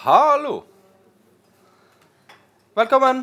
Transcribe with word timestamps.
Hallo! 0.00 0.62
Velkommen. 2.72 3.18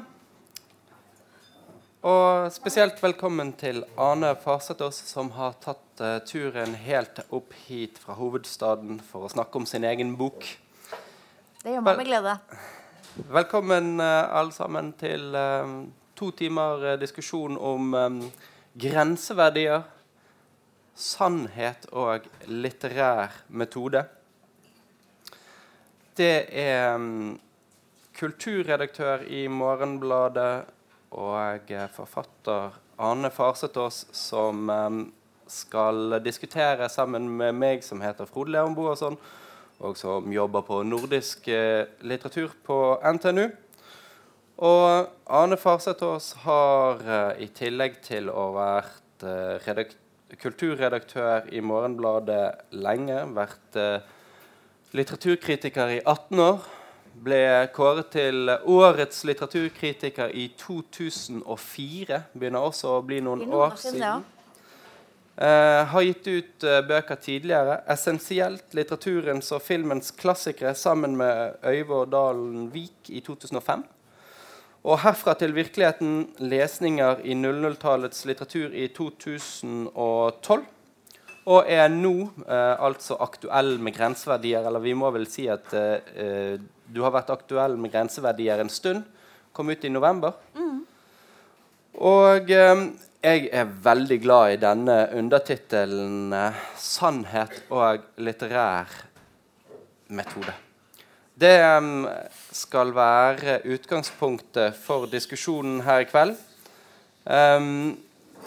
Og 2.06 2.52
spesielt 2.54 3.00
velkommen 3.02 3.56
til 3.58 3.80
Ane 3.98 4.36
Farsetås, 4.38 5.00
som 5.10 5.32
har 5.34 5.56
tatt 5.64 6.04
uh, 6.06 6.20
turen 6.22 6.76
helt 6.78 7.24
opp 7.34 7.56
hit 7.64 7.98
fra 7.98 8.14
hovedstaden 8.20 9.00
for 9.08 9.26
å 9.26 9.32
snakke 9.34 9.58
om 9.58 9.66
sin 9.66 9.88
egen 9.90 10.12
bok. 10.20 10.46
Det 11.64 11.74
gjør 11.74 11.82
meg 11.88 11.98
med 12.04 12.10
glede. 12.12 12.36
Velkommen 13.40 13.96
uh, 13.98 14.30
alle 14.38 14.54
sammen 14.54 14.92
til 15.02 15.34
uh, 15.34 15.80
to 16.14 16.30
timer 16.44 16.92
diskusjon 17.02 17.58
om 17.58 17.98
um, 17.98 18.20
grenseverdier, 18.78 19.82
sannhet 20.94 21.90
og 21.90 22.30
litterær 22.46 23.42
metode. 23.50 24.06
Det 26.18 26.48
er 26.50 26.96
um, 26.98 27.36
kulturredaktør 28.18 29.22
i 29.30 29.44
Morgenbladet 29.54 30.66
og 31.14 31.68
forfatter 31.94 32.74
Ane 32.98 33.30
Farsetås 33.30 34.00
som 34.18 34.64
um, 34.66 34.98
skal 35.46 36.18
diskutere 36.26 36.90
sammen 36.90 37.30
med 37.30 37.54
meg, 37.54 37.86
som 37.86 38.02
heter 38.02 38.26
Frode 38.26 38.56
Leonbo, 38.56 38.88
og, 38.90 38.98
sånn, 38.98 39.20
og 39.78 39.94
som 40.02 40.34
jobber 40.34 40.66
på 40.66 40.82
nordisk 40.90 41.52
uh, 41.54 41.86
litteratur 42.02 42.58
på 42.66 42.82
NTNU. 43.20 43.46
Og 44.66 45.14
Ane 45.30 45.62
Farsetås 45.62 46.34
har, 46.48 47.06
uh, 47.06 47.32
i 47.38 47.52
tillegg 47.54 48.02
til 48.10 48.34
å 48.34 48.50
uh, 48.58 49.88
kulturredaktør 50.42 51.54
i 51.54 51.62
Morgenbladet 51.62 52.72
lenge, 52.74 53.22
vært 53.38 53.84
litteraturkritiker 54.92 55.98
i 55.98 56.00
18 56.06 56.40
år. 56.40 56.66
Ble 57.28 57.42
kåret 57.74 58.12
til 58.14 58.52
årets 58.70 59.24
litteraturkritiker 59.26 60.32
i 60.38 60.52
2004. 60.60 62.22
Begynner 62.38 62.66
også 62.70 62.98
å 62.98 63.06
bli 63.06 63.20
noen 63.26 63.48
år 63.50 63.78
siden. 63.82 64.26
Uh, 65.38 65.84
har 65.92 66.02
gitt 66.02 66.28
ut 66.28 66.64
uh, 66.66 66.80
bøker 66.82 67.20
tidligere. 67.22 67.82
'Essensielt 67.86 68.74
litteraturens 68.74 69.52
og 69.54 69.62
filmens 69.62 70.10
klassikere' 70.18 70.74
sammen 70.74 71.14
med 71.18 71.60
Øyvor 71.62 72.06
Dalen 72.10 72.72
Vik 72.74 73.10
i 73.10 73.22
2005. 73.22 73.84
Og 74.84 75.00
'Herfra 75.00 75.34
til 75.38 75.54
virkeligheten', 75.54 76.34
lesninger 76.40 77.22
i 77.24 77.34
00-tallets 77.34 78.26
litteratur 78.26 78.74
i 78.74 78.88
2012. 78.88 80.66
Og 81.48 81.70
er 81.72 81.88
nå 81.92 82.14
eh, 82.44 82.76
altså 82.84 83.16
aktuell 83.24 83.78
med 83.80 83.96
grenseverdier. 83.96 84.66
Eller 84.68 84.84
vi 84.84 84.96
må 84.98 85.12
vel 85.16 85.28
si 85.32 85.48
at 85.52 85.72
eh, 85.78 86.58
du 86.88 87.02
har 87.06 87.16
vært 87.16 87.32
aktuell 87.32 87.78
med 87.80 87.94
grenseverdier 87.94 88.60
en 88.64 88.72
stund. 88.72 89.06
Kom 89.56 89.72
ut 89.72 89.86
i 89.88 89.92
november. 89.92 90.36
Mm. 90.58 90.82
Og 92.08 92.52
eh, 92.52 92.82
jeg 93.24 93.48
er 93.50 93.76
veldig 93.84 94.20
glad 94.22 94.54
i 94.54 94.62
denne 94.62 94.98
undertittelen 95.18 96.34
eh, 96.36 96.64
'Sannhet 96.78 97.64
og 97.74 98.04
litterær 98.22 98.92
metode'. 100.14 100.54
Det 101.38 101.56
eh, 101.62 101.88
skal 102.52 102.94
være 102.96 103.62
utgangspunktet 103.66 104.76
for 104.84 105.08
diskusjonen 105.10 105.82
her 105.88 106.04
i 106.04 106.12
kveld. 106.12 106.36
Um, 107.28 107.98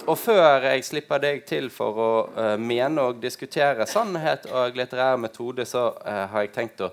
og 0.06 0.16
før 0.18 0.64
jeg 0.64 0.84
slipper 0.86 1.20
deg 1.22 1.44
til 1.48 1.68
for 1.72 2.00
å 2.00 2.10
uh, 2.32 2.54
mene 2.60 3.04
og 3.10 3.20
diskutere 3.22 3.86
sannhet 3.88 4.48
og 4.50 4.78
litterær 4.78 5.20
metode, 5.20 5.66
så 5.68 5.90
uh, 5.92 6.24
har 6.32 6.46
jeg 6.46 6.54
tenkt 6.54 6.82
å 6.86 6.90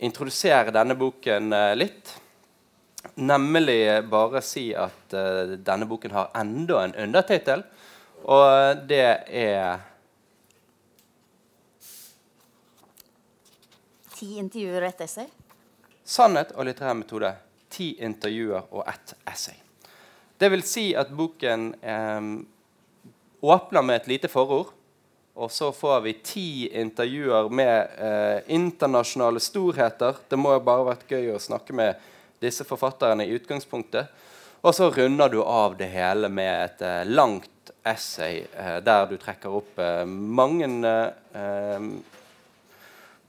introdusere 0.00 0.72
denne 0.74 0.96
boken 0.98 1.52
uh, 1.52 1.74
litt. 1.76 2.14
Nemlig 3.20 3.80
bare 4.12 4.42
si 4.44 4.70
at 4.76 5.12
denne 5.64 5.86
boken 5.88 6.12
har 6.12 6.34
enda 6.36 6.82
en 6.84 6.92
undertittel, 7.06 7.62
og 8.28 8.82
det 8.88 9.06
er 9.40 9.86
Ti 14.20 14.34
intervjuer 14.36 14.82
og 14.82 14.88
ett 14.90 15.00
essay? 15.00 15.30
Sannhet 16.04 16.52
og 16.52 16.68
litterær 16.68 16.98
metode. 16.98 17.32
Ti 17.72 17.94
intervjuer 18.04 18.68
og 18.68 18.84
ett 18.84 19.14
essay. 19.32 19.56
Det 20.40 20.48
vil 20.48 20.62
si 20.64 20.86
at 20.96 21.10
boken 21.12 21.66
åpner 23.40 23.82
med 23.84 24.00
et 24.00 24.08
lite 24.08 24.28
forord. 24.32 24.72
Og 25.40 25.50
så 25.52 25.70
får 25.72 26.00
vi 26.00 26.12
ti 26.24 26.48
intervjuer 26.76 27.48
med 27.48 27.92
eh, 27.96 28.40
internasjonale 28.52 29.40
storheter. 29.40 30.18
Det 30.28 30.36
må 30.36 30.52
jo 30.56 30.64
bare 30.66 30.88
vært 30.90 31.06
gøy 31.08 31.30
å 31.32 31.40
snakke 31.40 31.76
med 31.76 32.10
disse 32.42 32.66
forfatterne 32.68 33.24
i 33.24 33.32
utgangspunktet. 33.38 34.10
Og 34.60 34.74
så 34.76 34.90
runder 34.92 35.32
du 35.32 35.38
av 35.40 35.78
det 35.78 35.88
hele 35.94 36.28
med 36.28 36.50
et 36.66 36.84
eh, 36.84 37.08
langt 37.08 37.72
essay 37.88 38.42
eh, 38.52 38.78
der 38.84 39.06
du 39.08 39.16
trekker 39.22 39.54
opp 39.62 39.80
eh, 39.80 40.04
mange 40.04 40.68
eh, 40.68 41.88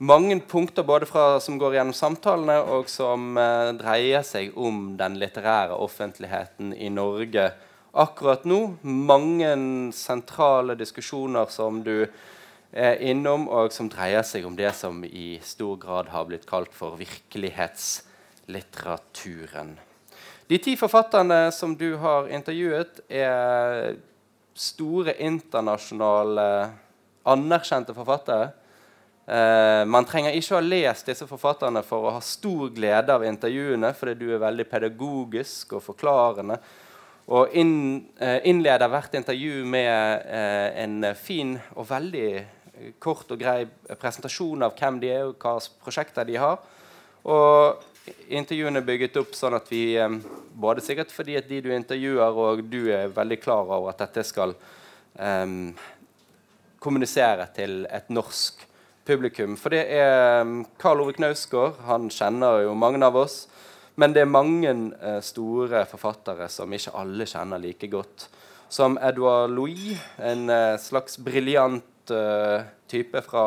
mange 0.02 0.40
punkter 0.40 0.82
både 0.82 1.06
fra, 1.06 1.40
som 1.40 1.58
går 1.60 1.74
gjennom 1.76 1.94
samtalene, 1.94 2.56
og 2.74 2.88
som 2.90 3.36
eh, 3.38 3.72
dreier 3.78 4.22
seg 4.26 4.50
om 4.58 4.96
den 4.98 5.14
litterære 5.20 5.76
offentligheten 5.78 6.74
i 6.74 6.88
Norge 6.90 7.52
akkurat 7.92 8.44
nå. 8.48 8.76
Mange 8.82 9.56
sentrale 9.94 10.74
diskusjoner 10.80 11.46
som 11.52 11.82
du 11.86 12.06
er 12.72 12.96
innom, 13.04 13.48
og 13.52 13.72
som 13.74 13.88
dreier 13.92 14.22
seg 14.26 14.46
om 14.48 14.56
det 14.58 14.72
som 14.74 15.04
i 15.04 15.40
stor 15.44 15.76
grad 15.78 16.08
har 16.10 16.24
blitt 16.28 16.46
kalt 16.48 16.74
for 16.74 16.96
virkelighetslitteraturen. 16.98 19.78
De 20.50 20.58
ti 20.58 20.76
forfatterne 20.76 21.52
som 21.54 21.76
du 21.78 21.96
har 22.00 22.28
intervjuet, 22.32 23.00
er 23.08 23.96
store 24.58 25.14
internasjonale, 25.22 26.70
anerkjente 27.22 27.94
forfattere 27.94 28.61
Uh, 29.22 29.84
man 29.86 30.02
trenger 30.02 30.34
ikke 30.34 30.56
å 30.56 30.58
ha 30.58 30.64
lest 30.66 31.06
disse 31.06 31.28
forfatterne 31.30 31.84
for 31.86 32.08
å 32.08 32.14
ha 32.16 32.22
stor 32.26 32.72
glede 32.74 33.14
av 33.14 33.22
intervjuene, 33.22 33.92
fordi 33.94 34.16
du 34.18 34.32
er 34.34 34.42
veldig 34.42 34.66
pedagogisk 34.66 35.76
og 35.78 35.84
forklarende. 35.84 36.56
Og 37.30 37.54
inn, 37.54 37.76
uh, 38.18 38.40
innleder 38.50 38.90
hvert 38.90 39.14
intervju 39.20 39.60
med 39.70 40.26
uh, 40.26 40.68
en 40.82 41.12
fin 41.14 41.54
og 41.76 41.86
veldig 41.92 42.32
kort 42.98 43.30
og 43.30 43.38
grei 43.38 43.60
presentasjon 44.00 44.66
av 44.66 44.74
hvem 44.74 44.98
de 45.04 45.12
er, 45.14 45.28
og 45.28 45.38
hva 45.38 45.54
prosjekter 45.84 46.26
de 46.26 46.40
har. 46.42 46.58
Og 47.22 48.10
intervjuene 48.34 48.82
er 48.82 48.88
bygget 48.88 49.20
opp 49.20 49.36
sånn 49.38 49.54
at 49.54 49.68
vi 49.70 49.84
Både 50.52 50.82
sikkert 50.82 51.12
fordi 51.14 51.36
at 51.38 51.46
de 51.48 51.60
du 51.62 51.70
intervjuer, 51.72 52.34
og 52.34 52.64
du 52.66 52.90
er 52.92 53.14
veldig 53.14 53.38
klar 53.40 53.70
over 53.70 53.92
at 53.92 54.02
dette 54.02 54.24
skal 54.26 54.52
um, 55.16 55.70
kommunisere 56.82 57.46
til 57.56 57.86
et 57.88 58.10
norsk 58.12 58.66
publikum. 59.08 59.56
For 59.58 59.74
det 59.74 59.86
er 59.94 60.42
um, 60.42 60.62
Karl 60.80 61.02
Ove 61.02 61.14
Knausgård. 61.16 61.80
Han 61.88 62.10
kjenner 62.12 62.62
jo 62.66 62.76
mange 62.78 63.02
av 63.04 63.18
oss. 63.18 63.44
Men 64.00 64.14
det 64.14 64.22
er 64.24 64.30
mange 64.30 64.70
eh, 64.72 65.20
store 65.24 65.84
forfattere 65.88 66.48
som 66.52 66.72
ikke 66.72 66.94
alle 66.96 67.26
kjenner 67.28 67.60
like 67.60 67.90
godt. 67.92 68.28
Som 68.72 68.96
Edouard 69.04 69.52
Louis, 69.52 69.98
en 70.16 70.48
eh, 70.50 70.78
slags 70.80 71.18
briljant 71.20 72.12
eh, 72.12 72.64
type 72.88 73.20
fra 73.24 73.44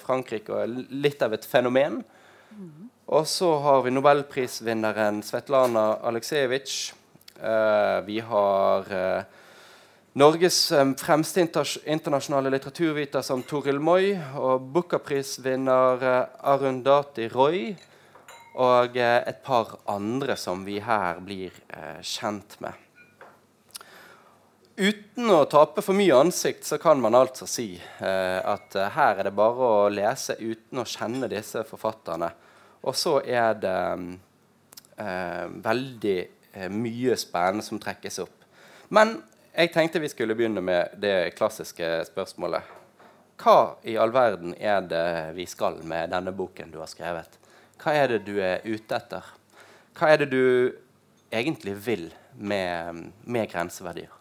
Frankrike 0.00 0.52
og 0.52 0.76
litt 0.92 1.24
av 1.24 1.34
et 1.36 1.44
fenomen. 1.48 2.02
Mm. 2.52 2.86
Og 3.16 3.24
så 3.28 3.48
har 3.64 3.82
vi 3.84 3.92
nobelprisvinneren 3.92 5.22
Svetlana 5.24 5.90
Aleksejevitsj. 6.08 6.94
vi 8.04 8.18
har 8.20 8.88
Norges 10.12 10.72
fremste 10.96 11.40
internasjonale 11.84 12.50
litteraturviter 12.50 13.22
som 13.22 13.42
Toril 13.44 13.76
Moi 13.76 14.14
og 14.40 14.64
Booker-prisvinner 14.72 16.00
eh, 16.00 16.48
Arundati 16.48 17.26
Roy 17.28 17.74
og 18.56 18.96
eh, 18.96 19.20
et 19.28 19.42
par 19.44 19.76
andre 19.92 20.36
som 20.40 20.64
vi 20.64 20.78
her 20.80 21.20
blir 21.20 21.52
eh, 21.68 22.00
kjent 22.00 22.56
med. 22.64 22.72
Uten 24.78 25.28
å 25.34 25.44
tape 25.50 25.84
for 25.84 25.98
mye 25.98 26.16
ansikt 26.16 26.64
så 26.64 26.80
kan 26.80 27.00
man 27.02 27.16
altså 27.18 27.48
si 27.50 27.72
at 27.98 28.76
her 28.94 29.18
er 29.18 29.26
det 29.26 29.32
bare 29.34 29.70
å 29.74 29.88
lese 29.90 30.36
uten 30.38 30.78
å 30.78 30.86
kjenne 30.86 31.26
disse 31.26 31.64
forfatterne. 31.66 32.28
Og 32.86 32.94
så 32.94 33.16
er 33.26 33.58
det 33.58 33.80
veldig 35.66 36.18
mye 36.78 37.18
spennende 37.18 37.66
som 37.66 37.82
trekkes 37.82 38.20
opp. 38.22 38.46
Men 38.94 39.16
jeg 39.58 39.72
tenkte 39.74 39.98
vi 39.98 40.10
skulle 40.10 40.36
begynne 40.38 40.62
med 40.62 40.92
det 41.02 41.34
klassiske 41.34 41.86
spørsmålet. 42.06 42.62
Hva 43.38 43.78
i 43.86 43.96
all 43.98 44.12
verden 44.14 44.54
er 44.54 44.84
det 44.86 45.34
vi 45.34 45.46
skal 45.50 45.80
med 45.86 46.12
denne 46.14 46.30
boken 46.34 46.70
du 46.70 46.78
har 46.78 46.90
skrevet? 46.90 47.38
Hva 47.82 47.94
er 47.94 48.12
det 48.12 48.20
du 48.26 48.36
er 48.42 48.62
ute 48.66 48.94
etter? 48.94 49.26
Hva 49.98 50.12
er 50.12 50.22
det 50.22 50.30
du 50.30 50.44
egentlig 51.34 51.74
vil 51.82 52.06
med, 52.38 53.10
med 53.26 53.50
grenseverdier? 53.50 54.14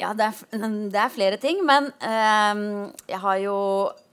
Ja, 0.00 0.14
det 0.16 0.28
er, 0.30 0.36
det 0.88 1.00
er, 1.02 1.12
flere 1.12 1.38
ting. 1.42 1.64
Men 1.66 1.90
eh, 1.98 2.62
jeg 3.10 3.20
har 3.24 3.40
jo 3.42 3.56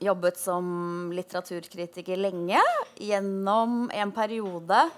jobbet 0.02 0.42
som 0.42 1.12
litteraturkritiker 1.14 2.18
lenge. 2.18 2.62
Gjennom 2.98 3.86
en 3.94 4.14
periode 4.14 4.88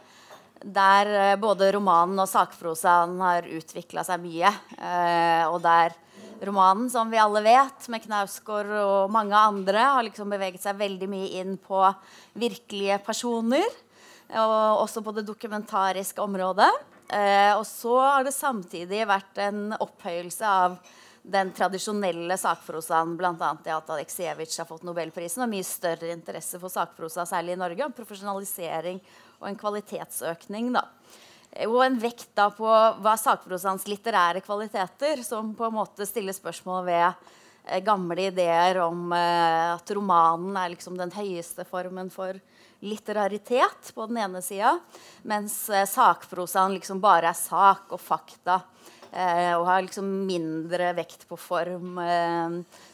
der 0.62 1.10
eh, 1.14 1.36
både 1.40 1.70
romanen 1.76 2.20
og 2.20 2.28
sakprosaen 2.28 3.16
har 3.22 3.48
utvikla 3.48 4.04
seg 4.06 4.22
mye. 4.22 4.52
Eh, 4.76 5.44
og 5.48 5.60
der 5.64 5.96
romanen, 6.44 6.88
som 6.92 7.10
vi 7.12 7.20
alle 7.20 7.42
vet, 7.44 7.88
med 7.92 8.04
Knausgård 8.04 8.72
og 8.80 9.12
mange 9.12 9.36
andre, 9.36 9.86
har 9.96 10.04
liksom 10.06 10.32
beveget 10.32 10.62
seg 10.64 10.78
veldig 10.80 11.08
mye 11.10 11.30
inn 11.40 11.56
på 11.60 11.82
virkelige 12.40 13.00
personer. 13.06 13.66
Og 14.30 14.84
også 14.84 15.02
på 15.02 15.16
det 15.16 15.26
dokumentariske 15.26 16.22
området. 16.22 16.70
Eh, 17.10 17.52
og 17.56 17.64
så 17.66 17.96
har 17.98 18.24
det 18.26 18.36
samtidig 18.36 19.02
vært 19.08 19.40
en 19.42 19.70
opphøyelse 19.74 20.46
av 20.46 20.76
den 21.22 21.50
tradisjonelle 21.52 22.36
sakprosaen, 22.40 23.16
bl.a. 23.18 23.50
det 23.64 23.72
at 23.74 23.90
Aleksejevitsj 23.92 24.62
har 24.62 24.68
fått 24.68 24.86
nobelprisen, 24.88 25.42
og 25.44 25.50
mye 25.52 25.66
større 25.66 26.14
interesse 26.14 26.60
for 26.62 26.72
sakprosa, 26.72 27.26
særlig 27.28 27.56
i 27.56 27.60
Norge. 27.60 27.88
Og 27.88 27.96
profesjonalisering 27.96 29.02
og 29.40 29.48
en 29.48 29.58
kvalitetsøkning. 29.58 30.72
da 30.76 30.86
og 31.66 31.80
en 31.82 31.98
vekt 31.98 32.30
da 32.38 32.46
på 32.54 32.68
hva 33.02 33.16
sakprosaens 33.18 33.88
litterære 33.90 34.42
kvaliteter, 34.44 35.22
som 35.26 35.52
på 35.58 35.66
en 35.66 35.78
måte 35.80 36.06
stiller 36.06 36.34
spørsmål 36.36 36.84
ved 36.86 37.06
eh, 37.66 37.80
gamle 37.82 38.28
ideer 38.30 38.78
om 38.84 39.10
eh, 39.16 39.74
at 39.74 39.94
romanen 39.96 40.54
er 40.56 40.70
liksom 40.76 40.98
den 40.98 41.10
høyeste 41.14 41.66
formen 41.66 42.10
for 42.14 42.38
litteraritet 42.80 43.90
på 43.92 44.06
den 44.08 44.22
ene 44.22 44.40
sida, 44.44 44.76
mens 45.26 45.64
eh, 45.74 45.88
sakprosaen 45.90 46.78
liksom 46.78 47.02
bare 47.02 47.32
er 47.32 47.38
sak 47.38 47.90
og 47.90 48.02
fakta. 48.02 48.62
Og 49.10 49.64
har 49.66 49.80
liksom 49.82 50.06
mindre 50.22 50.92
vekt 50.94 51.24
på 51.26 51.34
form, 51.34 51.96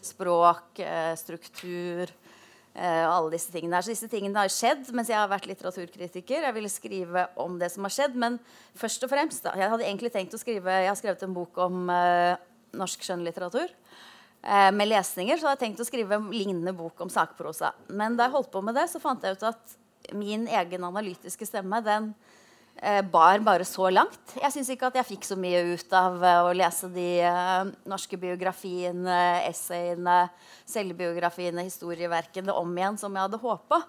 språk, 0.01 0.79
struktur 1.21 2.09
Uh, 2.77 3.07
alle 3.09 3.31
disse 3.33 3.49
tingene 3.49 3.79
her. 3.79 3.85
Så 3.87 3.95
disse 3.95 4.09
tingene 4.13 4.37
har 4.37 4.53
skjedd 4.53 4.91
mens 4.93 5.09
jeg 5.09 5.17
har 5.17 5.31
vært 5.31 5.47
litteraturkritiker. 5.49 6.45
Jeg 6.45 6.57
ville 6.59 6.69
skrive 6.69 7.23
om 7.41 7.55
det 7.57 7.71
som 7.73 7.87
har 7.89 7.95
skjedd, 7.95 8.19
men 8.21 8.37
først 8.77 9.07
og 9.07 9.13
fremst 9.15 9.47
da, 9.47 9.55
Jeg 9.57 9.73
hadde 9.73 9.87
egentlig 9.87 10.13
tenkt 10.13 10.37
å 10.37 10.41
skrive 10.41 10.75
Jeg 10.83 10.91
har 10.91 10.99
skrevet 10.99 11.25
en 11.25 11.37
bok 11.37 11.57
om 11.65 11.89
uh, 11.89 12.37
norsk 12.77 13.07
skjønnlitteratur 13.07 13.73
uh, 13.73 14.71
med 14.77 14.91
lesninger. 14.91 15.41
Så 15.41 15.49
hadde 15.49 15.57
jeg 15.57 15.65
tenkt 15.71 15.81
å 15.81 15.89
skrive 15.89 16.19
en 16.19 16.29
lignende 16.35 16.77
bok 16.77 17.01
om 17.01 17.13
sakprosa. 17.13 17.73
Men 17.89 18.19
da 18.19 18.29
jeg 18.29 18.37
holdt 18.37 18.53
på 18.53 18.61
med 18.67 18.77
det, 18.77 18.91
så 18.93 19.01
fant 19.01 19.25
jeg 19.25 19.39
ut 19.39 19.49
at 19.49 19.77
min 20.13 20.45
egen 20.45 20.85
analytiske 20.85 21.49
stemme 21.49 21.81
den 21.81 22.13
eh, 22.13 22.36
bar 23.11 23.41
bare 23.41 23.65
så 23.65 23.89
langt. 23.89 24.35
Jeg 24.37 24.53
syns 24.53 24.69
ikke 24.73 24.91
at 24.91 24.99
jeg 25.01 25.09
fikk 25.09 25.25
så 25.25 25.37
mye 25.41 25.63
ut 25.73 25.95
av 25.97 26.21
eh, 26.21 26.41
å 26.45 26.53
lese 26.53 26.91
de 26.93 27.07
eh, 27.25 27.71
norske 27.89 28.19
biografiene, 28.21 29.17
essayene, 29.49 30.27
selvbiografiene, 30.69 31.65
historieverkene 31.65 32.53
om 32.53 32.77
igjen 32.77 33.01
som 33.01 33.17
jeg 33.17 33.29
hadde 33.29 33.41
håpa. 33.41 33.81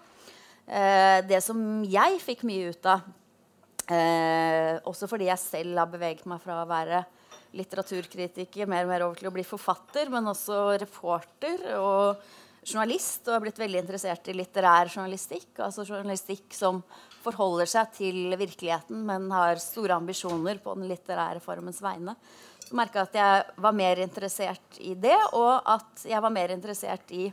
Eh, 0.68 1.19
det 1.28 1.42
som 1.44 1.60
jeg 1.88 2.22
fikk 2.24 2.48
mye 2.48 2.72
ut 2.72 2.88
av, 2.88 3.04
eh, 3.92 4.80
også 4.88 5.07
fordi 5.12 5.30
jeg 5.31 5.44
selv 5.44 5.83
har 5.83 5.92
beveget 5.92 6.25
meg 6.28 6.42
fra 6.44 6.62
å 6.63 6.69
være 6.69 7.04
litteraturkritiker 7.56 8.68
mer 8.68 8.83
og 8.83 8.92
mer 8.92 9.06
over 9.06 9.19
til 9.19 9.30
å 9.30 9.36
bli 9.36 9.44
forfatter, 9.48 10.12
men 10.12 10.31
også 10.31 10.78
reporter 10.80 11.75
og 11.80 12.24
journalist, 12.68 13.24
og 13.28 13.38
har 13.38 13.44
blitt 13.45 13.60
veldig 13.62 13.80
interessert 13.80 14.28
i 14.28 14.36
litterær 14.36 14.92
journalistikk. 14.92 15.54
Altså 15.63 15.86
journalistikk 15.88 16.51
som 16.56 16.81
forholder 17.28 17.70
seg 17.70 17.92
til 17.98 18.38
virkeligheten, 18.40 19.04
men 19.08 19.28
har 19.36 19.60
store 19.62 19.98
ambisjoner 20.00 20.62
på 20.64 20.76
den 20.78 20.88
litterære 20.90 21.44
formens 21.44 21.82
vegne. 21.84 22.16
Så 22.68 22.76
merka 22.76 23.04
jeg 23.04 23.10
at 23.10 23.20
jeg 23.20 23.62
var 23.64 23.76
mer 23.76 24.02
interessert 24.04 24.80
i 24.84 24.94
det, 25.00 25.18
og 25.36 25.62
at 25.72 26.08
jeg 26.08 26.24
var 26.24 26.34
mer 26.36 26.52
interessert 26.56 27.14
i 27.16 27.30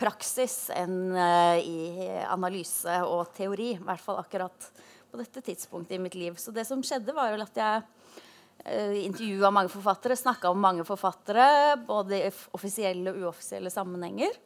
praksis 0.00 0.70
enn 0.76 1.12
uh, 1.16 1.56
i 1.60 2.06
analyse 2.28 3.00
og 3.04 3.32
teori. 3.36 3.74
I 3.74 3.82
hvert 3.84 4.04
fall 4.04 4.20
akkurat 4.20 4.70
på 5.10 5.20
dette 5.20 5.42
tidspunktet 5.44 5.96
i 5.96 6.00
mitt 6.02 6.16
liv. 6.16 6.36
Så 6.40 6.54
det 6.56 6.66
som 6.68 6.84
skjedde, 6.84 7.14
var 7.16 7.36
at 7.44 7.60
jeg 7.60 7.84
uh, 7.84 8.96
intervjua 9.02 9.52
mange 9.52 9.72
forfattere, 9.72 10.16
snakka 10.16 10.52
om 10.52 10.60
mange 10.60 10.88
forfattere, 10.88 11.76
både 11.88 12.22
i 12.22 12.32
offisielle 12.56 13.12
og 13.12 13.28
uoffisielle 13.28 13.72
sammenhenger. 13.72 14.40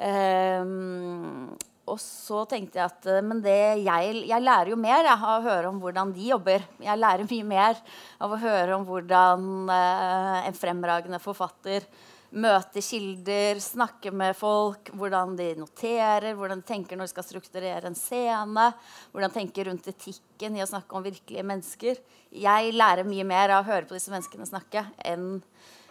Um, 0.00 1.50
og 1.90 1.98
så 2.02 2.44
tenkte 2.50 2.80
jeg 2.80 2.86
at 2.86 3.08
eh, 3.10 3.24
men 3.26 3.42
det 3.44 3.58
jeg, 3.82 4.22
jeg 4.30 4.46
lærer 4.46 4.72
jo 4.72 4.78
mer 4.80 5.02
jeg, 5.02 5.16
av 5.16 5.40
å 5.40 5.48
høre 5.48 5.72
om 5.72 5.80
hvordan 5.82 6.14
de 6.16 6.30
jobber. 6.30 6.64
Jeg 6.82 7.00
lærer 7.00 7.28
mye 7.30 7.50
mer 7.50 7.82
av 8.22 8.32
å 8.32 8.40
høre 8.40 8.78
om 8.78 8.86
hvordan 8.88 9.50
eh, 9.74 10.38
en 10.48 10.58
fremragende 10.58 11.20
forfatter 11.22 11.86
møter 12.30 12.82
kilder, 12.84 13.58
snakker 13.62 14.14
med 14.14 14.36
folk, 14.38 14.92
hvordan 14.94 15.34
de 15.38 15.48
noterer, 15.58 16.30
hvordan 16.38 16.62
de 16.62 16.68
tenker 16.68 16.98
når 16.98 17.08
de 17.08 17.14
skal 17.14 17.26
strukturere 17.26 17.90
en 17.90 17.98
scene, 17.98 18.68
hvordan 19.10 19.32
de 19.32 19.38
tenker 19.40 19.66
rundt 19.66 19.88
etikken 19.90 20.58
i 20.58 20.62
å 20.62 20.68
snakke 20.70 20.96
om 20.96 21.06
virkelige 21.06 21.46
mennesker. 21.46 21.98
Jeg 22.30 22.74
lærer 22.76 23.08
mye 23.08 23.26
mer 23.26 23.56
av 23.56 23.64
å 23.64 23.70
høre 23.72 23.88
på 23.90 23.98
disse 23.98 24.12
menneskene 24.14 24.46
snakke 24.46 24.86
enn 25.10 25.40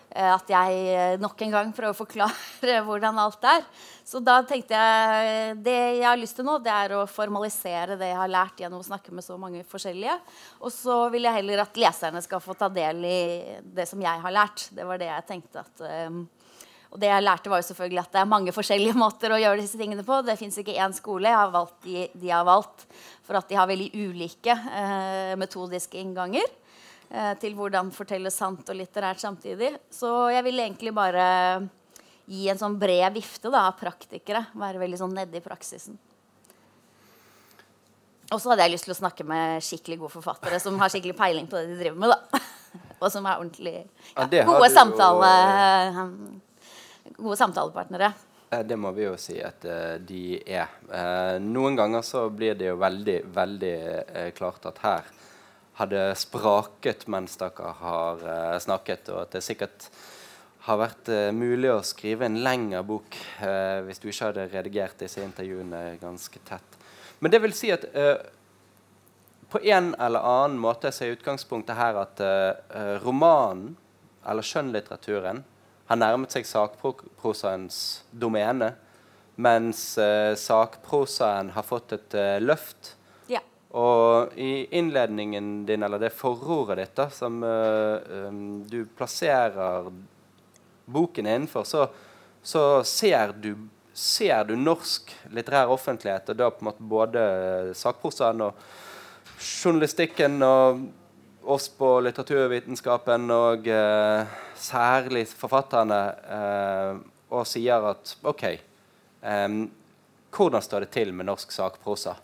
at 0.10 0.50
jeg 0.50 0.78
eh, 0.90 1.16
nok 1.22 1.42
en 1.46 1.52
gang 1.54 1.72
prøver 1.76 1.94
å 1.94 1.98
forklare 1.98 2.80
hvordan 2.88 3.20
alt 3.22 3.44
er. 3.46 3.66
Så 4.10 4.22
da 4.26 4.40
tenkte 4.48 4.74
jeg 4.74 5.58
det 5.62 5.78
jeg 6.00 6.08
har 6.08 6.18
lyst 6.18 6.40
til 6.40 6.48
nå, 6.48 6.58
det 6.66 6.74
er 6.74 6.96
å 6.98 7.06
formalisere 7.10 7.98
det 8.00 8.10
jeg 8.10 8.18
har 8.18 8.32
lært 8.32 8.64
gjennom 8.64 8.82
å 8.82 8.88
snakke 8.88 9.14
med 9.14 9.26
så 9.26 9.38
mange 9.38 9.62
forskjellige. 9.70 10.18
Og 10.66 10.74
så 10.74 10.98
vil 11.14 11.30
jeg 11.30 11.38
heller 11.42 11.62
at 11.62 11.78
leserne 11.78 12.24
skal 12.26 12.42
få 12.42 12.58
ta 12.58 12.72
del 12.74 13.06
i 13.06 13.22
det 13.62 13.86
som 13.90 14.02
jeg 14.02 14.26
har 14.26 14.34
lært. 14.34 14.70
Det 14.74 14.88
var 14.88 15.02
det 15.02 15.12
jeg 15.12 15.28
tenkte 15.30 15.62
at 15.62 15.86
um, 16.10 16.24
og 16.90 16.98
det 16.98 17.10
jeg 17.12 17.22
lærte 17.22 17.52
var 17.52 17.62
jo 17.62 17.68
selvfølgelig 17.68 18.02
at 18.02 18.16
det 18.16 18.22
er 18.24 18.30
mange 18.32 18.54
forskjellige 18.54 18.98
måter 19.04 19.34
å 19.34 19.42
gjøre 19.42 19.62
disse 19.62 19.78
tingene 19.78 20.06
på. 20.06 20.24
Det 20.26 20.40
fins 20.40 20.58
ikke 20.58 20.74
én 20.74 20.96
skole. 20.98 21.30
Jeg 21.30 21.38
har 21.38 21.54
valgt 21.54 21.84
de, 21.86 22.08
de 22.16 22.32
jeg 22.32 22.38
har 22.38 22.48
valgt 22.50 22.88
for 23.28 23.38
at 23.38 23.50
de 23.50 23.60
har 23.60 23.70
veldig 23.70 23.92
ulike 23.94 24.56
uh, 24.58 25.36
metodiske 25.38 26.02
innganger 26.02 26.48
eh, 26.48 26.69
til 27.42 27.56
hvordan 27.58 27.88
fortelle 27.90 28.30
sant 28.30 28.68
og 28.70 28.78
litterært 28.78 29.18
samtidig. 29.18 29.72
Så 29.90 30.30
jeg 30.30 30.44
vil 30.46 30.62
egentlig 30.62 30.92
bare 30.94 31.24
gi 32.30 32.46
en 32.52 32.60
sånn 32.60 32.78
bred 32.78 33.16
vifte 33.16 33.50
da, 33.50 33.66
av 33.72 33.80
praktikere. 33.80 34.44
Være 34.54 34.82
veldig 34.84 35.00
sånn 35.02 35.16
nede 35.18 35.40
i 35.40 35.44
praksisen. 35.44 35.98
Og 38.30 38.38
så 38.38 38.52
hadde 38.52 38.68
jeg 38.68 38.76
lyst 38.76 38.86
til 38.86 38.94
å 38.94 39.00
snakke 39.00 39.26
med 39.26 39.64
skikkelig 39.66 40.04
gode 40.04 40.14
forfattere 40.20 40.60
som 40.62 40.78
har 40.82 40.92
skikkelig 40.94 41.18
peiling 41.18 41.50
på 41.50 41.58
det 41.58 41.72
de 41.72 41.80
driver 41.80 41.98
med. 42.04 42.14
da. 42.14 42.42
og 43.02 43.10
som 43.10 43.26
er 43.26 43.40
ordentlig 43.40 43.78
ja, 43.80 44.46
gode, 44.46 44.70
samtale, 44.70 45.30
jo... 45.96 46.04
gode 47.18 47.38
samtalepartnere. 47.40 48.12
Det 48.66 48.78
må 48.82 48.92
vi 48.98 49.06
jo 49.06 49.16
si 49.22 49.38
at 49.46 49.66
uh, 49.66 49.98
de 50.02 50.40
er. 50.42 50.70
Uh, 50.90 51.38
noen 51.42 51.78
ganger 51.78 52.06
så 52.06 52.28
blir 52.34 52.58
det 52.58 52.70
jo 52.72 52.78
veldig, 52.82 53.18
veldig 53.34 53.74
uh, 54.10 54.30
klart 54.38 54.66
at 54.70 54.82
her 54.86 55.10
hadde 55.80 56.00
spraket 56.20 57.06
mens 57.12 57.38
dere 57.40 57.74
har 57.80 58.24
uh, 58.24 58.58
snakket, 58.60 59.12
og 59.14 59.24
at 59.24 59.38
det 59.38 59.44
sikkert 59.46 59.88
har 60.66 60.80
vært 60.82 61.12
uh, 61.12 61.30
mulig 61.36 61.72
å 61.72 61.84
skrive 61.88 62.28
en 62.28 62.42
lengre 62.44 62.82
bok 62.88 63.16
uh, 63.40 63.80
hvis 63.88 64.02
du 64.02 64.10
ikke 64.10 64.30
hadde 64.30 64.50
redigert 64.52 65.00
disse 65.00 65.24
intervjuene 65.24 65.96
ganske 66.02 66.44
tett. 66.48 66.78
Men 67.20 67.32
det 67.32 67.42
vil 67.44 67.56
si 67.56 67.72
at 67.74 67.84
på 69.52 69.60
en 69.60 69.90
eller 70.00 70.24
annen 70.24 70.60
måte 70.62 70.92
så 70.96 71.04
er 71.04 71.18
utgangspunktet 71.18 71.76
her 71.76 71.98
at 72.00 72.22
romanen, 73.04 73.74
eller 74.24 74.46
skjønnlitteraturen, 74.46 75.42
har 75.90 76.00
nærmet 76.00 76.32
seg 76.32 76.48
sakprosaens 76.48 77.82
domene, 78.16 78.70
mens 79.36 79.82
sakprosaen 80.40 81.52
har 81.58 81.68
fått 81.68 81.98
et 81.98 82.16
løft 82.40 82.94
og 83.70 84.34
i 84.34 84.66
innledningen 84.72 85.66
din, 85.66 85.84
eller 85.84 86.02
det 86.02 86.10
forordet 86.18 86.78
ditt, 86.82 86.96
da, 86.98 87.10
som 87.14 87.44
uh, 87.44 88.00
um, 88.28 88.64
du 88.66 88.82
plasserer 88.98 89.92
boken 90.90 91.28
innenfor, 91.28 91.64
så, 91.64 91.88
så 92.42 92.84
ser, 92.84 93.36
du, 93.38 93.54
ser, 93.94 94.48
du, 94.50 94.56
norsk 94.58 95.14
litterær 95.30 95.70
offentlighet, 95.70 96.32
og 96.34 96.40
da 96.40 96.48
på 96.50 96.64
en 96.64 96.70
måte 96.72 96.88
både 96.96 97.26
sakprosaen 97.78 98.42
og 98.48 98.64
journalistikken 99.38 100.42
og 100.44 100.88
oss 101.50 101.70
på 101.70 101.92
litteraturvitenskapen 102.08 103.30
og 103.32 103.70
uh, 103.70 104.40
særlig 104.58 105.28
forfatterne, 105.30 106.00
uh, 106.26 106.98
og 107.30 107.46
sier 107.46 107.86
at 107.92 108.16
OK, 108.26 108.48
um, 109.22 109.62
hvordan 110.34 110.66
står 110.66 110.88
det 110.88 110.92
til 110.98 111.14
med 111.14 111.30
norsk 111.30 111.54
sakprosa? 111.54 112.16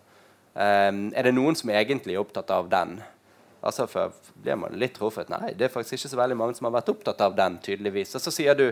Um, 0.55 1.09
er 1.11 1.27
det 1.27 1.35
noen 1.35 1.57
som 1.59 1.69
egentlig 1.73 2.15
er 2.15 2.23
opptatt 2.23 2.51
av 2.55 2.69
den? 2.71 2.97
Altså, 3.65 3.87
for 3.91 4.13
blir 4.39 4.57
man 4.61 4.77
litt 4.77 4.95
truffet. 4.95 5.29
Nei, 5.33 5.51
det 5.57 5.67
er 5.67 5.73
faktisk 5.73 5.97
ikke 5.97 6.11
så 6.13 6.19
veldig 6.19 6.37
mange 6.37 6.55
som 6.57 6.69
har 6.69 6.77
vært 6.77 6.91
opptatt 6.93 7.21
av 7.25 7.35
den. 7.35 7.57
tydeligvis. 7.65 8.15
Og 8.15 8.23
så 8.23 8.31
sier 8.31 8.55
du 8.55 8.67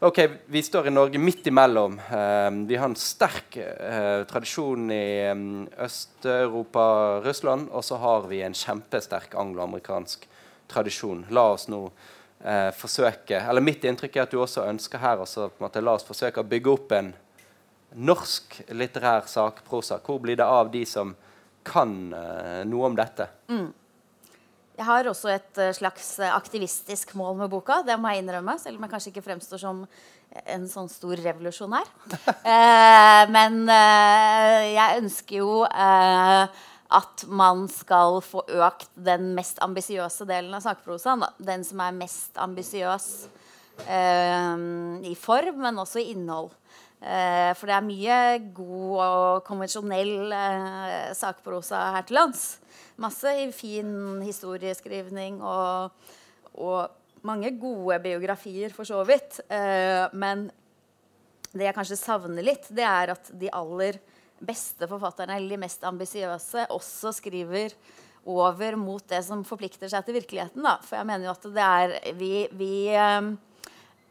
ok, 0.00 0.20
vi 0.46 0.62
står 0.62 0.86
i 0.88 0.92
Norge 0.94 1.20
midt 1.20 1.46
imellom. 1.50 1.98
Um, 2.08 2.60
vi 2.68 2.78
har 2.78 2.88
en 2.88 2.96
sterk 2.96 3.58
uh, 3.58 4.22
tradisjon 4.30 4.86
i 4.94 5.28
um, 5.28 5.66
Øst-Europa, 5.76 6.84
Russland, 7.24 7.68
og 7.68 7.84
så 7.84 7.98
har 8.00 8.28
vi 8.30 8.40
en 8.46 8.56
kjempesterk 8.56 9.34
anglo-amerikansk 9.34 10.24
tradisjon. 10.70 11.26
La 11.34 11.50
oss 11.52 11.66
nå 11.68 11.82
uh, 11.90 12.70
forsøke 12.78 13.42
Eller 13.42 13.64
mitt 13.64 13.84
inntrykk 13.84 14.16
er 14.16 14.28
at 14.28 14.32
du 14.32 14.40
også 14.40 14.64
ønsker 14.70 15.02
her 15.02 15.20
også, 15.20 15.50
på 15.50 15.60
en 15.60 15.68
måte, 15.68 15.84
la 15.84 15.98
oss 15.98 16.06
forsøke 16.06 16.40
å 16.40 16.48
bygge 16.48 16.72
opp 16.72 16.96
en 16.96 17.12
norsk 17.96 18.60
litterær 18.76 19.26
sakprosa. 19.30 20.00
Hvor 20.04 20.20
blir 20.22 20.38
det 20.38 20.46
av 20.46 20.70
de 20.72 20.84
som 20.88 21.14
kan 21.66 21.92
uh, 22.14 22.62
noe 22.68 22.88
om 22.88 22.96
dette? 22.96 23.26
Mm. 23.50 23.68
Jeg 24.80 24.86
har 24.88 25.10
også 25.10 25.28
et 25.34 25.60
uh, 25.60 25.72
slags 25.76 26.14
aktivistisk 26.30 27.12
mål 27.18 27.36
med 27.42 27.52
boka. 27.52 27.82
Det 27.86 27.98
må 28.00 28.14
jeg 28.14 28.24
innrømme, 28.24 28.56
selv 28.62 28.78
om 28.78 28.86
jeg 28.86 28.94
kanskje 28.94 29.14
ikke 29.14 29.26
fremstår 29.26 29.60
som 29.60 29.84
en 30.30 30.66
sånn 30.70 30.90
stor 30.90 31.18
revolusjonær. 31.20 31.88
eh, 32.54 33.22
men 33.32 33.62
eh, 33.66 34.66
jeg 34.76 35.02
ønsker 35.02 35.40
jo 35.40 35.64
eh, 35.66 36.60
at 37.00 37.24
man 37.30 37.66
skal 37.70 38.20
få 38.24 38.44
økt 38.66 38.90
den 38.98 39.32
mest 39.36 39.60
ambisiøse 39.64 40.26
delen 40.28 40.54
av 40.56 40.64
sakprosaen. 40.66 41.26
Den 41.38 41.66
som 41.66 41.82
er 41.84 41.98
mest 41.98 42.38
ambisiøs 42.40 43.10
eh, 43.86 44.56
i 45.10 45.16
form, 45.18 45.62
men 45.66 45.82
også 45.82 46.02
i 46.02 46.10
innhold. 46.14 46.52
Eh, 47.00 47.50
for 47.56 47.70
det 47.70 47.76
er 47.76 47.86
mye 47.86 48.16
god 48.52 48.96
og 49.00 49.44
konvensjonell 49.46 50.32
eh, 50.36 51.12
sakprosa 51.16 51.86
her 51.96 52.04
til 52.08 52.18
lands. 52.20 52.44
Masse 53.00 53.32
fin 53.56 54.20
historieskrivning 54.20 55.40
og, 55.40 55.94
og 56.60 57.24
mange 57.24 57.52
gode 57.60 57.98
biografier, 58.04 58.72
for 58.74 58.88
så 58.88 59.00
vidt. 59.08 59.40
Eh, 59.48 60.06
men 60.12 60.48
det 61.50 61.66
jeg 61.66 61.76
kanskje 61.76 61.98
savner 61.98 62.44
litt, 62.46 62.68
det 62.68 62.84
er 62.86 63.14
at 63.16 63.32
de 63.40 63.50
aller 63.56 63.98
beste 64.40 64.86
forfatterne, 64.88 65.36
eller 65.36 65.56
de 65.56 65.64
mest 65.64 65.82
ambisiøse, 65.84 66.68
også 66.72 67.12
skriver 67.16 67.74
over 68.28 68.76
mot 68.76 69.04
det 69.08 69.22
som 69.24 69.42
forplikter 69.48 69.88
seg 69.90 70.04
til 70.04 70.16
virkeligheten. 70.20 70.64
Da. 70.64 70.76
For 70.84 71.00
jeg 71.00 71.08
mener 71.08 71.28
jo 71.28 71.34
at 71.34 71.48
det 71.56 71.66
er 71.66 72.16
vi, 72.20 72.32
vi 72.56 72.72
eh, 72.92 73.30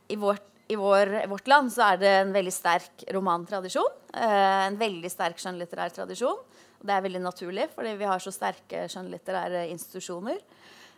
i, 0.09 0.17
vårt, 0.19 0.45
i 0.69 0.77
vår, 0.77 1.15
vårt, 1.31 1.47
land 1.49 1.71
så 1.73 1.91
er 1.91 2.01
det 2.01 2.11
en 2.21 2.33
veldig 2.35 2.53
sterk 2.53 3.05
romantradisjon. 3.15 3.95
Uh, 4.13 4.67
en 4.69 4.77
veldig 4.79 5.09
sterk 5.11 5.41
skjønnlitterær 5.41 5.95
tradisjon. 5.95 6.37
Det 6.79 6.93
er 6.95 7.03
veldig 7.03 7.21
naturlig, 7.23 7.67
fordi 7.75 7.95
vi 7.99 8.07
har 8.07 8.21
så 8.23 8.31
sterke 8.31 8.85
skjønnlitterære 8.91 9.65
institusjoner. 9.73 10.37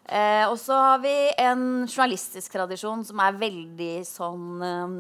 Eh, 0.05 0.45
og 0.49 0.57
så 0.59 0.75
har 0.75 1.01
vi 1.03 1.13
en 1.39 1.85
journalistisk 1.85 2.55
tradisjon 2.55 3.03
som 3.05 3.21
er 3.21 3.37
veldig 3.39 3.93
sånn 4.07 4.63
eh, 4.65 4.95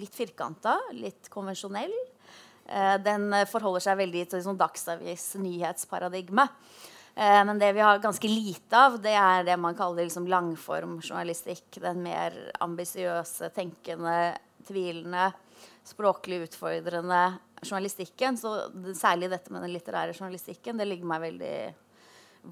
litt 0.00 0.16
firkanta, 0.16 0.76
litt 0.96 1.30
konvensjonell. 1.32 1.94
Eh, 2.64 2.96
den 3.04 3.30
forholder 3.50 3.86
seg 3.86 4.00
veldig 4.04 4.26
til 4.30 4.44
sånn 4.44 4.60
dagsavis 4.60 5.32
nyhetsparadigme. 5.40 6.46
Eh, 7.14 7.44
men 7.46 7.58
det 7.58 7.72
vi 7.72 7.80
har 7.84 8.02
ganske 8.02 8.28
lite 8.28 8.78
av, 8.78 8.98
det 9.02 9.14
er 9.14 9.46
det 9.46 9.56
man 9.60 9.76
kaller 9.78 10.06
liksom 10.06 10.26
langformjournalistikk. 10.30 11.78
Den 11.82 12.02
mer 12.02 12.36
ambisiøse, 12.64 13.52
tenkende, 13.54 14.34
tvilende, 14.66 15.30
språklig 15.86 16.42
utfordrende 16.48 17.22
journalistikken. 17.62 18.38
Så 18.40 18.56
særlig 18.98 19.30
dette 19.30 19.54
med 19.54 19.62
den 19.64 19.74
litterære 19.76 20.16
journalistikken 20.16 20.80
det 20.80 20.88
ligger 20.90 21.10
meg 21.14 21.24
veldig 21.28 21.56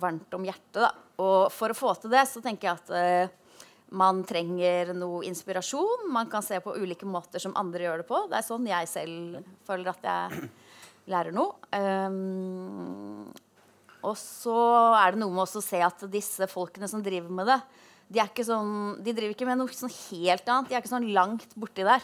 varmt 0.03 0.35
om 0.39 0.47
hjertet. 0.47 0.81
Da. 0.81 0.93
Og 1.23 1.53
for 1.53 1.73
å 1.73 1.77
få 1.77 1.95
til 2.01 2.13
det 2.15 2.25
så 2.31 2.41
tenker 2.45 2.71
jeg 2.71 2.81
at 2.81 2.93
uh, 2.95 3.59
man 3.99 4.23
trenger 4.25 4.95
noe 4.97 5.25
inspirasjon. 5.29 6.09
Man 6.13 6.31
kan 6.33 6.45
se 6.45 6.63
på 6.65 6.77
ulike 6.79 7.09
måter 7.09 7.43
som 7.43 7.57
andre 7.61 7.85
gjør 7.85 8.03
det 8.03 8.09
på. 8.09 8.25
Det 8.31 8.39
er 8.39 8.47
sånn 8.47 8.69
jeg 8.71 8.89
selv 8.89 9.43
føler 9.69 9.93
at 9.93 10.09
jeg 10.09 10.49
lærer 11.13 11.35
noe. 11.35 11.59
Um, 11.75 13.27
og 14.03 14.17
så 14.19 14.59
er 14.99 15.15
det 15.15 15.23
noe 15.23 15.35
med 15.35 15.47
å 15.47 15.65
se 15.65 15.81
at 15.83 16.05
disse 16.13 16.49
folkene 16.51 16.91
som 16.91 17.05
driver 17.05 17.33
med 17.33 17.51
det, 17.51 17.61
de, 18.13 18.45
sånn, 18.45 18.73
de, 19.03 19.13
driver 19.15 19.33
ikke 19.33 19.47
med 19.49 19.59
noe 19.61 19.73
sånn 19.75 19.93
helt 20.11 20.49
annet. 20.51 20.69
De 20.69 20.77
er 20.77 20.83
ikke 20.83 20.91
sånn 20.91 21.09
langt 21.15 21.55
borti 21.59 21.85
der. 21.87 22.03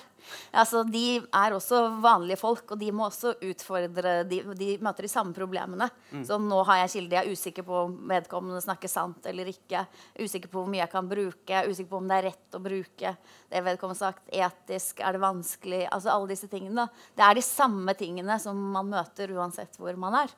Altså, 0.57 0.83
de 0.89 1.21
er 1.21 1.55
også 1.55 1.81
vanlige 2.03 2.41
folk, 2.41 2.73
og 2.73 2.81
de 2.81 2.89
må 2.95 3.07
også 3.07 3.35
utfordre 3.45 4.23
De, 4.29 4.41
de 4.59 4.71
møter 4.85 5.07
de 5.07 5.11
samme 5.13 5.37
problemene. 5.37 5.89
Mm. 6.13 6.25
Så 6.29 6.39
nå 6.43 6.63
har 6.69 6.83
jeg 6.83 6.95
kilde. 6.95 7.19
Jeg 7.19 7.27
er 7.27 7.37
usikker 7.37 7.67
på 7.69 7.77
om 7.85 7.99
vedkommende 8.11 8.63
snakker 8.65 8.93
sant 8.93 9.29
eller 9.29 9.51
ikke. 9.53 9.85
Usikker 10.19 10.53
på 10.53 10.63
hvor 10.63 10.73
mye 10.73 10.83
jeg 10.85 10.95
kan 10.95 11.11
bruke. 11.11 11.63
Usikker 11.69 11.93
på 11.93 12.01
om 12.01 12.11
det 12.11 12.19
er 12.19 12.29
rett 12.31 12.59
å 12.59 12.63
bruke 12.65 13.15
det 13.53 13.65
vedkommende 13.69 14.01
sagt. 14.01 14.25
Etisk. 14.33 15.05
Er 15.05 15.17
det 15.17 15.25
vanskelig? 15.25 15.85
Altså 15.93 16.15
alle 16.15 16.33
disse 16.33 16.51
tingene. 16.51 16.89
Det 17.17 17.27
er 17.27 17.39
de 17.39 17.45
samme 17.45 17.97
tingene 17.99 18.41
som 18.43 18.59
man 18.75 18.91
møter 18.97 19.37
uansett 19.37 19.77
hvor 19.81 19.97
man 20.01 20.23
er. 20.25 20.37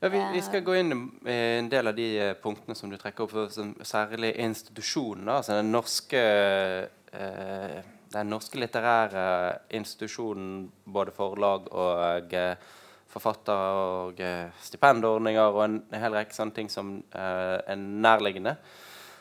Ja, 0.00 0.08
vi, 0.08 0.26
vi, 0.32 0.42
skal 0.42 0.60
gå 0.62 0.76
inn 0.78 0.92
i 1.26 1.34
en 1.58 1.68
del 1.68 1.90
av 1.90 1.96
de 1.96 2.06
eh, 2.22 2.34
punktene 2.38 2.76
som 2.78 2.90
du 2.90 2.94
trekker 3.00 3.24
opp, 3.24 3.32
som 3.50 3.72
særlig 3.82 4.30
institusjonen. 4.44 5.26
Altså 5.26 5.56
den 5.58 5.72
norske, 5.74 6.20
eh, 7.10 7.74
den 8.14 8.30
norske 8.30 8.60
litterære 8.62 9.24
institusjonen, 9.74 10.68
både 10.86 11.16
forlag 11.16 11.66
og 11.74 12.36
eh, 12.38 12.54
forfatter- 13.10 13.80
og 13.80 14.22
eh, 14.22 14.54
stipendordninger 14.62 15.50
og 15.50 15.64
en, 15.64 15.82
hel 15.98 16.14
rekke 16.14 16.36
sånne 16.36 16.54
ting 16.60 16.70
som 16.70 17.00
eh, 17.10 17.58
er 17.58 17.82
nærliggende. 17.82 18.54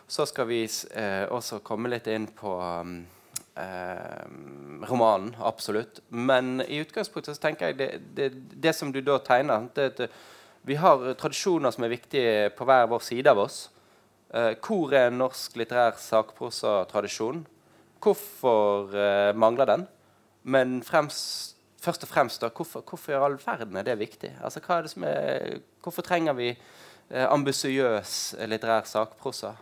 Så 0.06 0.30
skal 0.30 0.46
vi 0.54 0.62
eh, 0.94 1.26
også 1.26 1.64
komme 1.66 1.90
litt 1.90 2.06
inn 2.14 2.30
på 2.38 2.54
um, 2.54 2.96
romanen, 4.88 5.34
absolutt. 5.42 6.06
Men 6.14 6.62
i 6.70 6.84
utgangspunktet 6.86 7.36
så 7.36 7.48
tenker 7.50 7.74
jeg 7.74 7.82
det, 7.82 7.92
det, 8.14 8.34
det 8.54 8.78
som 8.78 8.94
du 8.94 9.02
da 9.02 9.18
tegner 9.26 9.72
det, 9.74 9.92
det 9.98 10.14
vi 10.68 10.76
har 10.76 11.14
tradisjoner 11.16 11.72
som 11.72 11.86
er 11.86 11.94
viktige 11.94 12.32
på 12.58 12.66
hver 12.68 12.90
vår 12.92 13.04
side 13.06 13.32
av 13.32 13.40
oss. 13.40 13.68
Eh, 14.36 14.58
hvor 14.60 14.92
er 14.92 15.14
norsk 15.16 15.56
litterær 15.56 15.96
sakprosatradisjon? 16.04 17.46
Hvorfor 18.04 18.92
eh, 18.92 19.32
mangler 19.32 19.70
den? 19.70 19.86
Men 20.44 20.82
fremst, 20.84 21.56
først 21.84 22.04
og 22.04 22.12
fremst, 22.12 22.44
da, 22.44 22.52
hvorfor, 22.52 22.84
hvorfor 22.84 23.16
i 23.16 23.22
all 23.22 23.38
verden 23.40 23.80
er 23.80 23.88
det 23.88 23.96
viktig? 24.02 24.34
Altså, 24.44 24.60
det 24.60 25.08
er, 25.08 25.62
hvorfor 25.84 26.04
trenger 26.04 26.36
vi 26.36 26.50
eh, 26.52 27.28
ambisiøs 27.30 28.36
litterær 28.52 28.84
sakprosa? 28.92 29.56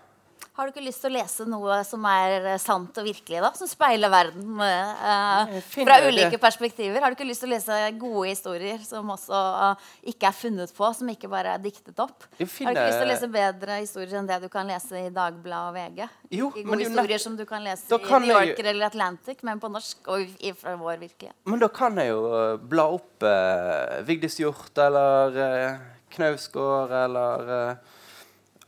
Har 0.55 0.69
du 0.69 0.71
ikke 0.71 0.85
lyst 0.85 1.01
til 1.03 1.11
å 1.11 1.15
lese 1.17 1.43
noe 1.51 1.81
som 1.83 2.05
er 2.07 2.45
eh, 2.53 2.59
sant 2.63 2.95
og 3.01 3.03
virkelig, 3.03 3.41
da? 3.43 3.49
Som 3.59 3.67
speiler 3.67 4.07
verden 4.11 4.61
uh, 4.61 5.57
fra 5.67 5.97
ulike 6.05 6.39
perspektiver? 6.39 7.03
Har 7.03 7.11
du 7.11 7.17
ikke 7.17 7.27
lyst 7.27 7.43
til 7.43 7.49
å 7.49 7.55
lese 7.57 7.79
gode 7.99 8.29
historier 8.29 8.79
som 8.87 9.09
også 9.11 9.35
uh, 9.35 9.89
ikke 10.07 10.29
er 10.29 10.37
funnet 10.37 10.71
på, 10.77 10.91
som 10.95 11.11
ikke 11.11 11.27
bare 11.33 11.57
er 11.57 11.65
diktet 11.65 11.99
opp? 11.99 12.23
Har 12.39 12.39
du 12.39 12.71
ikke 12.71 12.85
lyst 12.85 13.01
til 13.01 13.03
å 13.03 13.09
lese 13.09 13.29
bedre 13.33 13.81
historier 13.81 14.15
enn 14.21 14.29
det 14.29 14.37
du 14.45 14.47
kan 14.53 14.71
lese 14.71 15.01
i 15.01 15.11
Dagbladet 15.17 15.73
og 15.73 15.75
VG? 15.75 16.15
Jo, 16.39 16.47
ikke 16.53 16.65
gode 16.69 16.87
historier 16.87 17.25
som 17.25 17.35
du 17.35 17.43
kan 17.49 17.67
lese 17.67 17.91
i 17.91 17.99
New 17.99 18.31
Yorker 18.31 18.55
jeg... 18.55 18.69
eller 18.71 18.87
Atlantic, 18.87 19.43
men 19.43 19.59
på 19.59 19.73
norsk 19.75 20.07
og 20.15 20.39
fra 20.61 20.77
vår 20.79 21.03
virkelighet. 21.03 21.35
Men 21.51 21.65
da 21.65 21.71
kan 21.81 21.99
jeg 21.99 22.13
jo 22.13 22.23
bla 22.63 22.87
opp 22.95 23.27
uh, 23.27 23.99
Vigdis 24.07 24.39
Hjorth 24.39 24.87
eller 24.87 25.83
Knausgård 26.15 26.95
eller 27.03 27.55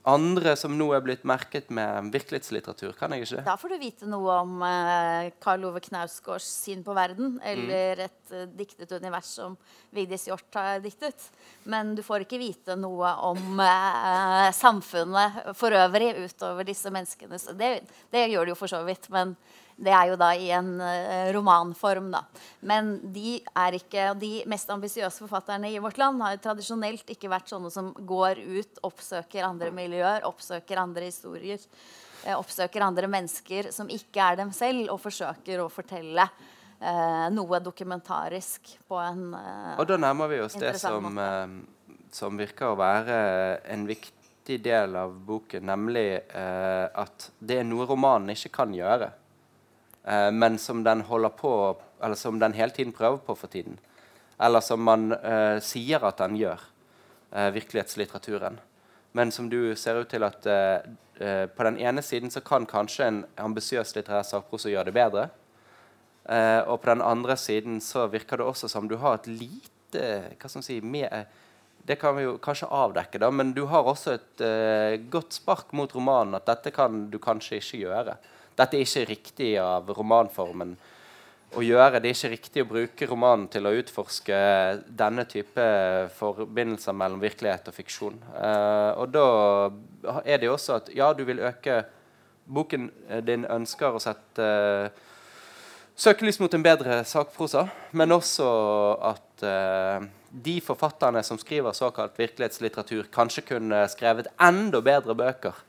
andre 0.07 0.53
som 0.59 0.73
nå 0.77 0.87
er 0.95 1.03
blitt 1.03 1.25
merket 1.27 1.71
med 1.73 2.11
virkelighetslitteratur? 2.13 2.93
kan 2.97 3.13
jeg 3.13 3.25
ikke? 3.25 3.43
Da 3.45 3.57
får 3.59 3.73
du 3.73 3.77
vite 3.81 4.09
noe 4.09 4.39
om 4.43 4.61
uh, 4.63 5.27
Karl 5.43 5.67
Ove 5.67 5.81
Knausgårds 5.83 6.47
syn 6.63 6.83
på 6.85 6.95
verden. 6.97 7.35
Eller 7.43 7.99
mm. 7.99 8.05
et 8.07 8.33
uh, 8.35 8.45
diktet 8.57 8.95
univers 8.95 9.33
som 9.39 9.57
Vigdis 9.95 10.27
Hjorth 10.29 10.59
har 10.59 10.81
diktet. 10.83 11.29
Men 11.67 11.95
du 11.97 12.03
får 12.05 12.25
ikke 12.25 12.41
vite 12.41 12.77
noe 12.79 13.11
om 13.27 13.61
uh, 13.61 14.47
samfunnet 14.55 15.53
for 15.59 15.75
øvrig 15.75 16.13
utover 16.23 16.67
disse 16.67 16.91
menneskene. 16.93 17.39
Så 17.41 17.55
det, 17.57 17.81
det 18.13 18.27
gjør 18.31 18.47
det 18.47 18.55
jo 18.55 18.61
for 18.63 18.71
så 18.71 18.83
vidt. 18.87 19.11
men 19.13 19.35
det 19.77 19.93
er 19.93 20.09
jo 20.09 20.17
da 20.17 20.31
i 20.33 20.49
en 20.55 20.71
uh, 20.81 21.29
romanform, 21.35 22.09
da. 22.13 22.23
Men 22.65 22.95
de 23.13 23.37
er 23.53 23.77
ikke 23.77 24.09
De 24.17 24.31
mest 24.49 24.69
ambisiøse 24.73 25.21
forfatterne 25.21 25.69
i 25.69 25.77
vårt 25.81 25.99
land 26.01 26.21
har 26.25 26.39
tradisjonelt 26.41 27.13
ikke 27.13 27.29
vært 27.31 27.53
sånne 27.53 27.69
som 27.73 27.91
går 27.93 28.41
ut, 28.41 28.81
oppsøker 28.87 29.45
andre 29.45 29.69
miljøer, 29.75 30.25
oppsøker 30.27 30.81
andre 30.81 31.11
historier. 31.11 31.61
Uh, 32.25 32.35
oppsøker 32.39 32.85
andre 32.85 33.09
mennesker 33.11 33.71
som 33.75 33.89
ikke 33.93 34.31
er 34.31 34.41
dem 34.41 34.53
selv, 34.55 34.87
og 34.93 35.01
forsøker 35.03 35.61
å 35.61 35.71
fortelle 35.71 36.27
Eh, 36.77 37.27
noe 37.33 37.57
dokumentarisk 37.57 38.75
på 38.85 38.99
en 39.01 39.31
Og 39.33 39.87
da 39.89 39.95
nærmer 39.97 40.29
vi 40.29 40.37
oss 40.43 40.53
det 40.61 40.75
som, 40.77 41.07
som 42.13 42.37
virker 42.37 42.69
å 42.69 42.75
være 42.77 43.15
en 43.73 43.87
viktig 43.89 44.59
del 44.61 44.93
av 45.01 45.15
boken, 45.25 45.65
nemlig 45.65 46.21
at 46.37 47.31
det 47.41 47.63
er 47.63 47.65
noe 47.65 47.87
romanen 47.89 48.29
ikke 48.35 48.53
kan 48.59 48.77
gjøre 48.77 49.09
eh, 50.07 50.31
men 50.31 50.57
som 50.57 50.83
den 50.83 51.01
holder 51.01 51.29
på 51.29 51.51
Eller 52.01 52.15
som 52.15 52.39
den 52.39 52.53
hele 52.53 52.69
tiden 52.71 52.93
prøver 52.93 53.17
på 53.17 53.35
for 53.35 53.47
tiden. 53.47 53.79
Eller 54.39 54.61
som 54.61 54.83
man 54.83 55.11
eh, 55.11 55.57
sier 55.65 56.03
at 56.05 56.19
den 56.21 56.35
gjør, 56.37 56.61
eh, 57.31 57.49
virkelighetslitteraturen. 57.55 58.59
Men 59.17 59.31
som 59.31 59.49
du 59.49 59.75
ser 59.75 59.97
ut 59.97 60.09
til 60.09 60.21
at 60.27 60.45
eh, 60.45 60.85
eh, 61.17 61.45
på 61.49 61.65
den 61.65 61.79
ene 61.81 62.03
siden 62.05 62.29
så 62.29 62.43
kan 62.45 62.69
kanskje 62.69 63.07
en 63.07 63.23
ambisiøs 63.41 63.95
litterær 63.95 64.27
sakprosa 64.27 64.69
gjøre 64.69 64.91
det 64.91 64.93
bedre. 64.93 65.23
Eh, 66.29 66.61
og 66.67 66.83
på 66.83 66.91
den 66.91 67.01
andre 67.01 67.33
siden 67.37 67.81
så 67.81 68.05
virker 68.13 68.37
det 68.37 68.45
også 68.45 68.69
som 68.69 68.85
du 68.87 68.99
har 69.01 69.17
et 69.17 69.31
lite 69.31 69.57
hva 70.37 70.49
skal 70.51 70.59
man 70.59 70.67
si, 70.67 70.81
med, 70.83 71.25
det 71.87 71.95
kan 71.95 72.17
vi 72.17 72.25
jo 72.25 72.33
kanskje 72.43 72.67
avdekke, 72.67 73.19
da, 73.23 73.29
men 73.31 73.53
du 73.55 73.63
har 73.71 73.87
også 73.87 74.17
et 74.17 74.41
uh, 74.43 74.97
godt 75.07 75.37
spark 75.37 75.69
mot 75.71 75.93
romanen. 75.95 76.35
At 76.35 76.49
dette 76.49 76.73
kan 76.75 77.05
du 77.07 77.15
kanskje 77.23 77.61
ikke 77.61 77.79
gjøre. 77.85 78.17
Dette 78.57 78.77
er 78.77 78.85
ikke 78.85 79.09
riktig 79.11 79.51
av 79.61 79.89
romanformen 79.93 80.75
å 81.55 81.63
gjøre. 81.63 82.01
Det 82.01 82.09
er 82.09 82.17
ikke 82.17 82.31
riktig 82.33 82.63
å 82.63 82.69
bruke 82.69 83.09
romanen 83.09 83.47
til 83.51 83.67
å 83.67 83.73
utforske 83.77 84.37
denne 84.99 85.27
type 85.29 85.67
forbindelser 86.17 86.97
mellom 86.97 87.21
virkelighet 87.23 87.69
og 87.69 87.77
fiksjon. 87.77 88.17
Uh, 88.33 88.91
og 89.03 89.13
da 89.13 89.27
er 90.23 90.41
det 90.41 90.49
jo 90.49 90.55
også 90.57 90.79
at 90.81 90.91
ja, 90.95 91.11
du 91.13 91.23
vil 91.27 91.43
øke 91.45 91.83
Boken 92.47 92.85
din 93.27 93.43
ønsker 93.43 93.91
å 93.91 93.99
sette 93.99 94.43
uh, 94.43 95.07
søkelys 95.99 96.39
mot 96.39 96.53
en 96.55 96.63
bedre 96.63 97.01
sakprosa, 97.03 97.65
men 97.91 98.15
også 98.15 98.47
at 99.03 99.43
uh, 99.43 100.05
de 100.31 100.57
forfatterne 100.63 101.23
som 101.27 101.39
skriver 101.41 101.75
såkalt 101.75 102.15
virkelighetslitteratur, 102.19 103.09
kanskje 103.11 103.43
kunne 103.49 103.81
skrevet 103.91 104.31
enda 104.39 104.79
bedre 104.83 105.15
bøker 105.17 105.59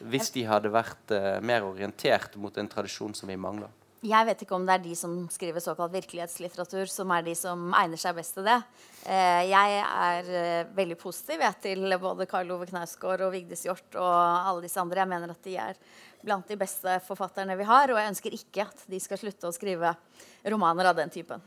hvis 0.00 0.32
de 0.32 0.46
hadde 0.48 0.72
vært 0.72 1.12
mer 1.44 1.66
orientert 1.66 2.36
mot 2.40 2.56
en 2.56 2.68
tradisjon 2.70 3.14
som 3.14 3.28
vi 3.28 3.36
mangler. 3.40 3.68
Jeg 4.00 4.24
vet 4.24 4.42
ikke 4.46 4.56
om 4.56 4.62
det 4.64 4.78
er 4.78 4.80
de 4.80 4.94
som 4.96 5.12
skriver 5.28 5.60
såkalt 5.60 5.92
virkelighetslitteratur, 5.92 6.88
som 6.88 7.10
er 7.12 7.24
de 7.26 7.34
som 7.36 7.66
egner 7.76 8.00
seg 8.00 8.14
best 8.16 8.32
til 8.32 8.46
det. 8.48 8.56
Eh, 9.04 9.42
jeg 9.50 9.74
er 9.82 10.30
eh, 10.38 10.70
veldig 10.72 10.96
positiv 11.02 11.44
jeg, 11.44 11.58
til 11.66 11.84
både 12.00 12.24
Karl 12.30 12.48
Ove 12.54 12.68
Knausgård 12.70 13.26
og 13.26 13.34
Vigdis 13.34 13.66
Hjorth 13.66 14.00
og 14.00 14.14
alle 14.14 14.64
disse 14.64 14.80
andre. 14.80 15.02
Jeg 15.02 15.12
mener 15.12 15.34
at 15.34 15.44
de 15.44 15.58
er 15.60 15.82
blant 16.24 16.48
de 16.48 16.56
beste 16.60 16.96
forfatterne 17.04 17.58
vi 17.60 17.68
har, 17.68 17.92
og 17.92 18.00
jeg 18.00 18.14
ønsker 18.14 18.38
ikke 18.38 18.64
at 18.70 18.86
de 18.88 19.02
skal 19.04 19.20
slutte 19.20 19.50
å 19.50 19.56
skrive 19.56 19.92
romaner 20.48 20.88
av 20.88 20.96
den 20.96 21.12
typen. 21.12 21.44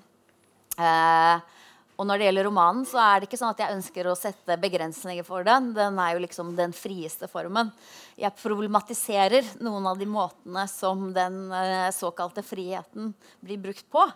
Eh, 0.77 1.57
og 1.93 2.07
når 2.09 2.19
det 2.19 2.27
gjelder 2.27 2.47
romanen, 2.47 2.85
så 2.89 2.97
er 3.01 3.19
det 3.21 3.27
ikke 3.27 3.38
sånn 3.38 3.53
at 3.53 3.62
jeg 3.62 3.75
ønsker 3.75 4.07
å 4.09 4.17
sette 4.17 4.57
begrensninger 4.62 5.25
for 5.27 5.45
den. 5.45 5.71
Den 5.75 6.00
er 6.01 6.15
jo 6.15 6.23
liksom 6.23 6.53
den 6.57 6.73
frieste 6.73 7.29
formen. 7.29 7.69
Jeg 8.17 8.33
problematiserer 8.39 9.53
noen 9.63 9.85
av 9.91 10.00
de 10.00 10.07
måtene 10.09 10.65
som 10.71 11.12
den 11.13 11.45
uh, 11.53 11.91
såkalte 11.93 12.41
friheten 12.45 13.13
blir 13.45 13.62
brukt 13.62 13.85
på. 13.93 14.07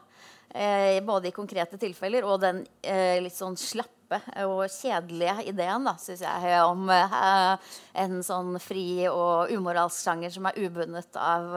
Uh, 0.48 0.98
både 1.06 1.30
i 1.30 1.36
konkrete 1.36 1.78
tilfeller 1.78 2.26
og 2.26 2.42
den 2.42 2.64
uh, 2.66 3.18
litt 3.22 3.38
sånn 3.38 3.58
slappe 3.62 4.22
og 4.48 4.64
kjedelige 4.72 5.44
ideen, 5.52 5.84
da, 5.84 5.98
synes 6.00 6.22
jeg, 6.24 6.52
om 6.64 6.88
en 6.88 8.22
sånn 8.24 8.56
fri 8.64 9.04
og 9.12 9.52
umoralsk 9.52 10.00
sjanger 10.00 10.32
som 10.32 10.48
er 10.48 10.62
ubundet 10.64 11.20
av 11.20 11.50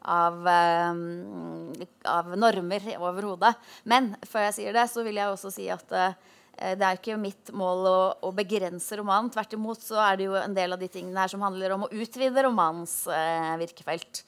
av, 0.00 0.36
um, 0.46 1.72
av 2.08 2.30
normer 2.38 2.86
overhodet. 2.98 3.54
Men 3.84 4.14
før 4.28 4.48
jeg 4.48 4.56
sier 4.58 4.76
det, 4.76 4.86
så 4.92 5.04
vil 5.06 5.20
jeg 5.20 5.32
også 5.32 5.52
si 5.54 5.66
at 5.72 5.96
uh, 5.96 6.14
det 6.60 6.86
er 6.86 6.98
ikke 6.98 7.18
mitt 7.20 7.52
mål 7.56 7.88
å, 7.88 7.98
å, 8.28 8.30
begrense 8.36 8.98
romanen. 9.00 9.32
Tvert 9.32 9.56
imot 9.56 9.84
så 9.84 10.00
er 10.04 10.20
det 10.20 10.28
jo 10.28 10.38
en 10.40 10.56
del 10.56 10.76
av 10.76 10.80
de 10.80 10.90
tingene 10.92 11.22
her 11.22 11.32
som 11.32 11.44
handler 11.44 11.76
om 11.76 11.86
å 11.86 11.92
utvide 11.92 12.46
romanens 12.46 13.02
uh, 13.08 13.56
virkefelt. 13.60 14.24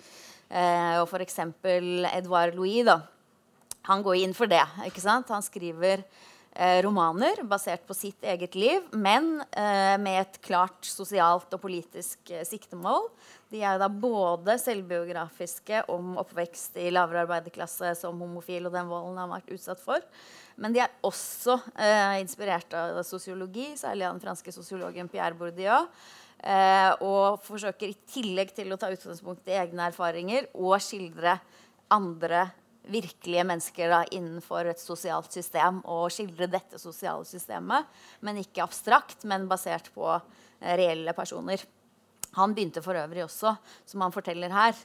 Uh, 0.52 1.02
og 1.02 1.08
f.eks. 1.08 1.40
Edouard 2.12 2.56
Louis, 2.58 2.82
da. 2.88 3.00
Han 3.88 4.04
går 4.04 4.20
inn 4.22 4.36
for 4.36 4.50
det. 4.50 4.62
ikke 4.86 5.02
sant? 5.02 5.32
Han 5.32 5.42
skriver 5.44 6.04
Eh, 6.04 6.31
romaner 6.84 7.38
basert 7.48 7.86
på 7.88 7.94
sitt 7.96 8.24
eget 8.28 8.54
liv, 8.58 8.84
men 8.92 9.38
eh, 9.56 9.96
med 9.96 10.18
et 10.20 10.34
klart 10.44 10.84
sosialt 10.84 11.52
og 11.56 11.62
politisk 11.62 12.32
eh, 12.32 12.44
siktemål. 12.44 13.08
De 13.52 13.62
er 13.64 13.80
da 13.80 13.88
både 13.88 14.58
selvbiografiske 14.60 15.82
om 15.92 16.14
oppvekst 16.20 16.76
i 16.80 16.90
lavere 16.92 17.24
arbeiderklasse 17.26 17.94
som 18.00 18.20
homofil 18.20 18.68
og 18.68 18.76
den 18.76 18.88
volden 18.90 19.16
han 19.20 19.32
har 19.32 19.40
vært 19.40 19.54
utsatt 19.56 19.80
for. 19.80 20.04
Men 20.60 20.74
de 20.74 20.82
er 20.84 20.92
også 21.04 21.58
eh, 21.72 22.20
inspirert 22.20 22.76
av 22.76 23.00
sosiologi, 23.08 23.70
særlig 23.80 24.08
av 24.08 24.16
den 24.16 24.24
franske 24.24 24.52
sosiologen 24.54 25.08
Pierre 25.12 25.36
Bourdieu. 25.36 25.86
Eh, 26.42 26.90
og 27.06 27.40
forsøker 27.46 27.92
i 27.92 27.98
tillegg 28.12 28.50
til 28.56 28.72
å 28.74 28.80
ta 28.80 28.90
utgangspunkt 28.92 29.46
i 29.48 29.56
egne 29.60 29.88
erfaringer 29.92 30.48
og 30.58 30.74
skildre 30.82 31.36
andre 31.92 32.48
virkelige 32.90 33.44
mennesker 33.46 33.92
da, 33.92 34.00
innenfor 34.14 34.70
et 34.70 34.80
sosialt 34.82 35.32
system 35.34 35.80
og 35.84 36.08
skildre 36.14 36.48
dette 36.50 36.80
sosiale 36.82 37.26
systemet. 37.28 37.86
Men 38.24 38.40
ikke 38.42 38.64
abstrakt, 38.64 39.22
men 39.28 39.48
basert 39.50 39.92
på 39.94 40.08
eh, 40.16 40.74
reelle 40.80 41.14
personer. 41.16 41.62
Han 42.38 42.54
begynte 42.56 42.80
for 42.84 42.96
øvrig 42.96 43.26
også, 43.26 43.54
som 43.86 44.04
han 44.04 44.14
forteller 44.14 44.52
her, 44.54 44.78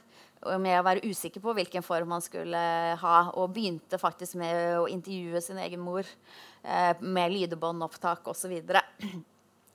med 0.60 0.76
å 0.78 0.84
være 0.86 1.08
usikker 1.08 1.42
på 1.42 1.54
hvilken 1.56 1.82
form 1.82 2.12
han 2.14 2.22
skulle 2.22 2.60
ha. 3.00 3.16
Og 3.40 3.54
begynte 3.56 3.98
faktisk 4.00 4.38
med 4.38 4.76
å 4.82 4.86
intervjue 4.92 5.42
sin 5.42 5.58
egen 5.64 5.82
mor 5.82 6.04
eh, 6.04 6.92
med 7.00 7.34
lydbåndopptak 7.34 8.28
osv. 8.30 8.60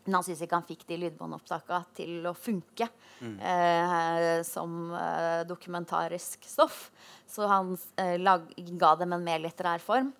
Men 0.06 0.18
han 0.18 0.26
syns 0.26 0.42
ikke 0.44 0.60
han 0.60 0.68
fikk 0.68 0.86
de 0.90 0.98
lydbåndopptakene 1.06 1.96
til 1.96 2.26
å 2.28 2.34
funke 2.36 2.90
mm. 3.22 3.36
eh, 3.40 4.40
som 4.48 4.92
eh, 5.00 5.44
dokumentarisk 5.48 6.44
stoff. 6.48 6.90
Så 7.30 7.48
han 7.48 7.72
eh, 8.02 8.18
lag, 8.20 8.50
ga 8.80 8.96
dem 9.00 9.16
en 9.16 9.24
mer 9.24 9.40
litterær 9.44 9.84
form. 9.84 10.12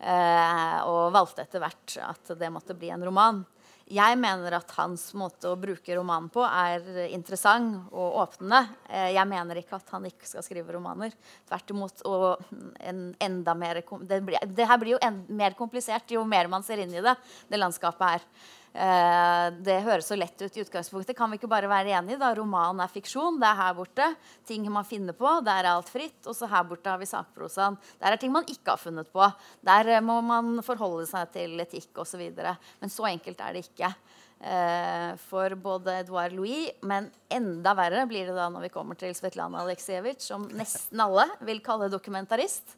Eh, 0.00 0.76
og 0.88 1.12
valgte 1.12 1.44
etter 1.44 1.60
hvert 1.60 1.96
at 2.04 2.36
det 2.40 2.52
måtte 2.52 2.76
bli 2.76 2.92
en 2.92 3.08
roman. 3.08 3.42
Jeg 3.90 4.14
mener 4.22 4.54
at 4.54 4.70
hans 4.76 5.08
måte 5.18 5.50
å 5.50 5.58
bruke 5.58 5.96
romanen 5.98 6.28
på 6.30 6.44
er 6.46 6.84
interessant 7.10 7.88
og 7.90 8.20
åpnende. 8.22 8.60
Eh, 8.86 9.08
jeg 9.16 9.26
mener 9.26 9.58
ikke 9.58 9.80
at 9.80 9.90
han 9.96 10.06
ikke 10.06 10.28
skal 10.30 10.44
skrive 10.46 10.76
romaner. 10.76 11.16
Tvert 11.48 11.74
imot. 11.74 12.04
Og 12.06 12.44
en 12.86 13.02
enda 13.18 13.56
mer, 13.58 13.82
det, 14.06 14.20
blir, 14.28 14.38
det 14.46 14.68
her 14.70 14.78
blir 14.78 14.94
jo 14.94 15.02
en, 15.02 15.24
mer 15.34 15.58
komplisert 15.58 16.14
jo 16.14 16.22
mer 16.28 16.48
man 16.52 16.62
ser 16.62 16.84
inn 16.84 16.94
i 16.94 17.02
det, 17.02 17.16
det 17.50 17.58
landskapet 17.58 18.14
her. 18.14 18.28
Eh, 18.70 19.46
det 19.66 19.80
høres 19.82 20.06
så 20.06 20.14
lett 20.14 20.38
ut 20.38 20.56
i 20.56 20.62
utgangspunktet. 20.62 21.16
Kan 21.18 21.32
vi 21.32 21.40
ikke 21.40 21.50
bare 21.50 21.70
være 21.70 21.96
enige? 21.98 22.20
da? 22.20 22.30
Roman 22.38 22.82
er 22.84 22.92
fiksjon. 22.92 23.40
Det 23.40 23.48
er 23.48 23.58
her 23.58 23.74
borte. 23.74 24.06
Ting 24.46 24.68
man 24.70 24.86
finner 24.86 25.16
på. 25.16 25.32
Der 25.46 25.64
er 25.64 25.72
alt 25.72 25.90
fritt. 25.90 26.20
Og 26.26 26.36
så 26.38 26.48
her 26.50 26.66
borte 26.68 26.92
har 26.92 27.00
vi 27.00 27.10
sakprosaen. 27.10 27.78
Der 27.98 28.14
er 28.14 28.20
ting 28.20 28.32
man 28.32 28.46
ikke 28.46 28.76
har 28.76 28.80
funnet 28.80 29.10
på. 29.12 29.26
Der 29.66 29.96
eh, 29.96 30.04
må 30.04 30.20
man 30.22 30.62
forholde 30.66 31.08
seg 31.10 31.32
til 31.34 31.58
etikk 31.66 32.04
osv. 32.04 32.22
Men 32.30 32.92
så 32.92 33.10
enkelt 33.10 33.42
er 33.42 33.58
det 33.58 33.66
ikke. 33.66 33.94
Eh, 34.40 35.16
for 35.28 35.52
både 35.60 35.98
Edouard 36.00 36.32
Louis, 36.32 36.70
men 36.80 37.10
enda 37.28 37.74
verre 37.76 38.06
blir 38.08 38.30
det 38.30 38.36
da 38.38 38.46
når 38.48 38.62
vi 38.64 38.72
kommer 38.72 38.96
til 38.96 39.12
Svetlana 39.12 39.60
Aleksejevitsj, 39.66 40.22
som 40.30 40.46
nesten 40.56 41.02
alle 41.04 41.26
vil 41.44 41.60
kalle 41.60 41.90
dokumentarist 41.92 42.72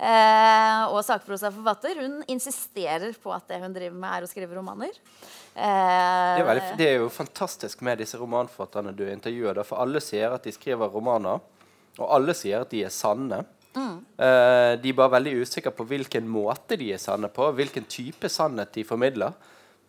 eh, 0.00 0.84
og 0.88 1.02
sakprosaforfatter. 1.04 2.00
Hun 2.00 2.22
insisterer 2.32 3.12
på 3.20 3.34
at 3.36 3.44
det 3.52 3.60
hun 3.60 3.76
driver 3.76 3.98
med, 3.98 4.10
er 4.16 4.24
å 4.24 4.30
skrive 4.30 4.56
romaner. 4.56 4.96
Eh, 5.52 5.60
det, 5.60 6.40
er 6.40 6.48
veldig, 6.48 6.70
det, 6.80 6.88
er 6.88 7.02
jo 7.02 7.12
fantastisk 7.12 7.84
med 7.84 8.00
disse 8.00 8.18
romanforfatterne 8.20 8.94
du 8.96 9.04
intervjuer. 9.10 9.60
For 9.68 9.84
alle 9.84 10.00
sier 10.00 10.32
at 10.32 10.48
de 10.48 10.54
skriver 10.56 10.88
romaner, 10.88 11.42
og 12.00 12.06
alle 12.16 12.32
sier 12.32 12.64
at 12.64 12.72
de 12.72 12.80
er 12.86 12.94
sanne. 12.94 13.44
Mm. 13.74 13.98
Eh, 14.16 14.72
de 14.80 14.88
er 14.88 14.96
bare 14.96 15.18
veldig 15.18 15.36
usikre 15.42 15.74
på 15.74 15.84
hvilken 15.90 16.32
måte 16.32 16.80
de 16.80 16.94
er 16.96 17.02
sanne 17.02 17.28
på, 17.28 17.52
hvilken 17.60 17.84
type 17.92 18.32
sannhet 18.32 18.72
de 18.72 18.88
formidler. 18.88 19.36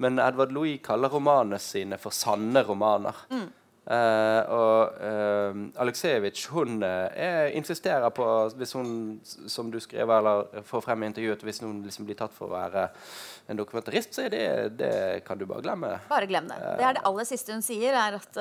Men 0.03 0.19
Edvard 0.19 0.51
Louis 0.55 0.81
kaller 0.84 1.13
romanene 1.13 1.60
sine 1.62 1.99
for 2.01 2.15
sanne 2.15 2.63
romaner. 2.67 3.25
Mm. 3.31 3.47
Uh, 3.86 4.41
og 4.49 4.95
uh, 4.97 5.58
Aleksejevitsj 5.84 6.47
hun 6.55 6.79
uh, 6.81 7.51
insisterer 7.53 8.10
på, 8.17 8.25
hvis 8.58 8.71
hun 8.73 8.88
som 9.21 9.67
du 9.69 9.77
skrev 9.84 10.10
eller 10.10 10.63
får 10.65 10.81
frem 10.88 11.03
i 11.03 11.10
intervjuet, 11.12 11.43
hvis 11.45 11.62
hun 11.62 11.84
liksom 11.86 12.08
blir 12.08 12.17
tatt 12.17 12.34
for 12.34 12.49
å 12.49 12.55
være 12.55 12.88
en 13.45 13.60
dokumentarist, 13.60 14.15
så 14.17 14.25
det, 14.34 14.41
det 14.79 14.95
kan 15.27 15.38
du 15.38 15.45
bare 15.45 15.62
glemme. 15.67 15.91
Bare 16.10 16.25
glem 16.25 16.49
det. 16.49 16.58
Det 16.79 16.88
er 16.88 16.97
det 16.97 17.03
aller 17.05 17.29
siste 17.29 17.53
hun 17.53 17.62
sier, 17.62 17.93
er 17.93 18.17
at 18.17 18.39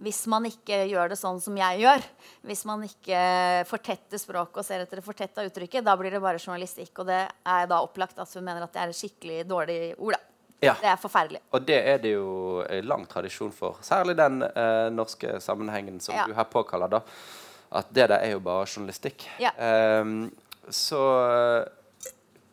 hvis 0.00 0.22
man 0.32 0.48
ikke 0.48 0.80
gjør 0.88 1.12
det 1.12 1.20
sånn 1.20 1.42
som 1.44 1.58
jeg 1.60 1.82
gjør, 1.84 2.08
hvis 2.48 2.64
man 2.70 2.86
ikke 2.88 3.20
fortetter 3.68 4.22
språket 4.22 4.62
og 4.62 4.64
ser 4.64 4.86
etter 4.86 5.02
det 5.02 5.04
fortetta 5.04 5.44
uttrykket, 5.44 5.84
da 5.84 5.92
blir 6.00 6.16
det 6.16 6.24
bare 6.24 6.40
journalistikk. 6.40 6.94
Og 7.02 7.10
det 7.12 7.20
er 7.28 7.68
da 7.68 7.82
opplagt 7.84 8.16
at 8.16 8.32
hun 8.32 8.48
mener 8.48 8.64
at 8.64 8.72
det 8.72 8.80
er 8.80 8.96
et 8.96 9.02
skikkelig 9.02 9.44
dårlig 9.52 9.80
ord. 9.98 10.16
da. 10.16 10.37
Ja. 10.60 10.74
Det 10.80 10.90
er 10.90 10.98
forferdelig. 10.98 11.40
Og 11.54 11.62
det 11.66 11.78
er 11.92 12.00
det 12.02 12.16
jo 12.16 12.64
lang 12.82 13.06
tradisjon 13.06 13.52
for. 13.54 13.78
Særlig 13.86 14.16
den 14.18 14.42
eh, 14.42 14.88
norske 14.90 15.38
sammenhengen 15.40 16.00
som 16.02 16.16
ja. 16.16 16.26
du 16.26 16.34
her 16.34 16.48
påkaller. 16.50 16.98
da. 16.98 17.02
At 17.78 17.90
det 17.94 18.08
der 18.10 18.24
er 18.24 18.34
jo 18.34 18.40
bare 18.42 18.66
journalistikk. 18.66 19.28
Ja. 19.38 19.52
Um, 20.02 20.30
så 20.68 20.98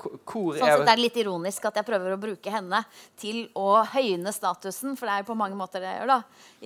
hvor 0.06 0.58
sånn 0.58 0.86
er 0.86 0.86
det 0.86 1.02
litt 1.02 1.18
ironisk 1.18 1.66
at 1.70 1.80
jeg 1.80 1.88
prøver 1.88 2.14
å 2.14 2.20
bruke 2.22 2.52
henne 2.52 2.82
til 3.20 3.46
å 3.58 3.82
høyne 3.90 4.34
statusen, 4.36 4.96
for 4.98 5.08
det 5.08 5.16
er 5.16 5.24
jo 5.24 5.30
på 5.32 5.38
mange 5.40 5.58
måter 5.58 5.84
det 5.84 5.92
jeg 5.92 6.02
gjør. 6.02 6.14
da. 6.14 6.20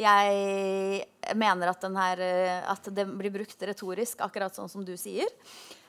Jeg 0.04 1.36
mener 1.39 1.71
at, 1.71 1.89
her, 2.04 2.23
eh, 2.25 2.71
at 2.73 2.89
det 2.95 3.06
blir 3.08 3.34
brukt 3.34 3.67
retorisk, 3.69 4.23
akkurat 4.25 4.56
sånn 4.56 4.71
som 4.71 4.86
du 4.86 4.95
sier. 4.99 5.30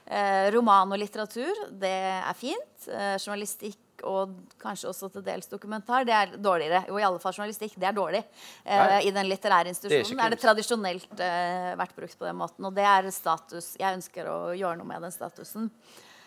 Eh, 0.06 0.50
roman 0.54 0.90
og 0.90 1.00
litteratur, 1.00 1.66
det 1.70 1.96
er 2.20 2.38
fint. 2.38 2.88
Eh, 2.88 3.16
journalistikk 3.18 3.78
og 4.08 4.34
kanskje 4.60 4.90
også 4.90 5.10
til 5.14 5.24
dels 5.26 5.50
dokumentar, 5.50 6.04
det 6.08 6.16
er 6.16 6.36
dårligere. 6.36 6.84
Jo, 6.88 6.98
i 7.00 7.06
alle 7.06 7.22
fall 7.22 7.34
journalistikk. 7.36 7.78
Det 7.80 7.88
er 7.88 7.96
dårlig. 7.96 8.22
Eh, 8.64 8.98
I 9.08 9.14
den 9.14 9.28
litterære 9.30 9.72
institusjonen 9.72 10.16
det 10.16 10.22
er, 10.22 10.26
er, 10.26 10.36
det 10.36 10.44
tradisjonelt 10.44 11.24
eh, 11.26 11.72
vært 11.80 11.96
brukt 11.96 12.18
på 12.18 12.28
den 12.28 12.38
måten. 12.40 12.68
Og 12.68 12.76
det 12.76 12.86
er 12.86 13.10
status. 13.14 13.74
Jeg 13.80 14.00
ønsker 14.00 14.30
å 14.30 14.38
gjøre 14.52 14.80
noe 14.80 14.90
med 14.92 15.08
den 15.08 15.14
statusen. 15.14 15.70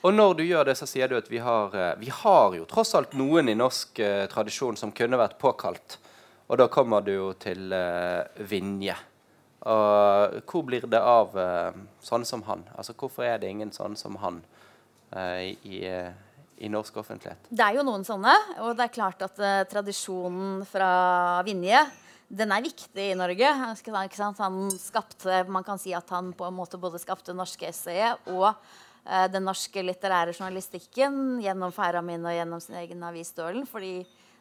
Og 0.04 0.12
når 0.12 0.34
du 0.36 0.44
gjør 0.44 0.68
det, 0.68 0.76
så 0.76 0.88
sier 0.90 1.08
du 1.08 1.16
at 1.16 1.30
vi 1.32 1.40
har, 1.40 1.76
eh, 1.76 1.96
vi 2.00 2.10
har 2.12 2.56
jo 2.58 2.68
tross 2.68 2.92
alt 3.00 3.14
noen 3.16 3.48
i 3.48 3.56
norsk 3.56 4.00
eh, 4.04 4.26
tradisjon 4.28 4.76
som 4.76 4.92
kunne 4.92 5.20
vært 5.20 5.38
påkalt. 5.40 5.98
Og 6.52 6.60
da 6.60 6.68
kommer 6.68 7.06
du 7.06 7.14
jo 7.14 7.30
til 7.40 7.72
eh, 7.72 8.44
Vinje. 8.50 8.98
Og 9.64 10.42
hvor 10.44 10.66
blir 10.68 10.84
det 10.92 11.00
av 11.00 11.38
uh, 11.40 11.72
sånne 12.04 12.28
som 12.28 12.42
han? 12.44 12.66
Altså 12.76 12.92
Hvorfor 13.00 13.24
er 13.24 13.38
det 13.40 13.48
ingen 13.48 13.70
sånne 13.72 13.96
som 13.96 14.18
han 14.20 14.42
i, 15.16 15.78
i, 16.64 16.70
norsk 16.72 17.02
offentlighet? 17.02 17.50
Det 17.50 17.66
er 17.66 17.78
jo 17.78 17.86
noen 17.88 18.06
sånne. 18.08 18.34
Og 18.64 18.78
det 18.78 18.88
er 18.88 18.96
klart 18.96 19.26
at 19.26 19.42
uh, 19.42 19.66
tradisjonen 19.70 20.64
fra 20.70 21.42
Vinje 21.48 21.84
den 22.34 22.54
er 22.56 22.64
viktig 22.66 23.12
i 23.12 23.18
Norge. 23.20 23.50
Han 23.60 23.76
skapte, 24.80 25.44
man 25.54 25.66
kan 25.68 25.78
si 25.78 25.94
at 25.94 26.10
han 26.10 26.32
på 26.34 26.48
en 26.48 26.56
måte 26.58 26.80
både 26.82 27.02
skapte 27.02 27.36
norske 27.36 27.68
essayet 27.70 28.32
og 28.32 28.56
den 29.30 29.44
norske 29.44 29.84
litterære 29.84 30.32
journalistikken 30.32 31.42
gjennom 31.44 31.74
færa 31.76 32.02
min 32.02 32.24
og 32.24 32.34
gjennom 32.34 32.62
sin 32.64 32.80
egen 32.80 33.04
avis 33.06 33.30
Stølen. 33.36 33.68
Fordi 33.70 34.00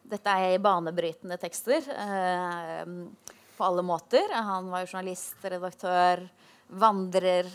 dette 0.09 0.39
er 0.47 0.63
banebrytende 0.63 1.37
tekster. 1.43 1.85
uh, 1.91 3.39
på 3.57 3.65
alle 3.65 3.83
måter. 3.83 4.33
Han 4.33 4.71
var 4.71 4.83
jo 4.83 4.91
journalist, 4.91 5.37
redaktør, 5.45 6.25
vandrer, 6.83 7.47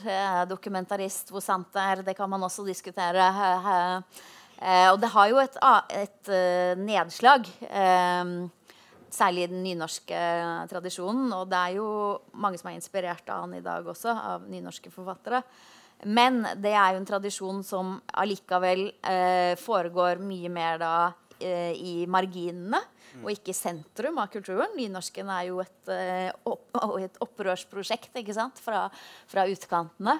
dokumentarist. 0.47 1.33
Hvor 1.33 1.43
sant 1.43 1.73
det 1.75 1.83
er, 1.83 2.03
det 2.05 2.15
kan 2.17 2.29
man 2.29 2.45
også 2.47 2.65
diskutere. 2.67 3.25
Eh, 4.57 4.89
og 4.91 4.99
det 5.01 5.11
har 5.13 5.31
jo 5.31 5.41
et, 5.41 5.57
et 5.93 6.31
eh, 6.33 6.79
nedslag. 6.81 7.49
Særlig 9.17 9.45
i 9.45 9.49
den 9.51 9.63
nynorske 9.63 10.21
tradisjonen. 10.71 11.31
Og 11.37 11.47
det 11.49 11.57
er 11.57 11.77
jo 11.77 11.87
mange 12.35 12.59
som 12.59 12.71
er 12.71 12.77
inspirert 12.77 13.29
av 13.31 13.45
han 13.45 13.55
i 13.57 13.63
dag 13.65 13.87
også, 13.87 14.11
av 14.33 14.47
nynorske 14.49 14.91
forfattere. 14.93 15.43
Men 16.05 16.43
det 16.61 16.73
er 16.77 16.93
jo 16.93 16.99
en 17.01 17.07
tradisjon 17.09 17.63
som 17.65 17.95
allikevel 18.21 18.89
eh, 19.01 19.53
foregår 19.57 20.21
mye 20.21 20.51
mer 20.53 20.77
da 20.81 20.93
eh, 21.39 21.73
i 21.73 21.95
marginene 22.09 22.83
og 23.23 23.31
ikke 23.33 23.49
i 23.49 23.57
sentrum 23.57 24.19
av 24.21 24.29
kulturen. 24.29 24.75
Nynorsken 24.77 25.31
er 25.33 25.47
jo 25.47 25.63
et, 25.63 25.89
opp, 26.45 26.67
et 27.07 27.17
opprørsprosjekt? 27.23 28.11
Fra, 28.61 28.83
fra 29.31 29.47
utkantene. 29.49 30.19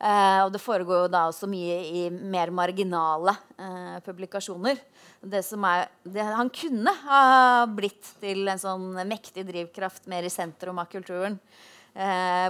Uh, 0.00 0.46
og 0.46 0.50
det 0.54 0.62
foregår 0.64 1.02
jo 1.02 1.08
da 1.12 1.26
også 1.28 1.48
mye 1.50 1.74
i 1.84 2.02
mer 2.08 2.48
marginale 2.56 3.34
uh, 3.60 3.98
publikasjoner. 4.06 4.80
Det 5.20 5.42
som 5.44 5.64
er, 5.68 5.90
det, 6.08 6.24
han 6.24 6.48
kunne 6.48 6.94
ha 7.02 7.24
blitt 7.68 8.14
til 8.22 8.48
en 8.48 8.60
sånn 8.60 8.94
mektig 9.04 9.44
drivkraft 9.50 10.08
mer 10.08 10.24
i 10.24 10.32
sentrum 10.32 10.80
av 10.80 10.88
kulturen. 10.92 11.36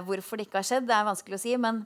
hvorfor 0.05 0.37
det 0.37 0.45
ikke 0.45 0.59
har 0.59 0.67
skjedd, 0.67 0.85
det 0.87 0.93
er 0.95 1.07
vanskelig 1.07 1.35
å 1.35 1.41
si. 1.41 1.55
men 1.57 1.81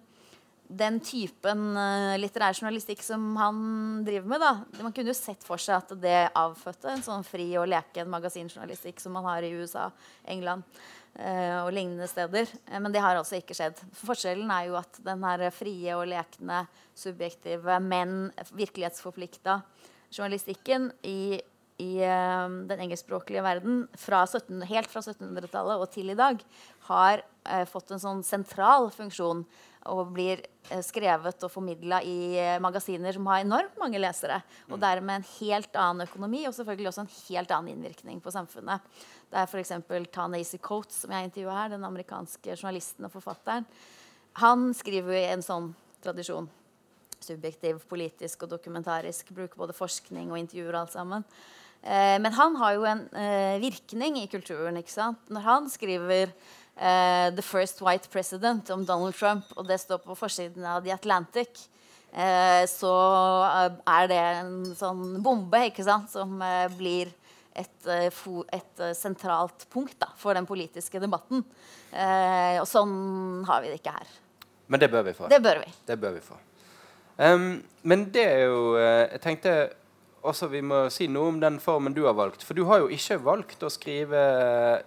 den 0.68 0.98
typen 1.04 1.76
uh, 1.78 2.16
litterær 2.18 2.56
journalistikk 2.58 3.04
som 3.06 3.22
han 3.38 3.58
driver 4.06 4.30
med, 4.32 4.42
da, 4.42 4.82
Man 4.82 4.94
kunne 4.96 5.14
jo 5.14 5.18
sett 5.18 5.44
for 5.46 5.62
seg 5.62 5.78
at 5.78 5.94
det 6.02 6.18
avfødte 6.34 6.90
en 6.90 7.06
sånn 7.06 7.26
fri 7.26 7.52
og 7.60 7.70
leken 7.70 8.10
magasinjournalistikk 8.10 9.02
som 9.02 9.14
man 9.14 9.28
har 9.30 9.46
i 9.46 9.54
USA, 9.54 9.92
England 10.26 10.66
uh, 10.66 11.05
og 11.16 11.72
lignende 11.76 12.08
steder. 12.12 12.50
Uh, 12.68 12.78
men 12.84 12.92
det 12.94 13.04
har 13.04 13.16
altså 13.16 13.40
ikke 13.40 13.56
skjedd. 13.58 13.80
Forskjellen 14.02 14.52
er 14.52 14.70
jo 14.70 14.78
at 14.80 15.02
den 15.06 15.24
her 15.24 15.48
frie 15.56 15.98
og 15.98 16.08
lekne, 16.12 16.66
subjektive, 16.96 17.80
men 17.84 18.30
virkelighetsforplikta 18.56 19.60
journalistikken 20.16 20.90
i, 21.04 21.42
i 21.84 21.94
den 22.00 22.84
engelskspråklige 22.86 23.44
verden 23.44 23.82
fra 24.00 24.22
17, 24.24 24.64
helt 24.70 24.88
fra 24.88 25.02
1700-tallet 25.04 25.82
og 25.82 25.90
til 25.92 26.14
i 26.14 26.16
dag 26.16 26.40
har 26.88 27.26
fått 27.68 27.92
en 27.92 28.00
sånn 28.00 28.24
sentral 28.24 28.88
funksjon 28.96 29.44
og 29.92 30.12
blir 30.16 30.42
eh, 30.72 30.82
skrevet 30.86 31.44
og 31.46 31.52
formidla 31.52 32.02
i 32.06 32.36
eh, 32.42 32.58
magasiner 32.64 33.16
som 33.16 33.28
har 33.30 33.44
enormt 33.44 33.78
mange 33.82 34.02
lesere. 34.02 34.40
Og 34.70 34.78
mm. 34.78 34.82
dermed 34.82 35.20
en 35.20 35.28
helt 35.36 35.80
annen 35.82 36.08
økonomi 36.08 36.44
og 36.50 36.56
selvfølgelig 36.58 36.92
også 36.92 37.06
en 37.06 37.14
helt 37.16 37.54
annen 37.56 37.76
innvirkning 37.76 38.22
på 38.24 38.34
samfunnet. 38.34 38.86
Det 39.30 39.42
er 39.42 39.50
f.eks. 39.50 39.74
Ta-Nacy 40.16 40.60
Coates, 40.64 41.04
som 41.04 41.14
jeg 41.14 41.30
intervjua 41.30 41.60
her, 41.60 41.74
den 41.76 41.88
amerikanske 41.88 42.58
journalisten 42.58 43.08
og 43.08 43.14
forfatteren. 43.14 43.68
Han 44.42 44.72
skriver 44.76 45.20
i 45.20 45.28
en 45.32 45.46
sånn 45.46 45.70
tradisjon. 46.04 46.50
Subjektiv, 47.24 47.80
politisk 47.90 48.44
og 48.46 48.52
dokumentarisk. 48.58 49.32
Bruker 49.36 49.62
både 49.62 49.78
forskning 49.78 50.34
og 50.34 50.42
intervjuer 50.42 50.82
alt 50.82 50.94
sammen. 50.94 51.24
Eh, 51.86 52.18
men 52.22 52.34
han 52.34 52.58
har 52.58 52.76
jo 52.76 52.86
en 52.90 53.06
eh, 53.14 53.62
virkning 53.62 54.18
i 54.24 54.28
kulturen. 54.30 54.78
ikke 54.82 54.94
sant? 54.94 55.22
Når 55.30 55.46
han 55.46 55.70
skriver 55.70 56.34
uh, 56.78 57.32
'The 57.36 57.42
First 57.42 57.82
White 57.82 58.10
President' 58.12 58.72
om 58.72 58.86
Donald 58.86 59.16
Trump, 59.16 59.46
og 59.56 59.68
det 59.68 59.80
står 59.82 60.02
på 60.04 60.16
forsiden 60.16 60.66
av 60.66 60.84
The 60.84 60.94
Atlantic, 60.94 61.68
uh, 62.12 62.64
så 62.70 62.96
uh, 63.44 63.78
er 63.98 64.10
det 64.12 64.22
en 64.22 64.58
sånn 64.78 65.22
bombe 65.24 65.66
ikke 65.70 65.86
sant, 65.88 66.12
som 66.12 66.42
blir 66.78 67.14
et, 67.56 67.88
et 67.88 68.84
sentralt 69.00 69.68
punkt 69.72 69.96
da, 70.02 70.10
for 70.20 70.36
den 70.36 70.48
politiske 70.48 71.00
debatten. 71.00 71.46
og 71.96 72.66
sånn 72.68 73.46
har 73.48 73.62
vi 73.64 73.70
det 73.72 73.78
ikke 73.80 73.94
her. 73.96 74.10
Men 74.68 74.82
det 74.82 74.90
bør 74.92 75.06
vi 75.08 75.14
få. 75.16 75.30
Det 75.32 75.40
bør 75.40 75.62
vi. 75.64 75.72
Det 75.88 75.96
bør 76.02 76.18
vi 76.18 76.24
få. 76.26 76.36
Um, 77.16 77.64
men 77.88 78.10
det 78.12 78.26
er 78.28 78.42
jo 78.50 78.76
Jeg 78.76 79.22
tenkte 79.24 79.52
også 80.26 80.50
vi 80.50 80.62
må 80.66 80.86
si 80.94 81.08
noe 81.12 81.30
om 81.34 81.40
den 81.42 81.60
formen 81.62 81.94
du 81.96 82.04
har 82.08 82.16
valgt. 82.18 82.44
For 82.46 82.58
du 82.58 82.66
har 82.70 82.82
jo 82.82 82.92
ikke 82.94 83.20
valgt 83.24 83.64
å 83.66 83.72
skrive 83.74 84.22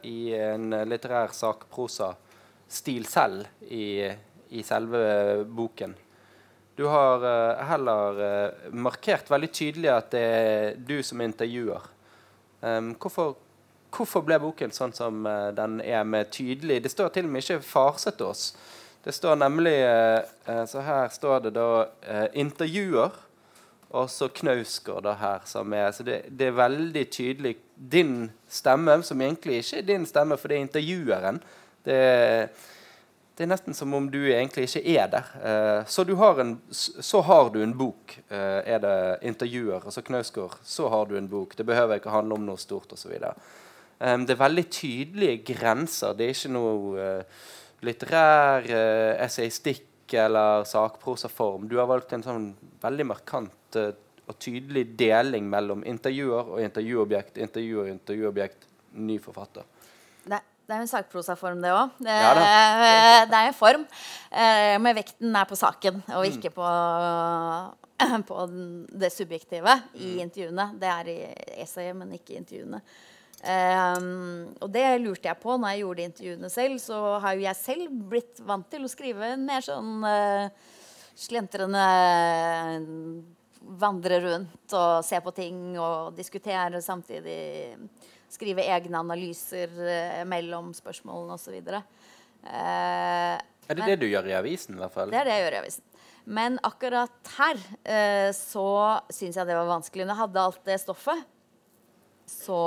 i 0.07 0.33
en 0.35 0.73
litterær 0.89 1.35
sakprosa-stil 1.37 3.07
selv 3.09 3.47
i, 3.71 4.09
i, 4.51 4.63
selve 4.67 5.45
boken. 5.45 5.95
Du 6.79 6.87
har 6.91 7.25
uh, 7.27 7.67
heller 7.67 8.23
uh, 8.23 8.73
markert 8.75 9.31
veldig 9.31 9.51
tydelig 9.51 9.91
at 9.91 10.11
det 10.15 10.25
er 10.25 10.77
du 10.79 11.01
som 11.03 11.23
intervjuer. 11.25 11.87
Um, 12.63 12.93
hvorfor, 12.99 13.37
hvorfor, 13.95 14.23
ble 14.27 14.39
boken 14.43 14.75
sånn 14.75 14.95
som 14.95 15.27
uh, 15.27 15.51
den 15.55 15.81
er, 15.83 16.03
med 16.07 16.31
tydelig 16.35 16.81
Det 16.83 16.91
står 16.91 17.13
til 17.15 17.27
og 17.27 17.35
med 17.35 17.43
ikke 17.43 17.63
'farset 17.67 18.23
oss'. 18.23 18.53
Det 19.03 19.15
står 19.15 19.37
nemlig 19.39 19.79
Så 20.67 20.81
her 20.83 21.09
står 21.09 21.41
det 21.41 21.53
da 21.55 21.87
'intervjuer' 22.35 23.28
og 23.91 24.11
så 24.13 24.29
Knausgård 24.29 25.07
her. 25.17 25.41
som 25.45 25.73
er, 25.73 25.93
så 25.93 26.05
det, 26.05 26.23
det, 26.29 26.51
er 26.51 26.59
veldig 26.59 27.05
tydelig 27.11 27.57
din 27.77 28.31
stemme, 28.49 29.03
som 29.03 29.21
egentlig 29.21 29.63
ikke 29.63 29.79
er 29.79 29.87
din 29.89 30.07
stemme, 30.07 30.37
for 30.37 30.49
det 30.49 30.59
er 30.59 30.67
intervjueren. 30.67 31.41
Det, 31.85 32.01
det 33.39 33.47
er 33.47 33.49
nesten 33.49 33.77
som 33.77 33.95
om 33.95 34.11
du 34.13 34.21
egentlig 34.27 34.67
ikke 34.69 34.85
er 34.93 35.09
der. 35.15 35.33
Uh, 35.41 35.89
så, 35.89 36.05
har 36.05 36.41
en, 36.43 36.59
så, 36.71 37.21
har 37.25 37.49
du 37.55 37.63
en 37.63 37.73
bok, 37.79 38.19
uh, 38.31 38.61
er 38.61 38.83
det 38.85 38.99
intervjuer. 39.23 39.81
Altså 39.85 40.05
Knausgård, 40.05 40.59
så 40.65 40.89
har 40.93 41.09
du 41.09 41.17
en 41.17 41.29
bok. 41.29 41.57
Det 41.57 41.67
behøver 41.67 41.97
ikke 41.97 42.13
handle 42.13 42.37
om 42.37 42.45
noe 42.45 42.61
stort 42.61 42.93
osv. 42.93 43.15
Um, 43.99 44.27
det 44.27 44.37
er 44.37 44.45
veldig 44.45 44.67
tydelige 44.71 45.55
grenser. 45.55 46.13
Det 46.13 46.29
er 46.29 46.37
ikke 46.37 46.53
noe 46.53 46.93
uh, 46.99 47.47
litterær 47.89 48.69
uh, 48.69 49.25
essaystikk 49.25 49.88
eller 50.15 50.65
sakprosaform. 50.65 51.69
Du 51.69 51.77
har 51.81 51.89
valgt 51.91 52.13
en 52.17 52.25
sånn 52.25 52.47
veldig 52.83 53.07
markant 53.11 53.79
uh, 53.79 53.91
og 54.29 54.37
tydelig 54.43 54.85
deling 54.99 55.49
mellom 55.49 55.83
intervjuer 55.89 56.53
og 56.55 56.63
intervjuobjekt, 56.63 57.41
intervjuer 57.41 57.87
og 57.87 57.93
intervjuobjekt, 57.95 58.69
ny 59.01 59.17
forfatter. 59.23 59.67
Det, 60.29 60.41
det 60.69 60.75
er 60.75 60.83
jo 60.83 60.85
en 60.85 60.91
sakprosaform, 60.91 61.63
det 61.65 61.73
òg. 61.73 61.95
Det, 61.97 62.17
ja, 62.21 62.33
det, 62.37 63.39
er 63.41 63.51
en 63.51 63.57
form. 63.57 63.87
Uh, 64.33 64.77
men 64.85 64.99
vekten 65.01 65.37
er 65.41 65.49
på 65.49 65.57
saken, 65.59 66.03
og 66.13 66.25
mm. 66.25 66.35
ikke 66.35 66.53
på, 66.57 66.73
på 68.31 68.49
det 69.05 69.13
subjektive 69.15 69.79
i 69.97 70.17
mm. 70.17 70.25
intervjuene. 70.27 70.69
Det 70.81 70.91
er 70.93 71.13
i 71.15 71.21
essayet, 71.65 71.97
men 71.97 72.13
ikke 72.19 72.37
i 72.37 72.43
intervjuene. 72.43 72.83
Um, 73.39 74.49
og 74.59 74.71
det 74.75 74.83
lurte 74.99 75.29
jeg 75.29 75.39
på 75.39 75.55
når 75.55 75.71
jeg 75.71 75.83
gjorde 75.85 76.07
intervjuene 76.09 76.51
selv. 76.51 76.79
Så 76.83 76.99
har 77.23 77.37
jo 77.37 77.45
jeg 77.47 77.61
selv 77.61 77.99
blitt 78.11 78.43
vant 78.47 78.67
til 78.71 78.87
å 78.87 78.91
skrive 78.91 79.35
en 79.35 79.45
mer 79.47 79.65
sånn 79.65 79.99
uh, 80.07 80.49
slentrende 81.19 81.89
Vandre 83.79 84.21
rundt 84.23 84.73
og 84.79 85.03
se 85.05 85.19
på 85.21 85.33
ting 85.37 85.57
og 85.77 86.15
diskutere 86.17 86.79
samtidig. 86.81 87.75
Skrive 88.33 88.65
egne 88.65 89.01
analyser 89.03 89.73
uh, 89.77 90.23
mellom 90.29 90.71
spørsmålene 90.77 91.37
osv. 91.37 91.57
Uh, 91.59 91.83
eh, 92.49 93.35
er 93.69 93.77
det 93.77 93.83
men, 93.83 93.91
det 93.91 93.99
du 94.01 94.07
gjør 94.09 94.31
i 94.31 94.37
avisen? 94.39 94.77
i 94.77 94.81
hvert 94.81 94.95
fall? 94.95 95.13
Det 95.13 95.21
er 95.21 95.29
det 95.29 95.35
jeg 95.37 95.45
gjør 95.45 95.57
i 95.57 95.61
avisen. 95.63 95.85
Men 96.39 96.59
akkurat 96.65 97.33
her 97.39 97.61
uh, 97.61 98.31
så 98.37 98.69
syns 99.13 99.37
jeg 99.37 99.49
det 99.49 99.59
var 99.59 99.69
vanskelig. 99.69 100.07
Når 100.07 100.15
jeg 100.15 100.23
hadde 100.23 100.47
alt 100.47 100.65
det 100.71 100.79
stoffet, 100.85 101.29
så 102.29 102.63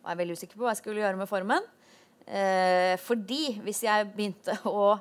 var 0.00 0.14
jeg 0.14 0.22
veldig 0.22 0.38
usikker 0.38 0.58
på 0.58 0.66
hva 0.66 0.74
jeg 0.74 0.82
skulle 0.82 1.04
gjøre 1.04 1.20
med 1.20 1.30
formen. 1.30 1.66
Eh, 2.26 2.94
fordi 3.02 3.56
hvis 3.64 3.82
jeg 3.86 4.08
begynte 4.14 4.54
å 4.70 4.92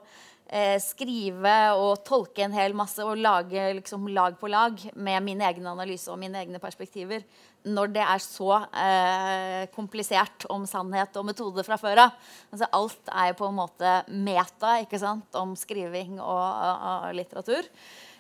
eh, 0.50 0.78
skrive 0.82 1.56
og 1.78 2.02
tolke 2.08 2.46
en 2.46 2.56
hel 2.56 2.76
masse 2.78 3.04
og 3.06 3.20
lage 3.22 3.70
liksom, 3.78 4.08
lag 4.16 4.40
på 4.40 4.50
lag 4.52 4.80
med 4.96 5.26
min 5.26 5.44
egen 5.46 5.70
analyse 5.70 6.10
og 6.12 6.20
mine 6.22 6.42
egne 6.42 6.62
perspektiver, 6.64 7.24
når 7.70 7.92
det 7.92 8.04
er 8.06 8.22
så 8.24 8.52
eh, 8.72 9.64
komplisert 9.76 10.48
om 10.54 10.64
sannhet 10.70 11.18
og 11.20 11.28
metode 11.28 11.66
fra 11.68 11.78
før 11.80 12.06
av 12.06 12.14
altså, 12.54 12.70
Alt 12.78 13.12
er 13.12 13.36
på 13.38 13.50
en 13.50 13.58
måte 13.58 13.96
meta 14.16 14.78
ikke 14.84 15.02
sant, 15.02 15.28
om 15.36 15.58
skriving 15.60 16.18
og, 16.22 16.46
og, 16.46 16.86
og 16.90 17.18
litteratur. 17.20 17.68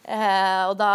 Eh, 0.09 0.63
og 0.65 0.73
da 0.79 0.91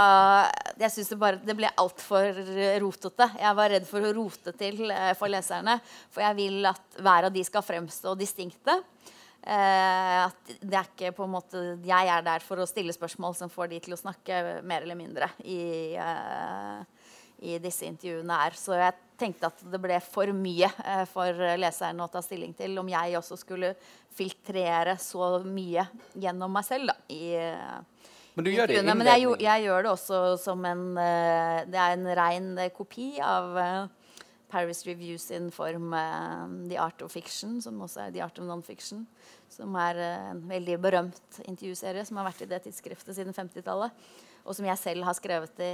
Jeg 0.75 0.91
syns 0.91 1.13
det 1.13 1.19
bare 1.21 1.39
det 1.39 1.55
ble 1.55 1.71
altfor 1.79 2.41
rotete. 2.83 3.29
Jeg 3.39 3.59
var 3.61 3.71
redd 3.71 3.87
for 3.87 4.03
å 4.03 4.15
rote 4.17 4.55
til 4.59 4.89
eh, 4.91 5.13
for 5.19 5.31
leserne. 5.31 5.79
For 6.11 6.25
jeg 6.25 6.39
vil 6.41 6.67
at 6.67 6.99
hver 6.99 7.29
av 7.29 7.35
de 7.35 7.45
skal 7.47 7.63
fremstå 7.63 8.17
distinkte. 8.19 8.81
Eh, 9.45 10.19
at 10.25 10.51
det 10.59 10.81
er 10.81 10.89
ikke 10.89 11.13
på 11.15 11.29
en 11.29 11.35
måte 11.37 11.63
Jeg 11.85 12.11
er 12.11 12.27
der 12.27 12.43
for 12.43 12.59
å 12.59 12.67
stille 12.67 12.97
spørsmål 12.97 13.37
som 13.39 13.53
får 13.53 13.71
de 13.75 13.81
til 13.85 13.95
å 13.95 14.01
snakke 14.01 14.41
mer 14.67 14.83
eller 14.83 14.99
mindre 14.99 15.31
i, 15.45 15.95
i 17.45 17.59
disse 17.63 17.87
intervjuene 17.87 18.43
her. 18.43 18.59
Så 18.59 18.75
jeg 18.81 18.99
tenkte 19.21 19.53
at 19.53 19.63
det 19.71 19.79
ble 19.79 20.01
for 20.03 20.35
mye 20.35 20.73
for 21.13 21.47
leserne 21.61 22.03
å 22.03 22.11
ta 22.11 22.25
stilling 22.25 22.57
til 22.59 22.75
om 22.83 22.91
jeg 22.91 23.15
også 23.21 23.39
skulle 23.39 23.77
filtrere 24.17 24.99
så 24.99 25.37
mye 25.47 25.87
gjennom 26.19 26.51
meg 26.57 26.67
selv 26.67 26.91
da, 26.91 26.99
i 27.15 27.37
Men 28.35 28.47
du 28.47 28.51
gjør 28.51 28.71
det 28.71 28.79
i. 28.81 28.87
Men 28.87 29.07
jeg, 29.07 29.27
jeg 29.45 29.67
gjør 29.69 29.85
det 29.87 29.91
også 29.93 30.23
som 30.43 30.65
en 30.67 30.87
eh, 30.99 31.61
Det 31.71 31.79
er 31.79 31.95
en 31.95 32.09
rein 32.19 32.49
eh, 32.59 32.73
kopi 32.75 33.15
av 33.23 33.59
eh, 33.63 34.17
Paris 34.51 34.85
Review 34.87 35.19
sin 35.19 35.49
form 35.55 35.95
The 36.69 36.79
Art 36.79 37.03
of 37.03 37.15
Fiction, 37.15 37.57
som 37.63 37.81
også 37.83 38.05
er 38.05 38.13
The 38.15 38.23
Art 38.23 38.39
of 38.39 38.47
Non-Fiction. 38.47 39.01
Som 39.51 39.75
er 39.79 39.99
en 40.05 40.45
veldig 40.47 40.77
berømt 40.83 41.41
intervjuserie 41.43 42.05
som 42.07 42.21
har 42.21 42.29
vært 42.29 42.45
i 42.45 42.49
det 42.53 42.61
tidsskriftet 42.63 43.17
siden 43.17 43.35
50-tallet. 43.35 44.05
Og 44.45 44.55
som 44.55 44.69
jeg 44.69 44.79
selv 44.79 45.09
har 45.09 45.17
skrevet 45.19 45.59
i 45.59 45.73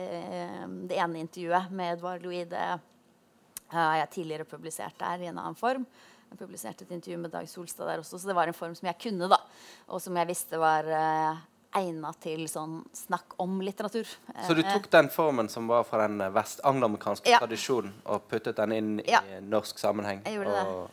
det 0.88 0.96
ene 0.96 1.20
intervjuet 1.20 1.68
med 1.76 1.98
Edvard 1.98 2.24
Louis. 2.24 2.48
Det 2.48 2.64
har 3.74 4.00
jeg 4.00 4.12
tidligere 4.16 4.48
publisert 4.48 4.96
der 5.00 5.26
i 5.26 5.28
en 5.28 5.42
annen 5.42 5.60
form. 5.60 5.84
Jeg 6.30 6.40
publiserte 6.40 6.86
et 6.86 6.96
intervju 6.96 7.20
med 7.20 7.34
Dag 7.36 7.52
Solstad 7.52 7.90
der 7.90 8.00
også, 8.00 8.16
så 8.16 8.32
det 8.32 8.38
var 8.38 8.48
en 8.48 8.56
form 8.56 8.78
som 8.78 8.88
jeg 8.88 9.00
kunne, 9.02 9.28
da. 9.28 9.42
Og 9.92 10.00
som 10.00 10.16
jeg 10.16 10.30
visste 10.30 10.60
var 10.62 10.88
egna 11.76 12.12
til 12.20 12.46
sånn 12.50 12.80
snakk 12.96 13.36
om 13.38 13.60
litteratur. 13.62 14.08
Så 14.46 14.54
du 14.56 14.62
Eh, 14.62 14.72
tok 14.74 14.88
den 14.90 15.08
formen 15.08 15.48
som 15.48 15.68
var 15.68 15.84
fra 15.84 16.06
den 16.08 16.20
eh, 16.20 16.30
vest-angloamerikanske 16.30 17.28
Ja. 17.30 17.38
tradisjonen, 17.38 17.92
og 18.06 18.28
puttet 18.28 18.56
den 18.56 18.72
inn 18.72 19.02
Ja. 19.06 19.20
i 19.22 19.40
norsk 19.40 19.78
sammenheng? 19.78 20.22
Jeg 20.24 20.34
gjorde 20.36 20.52
det. 20.56 20.90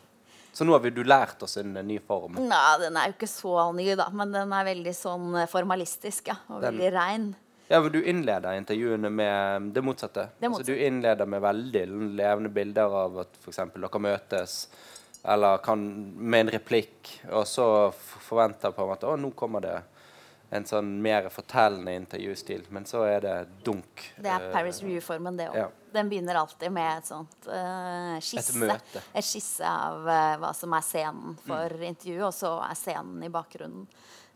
Så 0.52 0.64
nå 0.64 0.72
har 0.72 0.80
vi, 0.80 0.90
du 0.90 1.02
lært 1.04 1.42
oss 1.42 1.56
en 1.56 1.76
eh, 1.76 1.82
ny 1.82 1.98
form. 1.98 2.34
Nei, 2.34 2.78
den 2.78 2.96
er 2.96 3.06
jo 3.08 3.12
ikke 3.14 3.28
så 3.28 3.72
ny, 3.74 3.94
da. 3.96 4.08
Men 4.10 4.32
den 4.32 4.52
er 4.52 4.64
veldig 4.64 4.94
sånn 4.94 5.46
formalistisk, 5.48 6.28
ja. 6.28 6.36
Og 6.48 6.60
Den- 6.60 6.78
veldig 6.78 6.92
rein. 6.92 7.34
Ja, 7.70 7.80
men 7.80 7.92
Du 7.92 8.00
innleder 8.02 8.56
intervjuene 8.56 9.10
med 9.12 9.74
det 9.74 9.82
motsatte. 9.84 10.30
Det 10.40 10.48
Altså, 10.48 10.64
du 10.64 10.72
innleder 10.74 11.26
med 11.26 11.42
veldig 11.42 12.16
levende 12.16 12.48
bilder 12.48 12.86
av 12.86 13.18
at 13.18 13.28
f.eks. 13.44 13.56
dere 13.56 14.00
møtes, 14.00 14.68
eller 15.24 15.58
kan 15.58 16.14
med 16.16 16.46
en 16.48 16.58
replikk, 16.58 17.20
og 17.30 17.44
så 17.44 17.92
forventer 17.92 18.72
på 18.72 18.82
en 18.82 18.88
måte 18.96 19.04
å 19.06 19.18
nå 19.20 19.34
kommer 19.34 19.60
det 19.60 19.82
en 20.50 20.64
sånn 20.64 20.94
mer 21.04 21.26
fortellende 21.32 21.92
intervjustil. 21.98 22.62
Men 22.72 22.86
så 22.88 23.02
er 23.04 23.20
det 23.24 23.34
dunk. 23.66 24.06
Det 24.16 24.30
er 24.32 24.46
eh, 24.46 24.52
Paris 24.54 24.80
Review-formen, 24.82 25.36
det 25.36 25.50
òg. 25.50 25.58
ja. 25.64 25.68
Den 25.92 26.08
begynner 26.10 26.36
alltid 26.36 26.72
med 26.72 26.98
et 26.98 27.06
sånt 27.08 27.46
uh, 27.48 28.16
skisse. 28.20 28.56
møte. 28.60 29.00
Et 29.16 29.24
skisse 29.24 29.64
av 29.64 30.04
uh, 30.04 30.34
hva 30.40 30.50
som 30.56 30.74
er 30.76 30.84
scenen 30.84 31.36
for 31.46 31.72
Mm. 31.78 31.86
intervjuet, 31.94 32.26
og 32.26 32.34
så 32.36 32.50
er 32.66 32.76
scenen 32.76 33.22
i 33.24 33.30
bakgrunnen. 33.32 33.86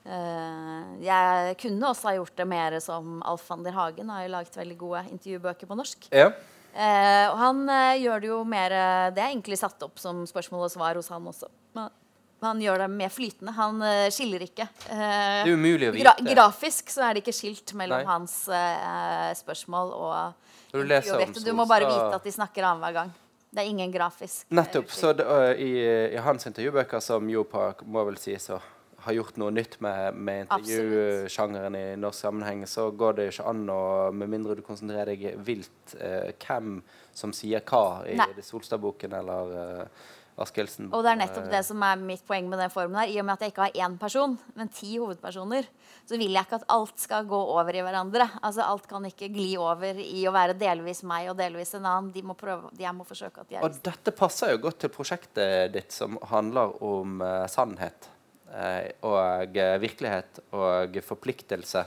Uh, 0.03 0.97
jeg 1.05 1.57
kunne 1.61 1.91
også 1.93 2.09
ha 2.09 2.15
gjort 2.17 2.37
det 2.41 2.49
mer 2.49 2.79
som 2.81 3.21
Alf 3.29 3.45
van 3.51 3.63
der 3.65 3.77
Hagen 3.77 4.09
har 4.11 4.25
jo 4.25 4.33
laget 4.33 4.57
veldig 4.57 4.79
gode 4.81 5.05
intervjubøker 5.13 5.69
på 5.69 5.77
norsk. 5.79 6.09
Ja. 6.11 6.33
Og 6.73 7.37
han 7.37 7.67
gjør 8.01 8.21
det 8.23 8.29
jo 8.31 8.45
mer 8.49 8.73
Det 9.13 9.21
er 9.21 9.29
egentlig 9.29 9.59
satt 9.61 9.83
opp 9.85 9.99
som 10.01 10.23
spørsmål 10.25 10.65
og 10.65 10.71
svar 10.73 10.97
hos 10.97 11.11
han 11.13 11.27
også. 11.29 11.51
Men 11.77 11.91
han 12.47 12.61
gjør 12.63 12.85
det 12.85 12.89
mer 12.93 13.13
flytende. 13.13 13.55
Han 13.57 13.83
eh, 13.87 14.09
skiller 14.15 14.45
ikke. 14.47 14.67
Eh, 14.91 14.99
Det 14.99 15.53
er 15.53 15.57
umulig 15.57 15.91
å 15.91 15.95
gra 15.97 16.15
vite. 16.19 16.35
grafisk 16.35 16.93
så 16.93 17.07
er 17.07 17.15
det 17.15 17.25
ikke 17.25 17.37
skilt 17.37 17.75
mellom 17.79 18.03
Nei. 18.03 18.09
hans 18.09 18.37
uh, 18.51 19.31
spørsmål 19.39 19.95
og 19.97 20.15
Når 20.73 20.79
du 20.79 20.93
leser 20.95 21.25
om. 21.27 21.35
Du 21.45 21.53
må 21.57 21.67
bare 21.71 21.89
vite 21.91 22.21
at 22.21 22.29
de 22.29 22.35
snakker 22.35 22.67
annenhver 22.67 22.99
gang. 23.01 23.17
Det 23.53 23.61
er 23.61 23.69
ingen 23.69 23.91
grafisk. 23.93 24.47
eh, 24.49 24.55
Nettopp. 24.57 24.91
Så 24.91 25.13
det, 25.17 25.27
uh, 25.29 25.53
i, 25.53 25.73
I 26.15 26.23
hans 26.25 26.47
intervjubøker, 26.49 27.01
som 27.05 27.29
jo 27.29 27.45
på, 27.45 27.67
må 27.85 28.05
vel 28.09 28.17
sies 28.21 28.49
å 28.51 28.61
har 29.03 29.17
gjort 29.17 29.39
noe 29.41 29.51
nytt 29.51 29.81
med, 29.83 30.15
med 30.15 30.45
intervjusjangeren 30.45 31.75
i 31.75 31.85
norsk 31.99 32.23
sammenheng, 32.23 32.65
så 32.71 32.89
går 32.95 33.17
det 33.17 33.25
jo 33.27 33.35
ikke 33.35 33.47
an 33.51 33.63
å, 33.73 33.83
med 34.15 34.31
mindre 34.31 34.57
du 34.59 34.63
konsentrerer 34.63 35.11
deg 35.11 35.41
vilt, 35.43 35.95
eh, 35.99 36.31
hvem 36.45 36.77
som 37.15 37.35
sier 37.35 37.65
hva 37.67 38.05
i 38.07 38.17
Solstad-boken 38.47 39.17
eller 39.19 39.55
uh, 39.57 40.11
Askildsen. 40.41 40.89
Og 40.97 41.03
det 41.05 41.11
er 41.13 41.19
nettopp 41.21 41.49
det 41.53 41.61
som 41.67 41.83
er 41.85 41.99
mitt 42.01 42.23
poeng 42.27 42.47
med 42.49 42.61
den 42.63 42.73
formen 42.73 42.97
her. 43.03 43.11
I 43.13 43.19
og 43.21 43.27
med 43.29 43.35
at 43.35 43.45
jeg 43.45 43.53
ikke 43.53 43.67
har 43.67 43.81
én 43.85 43.97
person, 44.01 44.37
men 44.57 44.71
ti 44.73 44.95
hovedpersoner, 44.95 45.67
så 46.09 46.17
vil 46.17 46.33
jeg 46.33 46.47
ikke 46.47 46.61
at 46.63 46.69
alt 46.73 47.03
skal 47.03 47.27
gå 47.29 47.41
over 47.57 47.77
i 47.77 47.83
hverandre. 47.85 48.29
Altså 48.41 48.65
Alt 48.65 48.89
kan 48.91 49.05
ikke 49.09 49.29
gli 49.33 49.51
over 49.61 50.01
i 50.01 50.25
å 50.29 50.33
være 50.35 50.57
delvis 50.59 51.03
meg 51.09 51.29
og 51.33 51.37
delvis 51.41 51.75
en 51.77 51.85
annen. 51.85 52.13
De 52.15 52.25
må 52.25 52.37
prøve, 52.39 52.73
jeg 52.81 52.97
må 52.97 53.05
forsøke 53.09 53.45
at 53.45 53.51
de 53.51 53.59
er 53.59 53.67
Og 53.67 53.77
dette 53.85 54.15
passer 54.17 54.55
jo 54.55 54.63
godt 54.65 54.81
til 54.87 54.95
prosjektet 54.95 55.75
ditt 55.75 55.93
som 55.93 56.17
handler 56.33 56.79
om 56.85 57.21
uh, 57.21 57.45
sannhet 57.51 58.09
uh, 58.55 58.89
og 59.09 59.61
eh, 59.61 59.77
virkelighet 59.85 60.43
og 60.57 60.99
forpliktelse. 61.05 61.85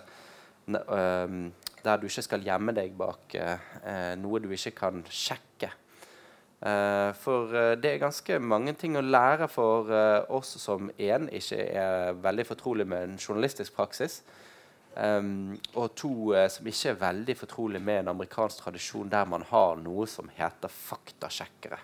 Ehm, 0.67 1.53
der 1.85 1.97
du 1.97 2.07
ikke 2.09 2.25
skal 2.25 2.45
gjemme 2.45 2.73
deg 2.73 2.95
bak 2.97 3.35
eh, 3.37 3.65
eh, 3.85 4.13
noe 4.17 4.41
du 4.41 4.49
ikke 4.53 4.73
kan 4.79 5.03
sjekke. 5.09 5.69
Eh, 6.65 7.11
for 7.21 7.51
eh, 7.53 7.75
det 7.77 7.91
er 7.91 8.01
ganske 8.01 8.39
mange 8.41 8.73
ting 8.79 8.95
å 8.97 9.03
lære 9.05 9.45
for 9.53 9.91
eh, 9.93 10.23
oss 10.33 10.55
som 10.57 10.87
en 10.89 11.27
ikke 11.29 11.59
er 11.61 12.17
veldig 12.23 12.45
fortrolig 12.49 12.87
med 12.89 13.05
en 13.05 13.19
journalistisk 13.21 13.75
praksis. 13.77 14.23
Og 14.95 15.89
to 15.99 16.31
som 16.47 16.67
ikke 16.71 16.93
er 16.93 16.99
veldig 17.01 17.33
fortrolig 17.35 17.81
med 17.83 17.97
en 17.99 18.13
amerikansk 18.13 18.61
tradisjon 18.63 19.09
der 19.11 19.25
man 19.27 19.43
har 19.49 19.73
noe 19.75 20.05
som 20.07 20.29
heter 20.31 20.71
faktasjekkere. 20.71 21.79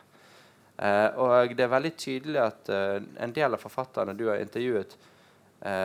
Og 1.20 1.52
det 1.52 1.66
er 1.66 1.74
veldig 1.74 1.92
tydelig 2.00 2.40
at 2.40 2.72
en 2.72 3.34
del 3.36 3.52
av 3.52 3.60
forfatterne 3.60 4.16
du 4.16 4.30
har 4.30 4.40
intervjuet, 4.40 4.96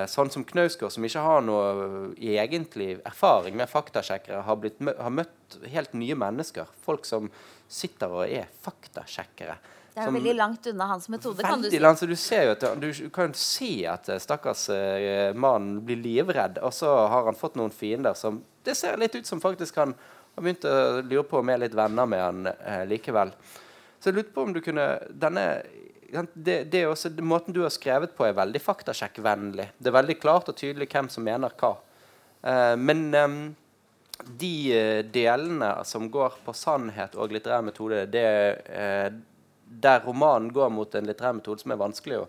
sånn 0.09 0.31
som 0.33 0.45
Knausgård, 0.49 0.89
som 0.95 1.05
ikke 1.05 1.21
har 1.21 1.43
noe 1.45 2.15
egentlig 2.17 2.95
erfaring 3.05 3.59
med 3.59 3.69
faktasjekkere, 3.69 4.39
har, 4.47 4.57
blitt 4.63 4.79
har 4.81 5.13
møtt 5.13 5.59
helt 5.69 5.93
nye 5.93 6.17
mennesker. 6.17 6.71
Folk 6.87 7.05
som 7.05 7.29
sitter 7.69 8.15
og 8.15 8.25
er 8.25 8.49
faktasjekkere. 8.65 9.59
Det 9.97 10.03
er 10.05 10.11
jo 10.11 10.13
veldig 10.19 10.33
langt 10.37 10.67
unna 10.69 10.87
hans 10.91 11.07
metode, 11.09 11.41
kan 11.41 11.63
du 11.63 11.71
si. 11.71 11.79
langt, 11.81 12.03
du 12.05 12.13
at 12.53 12.65
du 12.83 12.91
kan 13.09 13.31
jo 13.31 13.39
se 13.41 13.71
at 13.89 14.11
eh, 14.13 14.19
stakkars 14.21 14.67
eh, 14.69 15.31
mannen 15.33 15.79
blir 15.89 15.97
livredd, 15.97 16.59
og 16.61 16.75
så 16.77 16.91
har 17.09 17.25
han 17.31 17.39
fått 17.39 17.57
noen 17.57 17.73
fiender 17.73 18.13
som 18.13 18.43
Det 18.67 18.75
ser 18.77 18.99
litt 19.01 19.15
ut 19.15 19.27
som 19.27 19.41
faktisk 19.41 19.77
han 19.81 19.95
har 20.35 20.45
begynt 20.45 20.67
å 20.69 21.01
lure 21.01 21.25
på 21.25 21.41
om 21.41 21.49
jeg 21.49 21.57
er 21.57 21.63
litt 21.65 21.79
venner 21.79 22.09
med 22.13 22.21
han 22.21 22.51
eh, 22.53 22.83
likevel. 22.91 23.33
Så 23.97 24.11
jeg 24.11 24.19
lurte 24.19 24.35
på 24.35 24.45
om 24.45 24.53
du 24.53 24.61
kunne 24.61 24.87
denne 25.09 25.47
det, 26.33 26.65
det 26.65 26.87
også, 26.87 27.11
Måten 27.23 27.55
du 27.55 27.63
har 27.65 27.73
skrevet 27.75 28.17
på, 28.17 28.27
er 28.27 28.37
veldig 28.37 28.63
faktasjekkvennlig. 28.63 29.71
Det 29.79 29.91
er 29.91 29.97
veldig 29.99 30.19
klart 30.23 30.51
og 30.51 30.59
tydelig 30.59 30.89
hvem 30.93 31.09
som 31.13 31.27
mener 31.27 31.55
hva. 31.59 31.73
Uh, 32.47 32.75
men 32.79 33.09
um, 33.15 33.39
de 34.27 34.53
eh, 34.73 35.01
delene 35.13 35.71
som 35.85 36.07
går 36.11 36.39
på 36.45 36.55
sannhet 36.57 37.19
og 37.21 37.35
litterær 37.35 37.65
metode, 37.67 38.07
det 38.09 38.23
er 38.25 39.19
der 39.67 40.01
romanen 40.07 40.49
går 40.55 40.71
mot 40.73 40.95
en 40.95 41.09
litterær 41.09 41.37
metode 41.37 41.61
som 41.61 41.75
er 41.75 41.81
vanskelig 41.81 42.23
å 42.23 42.29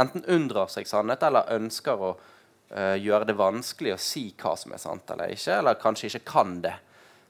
enten 0.00 0.24
unndrar 0.26 0.70
seg 0.72 0.88
sannhet 0.88 1.22
eller 1.26 1.52
ønsker 1.54 2.02
å 2.02 2.10
uh, 2.16 2.96
gjøre 2.98 3.28
det 3.28 3.36
vanskelig 3.38 3.94
å 3.94 4.00
si 4.00 4.24
hva 4.40 4.56
som 4.58 4.74
er 4.74 4.82
sant 4.82 5.14
eller 5.14 5.34
ikke, 5.34 5.58
eller 5.60 5.78
kanskje 5.80 6.10
ikke 6.10 6.26
kan 6.32 6.56
det. 6.64 6.74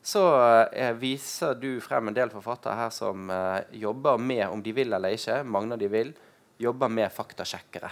Så 0.02 0.24
eh, 0.72 0.94
viser 0.96 1.54
du 1.60 1.80
frem 1.84 2.08
en 2.08 2.16
del 2.16 2.32
forfattere 2.32 2.78
her 2.78 2.92
som 2.94 3.30
eh, 3.30 3.60
jobber 3.82 4.18
med, 4.18 4.46
om 4.48 4.62
de 4.64 4.72
vil 4.72 4.92
eller 4.96 5.16
ikke, 5.16 5.42
mange 5.44 5.76
av 5.76 5.82
de 5.82 5.90
vil, 5.92 6.14
jobber 6.60 6.88
med 6.92 7.12
faktasjekkere. 7.12 7.90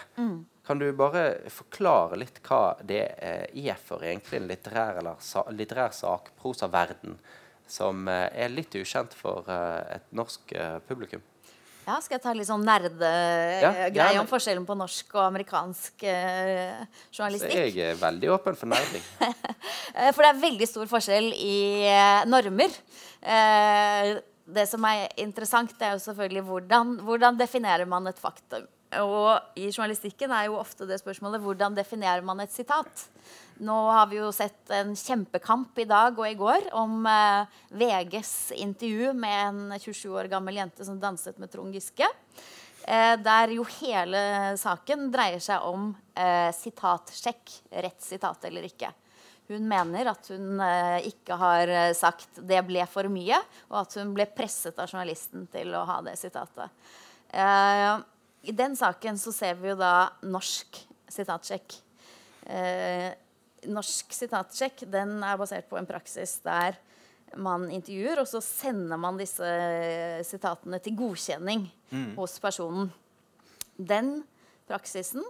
Kan 0.68 0.80
du 0.80 0.88
bare 0.92 1.48
forklare 1.52 2.18
litt 2.20 2.40
hva 2.44 2.76
det 2.84 3.04
eh, 3.24 3.44
er 3.64 3.76
for 3.80 4.04
egentlig 4.04 4.40
en 4.42 4.48
litterær 4.48 5.00
eller 5.00 5.20
sa, 5.24 5.44
litterær 5.52 5.94
sakprosaverden 5.96 7.16
som 7.68 8.08
eh, 8.08 8.28
er 8.32 8.52
litt 8.52 8.76
ukjent 8.76 9.16
for 9.16 9.48
eh, 9.52 9.96
et 9.96 10.12
norsk 10.16 10.52
eh, 10.52 10.78
publikum? 10.88 11.24
Ja, 11.88 11.96
Skal 12.04 12.18
jeg 12.18 12.22
ta 12.26 12.32
litt 12.36 12.48
sånn 12.48 12.64
nerdegreie 12.68 13.88
Ja, 13.96 14.08
ja, 14.12 14.20
om 14.20 14.28
forskjellen 14.28 14.66
på 14.68 14.76
norsk 14.76 15.14
og 15.16 15.22
amerikansk 15.24 16.04
eh, 16.04 16.82
Så 17.08 17.22
journalistikk? 17.22 17.54
jeg 17.56 17.78
er 17.94 18.00
veldig 18.00 18.32
åpen 18.36 18.58
for 18.60 18.68
nerding. 18.74 19.04
Eh, 19.98 20.10
For 20.12 20.20
det 20.22 20.28
er 20.34 20.40
veldig 20.42 20.66
stor 20.68 20.86
forskjell 20.90 21.30
i 21.32 21.54
eh, 21.88 22.26
normer. 22.28 22.74
Eh, 23.24 24.10
det 24.48 24.66
som 24.68 24.84
er 24.86 25.08
interessant, 25.24 25.72
det 25.80 25.86
er 25.88 25.94
jo 25.96 26.02
selvfølgelig 26.04 26.42
hvordan, 26.46 26.92
hvordan 27.08 27.38
definerer 27.40 27.88
man 27.88 28.06
et 28.10 28.20
faktum. 28.20 28.66
Og 28.96 29.58
i 29.60 29.66
journalistikken 29.68 30.32
er 30.32 30.46
jo 30.46 30.56
ofte 30.56 30.86
det 30.88 30.96
spørsmålet 31.02 31.42
hvordan 31.44 31.74
definerer 31.76 32.24
man 32.24 32.40
et 32.40 32.52
sitat. 32.54 33.04
Nå 33.60 33.76
har 33.92 34.06
vi 34.08 34.16
jo 34.20 34.30
sett 34.32 34.70
en 34.72 34.94
kjempekamp 34.96 35.76
i 35.82 35.88
dag 35.88 36.16
og 36.16 36.24
i 36.24 36.38
går 36.38 36.70
om 36.78 37.04
eh, 37.10 37.58
VGs 37.76 38.32
intervju 38.56 39.12
med 39.18 39.42
en 39.42 39.60
27 39.76 40.08
år 40.14 40.30
gammel 40.32 40.60
jente 40.62 40.86
som 40.88 41.00
danset 41.02 41.36
med 41.42 41.52
Trond 41.52 41.76
Giske. 41.76 42.08
Eh, 42.88 43.14
der 43.20 43.52
jo 43.52 43.66
hele 43.80 44.56
saken 44.56 45.10
dreier 45.12 45.42
seg 45.44 45.68
om 45.68 45.90
eh, 46.16 46.48
sitatsjekk. 46.56 47.58
Rett 47.84 48.00
sitat 48.00 48.48
eller 48.48 48.70
ikke. 48.70 48.94
Hun 49.48 49.64
mener 49.68 50.10
at 50.14 50.28
hun 50.32 50.60
eh, 50.60 51.08
ikke 51.08 51.36
har 51.40 51.68
eh, 51.72 51.94
sagt 51.96 52.40
'det 52.40 52.60
ble 52.68 52.84
for 52.88 53.08
mye', 53.12 53.40
og 53.68 53.82
at 53.84 53.96
hun 54.00 54.14
ble 54.16 54.28
presset 54.32 54.76
av 54.80 54.88
journalisten 54.88 55.44
til 55.52 55.72
å 55.76 55.86
ha 55.88 56.00
det 56.04 56.16
sitatet. 56.20 56.72
Eh, 57.32 58.00
I 58.48 58.52
den 58.56 58.76
saken 58.76 59.18
så 59.20 59.32
ser 59.36 59.58
vi 59.60 59.72
jo 59.72 59.76
da 59.76 60.08
norsk 60.24 60.80
sitatsjekk. 61.12 61.74
Eh, 62.48 63.10
norsk 63.68 64.14
sitatsjekk 64.16 64.86
den 64.88 65.18
er 65.20 65.40
basert 65.40 65.68
på 65.68 65.76
en 65.80 65.88
praksis 65.88 66.38
der 66.46 66.78
man 67.36 67.66
intervjuer, 67.68 68.22
og 68.22 68.28
så 68.30 68.40
sender 68.40 68.96
man 69.00 69.18
disse 69.20 69.48
sitatene 70.24 70.80
til 70.80 70.96
godkjenning 70.96 71.66
hos 72.16 72.38
personen. 72.40 72.88
Den 73.76 74.22
praksisen 74.68 75.20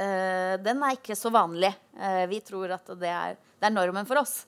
eh, 0.00 0.56
den 0.64 0.80
er 0.82 0.96
ikke 0.96 1.16
så 1.18 1.32
vanlig. 1.32 1.74
Eh, 1.98 2.24
vi 2.30 2.40
tror 2.44 2.72
at 2.78 2.88
det 2.96 3.12
er, 3.12 3.36
det 3.36 3.68
er 3.68 3.74
normen 3.74 4.08
for 4.08 4.22
oss. 4.22 4.46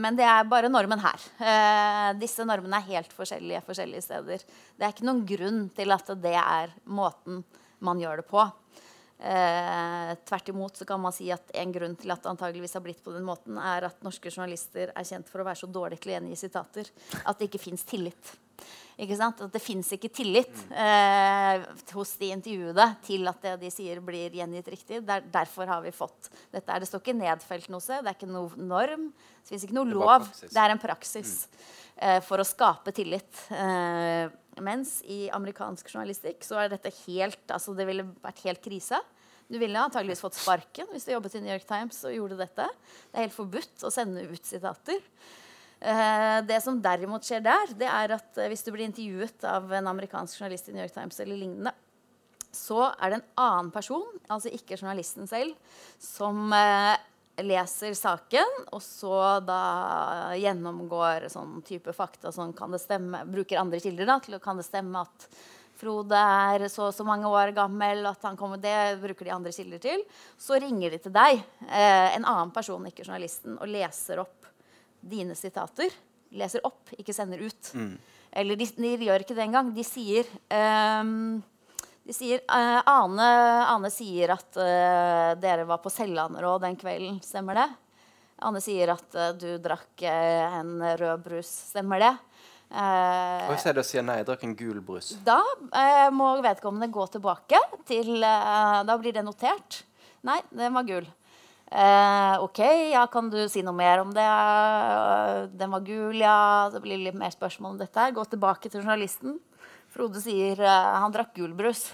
Men 0.00 0.16
det 0.16 0.26
er 0.26 0.48
bare 0.48 0.72
normen 0.72 1.02
her. 1.02 1.28
Eh, 1.36 2.08
disse 2.20 2.46
normene 2.48 2.80
er 2.80 2.88
helt 2.94 3.12
forskjellige 3.16 3.62
forskjellige 3.68 4.06
steder. 4.08 4.48
Det 4.76 4.88
er 4.88 4.96
ikke 4.96 5.08
noen 5.08 5.24
grunn 5.28 5.62
til 5.76 5.96
at 5.96 6.12
det 6.24 6.36
er 6.40 6.74
måten 6.88 7.44
man 7.84 8.00
gjør 8.00 8.22
det 8.22 8.28
på. 8.30 8.44
Eh, 9.18 10.10
tvert 10.28 10.48
imot 10.52 10.76
så 10.76 10.84
kan 10.84 11.00
man 11.00 11.14
si 11.16 11.30
at 11.32 11.48
en 11.56 11.70
grunn 11.72 11.94
til 11.96 12.12
at 12.12 12.20
det 12.20 12.28
antageligvis 12.34 12.76
har 12.76 12.82
blitt 12.84 13.00
på 13.04 13.14
den 13.14 13.24
måten, 13.24 13.56
er 13.56 13.88
at 13.88 14.02
norske 14.04 14.28
journalister 14.28 14.92
er 14.92 15.08
kjent 15.08 15.30
for 15.30 15.40
å 15.40 15.46
være 15.46 15.62
så 15.62 15.68
dårlig 15.72 16.02
til 16.02 16.12
å 16.12 16.18
gjengi 16.18 16.36
sitater 16.36 16.90
at 17.24 17.38
det 17.38 17.48
ikke 17.48 17.62
fins 17.62 17.86
tillit. 17.88 18.34
Ikke 19.00 19.16
sant? 19.16 19.40
At 19.44 19.52
det 19.52 19.60
fins 19.60 19.88
ikke 19.92 20.08
tillit 20.12 20.52
eh, 20.72 21.64
hos 21.96 22.14
de 22.20 22.30
intervjuede 22.32 22.86
til 23.04 23.28
at 23.28 23.42
det 23.44 23.56
de 23.64 23.72
sier, 23.72 24.00
blir 24.04 24.36
gjengitt 24.36 24.70
riktig. 24.72 25.02
Der, 25.08 25.24
derfor 25.32 25.68
har 25.68 25.82
vi 25.84 25.92
fått 25.96 26.30
dette. 26.52 26.68
Er, 26.68 26.80
Det 26.80 26.88
står 26.88 27.04
ikke 27.04 27.16
nedfelt 27.16 27.68
noe 27.72 27.84
sted. 27.84 28.04
Det 28.04 28.12
er 28.12 28.16
ikke 28.16 28.30
noe 28.30 28.68
norm. 28.68 29.10
Det 29.40 29.52
fins 29.52 29.66
ikke 29.68 29.76
noe 29.76 29.92
lov. 29.92 30.28
Det 30.44 30.60
er 30.60 30.72
en 30.72 30.80
praksis 30.80 31.38
eh, 31.96 32.22
for 32.24 32.40
å 32.40 32.48
skape 32.48 32.92
tillit. 32.96 33.44
Eh, 33.52 34.32
mens 34.64 34.98
i 35.04 35.26
amerikansk 35.34 35.90
journalistikk 35.92 36.44
så 36.46 36.60
er 36.62 36.72
dette 36.72 36.92
helt 37.04 37.52
altså 37.52 37.74
Det 37.76 37.86
ville 37.88 38.06
vært 38.22 38.42
helt 38.46 38.62
krise. 38.64 39.00
Du 39.46 39.58
ville 39.62 39.78
antageligvis 39.78 40.22
fått 40.24 40.38
sparken 40.38 40.88
hvis 40.90 41.06
du 41.06 41.12
jobbet 41.12 41.36
i 41.38 41.42
New 41.44 41.52
York 41.52 41.66
Times 41.68 42.00
og 42.08 42.14
gjorde 42.14 42.38
dette. 42.40 42.68
Det 43.10 43.18
er 43.18 43.28
helt 43.28 43.36
forbudt 43.36 43.84
å 43.86 43.92
sende 43.94 44.24
ut 44.26 44.48
sitater. 44.48 45.02
Eh, 45.78 46.38
det 46.48 46.58
som 46.64 46.78
derimot 46.82 47.26
skjer 47.26 47.42
der, 47.44 47.74
det 47.78 47.88
er 47.90 48.14
at 48.16 48.38
eh, 48.40 48.48
hvis 48.50 48.64
du 48.64 48.72
blir 48.72 48.86
intervjuet 48.88 49.44
av 49.46 49.68
en 49.76 49.90
amerikansk 49.92 50.40
journalist 50.40 50.70
i 50.70 50.74
New 50.74 50.82
York 50.82 50.94
Times 50.94 51.20
eller 51.20 51.36
lignende, 51.36 51.74
så 52.56 52.86
er 52.94 53.12
det 53.12 53.18
en 53.20 53.28
annen 53.44 53.68
person, 53.74 54.06
altså 54.32 54.50
ikke 54.56 54.78
journalisten 54.78 55.28
selv, 55.28 55.52
som 56.00 56.48
eh, 56.56 56.96
leser 57.44 57.92
saken, 57.96 58.62
og 58.72 58.80
så 58.82 59.18
da 59.44 59.60
gjennomgår 60.38 61.28
sånn 61.32 61.58
type 61.66 61.92
fakta. 61.96 62.32
Sånn 62.32 62.54
kan 62.56 62.72
det 62.72 62.80
stemme, 62.80 63.24
bruker 63.28 63.60
andre 63.60 63.80
kilder 63.82 64.08
da, 64.08 64.18
til 64.24 64.38
å 64.38 64.42
kan 64.42 64.56
det 64.60 64.66
stemme 64.68 65.04
at 65.04 65.28
Frode 65.76 66.16
er 66.16 66.62
så 66.72 66.86
og 66.88 66.94
så 66.96 67.04
mange 67.04 67.28
år 67.28 67.50
gammel, 67.56 68.00
at 68.08 68.22
han 68.24 68.36
kommer 68.40 68.56
det 68.56 68.96
bruker 69.02 69.28
de 69.28 69.34
andre 69.34 69.52
kilder 69.52 69.82
til. 69.82 70.04
Så 70.40 70.56
ringer 70.62 70.94
de 70.94 71.00
til 71.04 71.12
deg, 71.12 71.42
eh, 71.68 72.16
en 72.16 72.24
annen 72.24 72.52
person, 72.54 72.86
ikke 72.88 73.04
journalisten, 73.04 73.58
og 73.60 73.68
leser 73.68 74.22
opp 74.24 74.48
dine 75.04 75.36
sitater. 75.36 75.92
Leser 76.32 76.64
opp, 76.64 76.94
ikke 76.96 77.12
sender 77.14 77.44
ut. 77.44 77.72
Eller 78.32 78.56
de, 78.56 78.66
de 78.76 79.06
gjør 79.06 79.24
ikke 79.24 79.36
det 79.36 79.44
engang. 79.44 79.68
De 79.76 79.84
sier 79.86 80.26
ehm, 80.52 81.42
de 82.06 82.14
sier, 82.14 82.42
uh, 82.46 82.82
Ane, 82.86 83.30
Ane 83.66 83.90
sier 83.90 84.30
at 84.36 84.58
uh, 84.60 85.32
dere 85.42 85.66
var 85.66 85.80
på 85.82 85.90
Sellanderå 85.90 86.56
den 86.62 86.78
kvelden. 86.78 87.18
Stemmer 87.24 87.58
det? 87.58 87.66
Ane 88.46 88.62
sier 88.62 88.92
at 88.94 89.18
uh, 89.18 89.32
du 89.34 89.56
drakk 89.62 90.06
en 90.06 90.78
rød 91.00 91.24
brus. 91.24 91.50
Stemmer 91.72 92.04
det? 92.04 92.14
Og 92.66 93.52
hvis 93.52 93.64
jeg 93.68 93.76
da 93.78 93.82
sier 93.86 94.02
nei, 94.02 94.16
jeg 94.18 94.26
drakk 94.26 94.40
en 94.42 94.56
gul 94.58 94.80
brus 94.82 95.12
da 95.22 95.36
må 96.10 96.32
vedkommende 96.42 96.88
gå 96.90 97.04
tilbake 97.14 97.60
til 97.86 98.18
Da 98.18 98.96
blir 98.98 99.14
det 99.14 99.22
notert. 99.22 99.84
Nei, 100.26 100.40
den 100.50 100.74
var 100.74 100.88
gul. 100.88 101.06
Eh, 101.70 102.42
OK, 102.42 102.58
ja, 102.92 103.06
kan 103.06 103.30
du 103.30 103.38
si 103.50 103.62
noe 103.66 103.74
mer 103.74 104.02
om 104.02 104.10
det? 104.14 104.26
Den 105.58 105.70
var 105.70 105.86
gul, 105.86 106.18
ja. 106.18 106.70
Det 106.74 106.82
blir 106.82 107.00
litt 107.02 107.18
mer 107.18 107.34
spørsmål 107.34 107.74
om 107.74 107.80
dette. 107.80 108.10
Gå 108.14 108.26
tilbake 108.30 108.70
til 108.70 108.82
journalisten. 108.82 109.38
Frode 109.96 110.20
sier 110.20 110.60
uh, 110.60 111.00
han 111.00 111.14
drakk 111.14 111.32
gulbrus. 111.38 111.88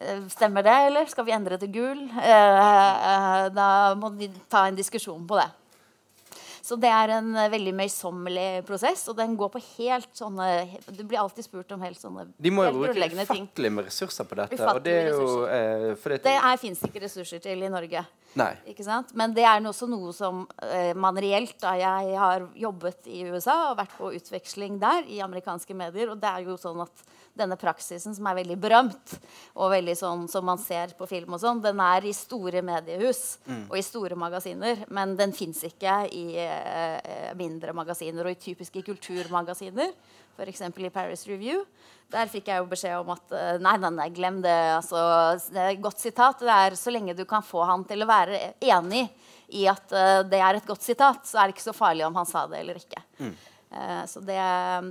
Eh, 0.00 0.24
Stemmer 0.32 0.64
det, 0.64 0.76
eller 0.88 1.06
skal 1.08 1.24
vi 1.28 1.34
endre 1.36 1.58
til 1.60 1.72
gul? 1.72 2.02
Eh, 2.20 3.44
da 3.56 3.68
må 3.96 4.12
vi 4.16 4.28
ta 4.50 4.66
en 4.68 4.76
diskusjon 4.76 5.24
på 5.28 5.38
det. 5.40 5.48
Så 6.66 6.74
det 6.82 6.90
er 6.90 7.12
en 7.14 7.28
veldig 7.52 7.72
møysommelig 7.78 8.64
prosess, 8.66 9.04
og 9.06 9.14
den 9.20 9.36
går 9.38 9.52
på 9.54 9.60
helt 9.76 10.08
sånne 10.18 10.46
Du 10.96 11.04
blir 11.06 11.20
alltid 11.20 11.46
spurt 11.46 11.70
om 11.76 11.84
helt 11.86 12.00
sånne 12.00 12.24
De 12.42 12.50
må 12.50 12.64
jo 12.66 12.80
bruke 12.80 13.06
ufattelig 13.20 13.70
med 13.70 13.86
ressurser 13.86 14.26
på 14.26 14.38
dette. 14.40 14.58
Og 14.58 14.64
Ufattelig 14.64 14.82
det 14.82 14.96
er 14.96 15.12
jo 15.12 15.28
eh, 15.46 16.16
Det 16.26 16.34
er 16.34 16.58
fins 16.58 16.82
ikke 16.88 17.04
ressurser 17.04 17.44
til 17.44 17.62
i 17.62 17.70
Norge. 17.70 18.02
Nei. 18.36 18.50
Ikke 18.72 18.84
sant? 18.84 19.14
Men 19.14 19.36
det 19.36 19.46
er 19.46 19.62
også 19.62 19.86
noe 19.88 20.10
som 20.16 20.42
eh, 20.66 20.90
man 20.98 21.16
reelt 21.22 21.54
da 21.62 21.76
Jeg 21.78 22.18
har 22.18 22.48
jobbet 22.58 23.06
i 23.14 23.22
USA 23.30 23.70
og 23.70 23.78
vært 23.78 23.94
på 24.00 24.10
utveksling 24.18 24.80
der 24.82 25.06
i 25.06 25.22
amerikanske 25.22 25.78
medier. 25.78 26.10
Og 26.10 26.18
det 26.18 26.32
er 26.32 26.50
jo 26.50 26.58
sånn 26.58 26.82
at 26.82 27.06
denne 27.36 27.58
praksisen, 27.60 28.14
som 28.16 28.26
er 28.30 28.38
veldig 28.40 28.56
berømt, 28.60 29.16
og 29.54 29.72
veldig 29.74 29.96
sånn 29.98 30.26
som 30.30 30.46
man 30.48 30.60
ser 30.60 30.94
på 30.98 31.08
film, 31.10 31.36
og 31.36 31.42
sånn, 31.42 31.62
den 31.64 31.80
er 31.84 32.06
i 32.06 32.14
store 32.16 32.62
mediehus 32.64 33.38
og 33.68 33.76
i 33.78 33.84
store 33.84 34.18
magasiner. 34.18 34.86
Men 34.88 35.16
den 35.18 35.34
fins 35.36 35.62
ikke 35.68 35.98
i 36.10 36.26
eh, 36.40 37.32
mindre 37.38 37.76
magasiner 37.76 38.26
og 38.26 38.36
i 38.36 38.40
typiske 38.48 38.84
kulturmagasiner. 38.86 39.92
F.eks. 40.36 40.60
i 40.60 40.90
Paris 40.92 41.24
Review. 41.28 41.62
Der 42.12 42.28
fikk 42.30 42.50
jeg 42.52 42.60
jo 42.60 42.68
beskjed 42.70 43.00
om 43.00 43.14
at 43.14 43.32
eh, 43.34 43.54
nei, 43.62 43.76
nei, 43.82 43.92
nei, 43.96 44.10
glem 44.14 44.42
det. 44.44 44.56
Altså, 44.76 44.98
det 45.50 45.62
er 45.62 45.72
et 45.72 45.82
godt 45.82 46.02
sitat. 46.02 46.44
Det 46.44 46.58
er 46.66 46.76
så 46.78 46.92
lenge 46.92 47.16
du 47.16 47.24
kan 47.28 47.44
få 47.44 47.64
han 47.66 47.86
til 47.88 48.04
å 48.04 48.10
være 48.10 48.52
enig 48.60 49.06
i 49.48 49.66
at 49.70 49.92
uh, 49.94 50.22
det 50.26 50.40
er 50.42 50.58
et 50.58 50.66
godt 50.66 50.82
sitat, 50.82 51.26
så 51.26 51.38
er 51.38 51.48
det 51.48 51.56
ikke 51.56 51.68
så 51.68 51.76
farlig 51.76 52.06
om 52.06 52.16
han 52.18 52.26
sa 52.28 52.46
det 52.50 52.62
eller 52.62 52.80
ikke. 52.80 53.02
Eh, 53.22 53.52
så 54.08 54.20
det, 54.24 54.38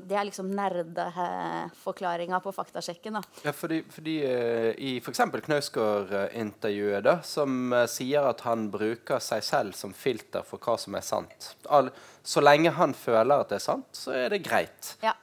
det 0.09 0.17
er 0.17 0.27
liksom 0.27 0.49
nerdeforklaringa 0.55 2.39
på 2.43 2.51
faktasjekken. 2.55 3.17
da. 3.17 3.21
Ja, 3.45 3.53
fordi, 3.55 3.81
fordi 3.89 4.15
eh, 4.27 4.71
I 4.77 4.97
f.eks. 4.99 5.21
Knausgård-intervjuet, 5.47 7.09
som 7.25 7.73
eh, 7.73 7.85
sier 7.91 8.29
at 8.29 8.45
han 8.45 8.69
bruker 8.73 9.23
seg 9.23 9.43
selv 9.45 9.77
som 9.77 9.93
filter 9.95 10.45
for 10.47 10.61
hva 10.61 10.77
som 10.81 10.97
er 10.97 11.05
sant. 11.05 11.55
All, 11.69 11.91
så 12.23 12.43
lenge 12.43 12.73
han 12.77 12.93
føler 12.97 13.45
at 13.45 13.53
det 13.53 13.59
er 13.59 13.67
sant, 13.67 13.89
så 13.95 14.15
er 14.15 14.29
det 14.33 14.43
greit. 14.45 14.95
Ja. 15.05 15.15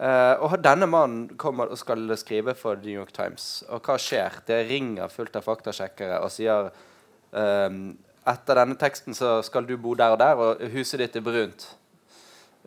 Uh, 0.00 0.40
og 0.46 0.54
denne 0.64 0.86
mannen 0.88 1.34
kommer 1.36 1.68
og 1.68 1.76
skal 1.76 2.08
skrive 2.16 2.54
for 2.56 2.78
The 2.78 2.88
New 2.88 3.02
York 3.02 3.12
Times. 3.12 3.64
Og 3.68 3.84
hva 3.84 3.98
skjer? 4.00 4.38
Det 4.48 4.62
ringer 4.70 5.12
fullt 5.12 5.36
av 5.36 5.44
faktasjekkere 5.44 6.22
og 6.24 6.32
sier 6.32 6.70
ehm, 7.36 7.98
etter 8.28 8.60
denne 8.62 8.78
teksten 8.80 9.16
så 9.16 9.42
skal 9.44 9.68
du 9.68 9.74
bo 9.80 9.92
der 9.98 10.14
og 10.14 10.22
der, 10.22 10.40
og 10.40 10.64
huset 10.72 11.02
ditt 11.02 11.18
er 11.20 11.24
brunt. 11.24 11.66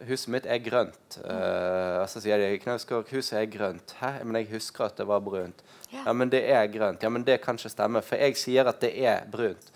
Huset 0.08 0.32
mitt 0.34 0.48
er 0.50 0.60
grønt. 0.64 1.18
Uh, 1.20 2.04
så 2.10 2.22
sier 2.24 2.42
de 2.42 2.58
Knausgård, 2.64 3.10
huset 3.14 3.38
er 3.40 3.48
grønt. 3.52 3.96
Hæ? 4.00 4.16
Men 4.24 4.42
jeg 4.42 4.52
husker 4.54 4.88
at 4.90 5.00
det 5.00 5.08
var 5.10 5.24
brunt. 5.24 5.64
Ja. 5.92 6.04
Ja. 6.06 6.14
men 6.14 6.32
det 6.34 6.44
er 6.50 6.68
grønt. 6.74 7.04
Ja, 7.04 7.10
men 7.14 7.26
det 7.26 7.42
kan 7.44 7.60
ikke 7.60 7.72
stemme, 7.72 8.02
for 8.06 8.20
jeg 8.20 8.38
sier 8.40 8.70
at 8.70 8.82
det 8.82 8.94
er 9.06 9.28
brunt. 9.32 9.72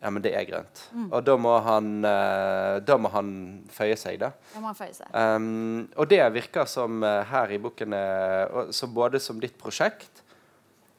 Ja, 0.00 0.12
men 0.12 0.22
det 0.22 0.34
er 0.38 0.44
grønt. 0.46 0.82
Og 1.08 1.24
da 1.24 1.34
må 1.40 1.54
han, 1.64 2.04
eh, 2.04 2.76
da 2.84 2.96
må 3.00 3.08
han 3.10 3.30
føye 3.72 3.96
seg, 3.98 4.20
da. 4.20 4.28
Det 4.52 4.60
må 4.60 4.68
han 4.68 4.76
føye 4.78 4.92
seg. 4.94 5.08
Um, 5.10 5.88
og 5.96 6.06
det 6.12 6.20
virker 6.34 6.68
som 6.68 7.02
her 7.02 7.54
i 7.56 7.58
boken 7.58 7.96
så 8.76 8.86
både 8.92 9.18
som 9.24 9.40
ditt 9.42 9.56
prosjekt 9.58 10.22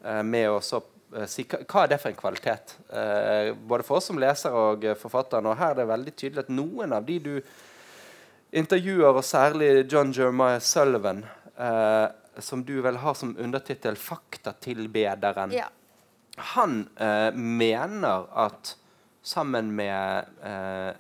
med 0.01 0.49
å 0.49 0.57
så 0.65 0.81
si 1.27 1.45
hva, 1.47 1.83
er 1.83 1.93
det 1.93 1.99
for 2.01 2.11
en 2.11 2.19
kvalitet? 2.19 2.75
Eh, 2.91 3.53
både 3.55 3.85
for 3.87 3.99
oss 3.99 4.09
som 4.09 4.19
leser 4.19 4.55
og 4.55 4.83
uh, 4.85 4.95
forfatteren. 4.99 5.47
Og 5.47 5.57
her 5.59 5.73
er 5.73 5.81
det 5.81 5.87
veldig 5.89 6.13
tydelig 6.15 6.43
at 6.43 6.53
noen 6.53 6.95
av 6.95 7.05
de 7.07 7.17
du 7.23 7.33
intervjuer, 8.51 9.15
og 9.17 9.25
særlig 9.25 9.87
John 9.91 10.13
Jeremiah 10.15 10.59
Sullivan, 10.61 11.25
eh, 11.57 12.07
som 12.39 12.63
du 12.63 12.81
vel 12.81 12.97
har 12.97 13.13
som 13.13 13.35
undertittel 13.39 13.95
'Faktatilbederen', 13.95 15.53
Ja. 15.53 15.67
han 16.37 16.89
eh, 16.97 17.31
mener 17.33 18.25
at 18.35 18.75
sammen 19.23 19.75
med 19.75 20.25
eh, 20.43 20.93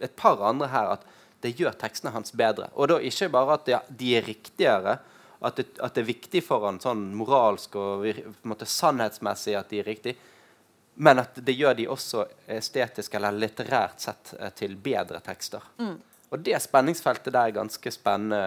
et 0.00 0.16
par 0.16 0.42
andre 0.42 0.66
her 0.68 0.92
at 0.92 1.00
det 1.40 1.56
gjør 1.56 1.72
tekstene 1.78 2.12
hans 2.12 2.32
bedre. 2.32 2.68
Og 2.74 2.88
da 2.88 2.98
ikke 2.98 3.28
bare 3.28 3.54
at 3.54 3.88
de, 3.88 4.16
er 4.16 4.22
riktigere, 4.22 4.98
at 5.44 5.56
det, 5.56 5.66
at 5.80 5.94
det 5.94 6.02
er 6.02 6.06
viktig 6.08 6.42
for 6.44 6.64
han 6.66 6.80
sånn 6.80 7.14
moralsk 7.14 7.76
og 7.76 8.06
måte 8.48 8.66
sannhetsmessig 8.66 9.56
at 9.58 9.68
de 9.70 9.80
er 9.80 9.84
riktige, 9.84 10.16
men 10.96 11.18
at 11.18 11.34
det 11.34 11.56
gjør 11.58 11.74
de 11.74 11.88
også 11.90 12.24
estetisk 12.48 13.14
eller 13.14 13.32
litterært 13.32 14.00
sett 14.00 14.34
eh, 14.40 14.50
til 14.50 14.76
bedre 14.76 15.20
tekster. 15.20 15.62
Og 16.34 16.42
det 16.42 16.58
spenningsfeltet 16.62 17.30
der 17.30 17.48
er 17.48 17.56
ganske 17.60 17.94
spennende 17.94 18.42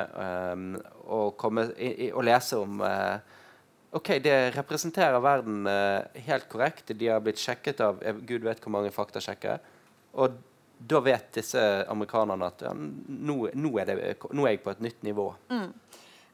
um, 0.53 0.69
å, 1.07 1.19
komme, 1.39 1.69
i, 1.79 1.91
i, 2.07 2.11
å 2.11 2.23
lese 2.25 2.59
om. 2.59 2.81
Uh, 2.83 3.35
Ok, 3.97 4.09
det 4.19 4.51
representerer 4.51 5.21
verden 5.23 5.61
uh, 5.63 6.03
helt 6.27 6.49
korrekt. 6.51 6.91
De 6.91 7.07
har 7.07 7.21
blitt 7.23 7.39
sjekket 7.39 7.79
av 7.81 8.01
eh, 8.03 8.17
gud 8.27 8.43
vet 8.43 8.59
hvor 8.61 8.73
mange 8.75 8.91
faktasjekkere. 8.91 9.61
Og 10.19 10.35
da 10.77 10.99
vet 11.01 11.31
disse 11.39 11.61
amerikanerne 11.89 12.49
at 12.51 12.65
ja, 12.67 12.73
nå, 12.75 13.37
nå, 13.55 13.71
er 13.79 13.87
det, 13.87 13.95
nå 14.35 14.43
er 14.43 14.57
jeg 14.57 14.61
på 14.65 14.73
et 14.73 14.83
nytt 14.83 15.07
nivå. 15.07 15.29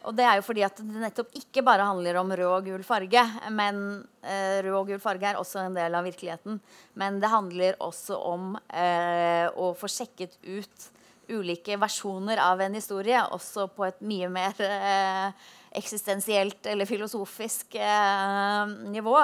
Og 0.04 0.18
det 0.18 0.26
er 0.28 0.39
jo 0.39 0.43
fordi 0.43 0.66
at 0.66 0.82
det 0.82 1.04
nettopp 1.06 1.38
ikke 1.39 1.64
bare 1.64 1.86
handler 1.88 2.18
om 2.20 2.34
rød 2.36 2.49
og 2.49 2.66
gul 2.68 2.84
farge. 2.84 3.22
Men 3.56 3.80
eh, 4.26 4.60
rød 4.66 4.80
og 4.82 4.89
gul 4.91 5.04
farge 5.04 5.30
er 5.30 5.39
også 5.39 5.62
en 5.64 5.78
del 5.78 5.95
av 5.95 6.10
virkeligheten. 6.10 6.60
Men 6.99 7.22
det 7.24 7.32
handler 7.32 7.80
også 7.86 8.18
om 8.34 8.58
eh, 8.68 9.45
å 9.54 9.72
få 9.78 9.91
sjekket 9.91 10.36
ut 10.41 10.89
ulike 11.34 11.77
versjoner 11.81 12.41
av 12.43 12.61
en 12.63 12.77
historie, 12.77 13.19
også 13.36 13.67
på 13.73 13.88
et 13.88 13.99
mye 14.05 14.29
mer 14.31 14.61
eh, 14.63 15.49
eksistensielt 15.79 16.69
eller 16.69 16.89
filosofisk 16.89 17.75
eh, 17.75 18.77
nivå. 18.93 19.17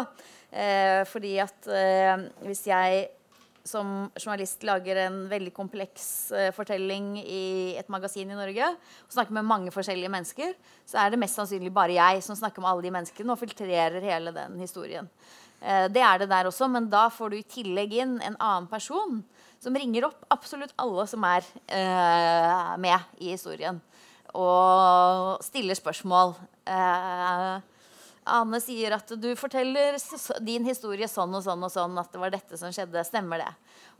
Eh, 0.49 1.05
fordi 1.09 1.37
at 1.43 1.69
eh, 1.69 2.27
hvis 2.47 2.65
jeg 2.69 3.07
som 3.69 4.09
journalist 4.17 4.63
lager 4.67 5.03
en 5.05 5.19
veldig 5.29 5.51
kompleks 5.55 6.05
uh, 6.33 6.49
fortelling 6.55 7.17
i 7.21 7.75
et 7.79 7.89
magasin 7.91 8.29
i 8.29 8.37
Norge, 8.37 8.71
og 9.05 9.15
snakker 9.15 9.35
med 9.35 9.47
mange 9.47 9.73
forskjellige 9.73 10.11
mennesker, 10.11 10.55
så 10.87 11.01
er 11.03 11.11
det 11.11 11.19
mest 11.21 11.37
sannsynlig 11.39 11.73
bare 11.75 11.97
jeg 11.97 12.23
som 12.25 12.37
snakker 12.39 12.63
med 12.63 12.71
alle 12.71 12.87
de 12.87 12.93
menneskene 12.95 13.35
og 13.35 13.41
filtrerer 13.41 13.99
hele 14.03 14.33
den 14.35 14.57
historien. 14.61 15.09
Uh, 15.61 15.87
det 15.91 16.03
er 16.05 16.23
det 16.23 16.31
der 16.31 16.49
også, 16.49 16.69
men 16.71 16.89
da 16.91 17.07
får 17.13 17.33
du 17.33 17.39
i 17.39 17.47
tillegg 17.57 17.97
inn 17.99 18.17
en 18.23 18.39
annen 18.39 18.69
person 18.71 19.21
som 19.59 19.75
ringer 19.75 20.07
opp 20.07 20.23
absolutt 20.31 20.75
alle 20.79 21.05
som 21.09 21.25
er 21.27 21.45
uh, 21.71 22.75
med 22.79 23.19
i 23.19 23.33
historien, 23.33 23.81
og 24.33 25.43
stiller 25.43 25.77
spørsmål. 25.77 26.35
Uh, 26.69 27.59
Ane 28.29 28.59
sier 28.61 28.93
at 28.93 29.09
du 29.17 29.29
forteller 29.39 29.97
din 30.45 30.65
historie 30.67 31.07
sånn 31.09 31.33
og 31.33 31.43
sånn 31.45 31.63
og 31.65 31.71
sånn, 31.73 31.97
at 31.99 32.11
det 32.13 32.21
var 32.21 32.33
dette 32.33 32.59
som 32.59 32.73
skjedde. 32.73 33.03
Stemmer 33.07 33.41
det? 33.41 33.51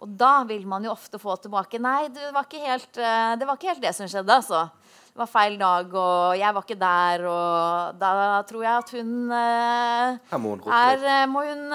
Og 0.04 0.12
da 0.20 0.44
vil 0.50 0.68
man 0.70 0.86
jo 0.86 0.94
ofte 0.94 1.20
få 1.22 1.36
tilbake 1.42 1.82
Nei, 1.82 2.10
det 2.14 2.32
var 2.36 2.48
ikke 2.48 2.62
helt, 2.64 2.92
eh, 2.98 3.34
det, 3.40 3.48
var 3.48 3.58
ikke 3.58 3.74
helt 3.74 3.84
det 3.84 3.96
som 3.98 4.10
skjedde, 4.12 4.38
altså. 4.42 4.68
Det 5.20 5.26
var 5.26 5.32
feil 5.34 5.58
dag, 5.60 5.96
og 6.00 6.38
jeg 6.40 6.56
var 6.56 6.64
ikke 6.64 6.76
der, 6.80 7.24
og 7.28 7.98
da 8.00 8.12
tror 8.48 8.62
jeg 8.64 8.84
at 8.86 8.92
hun 8.96 9.10
uh, 9.28 10.38
må 10.40 10.54
hun 10.54 10.62
her, 10.72 11.04
eh, 11.04 11.24
må 11.28 11.42
hun, 11.44 11.66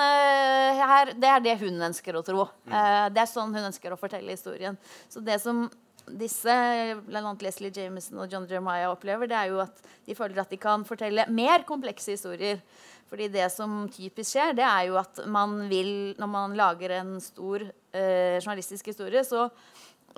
her, 0.80 1.12
Det 1.12 1.28
er 1.28 1.42
det 1.44 1.58
hun 1.60 1.76
ønsker 1.90 2.16
å 2.16 2.22
tro. 2.24 2.46
Mm. 2.64 2.72
Det 3.12 3.20
er 3.20 3.28
sånn 3.28 3.52
hun 3.52 3.66
ønsker 3.68 3.92
å 3.92 3.98
fortelle 4.00 4.32
historien. 4.32 4.80
Så 5.12 5.20
det 5.20 5.36
som 5.44 5.66
disse, 6.08 6.56
bl.a. 7.04 7.34
Leslie 7.44 7.68
Jameson 7.68 8.24
og 8.24 8.32
John 8.32 8.48
Jeremiah, 8.48 8.88
opplever, 8.88 9.28
det 9.28 9.36
er 9.36 9.52
jo 9.52 9.60
at 9.66 9.84
de 10.08 10.16
føler 10.16 10.40
at 10.40 10.56
de 10.56 10.62
kan 10.64 10.88
fortelle 10.88 11.28
mer 11.28 11.68
komplekse 11.68 12.16
historier. 12.16 12.64
Fordi 13.12 13.28
det 13.28 13.50
som 13.52 13.82
typisk 13.92 14.38
skjer, 14.38 14.56
det 14.56 14.64
er 14.64 14.88
jo 14.88 14.96
at 15.04 15.20
man 15.28 15.66
vil, 15.68 16.14
når 16.16 16.32
man 16.32 16.56
lager 16.56 16.96
en 17.02 17.18
stor 17.20 17.68
journalistisk 17.92 18.88
historie, 18.88 19.20
så 19.28 19.50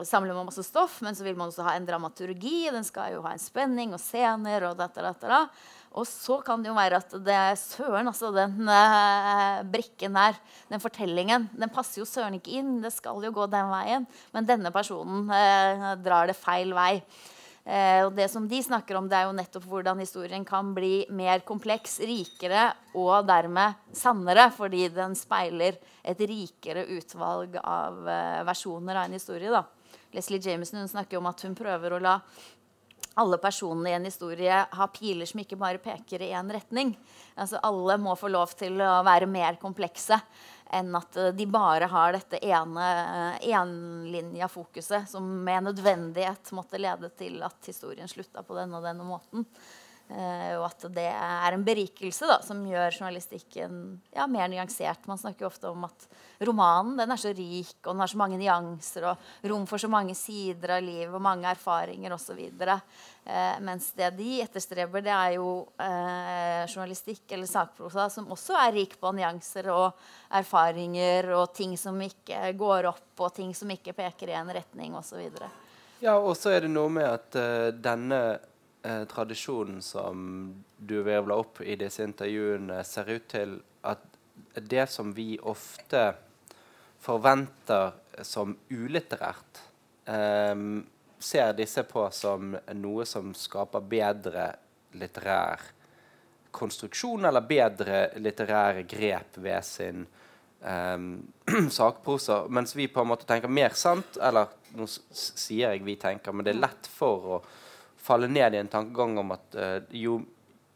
samler 0.05 0.34
man 0.36 0.49
masse 0.49 0.64
stoff, 0.66 0.99
men 1.05 1.16
så 1.16 1.24
vil 1.24 1.36
man 1.38 1.49
også 1.49 1.64
ha 1.64 1.76
en 1.76 1.86
dramaturgi. 1.88 2.68
Den 2.72 2.84
skal 2.84 3.14
jo 3.14 3.22
ha 3.24 3.32
en 3.32 3.40
spenning 3.40 3.94
og 3.97 4.03
scener 4.03 4.68
og 4.68 4.76
dette, 4.76 5.01
dette, 5.01 5.24
dette. 5.24 5.76
Og 5.97 6.05
så 6.05 6.42
kan 6.44 6.61
det 6.61 6.68
jo 6.68 6.76
være 6.76 6.99
at 7.01 7.14
det 7.24 7.36
er 7.36 7.55
søren, 7.57 8.11
altså 8.11 8.28
den 8.34 8.68
uh, 8.68 9.62
brikken 9.72 10.18
her, 10.18 10.36
den 10.68 10.82
fortellingen, 10.82 11.47
den 11.57 11.72
passer 11.72 12.03
jo 12.03 12.09
søren 12.09 12.36
ikke 12.36 12.59
inn. 12.59 12.74
Det 12.82 12.92
skal 12.92 13.24
jo 13.24 13.32
gå 13.32 13.47
den 13.49 13.70
veien. 13.72 14.05
Men 14.36 14.49
denne 14.49 14.72
personen 14.74 15.24
uh, 15.32 15.94
drar 16.05 16.28
det 16.28 16.36
feil 16.36 16.76
vei. 16.76 16.99
Uh, 17.66 18.05
og 18.05 18.12
det 18.18 18.28
som 18.30 18.44
de 18.47 18.61
snakker 18.62 18.99
om, 18.99 19.09
det 19.09 19.16
er 19.16 19.30
jo 19.30 19.38
nettopp 19.38 19.64
hvordan 19.70 20.05
historien 20.05 20.44
kan 20.47 20.74
bli 20.76 21.07
mer 21.16 21.40
kompleks, 21.49 21.97
rikere 22.05 22.68
og 22.92 23.24
dermed 23.26 23.97
sannere, 23.97 24.51
fordi 24.53 24.90
den 24.92 25.16
speiler 25.16 25.80
et 26.05 26.20
rikere 26.28 26.84
utvalg 26.99 27.57
av 27.64 28.05
versjoner 28.47 29.01
av 29.01 29.09
en 29.09 29.16
historie. 29.16 29.49
da. 29.49 29.64
Leslie 30.16 30.40
Jameson 30.40 30.80
hun 30.80 30.88
snakker 30.88 31.20
om 31.20 31.28
at 31.28 31.42
hun 31.44 31.54
prøver 31.56 31.92
å 31.92 32.00
la 32.00 32.18
alle 33.16 33.38
personene 33.40 33.90
i 33.90 33.96
en 33.96 34.04
historie 34.04 34.56
har 34.70 34.88
piler 34.92 35.28
som 35.28 35.40
ikke 35.40 35.56
bare 35.60 35.80
peker 35.80 36.20
i 36.20 36.32
én 36.36 36.50
retning. 36.52 36.92
Altså 37.36 37.60
Alle 37.64 37.96
må 38.00 38.12
få 38.16 38.28
lov 38.28 38.52
til 38.58 38.76
å 38.84 38.98
være 39.06 39.28
mer 39.28 39.56
komplekse 39.60 40.18
enn 40.76 40.90
at 40.98 41.16
eh, 41.16 41.32
de 41.36 41.46
bare 41.48 41.88
har 41.88 42.12
dette 42.16 42.40
ene 42.44 42.86
eh, 43.40 43.48
enlinja 43.56 44.48
fokuset 44.52 45.08
som 45.08 45.24
med 45.46 45.68
nødvendighet 45.70 46.52
måtte 46.56 46.80
lede 46.80 47.12
til 47.16 47.40
at 47.46 47.70
historien 47.70 48.10
slutta 48.10 48.44
på 48.44 48.56
denne 48.58 48.80
og 48.80 48.84
denne 48.84 49.06
måten. 49.06 49.46
Uh, 50.07 50.61
og 50.61 50.68
at 50.68 50.84
det 50.94 51.09
er 51.11 51.54
en 51.57 51.64
berikelse 51.66 52.28
da, 52.30 52.36
som 52.46 52.61
gjør 52.62 52.94
journalistikken 52.94 53.96
ja, 54.14 54.28
mer 54.30 54.46
nyansert. 54.52 55.02
Man 55.11 55.18
snakker 55.18 55.42
jo 55.42 55.48
ofte 55.48 55.66
om 55.66 55.82
at 55.88 56.07
romanen 56.46 56.94
den 57.00 57.11
er 57.11 57.18
så 57.18 57.32
rik, 57.34 57.80
og 57.82 57.90
den 57.90 58.04
har 58.04 58.12
så 58.12 58.20
mange 58.20 58.38
nyanser 58.38 59.09
og 59.11 59.26
rom 59.50 59.66
for 59.66 59.82
så 59.82 59.90
mange 59.90 60.14
sider 60.14 60.76
av 60.76 60.86
livet 60.86 61.11
og 61.11 61.26
mange 61.26 61.50
erfaringer 61.50 62.14
osv. 62.14 62.38
Uh, 62.38 63.59
mens 63.66 63.90
det 63.98 64.12
de 64.20 64.38
etterstreber, 64.46 65.02
det 65.02 65.14
er 65.16 65.36
jo 65.40 65.50
uh, 65.74 66.62
journalistikk 66.70 67.34
eller 67.34 67.50
sakprosa 67.50 68.07
som 68.14 68.30
også 68.30 68.62
er 68.62 68.76
rik 68.78 68.98
på 69.02 69.11
nyanser 69.11 69.74
og 69.74 70.09
erfaringer 70.38 71.32
og 71.34 71.48
ting 71.59 71.74
som 71.74 71.98
ikke 71.98 72.54
går 72.54 72.92
opp, 72.94 73.09
og 73.18 73.34
ting 73.34 73.50
som 73.59 73.74
ikke 73.74 73.98
peker 74.04 74.30
i 74.30 74.38
en 74.38 74.54
retning 74.54 74.94
osv. 74.94 75.26
Ja, 75.98 76.14
og 76.14 76.36
så 76.38 76.54
er 76.54 76.62
det 76.62 76.76
noe 76.78 76.94
med 76.94 77.11
at 77.11 77.74
denne 77.82 78.36
eh, 78.87 79.05
tradisjonen 79.11 79.82
som 79.82 80.55
du 80.78 81.01
virvler 81.03 81.34
opp 81.34 81.61
i 81.61 81.76
disse 81.80 82.07
intervjuene, 82.07 82.78
ser 82.87 83.11
ut 83.11 83.28
til 83.32 83.57
at 83.82 84.05
det 84.57 84.87
som 84.93 85.11
vi 85.16 85.34
ofte 85.43 86.05
forventer 87.03 88.22
som 88.22 88.55
ulitterært, 88.70 89.62
eh, 90.07 90.55
ser 91.18 91.57
disse 91.59 91.82
på 91.89 92.07
som 92.14 92.55
noe 92.78 93.07
som 93.09 93.34
skaper 93.34 93.82
bedre 93.91 94.51
litterær 94.97 95.72
konstruksjon 96.57 97.24
eller 97.28 97.45
bedre 97.45 97.99
litterære 98.22 98.87
grep 98.89 99.37
ved 99.45 99.64
sin 99.64 100.07
um, 100.61 101.11
sakprosa. 101.78 102.47
Mens 102.49 102.76
vi 102.76 102.89
på 102.89 103.03
en 103.03 103.11
måte 103.12 103.28
tenker 103.28 103.53
mer 103.53 103.76
sant, 103.76 104.16
eller 104.16 104.53
nå 104.76 104.89
sier 104.89 105.74
jeg 105.74 105.84
vi 105.87 105.99
tenker, 106.01 106.32
men 106.32 106.47
det 106.47 106.55
er 106.55 106.64
lett 106.64 106.91
for 106.91 107.30
å 107.37 107.41
falle 108.07 108.28
ned 108.30 108.54
i 108.54 108.61
en 108.61 108.70
tankegang 108.70 109.18
om 109.18 109.34
at 109.34 109.59
uh, 109.59 109.76
jo, 109.94 110.20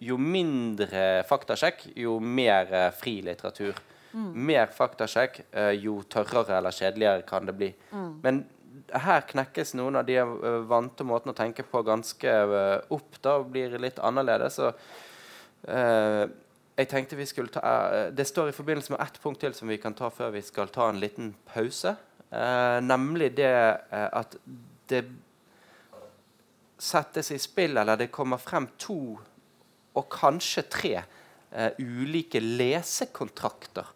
jo, 0.02 0.18
mindre 0.20 1.22
faktasjekk, 1.28 1.86
jo 2.00 2.18
mer 2.20 2.70
uh, 2.72 2.88
fri 2.96 3.20
litteratur. 3.26 3.78
Mm. 4.10 4.30
Mer 4.48 4.72
faktasjekk, 4.74 5.42
uh, 5.54 5.70
jo 5.76 6.00
tørrere 6.10 6.58
eller 6.58 6.74
kjedeligere 6.74 7.26
kan 7.28 7.46
det 7.46 7.56
bli. 7.58 7.70
Mm. 7.94 8.12
Men 8.24 8.42
her 8.90 9.22
knekkes 9.28 9.74
noen 9.78 10.00
av 10.00 10.06
de 10.08 10.18
vante 10.66 11.06
måtene 11.06 11.34
å 11.34 11.38
tenke 11.38 11.66
på 11.66 11.82
ganske 11.86 12.36
opp. 12.90 13.18
Da 13.22 13.38
blir 13.46 13.70
det 13.70 13.82
litt 13.82 13.98
annerledes. 14.02 14.56
Så, 14.58 14.70
jeg 16.80 16.88
tenkte 16.88 17.18
vi 17.18 17.26
skulle 17.28 17.52
ta 17.52 18.08
Det 18.14 18.24
står 18.24 18.48
i 18.48 18.54
forbindelse 18.56 18.94
med 18.94 19.02
ett 19.04 19.18
punkt 19.20 19.42
til 19.42 19.52
som 19.54 19.68
vi 19.68 19.76
kan 19.82 19.94
ta 19.94 20.08
før 20.10 20.32
vi 20.32 20.40
skal 20.42 20.70
ta 20.72 20.88
en 20.88 21.02
liten 21.02 21.34
pause. 21.52 21.92
nemlig 22.86 23.34
det 23.36 23.52
at 23.92 24.38
det 24.88 25.02
settes 26.80 27.30
i 27.30 27.38
spill, 27.38 27.76
eller 27.76 27.96
det 28.00 28.10
kommer 28.14 28.40
frem 28.40 28.68
to 28.80 29.18
og 29.98 30.06
kanskje 30.12 30.64
tre 30.70 30.92
eh, 31.00 31.72
ulike 31.78 32.40
lesekontrakter 32.40 33.86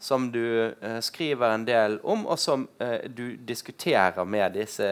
som 0.00 0.30
du 0.32 0.66
eh, 0.66 1.00
skriver 1.00 1.50
en 1.50 1.64
del 1.64 1.98
om, 2.02 2.24
og 2.26 2.38
som 2.38 2.68
eh, 2.78 3.04
du 3.08 3.36
diskuterer 3.36 4.24
med 4.24 4.56
disse 4.56 4.86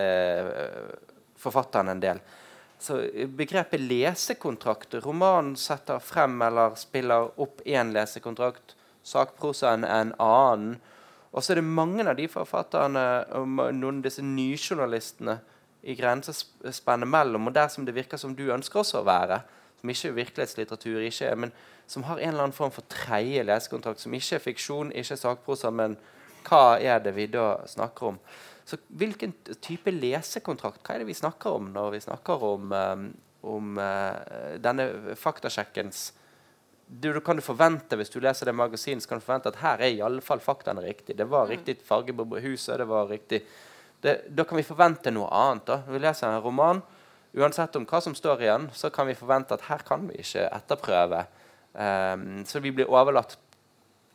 forfatterne 1.38 1.94
en 1.94 2.02
del. 2.02 2.20
Så 2.78 3.00
Begrepet 3.38 3.80
lesekontrakt 3.80 4.98
Romanen 5.02 5.56
setter 5.56 6.02
frem 6.04 6.36
eller 6.42 6.76
spiller 6.78 7.32
opp 7.40 7.62
én 7.64 7.94
lesekontrakt, 7.94 8.76
sakprosaen 9.02 9.86
en 9.88 10.12
annen. 10.20 10.76
Og 11.32 11.42
så 11.42 11.54
er 11.54 11.62
det 11.62 11.70
mange 11.80 12.04
av 12.04 12.16
de 12.18 12.28
forfatterne 12.30 13.04
noen 13.34 13.98
av 13.98 14.04
disse 14.04 14.22
nyjournalistene 14.24 15.38
i 15.88 15.96
grensespennet 15.96 17.08
mellom 17.08 17.48
og 17.48 17.54
der 17.56 17.70
som 17.72 17.86
det 17.86 17.96
virker 17.96 18.20
som 18.20 18.34
du 18.36 18.48
ønsker 18.52 18.82
også 18.82 19.00
å 19.00 19.08
være, 19.08 19.40
som 19.80 19.92
ikke 19.92 20.10
er 20.10 20.16
virkelighetslitteratur, 20.18 21.00
ikke, 21.06 21.32
men 21.44 21.52
som 21.88 22.04
har 22.04 22.20
en 22.20 22.32
eller 22.32 22.48
annen 22.48 22.56
form 22.56 22.74
for 22.74 22.84
tredje 22.92 23.44
lesekontrakt, 23.46 24.02
som 24.02 24.14
ikke 24.14 24.36
er 24.36 24.44
fiksjon, 24.44 24.92
ikke 24.92 25.16
er 25.16 25.22
sakprosa, 25.22 25.70
men 25.72 25.96
hva 26.48 26.76
er 26.80 27.00
det 27.04 27.14
vi 27.16 27.28
da 27.32 27.54
snakker 27.68 28.12
om? 28.12 28.20
Så 28.68 28.76
Hvilken 29.00 29.32
type 29.64 29.92
lesekontrakt 29.94 30.82
hva 30.84 30.94
er 30.96 31.02
det 31.02 31.08
vi 31.08 31.16
snakker 31.16 31.56
om 31.56 31.70
når 31.72 31.94
vi 31.94 32.04
snakker 32.04 32.44
om, 32.44 32.72
um, 32.72 33.06
om 33.48 33.80
uh, 33.80 34.58
denne 34.60 35.16
faktasjekkens 35.16 36.10
du, 36.88 37.10
du, 37.12 37.20
kan 37.20 37.36
du 37.36 37.44
forvente 37.44 37.96
Hvis 38.00 38.08
du 38.08 38.16
leser 38.24 38.48
det 38.48 38.54
magasinet, 38.56 39.04
så 39.04 39.10
kan 39.10 39.20
du 39.20 39.24
forvente 39.24 39.50
at 39.52 39.58
her 39.60 39.82
er 39.84 39.92
i 39.92 40.04
alle 40.04 40.22
fall 40.24 40.40
faktaene 40.40 40.80
riktig. 40.80 41.18
Det 41.18 41.26
var 41.28 41.44
mm. 41.44 41.50
riktig 41.52 41.74
farge 41.84 42.14
på 42.16 42.24
huset, 42.44 42.78
det 42.80 42.86
var 42.88 43.10
riktig 43.10 43.42
det, 44.04 44.14
da 44.30 44.44
kan 44.46 44.58
vi 44.60 44.66
forvente 44.66 45.12
noe 45.14 45.28
annet. 45.34 45.66
da. 45.66 45.80
Når 45.86 45.96
vi 45.96 46.02
leser 46.04 46.28
en 46.30 46.42
roman, 46.44 46.82
uansett 47.38 47.76
om 47.76 47.86
hva 47.88 48.00
som 48.04 48.14
står 48.16 48.44
igjen, 48.44 48.68
så 48.74 48.90
kan 48.94 49.08
vi 49.08 49.18
forvente 49.18 49.56
at 49.56 49.66
her 49.68 49.84
kan 49.86 50.06
vi 50.08 50.20
ikke 50.22 50.46
etterprøve. 50.46 51.24
Um, 51.74 52.42
så 52.48 52.62
vi 52.64 52.72
blir 52.74 52.90
overlatt 52.90 53.36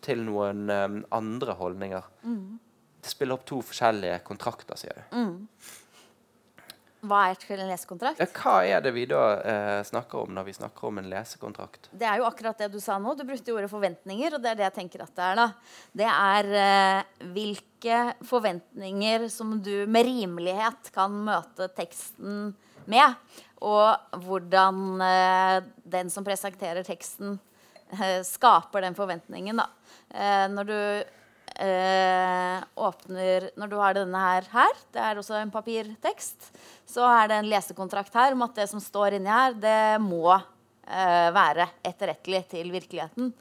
til 0.03 0.23
noen 0.25 0.67
um, 0.71 0.99
andre 1.15 1.55
holdninger. 1.59 2.07
Mm. 2.27 2.59
Det 3.03 3.11
spiller 3.11 3.38
opp 3.38 3.45
to 3.47 3.59
forskjellige 3.63 4.19
kontrakter, 4.27 4.79
sier 4.79 4.99
du. 4.99 5.17
Mm. 5.19 5.73
Hva 7.04 7.20
er 7.28 7.60
en 7.60 7.68
lesekontrakt? 7.68 8.22
Ja, 8.22 8.28
hva 8.32 8.56
er 8.64 8.84
det 8.84 8.93
vi 8.95 9.04
da 9.12 9.22
eh, 9.43 9.80
snakker 9.84 10.22
om 10.24 10.36
når 10.36 10.45
vi 10.47 10.56
snakker 10.56 10.88
om 10.88 11.01
en 11.01 11.10
lesekontrakt? 11.12 11.89
Det 11.91 12.08
er 12.08 12.22
jo 12.22 12.28
akkurat 12.30 12.62
det 12.64 12.70
du 12.72 12.80
sa 12.80 12.95
nå. 13.01 13.12
Du 13.20 13.26
brukte 13.28 13.51
ordet 13.51 13.72
forventninger, 13.72 14.38
og 14.38 14.43
det 14.43 14.54
er 14.54 14.60
det 14.62 14.68
jeg 14.70 14.76
tenker 14.78 15.04
at 15.04 15.12
det 15.18 15.26
er. 15.26 15.41
da. 15.41 15.47
Det 16.04 16.12
er 16.14 16.51
eh, 16.62 17.26
hvilke 17.36 17.97
forventninger 18.30 19.28
som 19.34 19.58
du 19.66 19.74
med 19.91 20.08
rimelighet 20.08 20.93
kan 20.95 21.18
møte 21.28 21.68
teksten 21.76 22.54
med. 22.88 23.20
Og 23.64 24.20
hvordan 24.24 25.04
eh, 25.04 25.58
den 25.84 26.14
som 26.14 26.24
presenterer 26.24 26.88
teksten, 26.88 27.36
eh, 27.99 28.22
skaper 28.28 28.88
den 28.88 28.95
forventningen. 28.95 29.60
da. 29.60 29.68
Eh, 30.08 30.47
når 30.56 30.72
du 30.72 30.80
eh, 31.60 32.64
åpner 32.76 33.49
Når 33.60 33.72
du 33.72 33.76
har 33.80 33.97
denne 33.97 34.20
her, 34.20 34.47
her, 34.54 34.78
det 34.93 35.01
er 35.01 35.20
også 35.20 35.38
en 35.39 35.54
papirtekst, 35.54 36.51
så 36.89 37.06
er 37.08 37.30
det 37.30 37.41
en 37.41 37.49
lesekontrakt 37.51 38.16
her 38.18 38.36
om 38.36 38.45
at 38.47 38.56
det 38.62 38.70
som 38.72 38.82
står 38.84 39.18
inni 39.18 39.32
her, 39.32 39.58
det 39.58 40.01
må 40.04 40.30
eh, 40.34 41.30
være 41.36 41.70
etterrettelig 41.84 42.45
til 42.56 42.74
virkeligheten. 42.74 43.34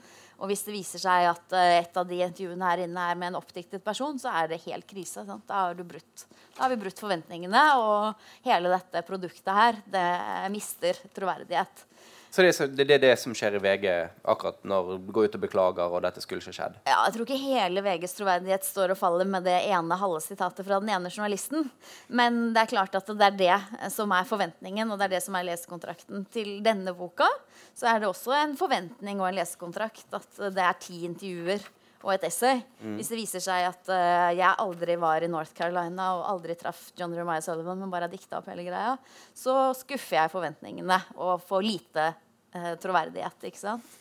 Og 0.42 0.50
hvis 0.50 0.64
det 0.66 0.74
viser 0.74 0.98
seg 0.98 1.28
at 1.30 1.54
uh, 1.54 1.64
et 1.78 1.98
av 1.98 2.06
de 2.08 2.18
intervjuene 2.24 2.66
her 2.66 2.80
inne 2.82 3.02
er 3.12 3.18
med 3.18 3.30
en 3.30 3.38
oppdiktet 3.38 3.84
person, 3.84 4.18
så 4.18 4.32
er 4.40 4.50
det 4.50 4.64
helt 4.64 4.88
krise. 4.90 5.22
Sant? 5.22 5.44
Da 5.46 5.68
har, 5.68 5.78
da 5.78 6.64
har 6.64 6.72
vi 6.72 6.80
brutt 6.82 6.98
forventningene, 6.98 7.62
og 7.78 8.48
hele 8.48 8.72
dette 8.72 9.04
produktet 9.06 9.54
her 9.54 9.78
det 9.92 10.08
mister 10.50 10.98
troverdighet. 11.14 11.86
Så 12.32 12.40
det 12.40 12.52
er, 12.56 12.70
det, 12.72 12.94
er 12.94 13.00
det 13.02 13.16
som 13.20 13.34
skjer 13.36 13.58
i 13.58 13.60
VG 13.60 13.86
akkurat 14.24 14.62
når 14.64 14.86
du 15.02 15.10
går 15.12 15.26
ut 15.28 15.34
og 15.36 15.42
beklager 15.42 15.92
og 15.92 16.00
dette 16.00 16.22
skulle 16.24 16.40
ikke 16.40 16.54
skjedd? 16.56 16.78
Ja, 16.88 17.02
jeg 17.04 17.12
tror 17.12 17.26
ikke 17.26 17.40
hele 17.42 17.82
VGs 17.84 18.16
troverdighet 18.16 18.64
står 18.64 18.94
og 18.94 19.00
faller 19.02 19.28
med 19.28 19.44
det 19.44 19.58
ene 19.68 19.98
halve 20.00 20.22
sitatet 20.24 20.64
fra 20.64 20.78
den 20.80 20.88
ene 20.94 21.12
journalisten. 21.12 21.68
Men 22.08 22.40
det 22.56 22.62
er 22.62 22.72
klart 22.72 22.96
at 22.96 23.12
det 23.12 23.28
er 23.28 23.36
det 23.36 23.90
som 23.92 24.16
er 24.16 24.24
forventningen, 24.28 24.88
og 24.88 24.96
det 24.96 25.10
er 25.10 25.14
det 25.18 25.22
som 25.26 25.36
er 25.36 25.44
lesekontrakten. 25.50 26.24
Til 26.32 26.54
denne 26.64 26.96
boka 26.96 27.28
så 27.76 27.92
er 27.92 28.00
det 28.00 28.08
også 28.08 28.32
en 28.38 28.56
forventning 28.56 29.20
og 29.20 29.28
en 29.28 29.36
lesekontrakt 29.42 30.16
at 30.16 30.42
det 30.56 30.64
er 30.64 30.80
ti 30.80 31.02
intervjuer 31.10 31.68
og 32.02 32.12
et 32.14 32.26
essay. 32.28 32.60
Mm. 32.82 32.96
Hvis 32.98 33.10
det 33.12 33.18
viser 33.20 33.44
seg 33.44 33.66
at 33.68 33.90
uh, 33.92 34.30
jeg 34.34 34.60
aldri 34.64 34.96
var 35.00 35.24
i 35.24 35.30
North 35.30 35.54
Carolina 35.56 36.12
og 36.18 36.26
aldri 36.34 36.56
traff 36.58 36.90
John 36.98 37.14
Romaya 37.16 37.44
Sullivan, 37.44 37.80
men 37.80 37.92
bare 37.92 38.08
har 38.08 38.12
dikta 38.12 38.40
opp 38.40 38.50
hele 38.52 38.66
greia, 38.66 38.96
så 39.34 39.72
skuffer 39.78 40.20
jeg 40.20 40.34
forventningene 40.34 40.98
og 41.16 41.42
får 41.48 41.66
lite 41.66 42.08
uh, 42.12 42.72
troverdighet. 42.82 43.48
ikke 43.50 43.62
sant? 43.62 43.98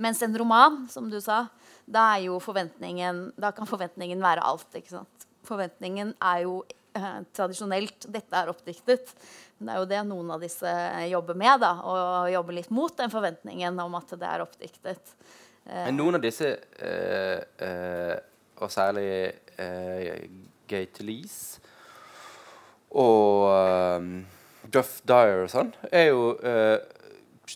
Mens 0.00 0.22
en 0.24 0.36
roman, 0.38 0.84
som 0.88 1.10
du 1.12 1.18
sa, 1.20 1.44
da, 1.84 2.12
er 2.14 2.28
jo 2.30 2.38
forventningen, 2.42 3.30
da 3.40 3.50
kan 3.54 3.68
forventningen 3.68 4.22
være 4.22 4.44
alt. 4.46 4.68
ikke 4.78 4.94
sant? 4.94 5.26
Forventningen 5.46 6.14
er 6.20 6.44
jo 6.46 6.60
Eh, 6.90 7.20
tradisjonelt 7.32 8.08
Dette 8.10 8.34
er 8.34 8.50
oppdiktet. 8.50 9.12
Men 9.58 9.68
det 9.68 9.74
er 9.74 9.78
jo 9.78 9.90
det 9.92 10.00
noen 10.08 10.32
av 10.34 10.42
disse 10.42 10.70
jobber 11.10 11.38
med. 11.38 11.60
da, 11.60 11.72
Og 11.84 12.32
jobber 12.32 12.56
litt 12.56 12.70
mot 12.70 12.96
den 12.96 13.12
forventningen 13.12 13.78
om 13.78 13.94
at 13.94 14.10
det 14.10 14.26
er 14.26 14.42
oppdiktet. 14.42 15.14
Eh, 15.66 15.84
Men 15.86 15.98
noen 15.98 16.18
av 16.18 16.24
disse, 16.24 16.52
uh, 16.82 17.40
uh, 17.62 18.16
og 18.60 18.72
særlig 18.72 19.10
uh, 19.60 20.14
Gate 20.70 21.04
Lease 21.06 21.60
og 22.90 23.44
Duff 24.66 24.96
Dyer 25.06 25.44
og 25.44 25.50
sånn, 25.52 25.68
er 25.94 26.08
jo 26.08 26.32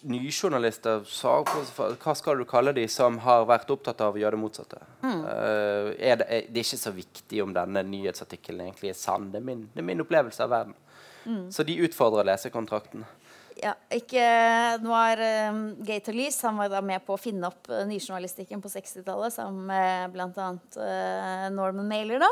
nyjournalister 0.07 1.03
Hva 1.03 2.15
skal 2.15 2.39
du 2.39 2.45
kalle 2.47 2.71
de 2.77 2.85
som 2.91 3.19
har 3.23 3.43
vært 3.51 3.73
opptatt 3.75 4.05
av 4.07 4.15
å 4.15 4.21
gjøre 4.23 4.37
det 4.37 4.43
motsatte? 4.45 4.79
Mm. 5.03 5.25
Er 5.27 6.21
det, 6.21 6.29
er, 6.29 6.47
det, 6.47 6.55
er 6.55 6.63
ikke 6.63 6.81
så 6.85 6.95
viktig 6.95 7.43
om 7.43 7.55
denne 7.55 7.83
nyhetsartikkelen 7.91 8.69
egentlig 8.69 8.93
er 8.93 8.99
sann. 8.99 9.27
Det 9.33 9.43
er 9.43 9.47
min, 9.51 9.67
det 9.75 9.83
er 9.83 9.89
min 9.91 10.07
opplevelse 10.07 10.47
av 10.47 10.55
verden. 10.55 10.79
Mm. 11.27 11.45
Så 11.51 11.67
de 11.67 11.81
utfordrer 11.83 12.31
lesekontrakten. 12.31 13.03
Ja, 13.63 13.75
ikke, 13.95 14.23
nå 14.83 14.95
er 14.99 15.21
um, 15.53 15.65
Gator 15.87 16.17
Lees 16.17 16.41
han 16.43 16.57
var 16.59 16.73
da 16.73 16.81
med 16.83 17.05
på 17.07 17.15
å 17.15 17.21
finne 17.21 17.47
opp 17.51 17.69
uh, 17.71 17.85
nyjournalistikken 17.87 18.63
på 18.63 18.71
60-tallet 18.73 19.35
sammen 19.37 19.69
med 19.69 20.15
bl.a. 20.15 20.49
Uh, 20.75 21.45
Norman 21.55 21.87
Mailer. 21.89 22.25
da. 22.25 22.31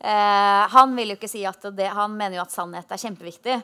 Uh, 0.00 0.64
han 0.72 0.92
vil 0.96 1.12
jo 1.12 1.16
ikke 1.18 1.28
si 1.28 1.42
at 1.48 1.64
det, 1.76 1.88
han 1.92 2.12
mener 2.16 2.38
jo 2.38 2.44
at 2.44 2.52
sannhet 2.52 2.92
er 2.92 3.00
kjempeviktig. 3.00 3.56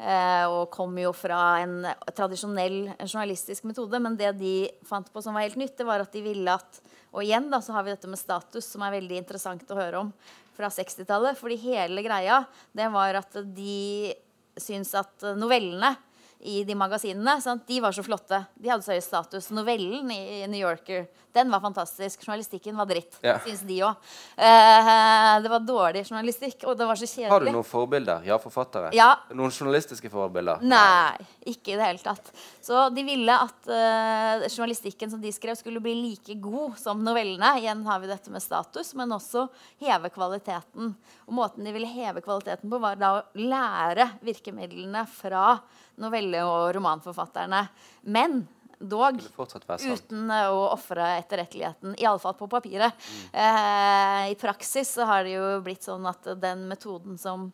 Uh, 0.00 0.46
og 0.48 0.70
kommer 0.72 1.04
jo 1.04 1.14
fra 1.14 1.60
en 1.60 1.84
tradisjonell 2.16 2.78
journalistisk 3.04 3.66
metode. 3.68 4.02
Men 4.02 4.18
det 4.18 4.34
de 4.40 4.54
fant 4.88 5.06
på 5.12 5.22
som 5.22 5.36
var 5.36 5.46
helt 5.46 5.60
nytt, 5.60 5.76
det 5.78 5.86
var 5.86 6.02
at 6.02 6.14
de 6.14 6.24
ville 6.24 6.56
at 6.56 6.82
Og 7.10 7.24
igjen 7.24 7.50
da, 7.50 7.58
så 7.58 7.74
har 7.74 7.82
vi 7.86 7.90
dette 7.90 8.10
med 8.10 8.18
status, 8.18 8.66
som 8.70 8.82
er 8.86 8.94
veldig 8.98 9.16
interessant 9.18 9.70
å 9.70 9.78
høre 9.78 10.04
om 10.04 10.12
fra 10.54 10.68
60-tallet. 10.70 11.38
fordi 11.38 11.56
hele 11.62 12.02
greia 12.02 12.44
det 12.72 12.86
var 12.92 13.18
at 13.18 13.38
de 13.56 14.14
syns 14.60 14.92
at 14.94 15.24
novellene 15.38 15.94
i 16.40 16.62
de 16.64 16.74
magasinene. 16.78 17.36
Sant? 17.44 17.66
De 17.68 17.80
var 17.80 17.92
så 17.92 18.04
flotte. 18.06 18.44
De 18.54 18.70
hadde 18.72 18.86
så 18.86 18.96
høy 18.96 19.02
status. 19.04 19.50
Novellen 19.54 20.10
i 20.14 20.46
New 20.48 20.60
Yorker 20.60 21.08
den 21.32 21.50
var 21.50 21.60
fantastisk. 21.60 22.24
Journalistikken 22.26 22.76
var 22.76 22.88
dritt, 22.90 23.18
ja. 23.22 23.36
syns 23.44 23.60
de 23.66 23.76
òg. 23.86 24.08
Eh, 24.34 25.34
det 25.44 25.50
var 25.52 25.62
dårlig 25.62 26.02
journalistikk, 26.08 26.64
og 26.66 26.74
det 26.78 26.88
var 26.88 26.98
så 26.98 27.06
kjedelig. 27.06 27.30
Har 27.30 27.44
du 27.46 27.50
noen 27.54 27.66
forbilder? 27.66 28.24
Ja, 28.26 28.38
forfattere? 28.42 28.90
Ja. 28.96 29.12
Noen 29.30 29.54
journalistiske 29.54 30.10
forbilder? 30.10 30.64
Nei, 30.66 31.28
ikke 31.52 31.74
i 31.74 31.78
det 31.78 31.86
hele 31.86 32.02
tatt. 32.02 32.32
Så 32.64 32.88
de 32.94 33.04
ville 33.06 33.36
at 33.46 33.70
uh, 33.70 34.48
journalistikken 34.48 35.12
som 35.12 35.22
de 35.22 35.30
skrev, 35.34 35.54
skulle 35.58 35.82
bli 35.84 35.94
like 36.00 36.34
god 36.42 36.74
som 36.82 37.04
novellene. 37.06 37.52
Igjen 37.62 37.84
har 37.86 38.02
vi 38.02 38.10
dette 38.10 38.34
med 38.34 38.42
status, 38.42 38.90
men 38.98 39.14
også 39.14 39.46
heve 39.84 40.10
kvaliteten. 40.10 40.96
Og 41.28 41.36
måten 41.38 41.66
de 41.66 41.76
ville 41.76 41.90
heve 41.90 42.24
kvaliteten 42.26 42.70
på, 42.70 42.82
var 42.82 42.98
da 42.98 43.12
å 43.20 43.24
lære 43.38 44.08
virkemidlene 44.26 45.06
fra 45.14 45.60
novelle- 46.00 46.46
og 46.46 46.70
romanforfatterne. 46.76 47.66
Men 48.02 48.42
dog 48.80 49.20
uten 49.20 50.30
eh, 50.32 50.48
å 50.48 50.62
ofre 50.72 51.12
etterretteligheten. 51.20 51.98
Iallfall 52.00 52.36
på 52.38 52.48
papiret. 52.50 52.96
Mm. 52.96 53.26
Eh, 53.44 54.22
I 54.32 54.38
praksis 54.40 54.96
så 54.96 55.08
har 55.08 55.26
det 55.26 55.36
jo 55.36 55.52
blitt 55.64 55.84
sånn 55.84 56.08
at 56.08 56.32
den 56.40 56.64
metoden 56.70 57.20
som 57.20 57.50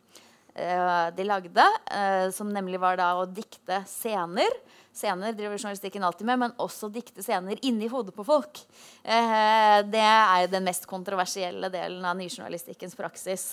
eh, 0.54 1.08
de 1.16 1.26
lagde, 1.26 1.66
eh, 1.90 2.28
som 2.34 2.52
nemlig 2.54 2.80
var 2.82 3.00
da 3.00 3.12
å 3.18 3.26
dikte 3.26 3.82
scener 3.90 4.50
Scener 4.96 5.34
driver 5.36 5.58
journalistikken 5.58 6.04
alltid 6.08 6.26
med, 6.26 6.38
men 6.40 6.52
også 6.56 6.88
dikte 6.88 7.20
scener 7.20 7.58
inni 7.68 7.84
hodet 7.92 8.14
på 8.16 8.24
folk. 8.24 8.62
Eh, 9.04 9.80
det 9.84 10.00
er 10.00 10.46
jo 10.46 10.52
den 10.54 10.64
mest 10.64 10.86
kontroversielle 10.88 11.68
delen 11.68 12.00
av 12.00 12.16
nyjournalistikkens 12.16 12.96
praksis. 12.96 13.44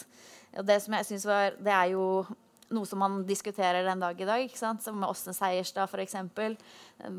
Og 0.56 0.64
det 0.70 0.78
som 0.86 0.96
jeg 0.96 1.10
synes 1.10 1.26
var, 1.28 1.58
det 1.60 1.74
er 1.76 1.90
jo 1.98 2.06
noe 2.76 2.90
som 2.90 3.02
man 3.04 3.22
diskuterer 3.28 3.86
den 3.86 4.04
dag 4.04 4.20
i 4.20 4.28
dag. 4.28 4.44
ikke 4.44 4.60
sant? 4.60 4.84
Som 4.84 5.00
med 5.02 5.10
Åsne 5.12 5.36
Seierstad, 5.38 5.90
f.eks. 5.90 6.16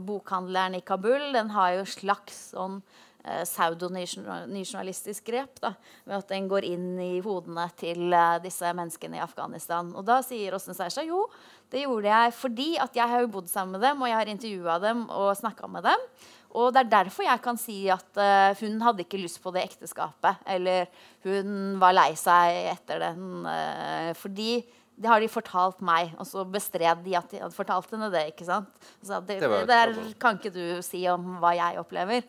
Bokhandleren 0.07 0.79
i 0.79 0.85
Kabul 0.85 1.33
den 1.35 1.53
har 1.55 1.75
jo 1.79 1.89
slags 1.89 2.51
sånn 2.53 2.81
eh, 3.25 3.43
pseudonyjournalistisk 3.47 5.27
grep. 5.31 5.61
da, 5.63 5.75
Ved 6.05 6.19
at 6.19 6.31
den 6.35 6.51
går 6.51 6.69
inn 6.69 6.93
i 7.03 7.19
hodene 7.25 7.67
til 7.81 8.13
eh, 8.13 8.39
disse 8.45 8.71
menneskene 8.77 9.21
i 9.21 9.25
Afghanistan. 9.25 9.91
Og 9.95 10.07
da 10.07 10.21
sier 10.27 10.57
Åsne 10.59 10.77
Seierstad 10.77 11.09
jo, 11.09 11.27
det 11.73 11.87
gjorde 11.87 12.13
jeg 12.13 12.39
fordi 12.39 12.71
at 12.79 12.97
jeg 12.97 13.11
har 13.11 13.25
jo 13.25 13.35
bodd 13.35 13.51
sammen 13.51 13.79
med 13.79 13.87
dem, 13.87 14.03
og 14.03 14.11
jeg 14.11 14.21
har 14.21 14.31
intervjua 14.31 14.79
dem 14.83 15.07
og 15.11 15.37
snakka 15.39 15.71
med 15.71 15.87
dem. 15.89 16.09
Og 16.55 16.71
det 16.71 16.85
er 16.85 16.93
derfor 16.93 17.27
jeg 17.27 17.43
kan 17.43 17.59
si 17.59 17.77
at 17.91 18.21
uh, 18.21 18.55
hun 18.61 18.79
hadde 18.85 19.03
ikke 19.03 19.19
lyst 19.19 19.41
på 19.43 19.51
det 19.55 19.65
ekteskapet. 19.67 20.39
Eller 20.47 20.87
hun 21.27 21.81
var 21.83 21.97
lei 21.97 22.13
seg 22.19 22.71
etter 22.71 23.03
den. 23.09 23.43
Uh, 23.43 24.13
fordi 24.19 24.61
det 24.95 25.11
har 25.11 25.23
de 25.23 25.31
fortalt 25.31 25.81
meg. 25.85 26.13
Og 26.21 26.29
så 26.29 26.45
bestred 26.47 27.03
de 27.05 27.17
at 27.19 27.33
de 27.33 27.41
hadde 27.43 27.57
fortalt 27.57 27.91
henne 27.95 28.11
det. 28.15 28.29
ikke 28.33 28.47
sant? 28.49 28.71
Så 29.03 29.19
det, 29.27 29.41
det, 29.43 29.51
det 29.51 29.67
der 29.71 29.97
kan 30.23 30.39
ikke 30.39 30.55
du 30.55 30.83
si 30.87 31.03
om 31.11 31.37
hva 31.43 31.55
jeg 31.59 31.81
opplever. 31.83 32.23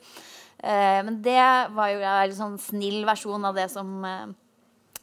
Eh, 0.57 1.01
men 1.05 1.19
det 1.25 1.41
var 1.75 1.91
jo 1.91 2.01
en 2.01 2.37
sånn 2.37 2.55
snill 2.61 3.03
versjon 3.07 3.45
av 3.45 3.57
det 3.57 3.67
som, 3.73 3.91
eh, 4.07 4.31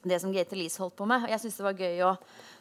det 0.02 0.18
som 0.22 0.32
Gaute 0.34 0.58
Lees 0.58 0.78
holdt 0.80 0.96
på 0.98 1.06
med. 1.06 1.26
Og 1.26 1.34
jeg 1.34 1.44
syns 1.44 1.60
det 1.60 1.68
var 1.68 1.84
gøy 1.84 2.02
å, 2.08 2.12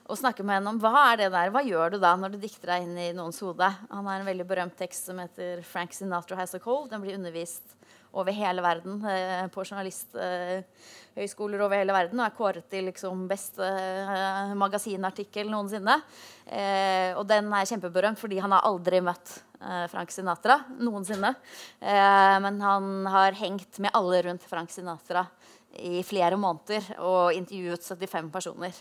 å, 0.05 0.17
snakke 0.19 0.45
med 0.45 0.59
henne 0.59 0.75
om 0.75 0.81
hva 0.83 1.07
er 1.09 1.23
det 1.23 1.31
der, 1.33 1.53
hva 1.55 1.63
gjør 1.65 1.95
du 1.95 2.01
da 2.03 2.13
når 2.19 2.35
du 2.35 2.41
dikter 2.43 2.75
deg 2.75 2.85
inn 2.85 2.97
i 2.99 3.11
noens 3.17 3.41
hode. 3.41 3.71
Han 3.89 4.09
har 4.09 4.21
en 4.21 4.29
veldig 4.29 4.47
berømt 4.47 4.77
tekst 4.77 5.09
som 5.09 5.21
heter 5.23 5.63
'Frank 5.65 5.97
Sinatra 5.97 6.37
Has 6.37 6.53
a 6.53 6.59
Cold'. 6.59 6.91
Den 6.91 7.01
blir 7.01 7.17
undervist 7.17 7.75
over 8.11 8.31
hele 8.35 8.61
verden 8.63 9.05
eh, 9.07 9.47
på 9.51 9.63
journalisthøyskoler 9.63 11.61
over 11.63 11.79
hele 11.79 11.93
verden 11.95 12.19
og 12.19 12.25
er 12.25 12.35
kåret 12.35 12.67
til 12.71 12.85
liksom, 12.89 13.27
beste 13.29 13.63
eh, 13.63 14.53
magasinartikkel 14.59 15.49
noensinne. 15.51 15.95
Eh, 16.45 17.11
og 17.15 17.25
den 17.29 17.53
er 17.53 17.69
kjempeberømt 17.69 18.19
fordi 18.19 18.41
han 18.43 18.51
har 18.55 18.67
aldri 18.67 19.01
møtt 19.05 19.27
Frank 19.61 20.09
Sinatra 20.09 20.55
noensinne. 20.81 21.35
Men 21.77 22.55
han 22.65 23.05
har 23.13 23.35
hengt 23.37 23.77
med 23.77 23.93
alle 23.93 24.23
rundt 24.25 24.47
Frank 24.49 24.73
Sinatra 24.73 25.21
i 25.77 26.01
flere 26.03 26.33
måneder 26.33 26.97
og 26.97 27.37
intervjuet 27.37 27.85
75 27.85 28.31
personer. 28.33 28.73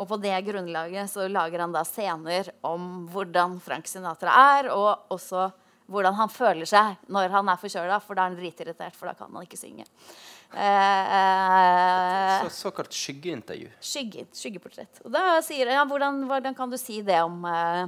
Og 0.00 0.08
på 0.08 0.16
det 0.22 0.38
grunnlaget 0.46 1.10
så 1.12 1.28
lager 1.28 1.66
han 1.66 1.74
da 1.74 1.84
scener 1.84 2.48
om 2.64 3.04
hvordan 3.12 3.58
Frank 3.60 3.90
Sinatra 3.90 4.32
er, 4.56 4.70
og 4.72 5.12
også 5.12 5.50
hvordan 5.92 6.16
han 6.18 6.30
føler 6.32 6.68
seg 6.68 6.96
når 7.12 7.30
han 7.36 7.48
er 7.52 7.60
forkjøla, 7.60 7.98
for 8.02 8.16
da 8.18 8.24
er 8.24 8.32
han 8.32 8.38
dritirritert, 8.40 8.96
for 8.96 9.10
da 9.10 9.14
kan 9.18 9.30
han 9.32 9.44
ikke 9.46 9.60
synge. 9.60 9.86
Eh, 10.52 12.48
Så, 12.48 12.50
såkalt 12.68 12.92
skyggeintervju. 12.92 13.70
skygge, 13.80 14.26
skyggeportrett. 14.36 15.00
Og 15.04 15.12
da 15.14 15.40
sier 15.44 15.66
jeg, 15.66 15.76
ja, 15.76 15.84
hvordan, 15.88 16.24
hvordan 16.28 16.56
kan 16.56 16.70
du 16.72 16.76
si 16.80 17.00
det 17.02 17.20
om 17.24 17.44
eh, 17.48 17.86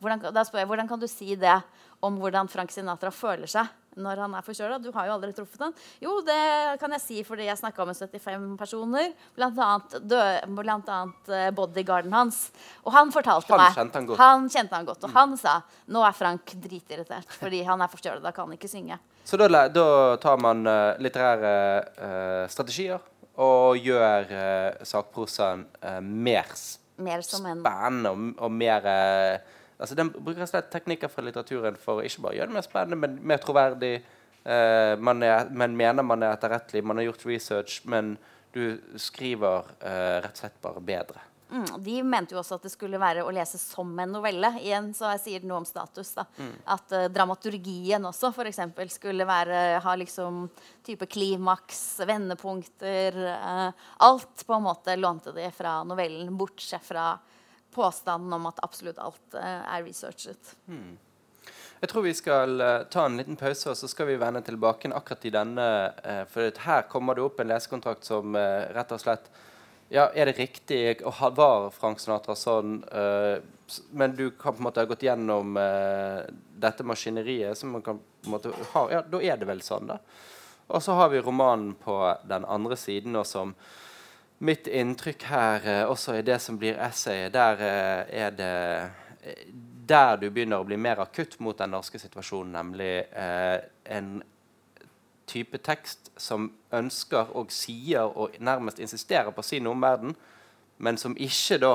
hvordan, 0.00 0.28
Da 0.32 0.44
spør 0.46 0.62
jeg 0.62 0.70
hvordan 0.70 0.88
kan 0.88 1.00
du 1.02 1.08
si 1.10 1.34
det 1.36 1.58
om 2.00 2.16
hvordan 2.20 2.48
Frank 2.48 2.70
Sinatra 2.70 3.10
føler 3.10 3.50
seg 3.50 3.66
når 3.96 4.20
han 4.24 4.34
er 4.38 4.44
forkjøla? 4.46 4.78
Du 4.82 4.90
har 4.94 5.08
jo 5.08 5.14
aldri 5.16 5.32
truffet 5.36 5.62
han. 5.64 5.74
Jo, 6.02 6.18
det 6.26 6.78
kan 6.80 6.92
jeg 6.96 7.02
si 7.02 7.22
fordi 7.26 7.48
jeg 7.48 7.58
snakka 7.60 7.86
med 7.88 7.96
75 7.98 8.56
personer, 8.60 9.12
dø- 9.36 10.46
blant 10.58 10.88
annet 10.88 11.32
eh, 11.32 11.50
bodyguarden 11.56 12.12
hans. 12.12 12.50
Og 12.84 12.92
han 12.94 13.12
fortalte 13.14 13.52
Han 13.54 13.62
meg 13.64 13.76
kjente 13.78 13.98
han 13.98 14.08
godt. 14.10 14.18
Han 14.22 14.48
kjente 14.48 14.74
han 14.76 14.88
godt. 14.88 15.04
Og 15.08 15.14
han 15.16 15.36
sa 15.40 15.60
nå 15.88 16.04
er 16.06 16.16
Frank 16.16 16.54
dritirritert 16.62 17.38
fordi 17.40 17.62
han 17.66 17.80
er 17.80 17.88
forkjøla. 17.92 18.20
Da 18.24 18.32
kan 18.32 18.48
han 18.48 18.58
ikke 18.58 18.70
synge. 18.70 18.98
Så 19.24 19.36
da, 19.40 19.48
da 19.68 19.86
tar 20.22 20.38
man 20.40 20.64
uh, 20.66 20.96
litterære 21.02 21.54
uh, 21.98 22.44
strategier 22.48 23.00
og 23.38 23.76
gjør 23.78 24.30
uh, 24.32 24.84
sakprosaen 24.88 25.66
uh, 25.84 25.98
mer 26.02 26.54
Mer 26.98 27.20
spennende 27.22 28.10
og, 28.10 28.22
og 28.42 28.50
mer 28.50 28.86
eh, 28.90 29.57
Altså 29.78 29.94
Den 29.94 30.10
bruker 30.10 30.48
slett 30.50 30.70
teknikker 30.72 31.10
fra 31.12 31.22
litteraturen 31.22 31.78
for 31.78 32.02
ikke 32.02 32.24
bare 32.24 32.36
å 32.36 32.38
gjøre 32.40 32.50
det 32.50 32.58
mer 32.58 32.66
spennende, 32.66 32.98
men 32.98 33.18
mer 33.30 33.42
troverdig. 33.42 33.94
Eh, 34.42 34.94
man 34.98 35.22
er, 35.22 35.48
men 35.50 35.76
mener 35.78 36.06
man 36.06 36.24
er 36.24 36.34
etterrettelig, 36.34 36.84
man 36.84 36.98
har 36.98 37.10
gjort 37.10 37.26
research, 37.28 37.80
men 37.86 38.16
du 38.54 38.78
skriver 38.98 39.68
eh, 39.78 40.18
rett 40.24 40.34
og 40.34 40.42
slett 40.42 40.62
bare 40.64 40.82
bedre. 40.82 41.24
Mm, 41.48 41.64
de 41.80 42.02
mente 42.04 42.34
jo 42.34 42.40
også 42.42 42.58
at 42.58 42.66
det 42.66 42.72
skulle 42.74 43.00
være 43.00 43.22
å 43.24 43.30
lese 43.32 43.56
som 43.60 43.92
en 44.02 44.10
novelle. 44.12 44.50
Igjen 44.60 44.90
så 44.96 45.14
jeg 45.14 45.22
sier 45.22 45.46
noe 45.48 45.62
om 45.62 45.68
status. 45.68 46.10
da. 46.18 46.26
At 46.68 46.92
uh, 46.92 47.06
dramaturgien 47.12 48.04
også 48.04 48.34
for 48.36 48.50
eksempel, 48.50 48.90
skulle 48.92 49.24
være, 49.28 49.78
ha 49.84 49.94
liksom 49.96 50.44
type 50.84 51.08
klimaks, 51.08 52.02
vendepunkter 52.08 53.16
uh, 53.32 53.88
Alt 54.04 54.44
på 54.44 54.58
en 54.58 54.66
måte 54.66 54.98
lånte 55.00 55.32
de 55.36 55.48
fra 55.56 55.78
novellen, 55.88 56.34
bortsett 56.36 56.84
fra 56.84 57.14
påstanden 57.74 58.32
om 58.32 58.46
at 58.46 58.60
absolutt 58.62 58.98
alt 58.98 59.34
eh, 59.34 59.60
er 59.74 59.84
researchet. 59.86 60.54
Jeg 61.78 61.90
tror 61.90 62.04
vi 62.04 62.14
skal 62.16 62.60
eh, 62.60 62.84
ta 62.90 63.04
en 63.06 63.18
liten 63.20 63.38
pause, 63.38 63.70
og 63.70 63.78
så 63.78 63.90
skal 63.90 64.08
vi 64.10 64.18
vende 64.20 64.42
tilbake 64.46 64.90
akkurat 64.94 65.28
i 65.28 65.34
denne. 65.34 65.68
eh, 66.04 66.24
for 66.30 66.64
her 66.64 66.88
kommer 66.90 67.14
det 67.14 67.26
opp 67.26 67.40
en 67.40 67.52
lesekontrakt 67.52 68.08
som 68.08 68.36
rett 68.36 68.96
og 68.96 69.04
slett 69.04 69.30
Ja, 69.88 70.10
er 70.12 70.28
det 70.28 70.36
riktig? 70.36 71.00
Og 71.08 71.16
var 71.36 71.70
Frank 71.72 72.00
Sinatra 72.00 72.34
sånn? 72.36 72.82
men 73.90 74.16
du 74.16 74.30
kan 74.30 74.52
på 74.52 74.60
en 74.60 74.64
måte 74.64 74.80
ha 74.80 74.88
gått 74.88 75.02
gjennom 75.02 75.54
dette 76.60 76.84
maskineriet, 76.84 77.56
som 77.56 77.70
man 77.72 77.82
kan 77.82 77.96
på 77.96 78.28
en 78.28 78.34
måte 78.34 78.52
ha 78.74 78.82
Ja, 78.92 79.00
da 79.00 79.20
er 79.22 79.36
det 79.40 79.48
vel 79.48 79.62
sånn, 79.64 79.88
da. 79.88 79.98
Og 80.68 80.82
så 80.84 80.92
har 80.92 81.08
vi 81.08 81.20
romanen 81.24 81.72
på 81.74 81.96
den 82.28 82.44
andre 82.44 82.76
siden, 82.76 83.16
og 83.16 83.26
som 83.26 83.54
mitt 84.38 84.66
inntrykk 84.66 85.24
her 85.30 85.66
eh, 85.66 85.84
også 85.90 86.18
i 86.18 86.24
det 86.26 86.38
som 86.42 86.58
blir 86.58 86.78
essayet, 86.88 87.32
der 87.34 87.62
eh, 87.64 88.24
er 88.24 88.36
det 88.38 88.54
eh, 89.22 89.46
der 89.88 90.18
du 90.20 90.28
begynner 90.30 90.60
å 90.60 90.66
bli 90.68 90.76
mer 90.76 91.00
akutt 91.00 91.38
mot 91.40 91.58
den 91.58 91.72
norske 91.72 91.98
situasjonen, 92.00 92.52
nemlig 92.52 92.92
eh, 93.08 93.60
en 93.96 94.18
type 95.28 95.60
tekst 95.64 96.10
som 96.20 96.50
ønsker 96.72 97.32
og 97.36 97.52
sier 97.52 98.08
og 98.08 98.36
nærmest 98.40 98.80
insisterer 98.84 99.32
på 99.32 99.44
å 99.44 99.48
si 99.48 99.60
noe 99.64 99.76
om 99.76 99.84
verden, 99.84 100.14
men 100.78 101.00
som 101.00 101.16
ikke 101.16 101.58
da 101.62 101.72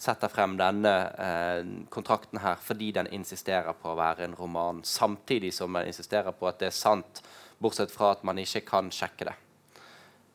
setter 0.00 0.32
frem 0.32 0.56
denne 0.56 0.94
eh, 1.20 1.60
kontrakten 1.92 2.40
her 2.40 2.56
fordi 2.64 2.90
den 2.96 3.10
insisterer 3.12 3.76
på 3.76 3.92
å 3.92 3.98
være 3.98 4.24
en 4.26 4.38
roman, 4.38 4.80
samtidig 4.86 5.52
som 5.54 5.76
den 5.76 5.90
insisterer 5.90 6.32
på 6.32 6.48
at 6.48 6.62
det 6.62 6.70
er 6.70 6.76
sant, 6.78 7.22
bortsett 7.60 7.92
fra 7.92 8.14
at 8.14 8.24
man 8.24 8.40
ikke 8.40 8.64
kan 8.70 8.88
sjekke 8.94 9.28
det. 9.28 9.36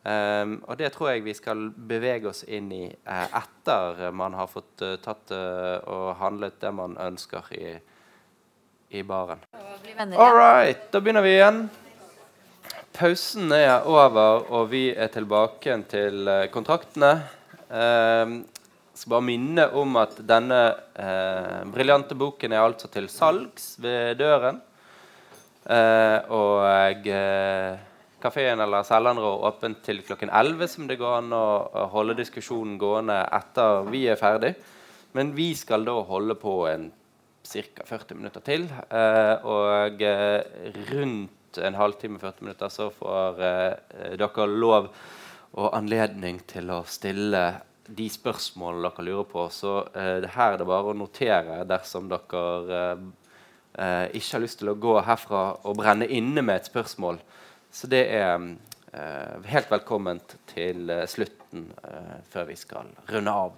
Um, 0.06 0.60
og 0.70 0.78
det 0.78 0.92
tror 0.94 1.10
jeg 1.10 1.24
vi 1.26 1.34
skal 1.34 1.64
bevege 1.74 2.30
oss 2.30 2.44
inn 2.46 2.68
i 2.76 2.84
uh, 2.86 3.40
etter 3.40 4.12
man 4.14 4.36
har 4.38 4.46
fått 4.52 4.84
uh, 4.86 5.00
tatt 5.02 5.34
uh, 5.34 5.82
og 5.90 6.12
handlet 6.20 6.60
det 6.62 6.72
man 6.78 6.94
ønsker 7.02 7.50
i, 7.58 7.72
i 8.94 9.02
baren. 9.02 9.42
All 10.14 10.38
right, 10.38 10.86
da 10.94 11.02
begynner 11.02 11.26
vi 11.26 11.34
igjen. 11.40 11.64
Pausen 12.96 13.50
er 13.52 13.88
over, 13.90 14.46
og 14.54 14.70
vi 14.72 14.88
er 14.94 15.10
tilbake 15.12 15.80
til 15.90 16.30
kontraktene. 16.54 17.16
Um, 17.66 18.44
skal 18.96 19.12
bare 19.12 19.28
minne 19.28 19.66
om 19.76 19.98
at 20.00 20.16
denne 20.28 20.62
eh, 20.96 21.64
briljante 21.68 22.16
boken 22.16 22.54
er 22.56 22.64
altså 22.64 22.88
til 22.92 23.10
salgs 23.12 23.74
ved 23.84 24.16
døren. 24.22 24.62
Eh, 25.66 26.32
og 26.32 27.10
eh, 27.10 27.76
kafeen 28.26 28.62
eller 28.66 28.86
selgeren 28.88 29.22
er 29.22 29.48
åpent 29.50 29.82
til 29.86 30.02
klokken 30.06 30.34
11, 30.34 30.68
som 30.74 30.90
det 30.90 31.00
går 31.00 31.20
an 31.22 31.34
å, 31.36 31.46
holde 31.94 32.18
diskusjonen 32.18 32.80
gående 32.82 33.22
etter 33.38 33.86
vi 33.92 34.06
er 34.12 34.20
ferdig. 34.20 34.56
Men 35.16 35.32
vi 35.38 35.54
skal 35.56 35.86
da 35.88 35.96
holde 36.10 36.36
på 36.40 36.58
en 36.68 36.90
ca. 37.46 37.86
40 37.86 38.18
minutter 38.20 38.44
til. 38.44 38.66
Eh, 38.90 39.46
og 39.48 40.02
eh, 40.04 40.74
rundt 40.90 41.62
en 41.64 41.78
halvtime, 41.80 42.20
40 42.20 42.48
minutter, 42.48 42.74
så 42.74 42.90
får 42.92 43.46
eh, 43.46 44.18
dere 44.20 44.50
lov 44.50 44.90
og 45.56 45.72
anledning 45.78 46.42
til 46.50 46.72
å 46.74 46.82
stille 46.90 47.46
de 47.86 48.08
spørsmålene 48.10 48.90
dere 48.90 49.06
lurer 49.08 49.30
på. 49.30 49.46
Så 49.54 49.78
eh, 49.94 50.26
her 50.36 50.56
er 50.56 50.60
det 50.60 50.68
bare 50.68 50.92
å 50.92 50.98
notere 50.98 51.62
dersom 51.70 52.10
dere 52.12 52.44
eh, 53.78 54.08
ikke 54.18 54.38
har 54.38 54.44
lyst 54.44 54.62
til 54.62 54.74
å 54.74 54.80
gå 54.80 54.98
herfra 55.06 55.46
og 55.64 55.80
brenne 55.80 56.10
inne 56.10 56.44
med 56.44 56.60
et 56.60 56.72
spørsmål. 56.72 57.22
Så 57.76 57.90
det 57.92 58.06
er 58.16 58.40
eh, 58.96 59.48
helt 59.52 59.72
velkomment 59.72 60.38
til 60.48 60.88
eh, 60.94 61.04
slutten 61.12 61.68
eh, 61.84 62.20
før 62.32 62.48
vi 62.48 62.56
skal 62.56 62.88
runde 63.12 63.34
av. 63.36 63.58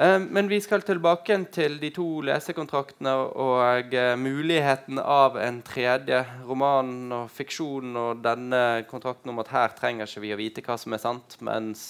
Eh, 0.00 0.16
men 0.16 0.48
vi 0.48 0.62
skal 0.64 0.80
tilbake 0.86 1.36
til 1.52 1.76
de 1.82 1.90
to 1.92 2.06
lesekontraktene 2.24 3.12
og 3.44 3.92
eh, 3.92 4.14
muligheten 4.16 5.02
av 5.02 5.36
en 5.36 5.60
tredje 5.66 6.22
roman 6.48 7.12
og 7.18 7.28
fiksjon 7.36 7.92
og 8.00 8.24
denne 8.24 8.86
kontrakten 8.88 9.34
om 9.34 9.44
at 9.44 9.52
her 9.52 9.76
trenger 9.76 10.08
ikke 10.08 10.24
vi 10.24 10.32
å 10.32 10.40
vite 10.40 10.64
hva 10.64 10.78
som 10.80 10.96
er 10.96 11.04
sant, 11.04 11.36
mens 11.44 11.84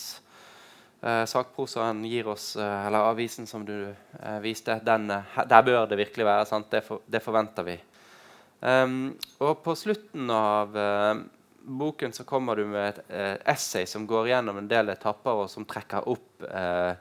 eh, 1.06 1.22
sakprosaen 1.30 2.02
gir 2.10 2.34
oss, 2.34 2.56
eh, 2.58 2.88
eller 2.88 3.12
avisen 3.12 3.46
som 3.46 3.62
du 3.62 3.76
viste, 4.42 4.80
den, 4.82 5.06
der 5.06 5.70
bør 5.70 5.86
det 5.86 6.02
virkelig 6.02 6.26
være 6.26 6.50
sant. 6.50 6.72
Det, 6.74 6.82
for, 6.90 7.06
det 7.06 7.22
forventer 7.22 7.70
vi. 7.70 7.78
Um, 8.62 9.16
og 9.42 9.56
på 9.64 9.74
slutten 9.74 10.28
av 10.30 10.76
uh, 10.78 11.16
boken 11.66 12.12
så 12.14 12.22
kommer 12.22 12.54
du 12.54 12.68
med 12.70 12.92
et 12.92 13.00
uh, 13.10 13.36
essay 13.50 13.88
som 13.90 14.04
går 14.06 14.28
gjennom 14.30 14.60
en 14.60 14.68
del 14.70 14.92
etapper, 14.94 15.42
og 15.42 15.50
som 15.50 15.66
trekker 15.66 16.06
opp 16.12 16.46
uh, 16.46 16.94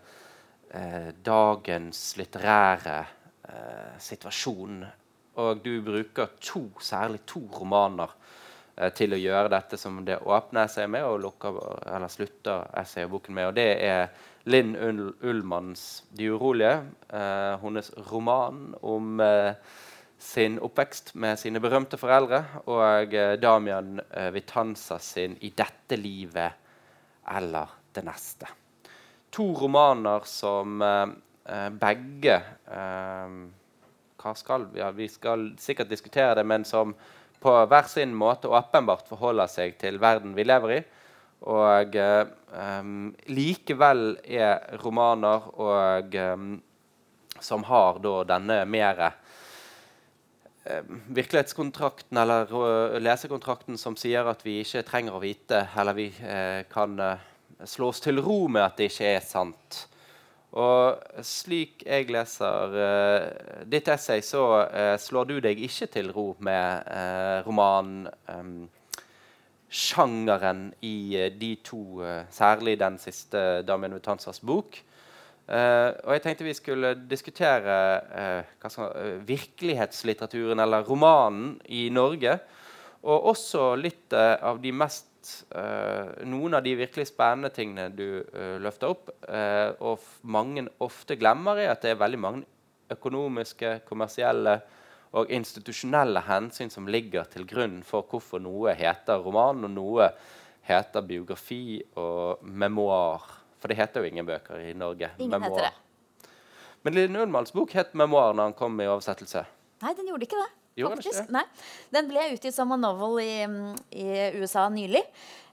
dagens 1.21 1.99
litterære 2.15 2.99
situasjon. 3.99 4.77
Og 5.43 5.59
du 5.59 5.81
bruker 5.83 6.29
to, 6.39 6.61
særlig 6.79 7.19
to 7.27 7.41
romaner 7.51 8.13
til 8.95 9.11
å 9.11 9.19
gjøre 9.19 9.51
dette 9.51 9.75
som 9.75 9.97
det 10.07 10.21
åpner 10.23 10.71
seg 10.71 10.87
med, 10.93 11.03
og 11.03 11.19
lukker, 11.25 11.57
eller 11.91 12.13
slutter 12.13 12.71
essayboken 12.79 13.35
med. 13.35 13.49
Og 13.49 13.57
det 13.59 13.67
er 13.83 14.07
Linn 14.47 14.71
Ull 14.79 15.11
Ullmanns 15.19 16.05
'De 16.07 16.31
urolige', 16.31 16.87
hennes 17.59 17.91
roman 18.07 18.71
om 18.79 19.19
eh, 19.19 19.59
sin 20.21 20.59
oppvekst 20.61 21.15
med 21.17 21.39
sine 21.41 21.59
berømte 21.63 21.97
foreldre, 21.97 22.43
og 22.69 23.13
eh, 23.17 23.33
Damian 23.41 23.97
eh, 23.99 24.29
Vitanza 24.35 24.99
sin 25.01 25.33
'I 25.41 25.49
dette 25.57 25.97
livet 25.97 26.53
eller 27.35 27.73
det 27.93 28.03
neste'. 28.05 28.51
To 29.31 29.47
romaner 29.57 30.21
som 30.25 30.81
eh, 30.81 31.69
begge 31.69 32.37
Hva 34.21 34.33
skal 34.37 34.67
vi? 34.69 34.79
Ja, 34.79 34.91
vi 34.91 35.07
skal 35.09 35.55
sikkert 35.57 35.89
diskutere 35.89 36.35
det, 36.35 36.43
men 36.45 36.63
som 36.65 36.93
på 37.41 37.53
hver 37.65 37.87
sin 37.89 38.13
måte 38.13 38.47
åpenbart 38.47 39.07
forholder 39.09 39.49
seg 39.49 39.79
til 39.81 39.97
verden 39.97 40.35
vi 40.37 40.45
lever 40.45 40.75
i. 40.75 40.81
Og 41.49 41.95
eh, 41.97 42.27
likevel 43.33 44.03
er 44.21 44.77
romaner 44.83 45.49
og 45.57 46.15
em, 46.15 46.51
som 47.41 47.65
har 47.65 47.97
da 48.03 48.19
denne 48.35 48.61
mere 48.69 49.09
virkelighetskontrakten 50.63 52.17
eller 52.21 52.51
eh, 52.61 52.97
lesekontrakten 53.01 53.79
som 53.81 53.95
sier 53.97 54.27
at 54.29 54.43
vi 54.45 54.59
ikke 54.61 54.83
trenger 54.87 55.17
å 55.17 55.23
vite, 55.23 55.63
eller 55.77 55.97
vi 55.97 56.09
eh, 56.21 56.61
kan 56.71 56.99
eh, 57.01 57.23
slå 57.65 57.89
oss 57.89 58.03
til 58.03 58.21
ro 58.21 58.43
med 58.51 58.65
at 58.65 58.77
det 58.77 58.91
ikke 58.91 59.15
er 59.15 59.25
sant. 59.25 59.85
Og 60.51 61.23
slik 61.23 61.85
jeg 61.85 62.09
leser 62.11 62.73
uh, 62.75 63.61
ditt 63.71 63.87
essay, 63.87 64.19
så 64.19 64.41
uh, 64.67 64.97
slår 64.99 65.29
du 65.29 65.37
deg 65.45 65.61
ikke 65.63 65.87
til 65.93 66.09
ro 66.11 66.25
med 66.43 66.89
uh, 66.91 67.39
roman 67.45 68.01
um, 68.27 68.65
i 69.71 71.15
eh, 71.15 71.31
de 71.31 71.55
to, 71.63 72.03
eh, 72.03 72.25
særlig 72.29 72.79
den 72.79 72.97
siste 72.97 73.63
Damien 73.63 73.93
Vitanzas 73.93 74.39
bok. 74.39 74.75
Uh, 75.51 75.91
og 76.07 76.13
jeg 76.15 76.21
tenkte 76.23 76.45
vi 76.47 76.55
skulle 76.55 76.93
diskutere 77.11 77.77
uh, 78.07 78.51
skal, 78.71 78.93
uh, 78.95 79.23
virkelighetslitteraturen, 79.27 80.61
eller 80.63 80.85
romanen, 80.87 81.57
i 81.67 81.89
Norge. 81.91 82.37
Og 83.01 83.31
også 83.33 83.73
litt 83.81 84.13
av 84.13 84.61
de 84.61 84.71
mest 84.71 85.07
Noen 86.25 86.55
av 86.57 86.63
de 86.65 86.71
virkelig 86.73 87.11
spennende 87.11 87.51
tingene 87.53 87.91
du 87.93 88.23
løfter 88.63 88.89
opp. 88.89 89.11
og 89.85 90.07
mange 90.25 90.63
ofte 90.81 91.13
glemmer, 91.13 91.59
er 91.61 91.69
at 91.75 91.83
det 91.85 91.91
er 91.91 91.99
veldig 91.99 92.19
mange 92.21 92.41
økonomiske, 92.89 93.83
kommersielle 93.85 94.55
og 95.13 95.29
institusjonelle 95.29 96.23
hensyn 96.25 96.73
som 96.73 96.89
ligger 96.89 97.29
til 97.29 97.45
grunn 97.45 97.83
for 97.85 98.09
hvorfor 98.09 98.41
noe 98.41 98.73
heter 98.73 99.21
roman, 99.21 99.61
og 99.69 99.75
noe 99.75 100.09
heter 100.65 101.05
biografi 101.05 101.83
og 102.01 102.41
memoar. 102.41 103.40
For 103.61 103.71
det 103.71 103.77
heter 103.77 104.01
jo 104.01 104.09
ingen 104.09 104.27
bøker 104.27 104.63
i 104.65 104.73
Norge. 104.77 105.11
Ingen 105.19 105.37
memoir. 105.37 105.61
heter 105.61 105.69
det. 105.69 106.29
Men 106.81 106.97
Linn 106.97 107.19
Ullmanns 107.21 107.53
bok 107.53 107.75
het 107.77 107.93
'Memoar' 107.93 108.33
når 108.33 108.49
den 108.49 108.57
kom 108.57 108.79
i 108.81 108.89
oversettelse. 108.89 109.45
Nei, 109.81 109.93
den 109.93 110.07
gjorde 110.09 110.25
ikke 110.25 110.39
det. 110.41 110.49
Faktisk. 110.81 111.27
Nei. 111.29 111.43
den 111.91 112.07
ble 112.07 112.31
utgitt 112.33 112.55
som 112.55 112.71
en 112.71 112.81
novel 112.81 113.19
i, 113.21 113.43
i 113.91 114.05
USA 114.39 114.69
nylig. 114.71 115.03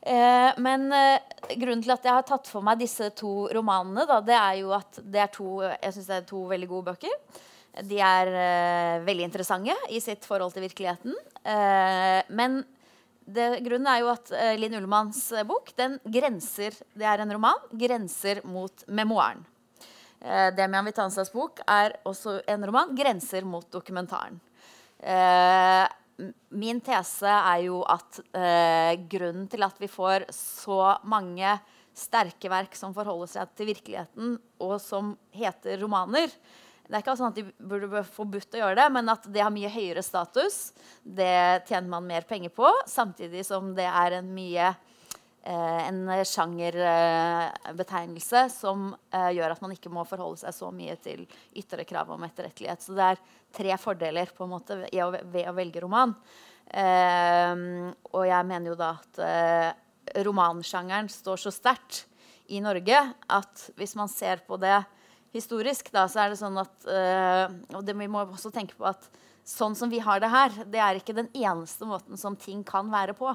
Eh, 0.00 0.52
men 0.62 0.92
eh, 0.94 1.18
grunnen 1.58 1.82
til 1.82 1.92
at 1.92 2.06
jeg 2.06 2.14
har 2.14 2.26
tatt 2.28 2.46
for 2.46 2.64
meg 2.64 2.78
disse 2.78 3.10
to 3.18 3.48
romanene, 3.52 4.06
da, 4.06 4.20
det 4.24 4.36
er 4.38 4.60
jo 4.60 4.72
at 4.76 5.00
det 5.02 5.24
er 5.24 5.32
to, 5.34 5.58
jeg 5.66 5.92
synes 5.96 6.06
det 6.06 6.16
er 6.20 6.28
to 6.30 6.44
veldig 6.52 6.70
gode 6.70 6.92
bøker. 6.92 7.42
De 7.88 7.98
er 8.00 8.30
eh, 8.30 9.04
veldig 9.06 9.26
interessante 9.26 9.74
i 9.90 10.00
sitt 10.00 10.24
forhold 10.26 10.54
til 10.54 10.64
virkeligheten. 10.64 11.18
Eh, 11.42 12.22
men 12.30 12.62
det, 13.34 13.46
grunnen 13.64 13.88
er 13.90 14.02
jo 14.02 14.10
at 14.12 14.32
uh, 14.32 14.54
Linn 14.58 14.76
Ullmanns 14.78 15.20
uh, 15.36 15.44
bok 15.48 15.70
den 15.78 15.98
grenser, 16.08 16.76
det 16.96 17.06
er 17.06 17.22
en 17.22 17.32
roman, 17.36 17.62
grenser 17.76 18.40
mot 18.48 18.84
memoaren. 18.88 19.44
Uh, 20.18 20.48
Demian 20.56 20.88
Vitanzas 20.88 21.30
bok 21.34 21.62
er 21.68 21.98
også 22.08 22.38
en 22.48 22.66
roman, 22.68 22.94
grenser 22.98 23.46
mot 23.46 23.68
dokumentaren. 23.72 24.40
Uh, 24.98 25.86
min 26.50 26.80
tese 26.82 27.30
er 27.30 27.60
jo 27.62 27.84
at 27.86 28.16
grunnen 29.06 29.44
til 29.46 29.62
at 29.62 29.76
vi 29.78 29.86
får 29.86 30.24
så 30.34 30.96
mange 31.06 31.52
sterke 31.94 32.50
verk 32.50 32.74
som 32.74 32.90
forholder 32.96 33.30
seg 33.30 33.52
til 33.54 33.68
virkeligheten, 33.70 34.32
og 34.58 34.80
som 34.82 35.12
heter 35.30 35.78
romaner, 35.78 36.32
det 36.88 36.96
er 36.96 37.02
ikke 37.02 37.18
sånn 37.20 37.34
at 37.34 37.36
de 37.36 37.42
burde 37.68 38.00
forbudt 38.14 38.54
å 38.56 38.60
gjøre 38.62 38.78
det, 38.80 38.86
men 38.94 39.10
at 39.12 39.26
det 39.28 39.42
har 39.44 39.52
mye 39.52 39.68
høyere 39.68 40.00
status. 40.04 40.72
Det 41.04 41.64
tjener 41.68 41.88
man 41.92 42.06
mer 42.08 42.24
penger 42.28 42.48
på, 42.56 42.68
samtidig 42.88 43.44
som 43.44 43.74
det 43.76 43.84
er 43.84 44.12
en 44.22 44.30
mye 44.32 44.70
eh, 44.72 45.82
en 45.84 46.08
sjangerbetegnelse 46.32 48.40
eh, 48.46 48.52
som 48.54 48.96
eh, 49.12 49.36
gjør 49.36 49.52
at 49.52 49.60
man 49.66 49.74
ikke 49.76 49.92
må 49.92 50.04
forholde 50.08 50.40
seg 50.40 50.52
så 50.56 50.70
mye 50.72 50.96
til 51.04 51.28
ytre 51.60 51.84
krav 51.88 52.08
om 52.16 52.24
etterrettelighet. 52.24 52.80
Så 52.80 52.96
det 52.96 53.04
er 53.04 53.20
tre 53.60 53.72
fordeler 53.80 54.28
på 54.32 54.44
en 54.46 54.54
måte 54.56 54.72
ved 54.86 55.02
å, 55.04 55.12
velge 55.60 55.80
roman. 55.84 56.10
Eh, 56.72 57.54
og 58.14 58.24
jeg 58.32 58.42
mener 58.48 58.68
jo 58.72 58.80
da 58.80 58.90
at 58.96 59.14
romansjangeren 60.24 61.08
står 61.12 61.36
så 61.36 61.52
sterkt 61.52 62.08
i 62.48 62.64
Norge 62.64 63.12
at 63.28 63.76
hvis 63.76 63.92
man 63.98 64.08
ser 64.08 64.40
på 64.48 64.56
det 64.56 64.80
historisk, 65.34 65.90
da, 65.94 66.06
så 66.10 66.22
er 66.22 66.32
det 66.32 66.40
sånn 66.40 66.58
at 66.60 66.88
uh, 66.88 67.56
Og 67.76 67.82
det, 67.84 67.96
vi 67.98 68.10
må 68.10 68.24
også 68.24 68.52
tenke 68.54 68.78
på 68.78 68.86
at 68.88 69.08
sånn 69.48 69.76
som 69.78 69.88
vi 69.88 70.00
har 70.04 70.20
det 70.20 70.28
her, 70.28 70.56
det 70.68 70.80
er 70.84 70.98
ikke 70.98 71.16
den 71.16 71.30
eneste 71.32 71.86
måten 71.88 72.20
som 72.20 72.36
ting 72.36 72.60
kan 72.68 72.90
være 72.92 73.14
på. 73.16 73.30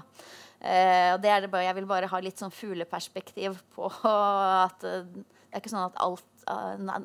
Uh, 0.64 1.14
og 1.16 1.24
det 1.24 1.32
er 1.34 1.46
det 1.46 1.52
bare, 1.54 1.68
Jeg 1.68 1.78
vil 1.80 1.90
bare 1.90 2.10
ha 2.12 2.20
litt 2.22 2.42
sånn 2.42 2.54
fugleperspektiv 2.54 3.58
på 3.76 3.90
at 3.90 4.86
uh, 4.86 5.02
det 5.04 5.60
er 5.60 5.62
ikke 5.62 5.74
sånn 5.74 5.90
at 5.90 6.00
alt 6.02 6.30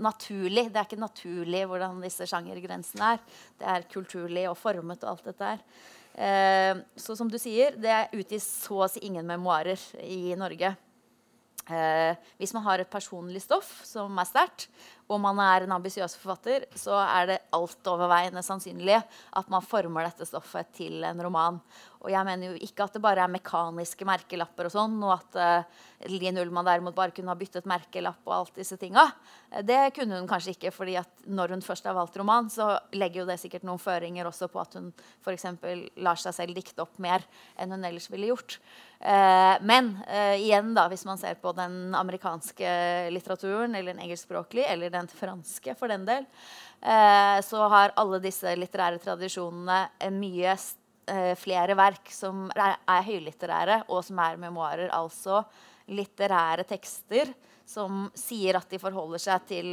naturlig. 0.01 0.65
Det 0.73 0.81
er 0.81 0.87
ikke 0.89 0.99
naturlig 0.99 1.61
hvordan 1.71 2.01
disse 2.03 2.27
sjangergrensene 2.27 3.13
er. 3.15 3.21
Det 3.61 3.69
er 3.71 3.85
kulturlig 3.93 4.49
og 4.51 4.57
formet 4.59 5.05
og 5.05 5.13
alt 5.13 5.29
dette 5.29 5.51
her. 5.53 5.61
så 6.99 7.15
som 7.15 7.29
du 7.31 7.37
sier, 7.39 7.77
det 7.79 8.09
utgis 8.17 8.49
så 8.65 8.81
å 8.83 8.89
si 8.91 9.05
ingen 9.07 9.29
memoarer 9.29 9.79
i 10.01 10.33
Norge. 10.35 10.73
Eh, 11.69 12.17
hvis 12.41 12.55
man 12.57 12.65
har 12.65 12.81
et 12.81 12.91
personlig 12.91 13.43
stoff 13.45 13.71
som 13.85 14.17
er 14.19 14.29
sterkt, 14.29 14.69
og 15.09 15.21
man 15.25 15.39
er 15.41 15.65
en 15.65 15.73
ambisiøs 15.79 16.19
forfatter, 16.21 16.67
så 16.77 16.99
er 17.01 17.31
det 17.31 17.39
altoverveiende 17.57 18.43
sannsynlig 18.45 18.99
at 19.01 19.53
man 19.53 19.65
former 19.65 20.05
dette 20.05 20.29
stoffet 20.29 20.69
til 20.77 21.05
en 21.09 21.23
roman. 21.25 21.61
Og 21.99 22.13
jeg 22.13 22.27
mener 22.29 22.53
jo 22.53 22.59
ikke 22.63 22.85
at 22.85 22.95
det 22.95 23.03
bare 23.03 23.25
er 23.25 23.33
mekaniske 23.33 24.07
merkelapper 24.07 24.69
og 24.69 24.75
sånn, 24.75 24.99
og 25.03 25.17
at 25.17 25.39
uh, 25.41 25.87
Linn 26.13 26.39
Ullmann 26.39 26.67
derimot 26.69 26.95
bare 26.95 27.15
kunne 27.15 27.33
ha 27.33 27.39
byttet 27.39 27.67
merkelapp 27.67 28.21
og 28.29 28.35
alt 28.37 28.61
disse 28.61 28.79
tinga. 28.79 29.09
Det 29.67 29.81
kunne 29.97 30.21
hun 30.21 30.29
kanskje 30.31 30.55
ikke, 30.55 30.71
fordi 30.75 30.95
at 31.01 31.25
når 31.27 31.57
hun 31.57 31.65
først 31.65 31.89
har 31.89 31.97
valgt 31.97 32.19
roman, 32.21 32.51
så 32.53 32.77
legger 32.95 33.25
jo 33.25 33.29
det 33.31 33.41
sikkert 33.43 33.67
noen 33.67 33.83
føringer 33.83 34.29
også 34.29 34.51
på 34.53 34.63
at 34.63 34.79
hun 34.79 34.93
f.eks. 35.25 35.49
lar 36.05 36.21
seg 36.21 36.37
selv 36.37 36.59
dikte 36.59 36.85
opp 36.85 37.01
mer 37.03 37.25
enn 37.59 37.75
hun 37.75 37.89
ellers 37.89 38.07
ville 38.13 38.31
gjort. 38.31 38.61
Uh, 38.99 39.55
men 39.63 39.93
uh, 40.09 40.35
igjen, 40.35 40.73
da, 40.75 40.89
hvis 40.91 41.07
man 41.07 41.19
ser 41.19 41.37
på 41.39 41.53
den 41.55 41.95
amerikanske 41.95 42.71
litteraturen, 43.15 43.77
eller 43.79 43.95
den 43.95 44.03
engelskspråklige, 44.03 44.67
eller 44.75 44.91
den 44.91 44.98
franske 45.07 45.75
for 45.79 45.93
den 45.93 46.07
del, 46.09 46.27
uh, 46.83 47.39
så 47.45 47.69
har 47.71 47.95
alle 48.01 48.19
disse 48.25 48.57
litterære 48.59 48.99
tradisjonene 49.05 50.11
mye 50.19 50.59
flere 51.41 51.73
verk 51.73 52.11
som 52.13 52.51
er, 52.53 52.75
er 52.85 53.05
høylitterære, 53.07 53.79
og 53.89 54.03
som 54.05 54.19
er 54.21 54.35
memoarer. 54.37 54.91
Altså 54.93 55.39
litterære 55.89 56.67
tekster 56.69 57.31
som 57.65 58.11
sier 58.13 58.59
at 58.59 58.69
de 58.69 58.77
forholder 58.81 59.23
seg 59.23 59.47
til 59.49 59.71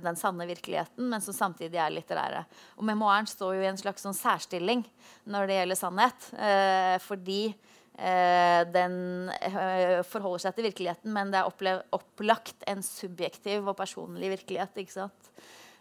den 0.00 0.16
sanne 0.16 0.46
virkeligheten, 0.48 1.04
men 1.12 1.20
som 1.20 1.36
samtidig 1.36 1.76
er 1.76 1.92
litterære. 1.92 2.46
Og 2.80 2.88
memoaren 2.88 3.28
står 3.28 3.58
jo 3.58 3.66
i 3.66 3.68
en 3.68 3.80
slags 3.80 4.04
sånn 4.06 4.16
særstilling 4.16 4.86
når 5.28 5.50
det 5.50 5.60
gjelder 5.60 5.80
sannhet. 5.82 6.30
Eh, 6.48 6.96
fordi 7.04 7.42
Eh, 7.52 7.69
den 7.96 8.94
eh, 9.42 10.00
forholder 10.08 10.44
seg 10.44 10.56
til 10.56 10.68
virkeligheten, 10.70 11.10
men 11.12 11.32
det 11.32 11.40
er 11.40 11.80
opplagt 11.96 12.64
en 12.70 12.84
subjektiv 12.86 13.66
og 13.68 13.76
personlig 13.78 14.30
virkelighet. 14.36 14.78
ikke 14.80 14.94
sant? 14.94 15.32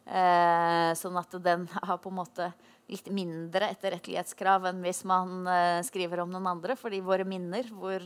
Eh, 0.10 0.90
sånn 0.98 1.20
at 1.22 1.38
den 1.46 1.68
har 1.76 2.02
på 2.02 2.12
en 2.12 2.20
måte 2.20 2.50
litt 2.90 3.12
mindre 3.14 3.70
etterrettelighetskrav 3.76 4.66
enn 4.72 4.82
hvis 4.82 5.04
man 5.06 5.46
skriver 5.86 6.24
om 6.24 6.32
noen 6.34 6.50
andre. 6.50 6.76
Fordi 6.80 7.04
våre 7.06 7.28
minner, 7.30 7.70
hvor 7.70 8.02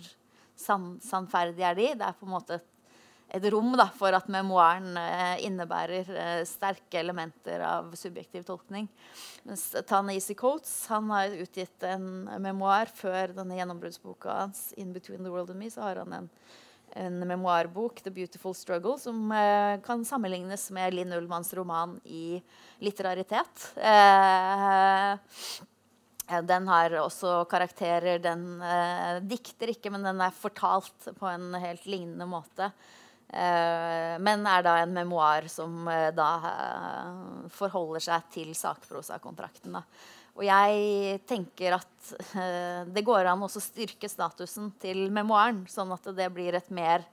sann, 0.60 0.97
sannferdige 1.01 1.70
er 1.70 1.80
de? 1.80 1.89
Det 2.01 2.10
er 2.10 2.18
på 2.20 2.28
en 2.28 2.36
måte 2.36 2.60
et 2.60 2.73
et 3.34 3.46
rom 3.50 3.72
da, 3.78 3.88
for 3.98 4.14
at 4.14 4.28
memoaren 4.30 4.94
eh, 5.00 5.46
innebærer 5.48 6.10
eh, 6.14 6.42
sterke 6.46 7.00
elementer 7.02 7.64
av 7.66 7.90
subjektiv 7.98 8.46
tolkning. 8.46 8.86
Mens 9.48 9.72
Ta-Nehisi 9.90 10.36
Coates 10.38 10.76
han 10.94 11.10
har 11.10 11.34
utgitt 11.42 11.88
en 11.90 12.30
memoar 12.44 12.94
før 12.94 13.34
denne 13.34 13.58
gjennombruddsboka 13.58 14.38
hans. 14.44 14.68
In 14.78 14.94
Between 14.94 15.26
the 15.26 15.34
World 15.34 15.50
and 15.50 15.64
Me, 15.64 15.72
så 15.74 15.82
har 15.82 16.04
han 16.04 16.14
en, 16.14 16.30
en 16.94 17.20
memoarbok, 17.26 18.04
The 18.06 18.14
Beautiful 18.14 18.54
Struggle, 18.54 19.00
som 19.02 19.26
eh, 19.34 19.82
kan 19.82 20.06
sammenlignes 20.06 20.70
med 20.78 20.94
Linn 20.94 21.18
Ullmanns 21.18 21.54
roman 21.58 21.98
i 22.06 22.38
litteraritet. 22.86 23.72
Eh, 23.82 25.18
den 26.46 26.68
har 26.70 27.02
også 27.02 27.40
karakterer. 27.50 28.22
Den 28.22 28.62
eh, 28.62 29.24
dikter 29.26 29.74
ikke, 29.74 29.90
men 29.90 30.06
den 30.06 30.22
er 30.22 30.38
fortalt 30.38 31.16
på 31.18 31.34
en 31.34 31.56
helt 31.58 31.90
lignende 31.90 32.30
måte. 32.30 32.70
Eh, 33.34 34.20
men 34.22 34.46
er 34.46 34.62
da 34.66 34.76
en 34.84 34.94
memoar 34.94 35.48
som 35.50 35.88
eh, 35.90 36.12
da 36.14 36.30
eh, 36.50 37.48
forholder 37.54 38.04
seg 38.06 38.28
til 38.34 38.52
sakprosakontrakten. 38.58 39.80
Og 40.34 40.46
jeg 40.46 41.18
tenker 41.30 41.76
at 41.78 42.14
det 42.90 43.04
går 43.06 43.28
an 43.30 43.44
å 43.46 43.50
styrke 43.52 44.10
statusen 44.10 44.72
til 44.82 45.06
memoaren, 45.14 45.62
sånn 45.70 45.94
at 45.94 46.08
det 46.18 46.26
blir 46.34 46.58
et 46.58 46.72
mer, 46.74 47.06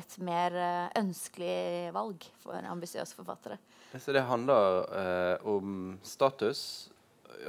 et 0.00 0.16
mer 0.24 0.56
ønskelig 0.96 1.92
valg 1.92 2.24
for 2.40 2.56
ambisiøse 2.72 3.12
forfattere. 3.12 3.60
Så 3.92 4.16
det 4.16 4.24
handler 4.24 4.88
om 5.44 6.00
status 6.00 6.88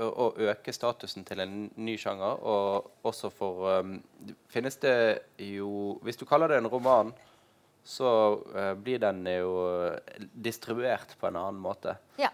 å 0.02 0.28
øke 0.50 0.74
statusen 0.74 1.26
til 1.28 1.42
en 1.44 1.56
ny 1.76 1.96
sjanger. 2.00 2.42
Og 2.42 3.08
også 3.08 3.32
for 3.34 3.82
um, 3.82 3.98
Finnes 4.52 4.78
det 4.82 4.96
jo 5.42 5.98
Hvis 6.06 6.20
du 6.20 6.26
kaller 6.30 6.52
det 6.52 6.62
en 6.62 6.70
roman, 6.72 7.12
så 7.84 8.12
uh, 8.56 8.74
blir 8.78 9.02
den 9.02 9.26
jo 9.26 9.56
distribuert 10.34 11.18
på 11.20 11.30
en 11.30 11.40
annen 11.42 11.62
måte. 11.62 11.98
Ja. 12.22 12.30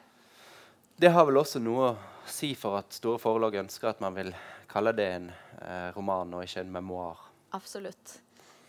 Det 0.97 1.13
har 1.13 1.27
vel 1.29 1.39
også 1.39 1.61
noe 1.63 1.91
å 1.91 1.97
si 2.27 2.51
for 2.59 2.79
at 2.81 2.95
store 2.95 3.21
forlag 3.21 3.55
ønsker 3.61 3.93
at 3.93 4.03
man 4.03 4.15
vil 4.17 4.33
kalle 4.67 4.91
det 4.97 5.09
en 5.15 5.27
uh, 5.31 5.89
roman 5.95 6.37
og 6.37 6.47
ikke 6.47 6.65
en 6.65 6.73
memoar. 6.79 7.27
Absolutt. 7.55 8.17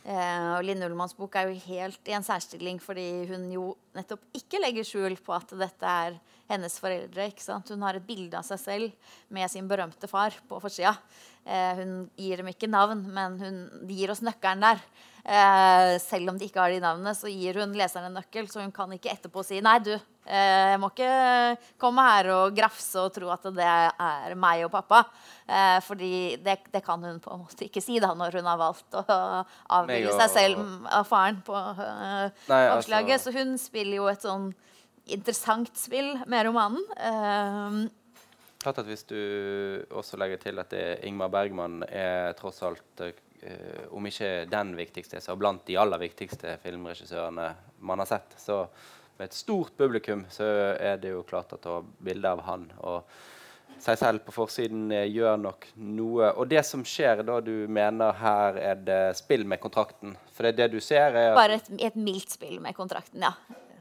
Eh, 0.08 0.50
og 0.56 0.62
Linn 0.64 0.80
Ullmanns 0.86 1.12
bok 1.18 1.34
er 1.36 1.50
jo 1.50 1.58
helt 1.66 2.08
i 2.08 2.14
en 2.16 2.24
særstilling 2.24 2.78
fordi 2.80 3.26
hun 3.28 3.42
jo 3.52 3.64
nettopp 3.96 4.22
ikke 4.38 4.60
legger 4.62 4.86
skjul 4.86 5.18
på 5.20 5.34
at 5.36 5.52
dette 5.58 5.96
er 6.06 6.16
hennes 6.48 6.78
foreldre. 6.80 7.28
ikke 7.28 7.44
sant? 7.44 7.68
Hun 7.68 7.84
har 7.86 7.98
et 7.98 8.06
bilde 8.06 8.38
av 8.38 8.46
seg 8.46 8.60
selv 8.62 9.12
med 9.34 9.50
sin 9.52 9.68
berømte 9.68 10.08
far 10.10 10.36
på 10.48 10.60
forsida. 10.62 10.96
Eh, 11.44 11.82
hun 11.82 11.92
gir 12.16 12.40
dem 12.40 12.50
ikke 12.52 12.70
navn, 12.70 13.04
men 13.12 13.38
hun 13.40 13.62
gir 13.88 14.12
oss 14.12 14.24
nøkkelen 14.24 14.64
der. 14.64 14.82
Eh, 15.28 15.94
selv 16.00 16.30
om 16.32 16.38
de 16.40 16.46
ikke 16.48 16.60
har 16.62 16.72
de 16.72 16.80
navnene, 16.80 17.12
så 17.12 17.28
gir 17.28 17.58
hun 17.60 17.74
leseren 17.76 18.08
en 18.08 18.14
nøkkel, 18.16 18.46
så 18.48 18.62
hun 18.62 18.72
kan 18.72 18.92
ikke 18.94 19.10
etterpå 19.12 19.42
si 19.44 19.58
nei, 19.64 19.74
du, 19.84 19.90
eh, 20.24 20.70
jeg 20.72 20.78
må 20.80 20.88
ikke 20.88 21.10
komme 21.80 22.04
her 22.06 22.30
og 22.32 22.56
grafse 22.56 23.02
og 23.02 23.12
tro 23.12 23.28
at 23.34 23.44
det 23.52 23.66
er 23.68 24.36
meg 24.40 24.64
og 24.64 24.72
pappa. 24.72 25.02
Eh, 25.44 25.76
fordi 25.84 26.12
det, 26.44 26.58
det, 26.72 26.80
kan 26.86 27.04
hun 27.04 27.20
på 27.20 27.34
en 27.34 27.42
måte 27.44 27.68
ikke 27.68 27.84
si 27.84 27.98
da, 28.00 28.14
når 28.16 28.38
hun 28.40 28.48
har 28.48 28.60
valgt 28.60 28.96
å 28.96 29.04
avbilde 29.76 30.16
seg 30.22 30.32
selv 30.32 30.88
av 30.96 31.04
faren 31.08 31.42
på 31.44 31.56
uh, 31.56 32.24
oppslaget. 32.48 33.18
Altså. 33.18 33.28
Så 33.28 33.36
hun 33.36 33.56
spiller 33.60 34.00
jo 34.00 34.08
et 34.08 34.24
sånn 34.24 34.48
interessant 35.14 35.70
spill 35.78 36.14
med 36.26 36.46
romanen. 36.48 36.84
Uh, 36.96 37.88
Klart 38.58 38.80
at 38.82 38.88
Hvis 38.90 39.06
du 39.06 39.18
også 39.94 40.18
legger 40.18 40.40
til 40.42 40.58
at 40.58 40.70
det 40.74 40.84
Ingmar 41.06 41.30
Bergman 41.30 41.84
er 41.86 42.34
tross 42.38 42.60
alt 42.66 43.04
uh, 43.04 43.14
om 43.94 44.06
ikke 44.10 44.48
den 44.50 44.74
viktigste, 44.78 45.22
så 45.22 45.36
blant 45.38 45.66
de 45.68 45.78
aller 45.78 46.00
viktigste 46.02 46.58
filmregissørene 46.62 47.52
man 47.78 48.02
har 48.02 48.10
sett. 48.10 48.34
Så 48.40 48.64
med 49.18 49.30
et 49.30 49.38
stort 49.38 49.76
publikum 49.78 50.26
så 50.30 50.46
er 50.78 50.98
det 51.02 51.14
jo 51.14 51.26
klart 51.26 51.52
at 51.54 51.66
å 51.66 51.80
ha 51.80 51.86
bilde 52.06 52.30
av 52.30 52.44
han 52.46 52.70
og 52.78 53.18
seg 53.82 53.98
selv 54.00 54.24
på 54.26 54.34
forsiden 54.34 54.90
eh, 54.94 55.06
gjør 55.12 55.38
nok 55.42 55.68
noe. 55.76 56.32
Og 56.34 56.48
det 56.50 56.64
som 56.66 56.84
skjer 56.86 57.22
da 57.26 57.38
du 57.44 57.68
mener 57.70 58.16
her 58.18 58.58
er 58.72 58.82
det 58.82 59.00
spill 59.18 59.46
med 59.48 59.62
kontrakten? 59.62 60.16
For 60.34 60.46
det 60.46 60.54
er 60.54 60.60
det 60.64 60.68
du 60.74 60.84
ser 60.84 61.14
er 61.14 61.36
Bare 61.38 61.60
et, 61.60 61.70
et 61.90 61.98
mildt 61.98 62.34
spill 62.34 62.58
med 62.64 62.76
kontrakten, 62.78 63.22
ja. 63.22 63.34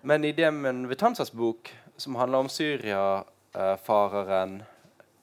Men 0.07 0.23
i 0.23 0.31
Demen 0.31 0.87
Vitanzas 0.87 1.31
bok, 1.31 1.75
som 1.97 2.15
handler 2.15 2.37
om 2.37 2.49
Syria-fareren 2.49 4.63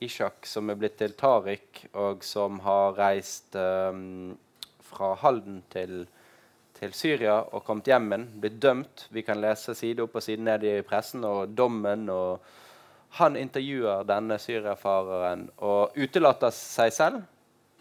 Ishak, 0.05 0.47
som 0.47 0.69
er 0.69 0.77
blitt 0.77 0.99
til 1.01 1.15
Tariq, 1.17 1.87
og 1.97 2.21
som 2.21 2.61
har 2.67 2.93
reist 2.99 3.57
um, 3.57 4.37
fra 4.85 5.15
Halden 5.23 5.63
til, 5.73 6.05
til, 6.77 6.93
Syria 6.93 7.39
og 7.47 7.65
kommet 7.65 7.89
hjem 7.89 8.13
igjen, 8.13 8.29
blitt 8.45 8.61
dømt 8.61 9.09
Vi 9.09 9.25
kan 9.25 9.41
lese 9.41 9.73
side 9.73 10.05
opp 10.05 10.21
og 10.21 10.29
side 10.29 10.45
ned 10.45 10.69
i 10.69 10.77
pressen 10.85 11.25
og 11.25 11.57
dommen. 11.57 12.05
og 12.13 12.45
Han 13.23 13.41
intervjuer 13.41 14.05
denne 14.05 14.37
syriafareren 14.37 15.49
og 15.65 15.97
utelater 15.97 16.53
seg 16.53 16.93
selv. 16.93 17.25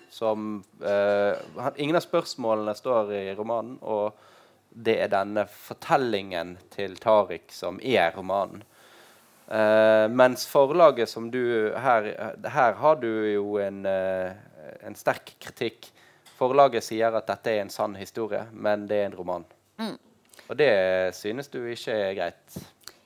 Som, 0.08 0.64
uh, 0.80 1.36
ingen 1.76 2.00
av 2.00 2.08
spørsmålene 2.08 2.80
står 2.80 3.18
i 3.20 3.34
romanen. 3.36 3.76
og 3.82 4.32
det 4.74 4.96
er 5.04 5.12
denne 5.12 5.46
fortellingen 5.48 6.56
til 6.74 6.96
Tariq 7.02 7.52
som 7.54 7.80
er 7.84 8.14
romanen. 8.16 8.64
Uh, 9.44 10.08
mens 10.10 10.48
forlaget 10.48 11.10
som 11.12 11.28
du 11.32 11.74
her, 11.78 12.08
her 12.50 12.78
har 12.80 12.96
du 13.02 13.10
jo 13.28 13.58
en, 13.62 13.84
uh, 13.86 14.32
en, 14.82 14.96
sterk 14.98 15.36
kritikk. 15.44 15.92
Forlaget 16.40 16.86
sier 16.88 17.14
at 17.14 17.28
dette 17.28 17.52
er 17.52 17.62
en 17.62 17.74
sann 17.74 17.98
historie, 18.00 18.46
men 18.52 18.88
det 18.90 19.02
er 19.02 19.12
en 19.12 19.18
roman. 19.20 19.46
Mm. 19.78 19.98
Og 20.48 20.58
det 20.58 20.72
synes 21.20 21.52
du 21.52 21.60
ikke 21.70 21.94
er 21.94 22.16
greit? 22.18 22.64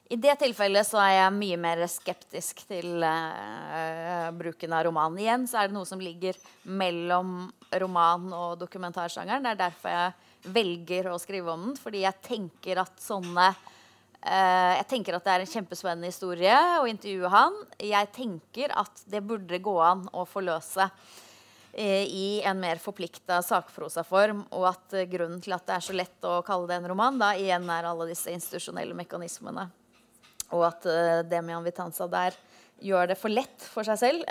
I 0.08 0.16
det 0.16 0.38
tilfellet 0.40 0.88
så 0.88 1.02
er 1.04 1.18
jeg 1.18 1.36
mye 1.36 1.58
mer 1.60 1.82
skeptisk 1.92 2.62
til 2.70 3.04
uh, 3.04 4.30
bruken 4.38 4.78
av 4.78 4.86
roman. 4.88 5.18
Igjen 5.20 5.50
så 5.50 5.60
er 5.60 5.68
det 5.68 5.76
noe 5.76 5.90
som 5.90 6.00
ligger 6.00 6.38
mellom 6.64 7.50
roman 7.82 8.30
og 8.32 8.56
dokumentarsjangeren. 8.62 9.44
Det 9.44 9.52
er 9.58 9.64
derfor 9.66 9.92
jeg 9.92 10.27
velger 10.44 11.10
å 11.12 11.20
skrive 11.22 11.54
om 11.54 11.70
den, 11.70 11.78
fordi 11.80 12.04
jeg 12.04 12.24
tenker 12.26 12.82
at 12.82 13.00
sånne 13.02 13.50
uh, 13.52 14.74
Jeg 14.78 14.88
tenker 14.90 15.18
at 15.18 15.28
det 15.28 15.34
er 15.34 15.46
en 15.46 15.54
kjempespennende 15.54 16.12
historie 16.12 16.58
å 16.82 16.88
intervjue 16.90 17.32
han. 17.32 17.56
Jeg 17.82 18.12
tenker 18.16 18.74
at 18.78 19.04
det 19.10 19.24
burde 19.26 19.62
gå 19.64 19.78
an 19.84 20.06
å 20.14 20.26
forløse 20.30 20.88
uh, 20.88 22.06
i 22.06 22.42
en 22.46 22.60
mer 22.62 22.82
forplikta 22.84 23.42
sakprosaform, 23.46 24.46
og 24.52 24.70
at 24.74 24.98
uh, 24.98 25.08
grunnen 25.10 25.42
til 25.44 25.58
at 25.58 25.68
det 25.68 25.78
er 25.78 25.88
så 25.90 25.98
lett 25.98 26.28
å 26.28 26.40
kalle 26.48 26.70
det 26.70 26.80
en 26.82 26.92
roman, 26.94 27.20
da 27.22 27.34
igjen 27.38 27.68
er 27.74 27.90
alle 27.90 28.10
disse 28.12 28.34
institusjonelle 28.34 28.98
mekanismene. 28.98 29.68
Og 30.56 30.64
at 30.70 30.86
uh, 30.88 31.24
Demian 31.28 31.66
Vitanza 31.66 32.08
der 32.12 32.38
gjør 32.78 33.10
det 33.10 33.18
for 33.18 33.34
lett 33.34 33.64
for 33.74 33.88
seg 33.88 33.98
selv 33.98 34.28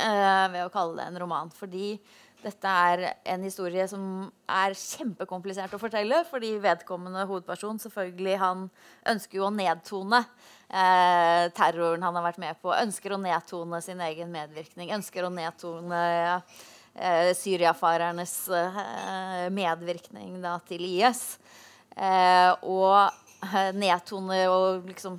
ved 0.53 0.61
å 0.63 0.71
kalle 0.71 1.01
det 1.01 1.09
en 1.11 1.17
roman. 1.19 1.49
Fordi 1.51 1.97
dette 2.45 2.69
er 2.69 3.03
en 3.33 3.45
historie 3.47 3.87
som 3.91 4.03
er 4.51 4.75
kjempekomplisert 4.77 5.73
å 5.75 5.81
fortelle, 5.81 6.21
fordi 6.29 6.53
vedkommende 6.63 7.25
hovedperson 7.27 7.81
selvfølgelig 7.83 8.37
han 8.43 8.65
ønsker 9.09 9.41
jo 9.41 9.47
å 9.49 9.55
nedtone 9.55 10.21
eh, 10.23 11.47
terroren 11.57 12.05
han 12.07 12.19
har 12.19 12.27
vært 12.29 12.41
med 12.43 12.61
på. 12.63 12.75
Ønsker 12.77 13.17
å 13.17 13.21
nedtone 13.23 13.81
sin 13.85 14.03
egen 14.05 14.33
medvirkning. 14.35 14.93
Ønsker 14.99 15.27
å 15.27 15.33
nedtone 15.33 16.03
eh, 16.37 17.33
syriafarernes 17.41 18.37
eh, 18.61 19.47
medvirkning 19.57 20.37
da, 20.45 20.59
til 20.69 20.85
IS. 20.87 21.25
Eh, 21.97 22.53
og 22.69 23.73
nedtone 23.77 24.45
og 24.51 24.87
liksom 24.91 25.19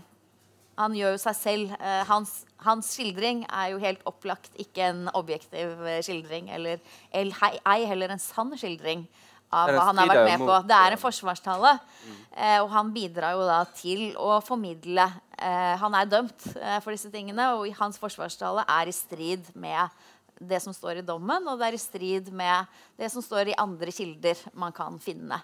Han 0.78 0.96
gjør 0.98 1.16
jo 1.16 1.22
seg 1.22 1.38
selv 1.38 1.78
eh, 1.80 2.04
hans 2.10 2.44
hans 2.66 2.90
skildring 2.96 3.44
er 3.46 3.72
jo 3.74 3.80
helt 3.82 4.02
opplagt 4.10 4.56
ikke 4.62 4.90
en 4.90 5.08
objektiv 5.18 5.78
eh, 5.86 6.02
skildring. 6.06 6.50
Eller 6.54 6.82
ei 7.14 7.80
heller 7.90 8.14
en 8.14 8.22
sann 8.22 8.54
skildring 8.58 9.06
av 9.54 9.72
hva 9.72 9.86
han 9.90 10.02
har 10.02 10.10
vært 10.10 10.28
med 10.28 10.44
på. 10.44 10.56
Det 10.68 10.78
er 10.78 10.96
en 10.96 11.02
forsvarstale. 11.02 11.74
Mm. 11.78 12.18
Eh, 12.34 12.58
og 12.64 12.70
han 12.74 12.92
bidrar 12.96 13.38
jo 13.38 13.46
da 13.48 13.62
til 13.78 14.10
å 14.20 14.42
formidle 14.44 15.10
Han 15.38 15.94
er 15.94 16.08
dømt 16.10 16.48
for 16.82 16.90
disse 16.90 17.12
tingene, 17.14 17.44
og 17.54 17.70
hans 17.78 18.00
forsvarstale 18.02 18.64
er 18.74 18.90
i 18.90 18.94
strid 18.96 19.52
med 19.54 19.94
det 20.40 20.58
som 20.64 20.74
står 20.74 20.98
i 20.98 21.06
dommen, 21.06 21.46
og 21.46 21.60
det 21.60 21.68
er 21.68 21.78
i 21.78 21.82
strid 21.82 22.32
med 22.34 22.66
det 22.98 23.12
som 23.14 23.22
står 23.22 23.52
i 23.52 23.60
andre 23.62 23.94
kilder 23.94 24.42
man 24.58 24.74
kan 24.74 24.98
finne. 25.02 25.38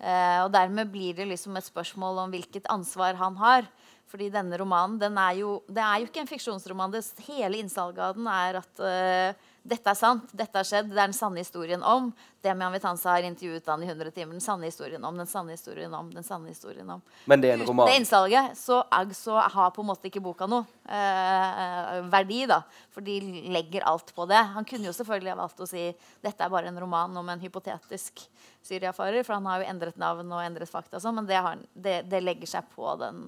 Eh, 0.00 0.38
og 0.46 0.48
dermed 0.54 0.88
blir 0.88 1.16
det 1.16 1.28
liksom 1.28 1.56
et 1.60 1.66
spørsmål 1.66 2.22
om 2.22 2.32
hvilket 2.32 2.68
ansvar 2.72 3.18
han 3.20 3.36
har. 3.40 3.68
Fordi 4.10 4.26
denne 4.34 4.58
romanen 4.58 4.98
den 4.98 5.18
er 5.22 5.36
jo, 5.38 5.60
det 5.70 5.82
er 5.84 6.02
jo 6.02 6.08
ikke 6.08 6.24
en 6.24 6.30
fiksjonsroman. 6.30 6.90
Det, 6.90 7.04
hele 7.28 7.60
innsalget 7.62 8.02
av 8.02 8.16
den 8.18 8.26
er 8.26 8.58
at 8.58 8.82
uh, 8.82 9.46
dette 9.62 9.92
er 9.92 9.98
sant, 9.98 10.32
dette 10.34 10.56
har 10.56 10.66
skjedd, 10.66 10.88
det 10.90 10.96
er 10.96 11.10
den 11.10 11.14
sanne 11.14 11.44
historien 11.44 11.82
om. 11.86 12.08
Det 12.42 12.50
med 12.56 12.72
Vitanza 12.74 13.12
har 13.12 13.26
intervjuet 13.28 13.68
han 13.70 13.84
i 13.84 13.86
100 13.86 14.10
timer. 14.16 14.34
Den 14.34 14.42
sanne 14.42 14.66
historien 14.66 15.04
om, 15.06 15.20
den 15.20 15.30
sanne 15.30 15.54
historien 15.54 15.94
om, 15.94 16.08
den 16.10 16.26
sanne 16.26 16.50
historien 16.50 16.90
om. 16.90 17.04
Men 17.30 17.44
det 17.44 17.52
er 17.52 17.58
en 17.60 17.64
roman? 17.68 17.86
Det 17.86 18.00
innsalget, 18.00 18.58
så, 18.58 18.82
så 19.14 19.38
har 19.38 19.70
på 19.76 19.84
en 19.84 19.90
måte 19.92 20.10
ikke 20.10 20.24
boka 20.24 20.48
noe 20.50 20.66
uh, 20.90 21.96
verdi, 22.10 22.42
da. 22.50 22.62
For 22.90 23.06
de 23.06 23.20
legger 23.52 23.86
alt 23.86 24.10
på 24.16 24.26
det. 24.30 24.42
Han 24.56 24.66
kunne 24.66 24.90
jo 24.90 24.96
selvfølgelig 24.96 25.36
ha 25.36 25.40
valgt 25.44 25.62
å 25.62 25.70
si 25.70 25.90
dette 26.24 26.42
er 26.42 26.50
bare 26.50 26.72
en 26.72 26.82
roman 26.82 27.20
om 27.20 27.30
en 27.30 27.44
hypotetisk 27.44 28.24
syriafarer, 28.66 29.22
for 29.22 29.38
han 29.38 29.46
har 29.52 29.62
jo 29.62 29.70
endret 29.70 30.00
navn 30.00 30.32
og 30.34 30.42
endret 30.42 30.72
fakta, 30.72 30.98
sånn, 30.98 31.20
men 31.20 31.28
det, 31.28 31.38
har, 31.40 31.60
det, 31.74 32.00
det 32.10 32.24
legger 32.24 32.58
seg 32.58 32.74
på 32.74 32.96
den 33.00 33.20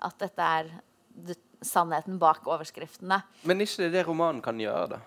at 0.00 0.18
dette 0.20 0.50
er 0.58 0.70
sannheten 1.60 2.18
bak 2.20 2.46
overskriftene. 2.48 3.20
Men 3.48 3.64
ikke 3.64 3.84
det 3.86 3.94
det 3.98 4.06
romanen 4.08 4.40
kan 4.44 4.60
gjøre, 4.60 4.96
da? 4.96 5.00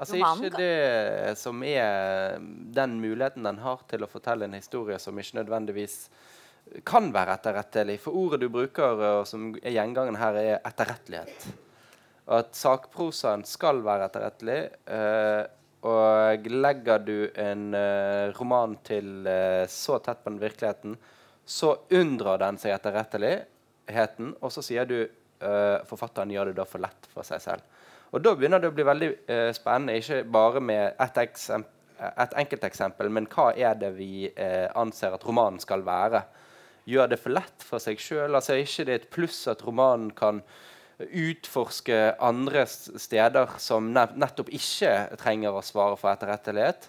Altså 0.00 0.16
romanen 0.16 0.48
Ikke 0.48 0.62
det 0.62 1.36
som 1.38 1.62
er 1.66 2.40
den 2.74 2.96
muligheten 3.02 3.46
den 3.46 3.60
har 3.62 3.82
til 3.90 4.04
å 4.04 4.10
fortelle 4.10 4.48
en 4.48 4.56
historie 4.56 4.98
som 5.02 5.18
ikke 5.20 5.42
nødvendigvis 5.42 5.96
kan 6.86 7.10
være 7.12 7.36
etterrettelig. 7.36 7.98
For 8.00 8.16
ordet 8.16 8.40
du 8.44 8.48
bruker, 8.52 9.00
og 9.20 9.28
som 9.28 9.50
er 9.60 9.74
gjengangen 9.74 10.18
her, 10.20 10.38
er 10.38 10.58
etterrettelighet. 10.58 11.48
Og 12.30 12.36
at 12.38 12.52
sakprosaen 12.56 13.42
skal 13.48 13.82
være 13.84 14.06
etterrettelig. 14.06 14.60
Eh, 14.86 15.42
og 15.90 16.50
legger 16.52 17.00
du 17.02 17.16
en 17.40 17.70
eh, 17.74 18.32
roman 18.36 18.76
til 18.84 19.26
eh, 19.26 19.64
så 19.72 19.98
tett 20.04 20.20
på 20.22 20.32
den 20.32 20.42
virkeligheten, 20.42 20.98
så 21.44 21.72
unndrar 21.96 22.38
den 22.42 22.60
seg 22.60 22.76
etterrettelig 22.76 23.34
og 24.40 24.52
så 24.52 24.62
sier 24.62 24.86
du 24.88 24.98
uh, 25.02 25.80
forfatteren 25.88 26.30
gjør 26.30 26.50
det 26.50 26.58
da 26.60 26.66
for 26.68 26.82
lett 26.82 27.08
for 27.12 27.26
seg 27.26 27.42
selv. 27.42 27.62
Og 28.10 28.22
Da 28.22 28.34
begynner 28.34 28.60
det 28.60 28.70
å 28.70 28.74
bli 28.74 28.86
veldig 28.86 29.10
uh, 29.30 29.50
spennende, 29.54 29.98
ikke 29.98 30.24
bare 30.24 30.60
med 30.60 30.98
ett 30.98 31.18
et 32.00 32.32
enkelteksempel, 32.40 33.10
men 33.12 33.26
hva 33.28 33.50
er 33.52 33.74
det 33.76 33.90
vi 33.98 34.24
uh, 34.32 34.68
anser 34.80 35.12
at 35.12 35.24
romanen 35.26 35.60
skal 35.60 35.84
være? 35.84 36.22
Gjør 36.88 37.10
det 37.12 37.20
for 37.20 37.34
lett 37.36 37.64
for 37.66 37.82
seg 37.82 38.00
sjøl? 38.00 38.34
Altså, 38.34 38.54
er 38.54 38.64
ikke 38.64 38.86
det 38.88 38.94
et 38.94 39.10
pluss 39.12 39.42
at 39.52 39.62
romanen 39.66 40.10
kan 40.16 40.40
utforske 41.00 41.98
andre 42.20 42.64
steder 42.68 43.52
som 43.60 43.92
nettopp 43.92 44.50
ikke 44.52 45.16
trenger 45.20 45.56
å 45.56 45.64
svare 45.64 45.98
for 46.00 46.12
etterrettelighet? 46.12 46.88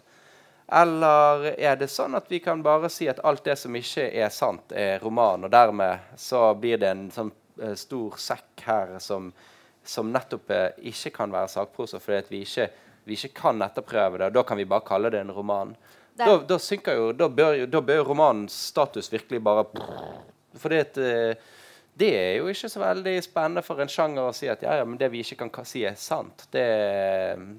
Eller 0.72 1.50
er 1.60 1.76
det 1.76 1.90
sånn 1.92 2.16
at 2.16 2.30
vi 2.32 2.40
kan 2.40 2.62
bare 2.64 2.88
si 2.90 3.10
at 3.12 3.20
alt 3.28 3.44
det 3.44 3.58
som 3.60 3.76
ikke 3.76 4.06
er 4.08 4.30
sant, 4.32 4.72
er 4.72 5.02
roman, 5.04 5.44
og 5.44 5.52
dermed 5.52 6.14
så 6.16 6.46
blir 6.56 6.80
det 6.80 6.94
en 6.94 7.10
sånn 7.12 7.32
uh, 7.60 7.74
stor 7.76 8.16
sekk 8.16 8.64
her 8.70 8.94
som, 9.04 9.34
som 9.84 10.14
nettopp 10.14 10.54
uh, 10.56 10.70
ikke 10.88 11.12
kan 11.18 11.36
være 11.36 11.52
sakprosa, 11.52 12.00
fordi 12.00 12.24
vi 12.32 12.42
ikke, 12.46 12.70
vi 13.04 13.20
ikke 13.20 13.34
kan 13.42 13.60
etterprøve 13.68 14.22
det. 14.22 14.32
og 14.32 14.40
Da 14.40 14.46
kan 14.48 14.62
vi 14.62 14.70
bare 14.72 14.88
kalle 14.88 15.12
det 15.12 15.26
en 15.26 15.36
roman. 15.36 15.76
Da, 16.16 16.38
da, 16.48 16.60
jo, 16.96 17.12
da, 17.20 17.28
bør, 17.28 17.66
da 17.68 17.84
bør 17.84 18.08
romanens 18.14 18.56
status 18.68 19.08
virkelig 19.12 19.40
bare 19.44 19.64
Fordi 20.60 20.80
at 20.84 20.98
uh, 21.00 21.54
Det 21.98 22.10
er 22.16 22.34
jo 22.38 22.52
ikke 22.52 22.70
så 22.72 22.80
veldig 22.80 23.18
spennende 23.24 23.64
for 23.64 23.80
en 23.84 23.92
sjanger 23.92 24.30
å 24.30 24.36
si 24.36 24.48
at 24.52 24.64
ja, 24.64 24.80
ja, 24.80 24.88
men 24.88 25.00
det 25.00 25.12
vi 25.12 25.24
ikke 25.24 25.50
kan 25.52 25.68
si, 25.68 25.84
er 25.84 26.00
sant. 26.00 26.48
Det, 26.52 26.68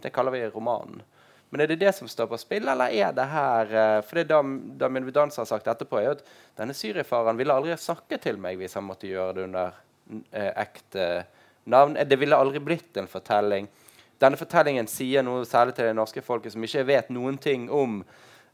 det 0.00 0.12
kaller 0.16 0.32
vi 0.32 0.46
romanen. 0.48 1.04
Men 1.52 1.60
er 1.60 1.68
det 1.68 1.82
det 1.82 1.92
som 1.92 2.08
står 2.08 2.30
på 2.30 2.38
spill, 2.40 2.64
eller 2.72 2.94
er 2.96 3.12
det 3.12 3.28
her 3.28 3.74
eh, 3.76 3.98
For 4.08 4.18
det 4.22 4.40
Damien 4.80 5.04
Vidanza 5.04 5.42
har 5.42 5.50
sagt 5.50 5.68
etterpå, 5.68 6.00
er 6.00 6.14
at 6.16 6.24
denne 6.56 6.76
syriefaren 6.76 7.36
ville 7.36 7.52
aldri 7.52 7.76
snakket 7.76 8.24
til 8.24 8.40
meg 8.40 8.56
hvis 8.60 8.78
han 8.78 8.86
måtte 8.88 9.10
gjøre 9.10 9.36
det 9.36 9.46
under 9.50 9.76
eh, 10.32 10.50
ekte 10.64 11.08
navn. 11.68 11.98
Det 12.08 12.18
ville 12.18 12.38
aldri 12.40 12.62
blitt 12.64 12.96
en 12.96 13.10
fortelling. 13.10 13.68
Denne 14.22 14.38
fortellingen 14.40 14.88
sier 14.88 15.24
noe 15.26 15.44
særlig 15.48 15.76
til 15.76 15.90
det 15.90 15.96
norske 15.98 16.24
folket 16.24 16.54
som 16.54 16.64
ikke 16.64 16.86
vet 16.88 17.12
noen 17.12 17.36
ting 17.42 17.68
om 17.74 18.00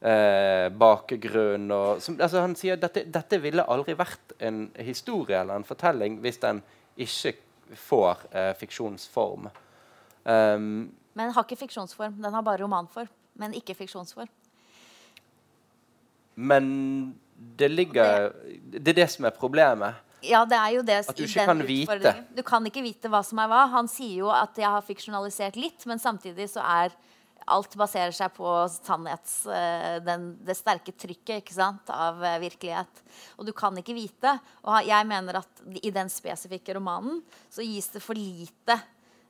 eh, 0.01 0.66
bakgrunn. 0.74 1.70
Og, 1.70 2.03
som, 2.03 2.18
altså 2.18 2.42
han 2.42 2.57
sier 2.59 2.78
at 2.78 2.86
dette, 2.86 3.07
dette, 3.14 3.40
ville 3.42 3.66
aldri 3.68 3.94
vært 3.99 4.34
en 4.42 4.64
historie 4.82 5.38
eller 5.38 5.61
en 5.61 5.68
fortelling 5.68 6.18
hvis 6.24 6.40
den 6.42 6.62
ikke 6.99 7.36
får 7.78 8.26
eh, 8.32 8.55
fiksjonsform. 8.59 9.51
Um, 10.28 10.88
men 11.18 11.32
har 11.34 11.46
ikke 11.46 11.58
fiksjonsform. 11.66 12.20
Den 12.22 12.34
har 12.34 12.44
bare 12.46 12.62
romanform, 12.62 13.10
men 13.38 13.56
ikke 13.58 13.74
fiksjonsform. 13.78 14.30
Men 16.38 16.68
det 17.58 17.68
ligger 17.72 18.30
Det 18.70 18.92
er 18.92 19.00
det 19.02 19.10
som 19.10 19.26
er 19.26 19.34
problemet. 19.34 19.98
Ja, 20.22 20.44
det 20.46 20.58
er 20.58 20.70
jo 20.74 20.82
det. 20.82 20.98
At 21.10 21.18
du 21.18 21.24
ikke 21.26 21.44
kan 21.46 21.62
vite. 21.66 22.14
Du 22.34 22.42
kan 22.46 22.64
ikke 22.66 22.82
vite 22.82 23.10
hva 23.10 23.20
som 23.26 23.38
er 23.42 23.50
hva. 23.50 23.66
Han 23.74 23.90
sier 23.90 24.24
jo 24.24 24.32
at 24.34 24.58
jeg 24.58 24.66
har 24.66 24.82
fiksjonalisert 24.86 25.58
litt, 25.58 25.86
men 25.86 26.02
samtidig 26.02 26.48
så 26.50 26.64
er 26.64 26.94
alt 27.48 27.76
baserer 27.80 28.12
seg 28.12 28.34
på 28.36 28.50
sannhets, 28.72 29.46
eh, 29.46 29.98
den, 30.04 30.30
det 30.44 30.56
sterke 30.58 30.92
trykket 30.92 31.42
ikke 31.42 31.54
sant, 31.54 31.88
av 31.88 32.20
eh, 32.24 32.36
virkelighet. 32.42 33.02
Og 33.38 33.48
du 33.48 33.54
kan 33.56 33.76
ikke 33.78 33.96
vite. 33.96 34.34
Og 34.66 34.88
jeg 34.88 35.08
mener 35.08 35.40
at 35.40 35.62
i 35.80 35.92
den 35.94 36.10
spesifikke 36.12 36.76
romanen 36.76 37.22
så 37.48 37.64
gis 37.64 37.88
det 37.94 38.04
for 38.04 38.18
lite 38.18 38.76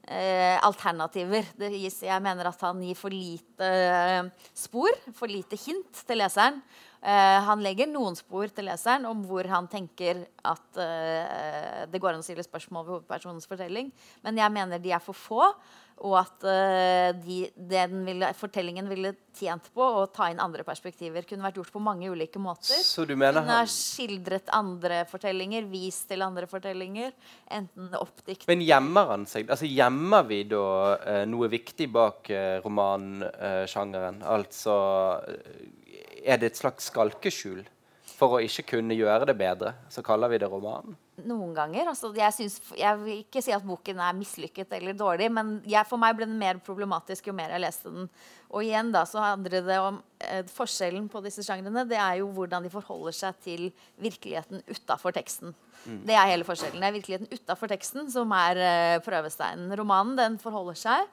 eh, 0.08 0.56
alternativer. 0.64 1.46
Gis, 1.72 2.02
jeg 2.06 2.24
mener 2.24 2.50
at 2.50 2.66
han 2.66 2.82
gir 2.82 2.98
for 2.98 3.14
lite 3.14 3.68
eh, 3.68 4.28
spor, 4.56 4.96
for 5.16 5.30
lite 5.30 5.58
hint 5.60 6.04
til 6.08 6.22
leseren. 6.22 6.62
Eh, 6.98 7.38
han 7.46 7.62
legger 7.62 7.86
noen 7.86 8.16
spor 8.18 8.50
til 8.50 8.66
leseren 8.66 9.06
om 9.06 9.20
hvor 9.28 9.46
han 9.46 9.68
tenker 9.70 10.24
at 10.42 10.80
eh, 10.82 11.84
det 11.86 12.00
går 12.02 12.16
an 12.16 12.24
å 12.24 12.26
stille 12.26 12.42
spørsmål 12.42 12.86
ved 12.86 12.94
hovedpersonens 12.96 13.46
fortelling. 13.50 13.92
Men 14.24 14.40
jeg 14.40 14.54
mener 14.54 14.82
de 14.82 14.94
er 14.96 15.04
for 15.04 15.14
få 15.14 15.52
og 16.04 16.14
at 16.20 16.44
uh, 16.46 17.10
de, 17.18 17.38
den 17.56 18.02
ville, 18.06 18.28
fortellingen 18.38 18.86
ville 18.90 19.12
tjent 19.38 19.68
på 19.74 19.82
å 19.82 20.04
ta 20.14 20.28
inn 20.30 20.40
andre 20.42 20.62
perspektiver. 20.66 21.26
Kunne 21.26 21.46
vært 21.48 21.58
gjort 21.58 21.72
på 21.74 21.82
mange 21.82 22.10
ulike 22.10 22.40
måter. 22.42 22.78
Så 22.86 23.06
du 23.08 23.14
mener 23.16 23.40
Kunne 23.40 23.58
ha 23.60 23.66
skildret 23.70 24.52
andre 24.54 25.02
fortellinger, 25.10 25.66
vist 25.70 26.06
til 26.10 26.22
andre 26.26 26.46
fortellinger. 26.50 27.14
Enten 27.58 27.90
oppdikt 27.98 28.46
Men 28.50 28.62
gjemmer 28.66 29.14
han 29.14 29.26
seg? 29.30 29.50
Altså 29.50 29.68
Gjemmer 29.68 30.28
vi 30.28 30.42
da 30.50 30.68
uh, 31.02 31.24
noe 31.30 31.50
viktig 31.50 31.90
bak 31.94 32.30
uh, 32.30 32.60
romansjangeren? 32.64 34.22
altså 34.22 34.78
Er 36.22 36.38
det 36.38 36.52
et 36.52 36.62
slags 36.62 36.92
skalkeskjul? 36.92 37.66
For 38.18 38.38
å 38.38 38.42
ikke 38.42 38.64
kunne 38.74 38.96
gjøre 38.98 39.28
det 39.30 39.36
bedre, 39.38 39.76
så 39.92 40.02
kaller 40.02 40.30
vi 40.32 40.40
det 40.42 40.48
romanen? 40.50 40.96
Noen 41.26 41.54
ganger. 41.56 41.88
Altså, 41.90 42.10
jeg, 42.16 42.34
synes, 42.36 42.58
jeg, 42.78 43.00
vil 43.02 43.22
ikke 43.22 43.42
si 43.44 43.54
at 43.54 43.64
boken 43.66 44.02
er 44.02 44.16
mislykket 44.16 44.74
eller 44.78 44.96
dårlig, 44.96 45.30
men 45.34 45.56
jeg, 45.68 45.86
for 45.88 46.00
meg 46.00 46.16
ble 46.18 46.28
den 46.28 46.38
mer 46.40 46.60
problematisk 46.64 47.30
jo 47.30 47.36
mer 47.36 47.54
jeg 47.54 47.64
leste 47.64 47.92
den. 47.94 48.10
Og 48.48 48.64
igjen 48.64 48.92
da, 48.94 49.04
så 49.08 49.20
handler 49.20 49.58
det 49.66 49.78
om 49.82 49.98
eh, 50.24 50.44
Forskjellen 50.48 51.08
på 51.12 51.20
disse 51.24 51.44
sjangrene 51.44 51.84
det 51.88 51.98
er 52.00 52.20
jo 52.22 52.30
hvordan 52.32 52.64
de 52.64 52.72
forholder 52.72 53.16
seg 53.16 53.40
til 53.44 53.64
virkeligheten 54.00 54.62
utafor 54.70 55.12
teksten. 55.16 55.52
Mm. 55.84 55.98
Det 56.08 56.16
er 56.16 56.30
hele 56.32 56.46
forskjellen. 56.48 56.80
Det 56.80 56.88
er 56.88 56.96
virkeligheten 56.96 57.34
utafor 57.34 57.70
teksten 57.70 58.08
som 58.12 58.32
er 58.34 58.62
eh, 58.62 59.00
prøvesteinen. 59.04 59.74
Romanen 59.78 60.16
den 60.18 60.40
forholder 60.42 60.78
seg 60.78 61.10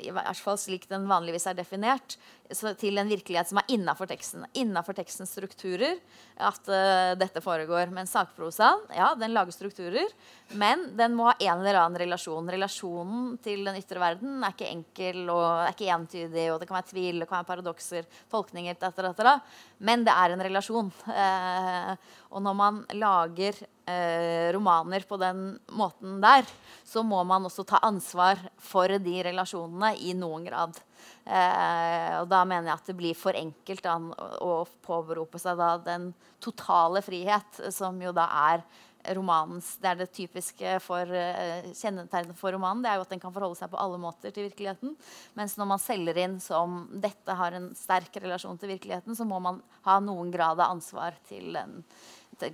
i 0.00 0.12
hvert 0.14 0.40
fall 0.40 0.56
slik 0.60 0.86
den 0.88 1.04
vanligvis 1.10 1.46
er 1.50 1.56
definert, 1.58 2.16
til 2.52 2.98
en 3.00 3.08
virkelighet 3.08 3.48
som 3.48 3.58
er 3.60 3.70
innafor 3.72 4.08
teksten. 4.10 4.44
Innafor 4.60 4.96
tekstens 4.96 5.32
strukturer 5.32 5.96
at 6.36 6.68
uh, 6.68 7.14
dette 7.16 7.40
foregår. 7.40 7.88
Men 7.94 8.08
sakprosaen 8.10 8.84
ja, 8.92 9.12
den 9.18 9.32
lager 9.32 9.54
strukturer, 9.54 10.12
men 10.52 10.90
den 10.98 11.16
må 11.16 11.30
ha 11.30 11.34
en 11.38 11.62
eller 11.62 11.80
annen 11.80 12.02
relasjon. 12.04 12.50
Relasjonen 12.52 13.38
til 13.44 13.64
den 13.64 13.78
ytre 13.80 14.02
verden 14.02 14.44
er 14.44 14.52
ikke 14.52 14.70
enkel 14.70 15.32
og 15.32 15.46
er 15.64 15.72
ikke 15.72 15.90
entydig. 15.96 16.46
og 16.52 16.60
Det 16.60 16.68
kan 16.68 16.78
være 16.78 16.90
tvil, 16.92 17.22
det 17.22 17.30
kan 17.30 17.40
være 17.40 17.50
paradokser, 17.54 18.08
tolkninger, 18.30 18.76
etter 18.76 19.08
etter 19.08 19.32
Men 19.78 20.04
det 20.04 20.12
er 20.12 20.34
en 20.34 20.44
relasjon. 20.44 20.92
Uh, 21.08 21.94
og 22.34 22.44
når 22.44 22.60
man 22.60 22.84
lager 22.92 23.64
uh, 23.88 24.52
romaner 24.52 25.08
på 25.08 25.16
den 25.22 25.46
måten 25.72 26.20
der, 26.20 26.44
så 26.84 27.02
må 27.02 27.24
man 27.24 27.48
også 27.48 27.64
ta 27.64 27.80
ansvar 27.82 28.36
for 28.60 28.98
de 29.00 29.20
relasjonene 29.32 29.94
i 29.96 30.12
noen 30.18 30.44
grad. 30.44 30.76
Eh, 31.24 32.14
og 32.20 32.28
da 32.30 32.42
mener 32.48 32.70
jeg 32.70 32.78
at 32.78 32.90
det 32.90 32.96
blir 32.98 33.18
for 33.18 33.36
enkelt 33.38 33.84
da, 33.84 33.98
å 34.44 34.64
påberope 34.84 35.40
seg 35.40 35.60
da, 35.60 35.74
den 35.84 36.10
totale 36.44 37.02
frihet, 37.04 37.62
som 37.72 38.00
jo 38.02 38.12
da 38.16 38.28
er 38.50 38.66
romanens 39.12 39.74
Det 39.82 39.90
er 39.90 39.98
det 40.00 40.06
typiske 40.16 40.78
for 40.80 41.10
eh, 41.12 41.66
kjennetegnet 41.76 42.38
for 42.38 42.54
romanen. 42.54 42.82
Det 42.84 42.90
er 42.90 42.98
jo 42.98 43.04
at 43.04 43.12
den 43.12 43.20
kan 43.22 43.34
forholde 43.34 43.58
seg 43.58 43.72
på 43.72 43.80
alle 43.80 43.98
måter 44.00 44.32
til 44.32 44.48
virkeligheten. 44.48 44.94
Mens 45.36 45.58
når 45.60 45.70
man 45.74 45.82
selger 45.82 46.20
inn 46.24 46.38
som 46.40 46.84
dette 46.88 47.36
har 47.36 47.56
en 47.56 47.70
sterk 47.76 48.16
relasjon 48.22 48.60
til 48.60 48.72
virkeligheten, 48.72 49.16
så 49.16 49.26
må 49.28 49.40
man 49.44 49.60
ha 49.84 49.98
noen 50.00 50.32
grad 50.32 50.60
av 50.60 50.72
ansvar 50.72 51.18
til 51.28 51.52
den 51.56 51.82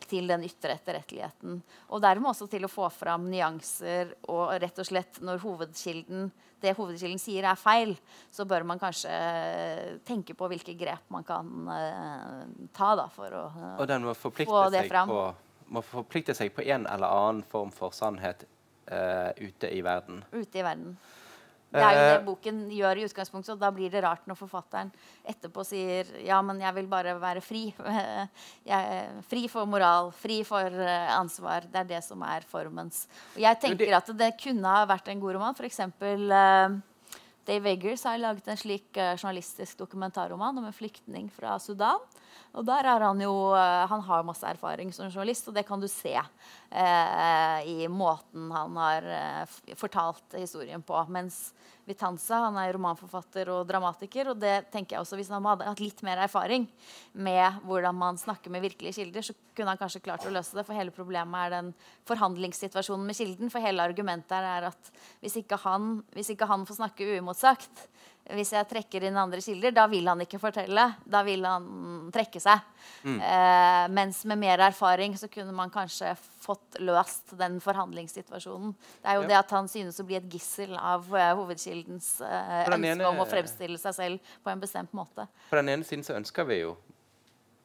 til 0.09 0.29
den 0.31 0.45
ytre 0.47 0.75
etterretteligheten. 0.77 1.61
Og 1.91 2.03
dermed 2.03 2.31
også 2.33 2.49
til 2.51 2.67
å 2.67 2.71
få 2.71 2.89
fram 2.93 3.29
nyanser. 3.31 4.15
Og 4.33 4.55
rett 4.63 4.81
og 4.81 4.89
slett 4.89 5.21
når 5.25 5.43
hovedkilden, 5.45 6.31
det 6.61 6.75
hovedkilden 6.77 7.21
sier, 7.21 7.47
er 7.49 7.61
feil, 7.61 7.95
så 8.33 8.45
bør 8.49 8.67
man 8.69 8.81
kanskje 8.81 9.13
tenke 10.07 10.37
på 10.37 10.51
hvilke 10.53 10.77
grep 10.79 11.07
man 11.13 11.25
kan 11.27 11.53
uh, 11.71 12.43
ta 12.77 12.93
da, 12.99 13.07
for 13.15 13.37
å 13.37 13.45
uh, 13.49 14.25
få 14.45 14.67
det 14.75 14.85
fram. 14.91 15.09
På, 15.09 15.23
må 15.71 15.85
forplikte 15.87 16.35
seg 16.37 16.53
på 16.53 16.67
en 16.67 16.89
eller 16.91 17.07
annen 17.07 17.47
form 17.47 17.73
for 17.75 17.95
sannhet 17.97 18.45
uh, 18.91 19.31
ute 19.41 19.71
i 19.73 19.81
verden. 19.87 20.25
Ute 20.35 20.61
i 20.61 20.67
verden. 20.67 20.99
Det 21.71 21.83
er 21.83 21.95
jo 21.95 22.03
det 22.03 22.15
eh, 22.17 22.25
boken 22.27 22.61
gjør 22.75 22.99
i 22.99 23.05
utgangspunktet, 23.07 23.53
og 23.55 23.61
da 23.63 23.71
blir 23.75 23.93
det 23.93 24.03
rart 24.03 24.25
når 24.27 24.39
forfatteren 24.41 24.91
etterpå 25.31 25.63
sier 25.67 26.09
ja, 26.27 26.41
men 26.43 26.59
jeg 26.63 26.75
vil 26.81 26.89
bare 26.91 27.15
være 27.23 27.43
fri. 27.45 27.69
Fri 29.31 29.45
for 29.51 29.69
moral, 29.71 30.11
fri 30.17 30.41
for 30.47 30.67
eh, 30.67 31.11
ansvar. 31.15 31.69
Det 31.71 31.85
er 31.85 31.91
det 31.93 32.03
som 32.07 32.23
er 32.27 32.47
formens. 32.51 33.05
Og 33.37 33.43
jeg 33.45 33.61
tenker 33.63 33.95
at 34.01 34.11
det 34.19 34.33
kunne 34.43 34.75
ha 34.75 34.87
vært 34.91 35.13
en 35.13 35.23
god 35.23 35.39
roman. 35.39 35.55
F.eks. 35.55 35.83
Uh, 36.03 36.81
Dave 37.47 37.71
Eggers 37.71 38.05
har 38.07 38.19
laget 38.21 38.51
en 38.51 38.59
slik 38.59 38.99
journalistisk 38.99 39.79
dokumentarroman 39.81 40.59
om 40.59 40.67
en 40.67 40.77
flyktning 40.77 41.31
fra 41.35 41.55
Sudan. 41.63 42.03
Og 42.59 42.67
der 42.67 42.89
er 42.91 43.05
han 43.07 43.21
jo 43.23 43.33
uh, 43.55 43.87
Han 43.91 44.03
har 44.07 44.27
masse 44.27 44.47
erfaring 44.47 44.93
som 44.95 45.11
journalist, 45.11 45.49
og 45.49 45.57
det 45.57 45.67
kan 45.69 45.81
du 45.81 45.87
se 45.91 46.17
eh, 46.17 47.59
i 47.67 47.89
måten 47.91 48.51
han 48.55 48.77
har 48.81 49.07
uh, 49.07 49.75
fortalt 49.79 50.39
historien 50.39 50.83
på. 50.83 50.99
Mens 51.13 51.51
Vitanza 51.91 52.39
han 52.45 52.59
er 52.61 52.75
romanforfatter 52.77 53.51
og 53.55 53.67
dramatiker. 53.69 54.33
Og 54.33 54.41
det 54.41 54.71
tenker 54.73 54.97
jeg 54.97 55.05
også 55.05 55.19
hvis 55.19 55.31
han 55.33 55.47
hadde 55.47 55.69
hatt 55.69 55.83
litt 55.83 56.03
mer 56.07 56.23
erfaring 56.27 56.67
med 57.13 57.61
hvordan 57.67 57.97
man 57.99 58.21
snakker 58.21 58.53
med 58.53 58.65
virkelige 58.65 59.01
kilder, 59.01 59.27
så 59.27 59.35
kunne 59.57 59.75
han 59.75 59.81
kanskje 59.81 60.05
klart 60.05 60.27
å 60.27 60.35
løse 60.35 60.57
det. 60.57 60.67
For 60.67 60.77
hele 60.77 60.95
problemet 60.95 61.47
er 61.47 61.57
den 61.57 61.73
forhandlingssituasjonen 62.09 63.09
med 63.09 63.19
kilden. 63.19 63.53
For 63.53 63.65
hele 63.65 63.87
argumentet 63.87 64.37
er 64.39 64.71
at 64.71 64.93
hvis 65.25 65.41
ikke 65.43 65.61
han, 65.65 65.97
hvis 66.17 66.35
ikke 66.35 66.49
han 66.51 66.67
får 66.69 66.83
snakke 66.83 67.09
uimotsagt, 67.17 67.87
hvis 68.37 68.53
jeg 68.55 68.69
trekker 68.71 69.07
inn 69.07 69.19
andre 69.19 69.41
kilder, 69.45 69.73
da 69.75 69.87
vil 69.91 70.09
han 70.11 70.21
ikke 70.25 70.41
fortelle. 70.43 70.87
Da 71.05 71.23
vil 71.27 71.45
han 71.47 71.67
trekke 72.15 72.43
seg. 72.43 72.63
Mm. 73.03 73.17
Eh, 73.17 73.87
mens 73.97 74.23
med 74.29 74.41
mer 74.43 74.63
erfaring 74.67 75.17
så 75.19 75.29
kunne 75.33 75.55
man 75.57 75.73
kanskje 75.73 76.13
fått 76.43 76.81
løst 76.85 77.35
den 77.41 77.59
forhandlingssituasjonen. 77.65 78.77
Det 79.03 79.13
er 79.13 79.19
jo 79.19 79.27
ja. 79.27 79.31
det 79.33 79.39
at 79.41 79.57
han 79.57 79.71
synes 79.71 80.01
å 80.01 80.07
bli 80.09 80.19
et 80.19 80.31
gissel 80.33 80.77
av 80.77 81.09
uh, 81.13 81.33
hovedkildens 81.41 82.13
uh, 82.25 82.63
ønske 82.67 82.95
ene, 82.95 83.09
om 83.09 83.21
å 83.23 83.29
fremstille 83.29 83.81
seg 83.81 83.97
selv 83.97 84.33
på 84.45 84.53
en 84.53 84.63
bestemt 84.63 84.95
måte. 84.97 85.27
På 85.51 85.61
den 85.61 85.73
ene 85.75 85.87
siden 85.87 86.07
så 86.07 86.17
ønsker 86.19 86.49
vi 86.49 86.63
jo, 86.63 86.77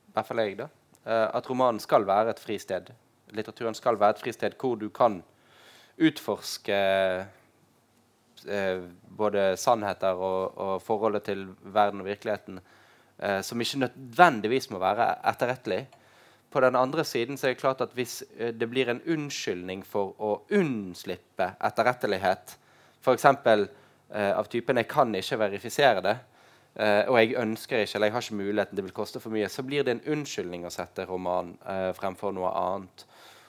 i 0.09 0.15
hvert 0.15 0.29
fall 0.29 0.43
jeg, 0.43 0.59
da, 0.59 0.69
at 1.05 1.47
romanen 1.49 1.81
skal 1.83 2.05
være 2.07 2.33
et 2.33 2.41
fristed. 2.41 2.91
Litteraturen 3.35 3.75
skal 3.77 3.99
være 3.99 4.17
et 4.17 4.23
fristed 4.23 4.55
hvor 4.61 4.77
du 4.79 4.87
kan 4.93 5.21
utforske 6.01 6.75
eh, 6.75 7.25
både 9.17 9.55
sannheter 9.57 10.15
og, 10.15 10.57
og, 10.57 10.81
forholdet 10.83 11.23
til 11.29 11.47
verden 11.61 12.03
og 12.03 12.09
virkeligheten 12.09 12.59
eh, 13.19 13.41
som 13.41 13.61
ikke 13.61 13.85
nødvendigvis 13.85 14.69
må 14.69 14.79
være 14.79 15.15
etterrettelig. 15.29 15.85
På 16.51 16.61
den 16.63 16.75
andre 16.75 17.03
siden 17.03 17.37
så 17.37 17.47
er 17.47 17.55
det 17.55 17.61
klart 17.61 17.81
at 17.81 17.95
hvis 17.95 18.23
eh, 18.37 18.53
det 18.53 18.69
blir 18.69 18.89
en 18.91 19.01
unnskyldning 19.07 19.85
for 19.87 20.13
å 20.19 20.37
unnslippe 20.51 21.53
etterrettelighet, 21.63 22.57
f.eks. 23.01 23.25
Eh, 24.09 24.37
av 24.37 24.43
typen 24.43 24.77
'jeg 24.77 24.87
kan 24.87 25.15
ikke 25.15 25.39
verifisere 25.39 26.01
det', 26.01 26.17
eh, 26.75 27.09
og 27.09 27.17
jeg 27.19 27.35
ønsker 27.35 27.77
ikke, 27.77 27.95
eller 27.95 28.07
jeg 28.07 28.13
har 28.13 28.21
ikke 28.21 28.35
muligheten, 28.35 28.75
det 28.75 28.83
vil 28.83 28.93
koste 28.93 29.19
for 29.19 29.29
mye, 29.29 29.49
så 29.49 29.63
blir 29.63 29.83
det 29.83 29.91
en 29.91 30.13
unnskyldning 30.13 30.65
å 30.65 30.69
sette 30.69 31.05
roman 31.05 31.57
eh, 31.67 31.91
fremfor 31.93 32.31
noe 32.31 32.51
annet. 32.51 33.05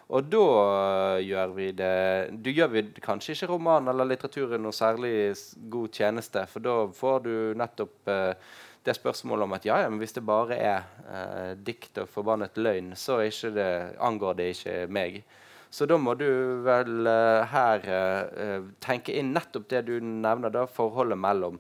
Og 0.07 0.29
da 0.31 1.19
gjør 1.19 1.55
vi 1.57 1.73
det 1.75 2.37
Du 2.45 2.53
gjør 2.55 2.71
vi 2.77 2.85
kanskje 3.03 3.35
ikke 3.35 3.49
roman 3.51 3.91
eller 3.91 4.07
litteraturen 4.07 4.63
noe 4.63 4.75
særlig 4.77 5.35
god 5.73 5.91
tjeneste, 5.99 6.45
for 6.51 6.63
da 6.63 6.77
får 6.95 7.25
du 7.25 7.35
nettopp 7.59 8.13
eh, 8.13 8.53
det 8.87 8.95
spørsmålet 8.95 9.49
om 9.49 9.57
at 9.57 9.67
ja, 9.67 9.81
ja, 9.83 9.89
men 9.91 9.99
hvis 9.99 10.15
det 10.15 10.23
bare 10.23 10.59
er 10.63 10.85
eh, 11.11 11.57
dikt 11.59 11.99
og 11.99 12.11
forbannet 12.13 12.59
løgn, 12.59 12.93
så 12.95 13.19
det, 13.51 13.97
angår 13.99 14.39
det 14.39 14.47
ikke 14.55 14.77
meg. 14.95 15.25
Så 15.71 15.89
da 15.91 15.99
må 15.99 16.15
du 16.15 16.29
vel 16.65 17.09
uh, 17.11 17.43
her 17.51 17.83
uh, 17.91 18.69
tenke 18.81 19.13
inn 19.13 19.33
nettopp 19.35 19.67
det 19.69 19.83
du 19.89 19.99
nevner, 20.01 20.53
da, 20.55 20.63
forholdet 20.71 21.19
mellom 21.19 21.59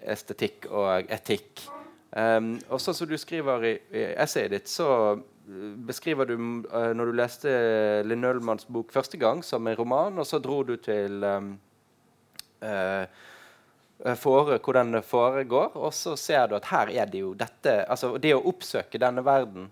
estetikk 0.00 0.68
og 0.70 1.10
etikk. 1.10 1.66
Um, 2.14 2.54
og 2.70 2.80
sånn 2.80 2.96
som 2.96 3.10
du 3.10 3.18
skriver 3.20 3.66
i, 3.66 3.74
i 3.90 4.06
essayet 4.22 4.54
ditt, 4.54 4.70
så 4.70 5.18
beskriver 5.86 6.26
du 6.26 6.36
uh, 6.36 6.92
når 6.94 7.10
du 7.10 7.16
leste 7.18 7.50
Linn 8.06 8.26
Ullmanns 8.26 8.68
bok 8.68 8.92
første 8.94 9.18
gang 9.20 9.42
som 9.46 9.66
en 9.66 9.76
roman, 9.78 10.18
og 10.18 10.28
så 10.28 10.40
dro 10.42 10.62
du 10.66 10.76
til 10.82 11.24
um, 11.24 11.52
uh, 12.62 13.04
fore, 14.20 14.60
hvor 14.62 14.78
den 14.78 15.02
foregår, 15.02 15.76
og 15.76 15.92
så 15.94 16.16
ser 16.16 16.48
du 16.48 16.56
at 16.58 16.70
her 16.70 16.94
er 17.02 17.10
det 17.10 17.24
jo 17.24 17.34
dette 17.36 17.82
altså 17.90 18.14
Det 18.18 18.32
å 18.36 18.42
oppsøke 18.52 19.00
denne 19.00 19.24
verden 19.26 19.68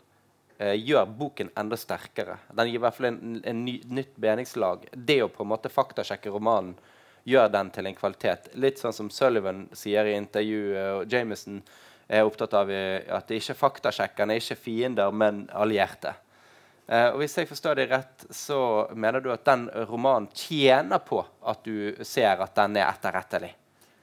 uh, 0.61 0.75
gjør 0.75 1.09
boken 1.19 1.55
enda 1.59 1.79
sterkere. 1.79 2.39
Den 2.53 2.71
gir 2.71 2.81
i 2.81 2.85
hvert 2.85 2.99
fall 2.99 3.11
en 3.13 3.65
ny, 3.65 3.79
nytt 3.87 4.17
meningslag. 4.19 4.89
Det 4.93 5.23
å 5.25 5.33
på 5.33 5.47
en 5.47 5.53
måte 5.55 5.73
faktasjekke 5.73 6.33
romanen 6.35 6.77
gjør 7.29 7.51
den 7.53 7.71
til 7.75 7.89
en 7.89 7.97
kvalitet. 7.97 8.49
Litt 8.57 8.81
sånn 8.81 8.95
som 8.97 9.11
Sullivan 9.13 9.67
sier 9.77 10.09
i 10.09 10.17
intervjuet, 10.17 10.85
og 10.97 11.13
Jameson 11.13 11.61
er 12.09 12.25
opptatt 12.25 12.55
av 12.57 12.71
at 12.73 13.29
det 13.29 13.39
ikke 13.39 13.53
er 13.55 13.61
faktasjekkerne 13.61 14.35
er 14.35 14.43
ikke 14.43 14.63
fiender, 14.63 15.13
men 15.13 15.45
allierte. 15.53 16.15
Eh, 16.89 17.11
og 17.13 17.21
Hvis 17.21 17.37
jeg 17.37 17.49
forstår 17.51 17.83
deg 17.83 17.93
rett, 17.93 18.27
så 18.33 18.89
mener 18.97 19.21
du 19.21 19.31
at 19.33 19.45
den 19.45 19.67
romanen 19.91 20.31
tjener 20.33 21.03
på 21.05 21.21
at 21.45 21.65
du 21.65 22.01
ser 22.01 22.41
at 22.41 22.55
den 22.57 22.79
er 22.81 22.89
etterrettelig? 22.89 23.53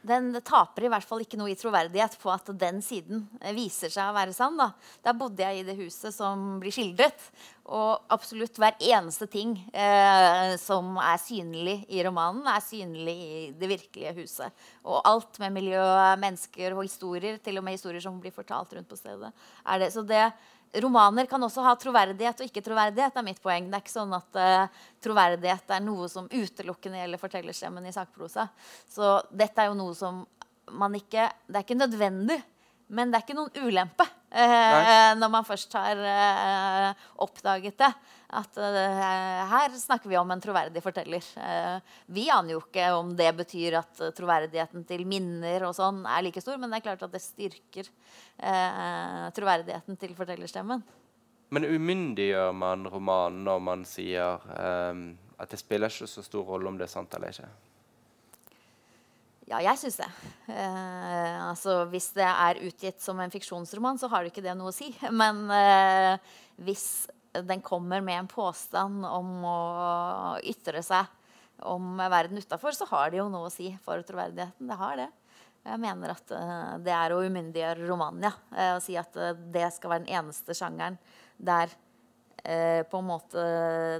Den 0.06 0.30
taper 0.46 0.86
i 0.86 0.92
hvert 0.92 1.08
fall 1.08 1.24
ikke 1.24 1.40
noe 1.40 1.52
i 1.52 1.58
troverdighet 1.60 2.18
på 2.22 2.32
at 2.34 2.50
den 2.60 2.82
siden 2.86 3.26
eh, 3.42 3.56
viser 3.58 3.92
seg 3.94 4.12
å 4.12 4.16
være 4.16 4.36
sann. 4.36 4.58
Da. 4.60 4.72
Der 5.06 5.18
bodde 5.18 5.44
jeg 5.44 5.62
i 5.62 5.68
det 5.68 5.78
huset 5.80 6.16
som 6.16 6.58
blir 6.62 6.74
skildret. 6.76 7.28
Og 7.66 8.12
absolutt 8.14 8.60
hver 8.62 8.76
eneste 8.78 9.26
ting 9.32 9.56
eh, 9.74 10.54
som 10.62 11.00
er 11.02 11.18
synlig 11.22 11.80
i 11.90 12.04
romanen, 12.06 12.46
er 12.46 12.62
synlig 12.62 13.16
i 13.16 13.40
det 13.58 13.70
virkelige 13.72 14.14
huset. 14.20 14.66
Og 14.86 15.00
alt 15.02 15.40
med 15.42 15.56
miljø, 15.56 15.86
mennesker 16.22 16.76
og 16.76 16.84
historier, 16.86 17.40
til 17.42 17.58
og 17.58 17.66
med 17.66 17.80
historier 17.80 18.04
som 18.06 18.20
blir 18.22 18.36
fortalt 18.36 18.78
rundt 18.78 18.92
på 18.92 19.00
stedet. 19.00 19.34
er 19.66 19.82
det. 19.82 19.90
Så 19.94 20.06
det 20.06 20.28
romaner 20.82 21.28
kan 21.30 21.44
også 21.44 21.64
ha 21.66 21.74
troverdighet 21.80 22.42
og 22.42 22.50
ikke 22.50 22.64
troverdighet. 22.66 23.16
er 23.16 23.26
mitt 23.26 23.42
poeng. 23.44 23.70
Det 23.70 23.78
er 23.78 23.84
ikke 23.84 23.94
sånn 23.94 24.16
at 24.18 24.40
uh, 24.40 24.82
troverdighet 25.04 25.76
er 25.78 25.84
noe 25.86 26.10
som 26.12 26.30
utelukkende 26.32 27.02
gjelder 27.02 27.22
fortellerstemmen 27.22 27.88
i 27.88 27.94
sakprosa. 27.96 28.48
Så 28.92 29.18
dette 29.32 29.64
er 29.64 29.72
jo 29.72 29.80
noe 29.80 29.96
som 29.98 30.24
man 30.74 30.96
ikke 30.98 31.28
Det 31.46 31.60
er 31.60 31.62
ikke 31.62 31.78
nødvendig, 31.78 32.40
men 32.88 33.10
det 33.10 33.18
er 33.18 33.24
ikke 33.26 33.38
noen 33.38 33.66
ulempe 33.66 34.06
eh, 34.30 35.14
når 35.18 35.32
man 35.34 35.48
først 35.48 35.74
har 35.74 36.02
eh, 36.12 37.06
oppdaget 37.26 37.78
det 37.82 37.90
at 38.36 38.60
eh, 38.62 39.42
her 39.50 39.78
snakker 39.80 40.12
vi 40.12 40.18
om 40.20 40.34
en 40.34 40.42
troverdig 40.44 40.82
forteller. 40.84 41.24
Uh, 41.40 41.78
vi 42.12 42.26
aner 42.34 42.56
jo 42.56 42.60
ikke 42.60 42.90
om 42.98 43.14
det 43.16 43.30
betyr 43.38 43.78
at 43.80 44.02
troverdigheten 44.18 44.84
til 44.90 45.06
minner 45.08 45.64
og 45.68 45.76
sånn 45.78 46.02
er 46.10 46.26
like 46.26 46.44
stor, 46.44 46.58
men 46.60 46.74
det 46.74 46.82
er 46.82 46.88
klart 46.90 47.06
at 47.06 47.14
det 47.14 47.24
styrker 47.24 47.88
troverdigheten 49.38 49.96
til 50.02 50.16
fortellerstemmen. 50.18 50.84
Men 51.56 51.68
umyndiggjør 51.70 52.52
man 52.58 52.90
romanen 52.92 53.46
når 53.48 53.62
man 53.64 53.86
sier 53.88 54.42
um, 54.50 55.08
at 55.40 55.54
det 55.54 55.62
spiller 55.62 55.94
ikke 55.94 56.10
så 56.10 56.26
stor 56.26 56.44
rolle 56.50 56.68
om 56.68 56.80
det 56.80 56.90
er 56.90 56.92
sant 56.98 57.16
eller 57.16 57.32
ikke? 57.32 57.48
Ja, 59.46 59.60
jeg 59.62 59.78
syns 59.78 60.00
det. 60.00 60.08
Eh, 60.50 61.36
altså, 61.46 61.84
hvis 61.92 62.08
det 62.16 62.26
er 62.26 62.62
utgitt 62.66 63.04
som 63.04 63.20
en 63.22 63.34
fiksjonsroman, 63.34 64.00
så 64.02 64.10
har 64.10 64.24
det 64.24 64.32
ikke 64.34 64.44
det 64.46 64.56
noe 64.58 64.72
å 64.72 64.76
si. 64.76 64.90
Men 65.22 65.44
eh, 65.54 66.18
hvis 66.66 67.06
den 67.46 67.62
kommer 67.66 68.02
med 68.02 68.24
en 68.24 68.32
påstand 68.32 69.06
om 69.06 69.46
å 69.46 69.60
ytre 70.42 70.82
seg 70.86 71.12
om 71.70 71.94
verden 72.00 72.42
utafor, 72.42 72.74
så 72.74 72.88
har 72.90 73.14
det 73.14 73.22
jo 73.22 73.30
noe 73.30 73.52
å 73.52 73.54
si 73.54 73.70
for 73.86 74.02
troverdigheten. 74.08 74.66
Det 74.66 74.80
har 74.82 74.98
det. 75.04 75.10
Jeg 75.66 75.82
mener 75.82 76.16
at 76.16 76.34
eh, 76.34 76.74
det 76.86 76.98
er 76.98 77.14
å 77.14 77.22
umyndiggjøre 77.26 77.86
romanen, 77.86 78.26
ja. 78.26 78.34
Uh, 78.50 78.74
å 78.80 78.82
si 78.82 78.98
at 78.98 79.14
uh, 79.18 79.34
det 79.54 79.70
skal 79.78 79.94
være 79.94 80.08
den 80.08 80.16
eneste 80.22 80.58
sjangeren 80.58 80.98
der 81.38 81.74
på 82.46 83.00
en 83.00 83.08
måte 83.08 83.42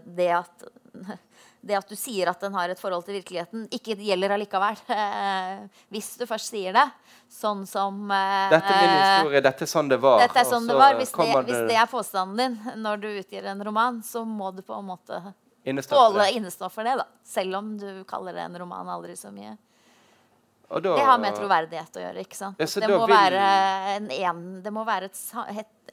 det 0.06 0.28
at 0.30 0.66
det 1.66 1.78
at 1.80 1.90
du 1.90 1.96
sier 1.98 2.30
at 2.30 2.42
den 2.42 2.54
har 2.54 2.70
et 2.70 2.80
forhold 2.80 3.08
til 3.08 3.18
virkeligheten, 3.18 3.66
ikke 3.74 3.96
gjelder 3.98 4.36
allikevel. 4.36 4.78
hvis 5.94 6.12
du 6.20 6.26
først 6.30 6.54
sier 6.54 6.76
det. 6.76 6.86
Sånn 7.32 7.66
som 7.68 8.06
Dette 8.12 8.70
er 8.70 8.84
min 8.86 9.00
historie. 9.02 9.42
Dette 9.48 9.66
er 9.66 9.72
sånn 9.72 9.90
det 9.90 9.98
var. 10.04 10.22
Dette 10.22 10.44
er 10.44 10.50
sånn 10.50 10.70
det 10.70 10.78
var. 10.78 11.00
Hvis 11.00 11.14
det, 11.16 11.30
hvis 11.50 11.64
det, 11.72 11.80
er 11.82 11.90
påstanden 11.90 12.38
din 12.62 12.82
når 12.86 13.02
du 13.02 13.10
utgir 13.16 13.50
en 13.50 13.66
roman, 13.66 14.02
så 14.06 14.22
må 14.30 14.52
du 14.54 14.62
på 14.66 14.78
en 14.78 14.86
måte 14.94 15.22
tåle 15.90 16.30
innestå 16.38 16.70
for 16.70 16.86
det. 16.86 17.00
da. 17.02 17.08
Selv 17.26 17.58
om 17.58 17.74
du 17.82 18.04
kaller 18.10 18.38
det 18.38 18.46
en 18.46 18.60
roman 18.62 18.94
aldri 18.98 19.18
så 19.18 19.34
mye. 19.34 19.58
Da, 20.70 20.80
det 20.80 21.02
har 21.06 21.20
med 21.22 21.36
troverdighet 21.38 21.98
å 21.98 22.02
gjøre. 22.02 22.22
ikke 22.26 22.38
sant? 22.38 22.62
Ja, 22.62 22.66
det, 22.66 22.90
må 22.90 23.06
vil... 23.10 23.38
en, 23.38 24.08
en, 24.12 24.46
det, 24.66 24.72
må 24.74 24.86
være 24.86 25.12
et, 25.12 25.20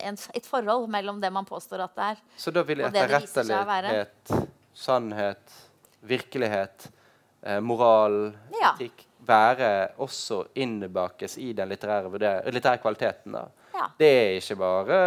et, 0.00 0.24
et, 0.32 0.48
forhold 0.48 0.88
mellom 0.90 1.20
det 1.20 1.28
man 1.32 1.48
påstår 1.48 1.84
at 1.84 1.92
det 1.96 2.08
er, 2.14 2.22
så 2.40 2.54
da 2.56 2.64
vil 2.64 2.80
etterrettelighet, 2.88 4.32
sannhet, 4.72 5.56
virkelighet, 6.00 6.90
eh, 7.42 7.60
moral, 7.60 8.32
ja. 8.60 8.74
etikk 8.74 9.06
være 9.26 9.92
også 10.02 10.44
innebakes 10.58 11.38
i 11.38 11.52
den 11.54 11.70
litterære, 11.70 12.10
litterære 12.50 12.80
kvaliteten. 12.82 13.36
da. 13.38 13.44
Ja. 13.82 13.88
Det 13.98 14.08
er 14.12 14.38
ikke 14.38 14.56
bare, 14.60 15.02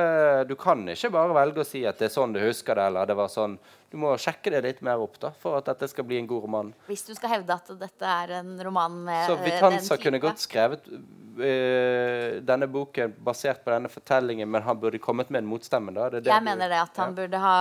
Du 0.50 0.56
kan 0.60 0.84
ikke 0.92 1.12
bare 1.14 1.36
velge 1.38 1.64
å 1.64 1.68
si 1.68 1.86
at 1.88 2.00
det 2.02 2.10
er 2.10 2.14
sånn 2.16 2.36
du 2.36 2.42
husker 2.44 2.76
det. 2.76 2.88
eller 2.92 3.10
det 3.10 3.18
var 3.18 3.32
sånn. 3.32 3.58
Du 3.92 4.00
må 4.02 4.16
sjekke 4.20 4.52
det 4.52 4.64
litt 4.66 4.82
mer 4.84 5.00
opp 5.00 5.16
da, 5.22 5.32
for 5.40 5.56
at 5.60 5.70
dette 5.70 5.88
skal 5.88 6.08
bli 6.08 6.18
en 6.20 6.28
god 6.28 6.48
roman. 6.48 6.72
Hvis 6.90 7.06
du 7.08 7.14
skal 7.16 7.38
hevde 7.38 7.56
at 7.56 7.70
dette 7.80 8.16
er 8.24 8.34
en 8.42 8.56
roman 8.68 8.98
med 9.06 9.30
Så 9.30 9.38
Vitanza 9.40 9.98
kunne 10.02 10.20
godt 10.20 10.42
skrevet 10.44 10.90
uh, 10.90 12.42
denne 12.44 12.68
boken 12.72 13.14
basert 13.24 13.64
på 13.64 13.72
denne 13.72 13.92
fortellingen, 13.92 14.50
men 14.52 14.66
han 14.66 14.82
burde 14.82 15.00
kommet 15.00 15.32
med 15.32 15.44
en 15.44 15.50
motstemme? 15.54 15.94
da? 15.96 16.10
Det 16.10 16.26
det 16.26 16.34
Jeg 16.34 16.44
du, 16.44 16.50
mener 16.50 16.74
det 16.74 16.82
at 16.82 17.00
han 17.00 17.14
ja. 17.14 17.20
burde 17.22 17.46
ha 17.46 17.56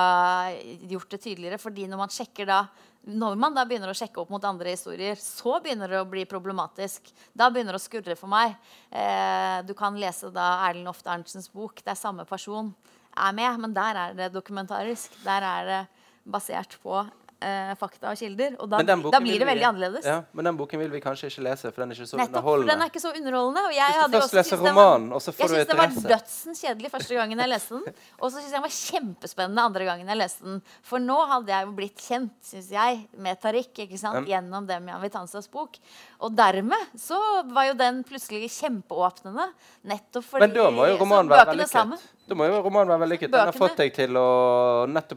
gjort 0.94 1.14
det 1.14 1.22
tydeligere. 1.22 1.60
fordi 1.62 1.86
når 1.86 2.02
man 2.02 2.10
sjekker 2.10 2.50
da 2.50 2.64
når 3.05 3.36
man 3.36 3.57
da 3.57 3.66
begynner 3.68 3.90
å 3.92 3.96
sjekke 3.96 4.22
opp 4.22 4.30
mot 4.32 4.44
andre 4.48 4.72
historier, 4.72 5.18
så 5.20 5.59
begynner 5.62 5.90
det 5.92 6.00
å 6.00 6.09
bli 6.09 6.24
problematisk. 6.28 7.11
Da 7.36 7.50
begynner 7.52 7.76
det 7.76 7.82
å 7.82 7.84
skurre 7.84 8.16
for 8.16 8.32
meg. 8.32 8.55
Eh, 8.88 9.59
du 9.68 9.74
kan 9.76 9.98
lese 10.00 10.30
da 10.32 10.64
Erlend 10.68 10.88
Ofte 10.88 11.12
Arntzens 11.12 11.50
bok. 11.52 11.82
Det 11.84 11.92
er 11.92 12.00
samme 12.00 12.24
person 12.28 12.72
er 13.14 13.36
med, 13.36 13.61
men 13.61 13.76
der 13.76 14.00
er 14.00 14.16
det 14.16 14.32
dokumentarisk. 14.34 15.18
Der 15.24 15.44
er 15.50 15.68
det 15.68 15.82
basert 16.24 16.78
på 16.82 17.02
eh, 17.41 17.72
fakta 17.80 18.12
og 18.12 18.18
kilder. 18.18 18.57
Og 18.62 18.70
da, 18.70 18.80
da 18.85 19.20
blir 19.22 19.39
det 19.41 19.49
veldig 19.49 19.62
vi, 19.62 19.68
annerledes. 19.68 20.07
Ja, 20.09 20.20
men 20.32 20.49
den 20.49 20.59
boken 20.59 20.82
vil 20.82 20.91
vi 20.93 21.01
kanskje 21.05 21.30
ikke 21.30 21.45
lese, 21.49 21.72
for 21.72 21.85
den 21.85 21.95
er 21.95 21.99
ikke 21.99 22.09
så 22.11 22.18
Nettopp, 22.20 22.37
underholdende. 22.39 22.72
den 22.72 22.85
er 22.85 22.93
ikke 22.93 23.03
så 23.05 23.12
underholdende. 23.14 23.64
Og 23.68 23.76
jeg 23.76 23.95
Hvis 23.95 24.12
du 24.12 24.18
først 24.18 24.37
leser 24.39 24.62
romanen, 24.62 25.12
og 25.12 25.22
så 25.24 25.35
får 25.35 25.49
du 25.49 25.55
et 25.55 25.59
Jeg 25.59 25.66
syns 25.66 25.72
det 25.72 25.78
var 25.80 26.16
dødsens 26.16 26.64
kjedelig 26.64 26.93
første 26.95 27.18
gangen 27.18 27.45
jeg 27.45 27.53
leste 27.55 27.80
den. 27.80 28.01
Og 28.20 28.26
så 28.30 28.37
syns 28.39 28.51
jeg 28.51 28.59
den 28.59 28.66
var 28.66 28.76
kjempespennende 28.78 29.66
andre 29.70 29.89
gangen 29.91 30.12
jeg 30.14 30.20
leste 30.22 30.49
den. 30.49 30.62
For 30.82 31.03
nå 31.03 31.18
hadde 31.32 31.55
jeg 31.55 31.68
jo 31.68 31.76
blitt 31.80 32.07
kjent, 32.09 32.35
syns 32.45 32.70
jeg, 32.74 33.05
med 33.18 33.41
Tariq 33.43 33.85
ikke 33.87 33.99
sant? 34.01 34.22
Mm. 34.24 34.28
gjennom 34.30 34.66
Demian 34.68 35.03
Vitanzas 35.03 35.49
bok. 35.51 35.78
Og 36.24 36.35
dermed 36.37 36.99
så 37.01 37.18
var 37.51 37.68
jo 37.70 37.78
den 37.78 38.03
plutselig 38.07 38.50
kjempeåpnende. 38.54 39.49
Nettopp 39.91 40.25
fordi 40.29 40.46
Men 40.46 40.54
da 40.57 40.71
må 40.71 40.87
jo 40.88 40.99
romanen 41.03 41.33
være 41.33 41.53
vellykket. 41.53 42.11
Da 42.25 42.37
må 42.38 42.46
jo 42.49 42.61
romanen 42.64 42.88
være 42.95 43.03
vellykket. 43.05 43.33
Den 43.33 43.51
har 43.51 43.57
fått 43.57 43.76
deg 43.83 43.92
til 43.96 44.17
å 44.17 44.29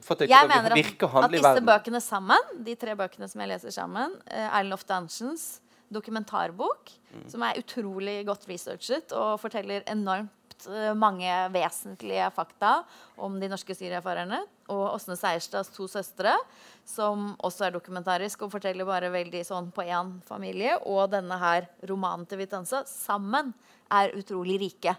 fått 0.03 0.25
deg 0.25 0.33
til 0.33 0.57
å 0.57 0.73
virke 0.75 1.07
og 1.07 1.13
handle 1.13 1.39
i 1.39 1.39
verden. 1.39 1.39
Jeg 1.39 1.39
mener 1.39 1.39
At 1.39 1.39
disse 1.39 1.67
bøkene 1.69 2.01
sammen, 2.03 2.51
de 2.67 2.75
tre 2.79 2.97
bøkene 2.99 3.31
som 3.31 3.43
jeg 3.43 3.51
leser 3.53 3.75
sammen, 3.75 4.17
Erlend 4.27 4.75
Loft 4.75 4.89
Dungeons 4.91 5.47
dokumentarbok, 5.93 6.91
mm. 7.13 7.29
som 7.31 7.45
er 7.47 7.61
utrolig 7.61 8.19
godt 8.27 8.47
researchet 8.49 9.13
og 9.15 9.37
forteller 9.39 9.85
enormt 9.87 10.67
uh, 10.67 10.91
mange 10.97 11.31
vesentlige 11.53 12.27
fakta 12.35 12.81
om 13.23 13.37
de 13.39 13.49
norske 13.51 13.75
syriafarerne. 13.77 14.41
Og 14.73 14.83
Åsne 14.89 15.15
Seierstads 15.15 15.71
to 15.75 15.87
søstre, 15.87 16.33
som 16.87 17.31
også 17.39 17.69
er 17.69 17.77
dokumentarisk 17.77 18.43
og 18.43 18.51
forteller 18.57 18.87
bare 18.87 19.13
veldig 19.13 19.45
sånn 19.47 19.71
på 19.71 19.87
én 19.87 20.17
familie. 20.27 20.75
Og 20.83 21.07
denne 21.13 21.39
her 21.39 21.69
romanen 21.87 22.27
til 22.27 22.43
Vitanza 22.43 22.83
sammen 22.89 23.55
er 23.87 24.11
utrolig 24.19 24.59
rike. 24.65 24.97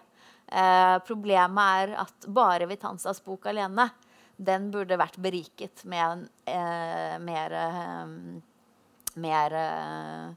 Eh, 0.48 0.98
problemet 1.04 1.80
er 1.82 1.96
at 2.04 2.28
bare 2.32 2.68
Vitanzas 2.70 3.20
bok 3.24 3.50
alene 3.50 3.90
den 4.38 4.70
burde 4.70 4.98
vært 4.98 5.18
beriket 5.20 5.82
med 5.90 6.04
en 6.04 6.20
eh, 6.46 7.16
mer, 7.20 7.54
eh, 7.58 9.16
mer 9.18 9.56
eh, 9.60 10.28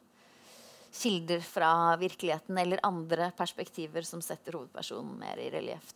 kilder 0.92 1.44
fra 1.46 1.72
virkeligheten 2.02 2.58
eller 2.58 2.82
andre 2.84 3.30
perspektiver 3.38 4.02
som 4.08 4.24
setter 4.26 4.58
hovedpersonen 4.58 5.20
mer 5.22 5.40
i 5.40 5.52
relieff. 5.54 5.94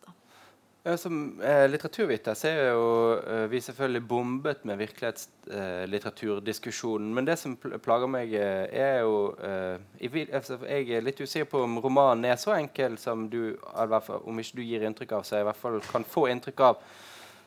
Ja, 0.86 0.94
som 0.96 1.40
eh, 1.42 1.66
litteraturviter 1.66 2.34
så 2.38 2.46
er 2.46 2.68
jo 2.70 3.18
eh, 3.18 3.50
vi 3.50 3.58
selvfølgelig 3.60 4.06
bombet 4.06 4.64
med 4.68 4.78
virkelighetslitteraturdiskusjonen. 4.78 7.14
men 7.14 7.24
det 7.26 7.36
som 7.40 7.56
plager 7.58 8.06
meg, 8.06 8.34
eh, 8.38 8.66
er 8.70 9.00
jo 9.02 9.34
eh, 9.42 9.80
jeg, 9.98 10.28
altså, 10.30 10.58
er 10.62 11.02
litt 11.02 11.18
usikker 11.18 11.50
på 11.50 11.58
om 11.66 11.82
romanen 11.82 12.30
er 12.30 12.38
så 12.38 12.54
enkel 12.54 12.94
som 13.02 13.26
du 13.32 13.58
fall, 13.66 14.22
Om 14.22 14.38
ikke 14.38 14.56
du 14.60 14.62
gir 14.62 14.86
inntrykk 14.86 15.12
av, 15.18 15.26
så 15.26 15.34
jeg 15.34 15.42
i 15.42 15.48
hvert 15.48 15.62
fall 15.64 15.82
kan 15.88 16.04
få 16.06 16.30
inntrykk 16.30 16.60
av. 16.68 16.78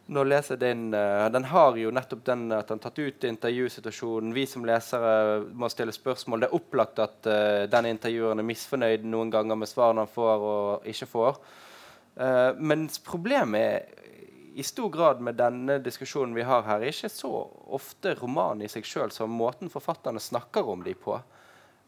Når 0.09 0.25
leser 0.33 0.57
din, 0.59 0.89
uh, 0.91 1.29
den 1.31 1.45
har 1.47 1.77
jo 1.79 1.95
nettopp 1.95 2.25
den 2.25 2.51
at 2.51 2.67
den 2.67 2.79
tatt 2.83 2.99
ut 2.99 3.23
intervjusituasjonen. 3.23 4.35
Vi 4.35 4.45
som 4.51 4.65
lesere 4.67 5.47
må 5.53 5.69
stille 5.71 5.95
spørsmål. 5.95 6.43
Det 6.43 6.49
er 6.49 6.59
opplagt 6.59 6.99
at 6.99 7.23
uh, 7.29 7.63
den 7.71 7.85
intervjueren 7.93 8.43
er 8.43 8.51
misfornøyd 8.51 9.07
noen 9.07 9.31
ganger 9.31 9.55
med 9.55 9.71
svarene 9.71 10.03
han 10.03 10.11
får 10.11 10.37
og 10.51 10.91
ikke 10.91 11.11
får. 11.15 11.39
Uh, 12.19 12.51
mens 12.59 12.99
problemet 12.99 13.63
er 13.63 13.99
i 14.59 14.63
stor 14.63 14.89
grad 14.91 15.21
med 15.23 15.37
denne 15.39 15.77
diskusjonen 15.79 16.35
vi 16.35 16.43
har 16.43 16.65
her, 16.67 16.83
ikke 16.83 17.07
så 17.11 17.31
ofte 17.71 18.11
romanen 18.19 18.65
i 18.65 18.71
seg 18.71 18.83
sjøl 18.83 19.13
som 19.15 19.31
måten 19.31 19.71
forfatterne 19.71 20.19
snakker 20.19 20.67
om 20.67 20.83
dem 20.83 20.97
på. 20.99 21.15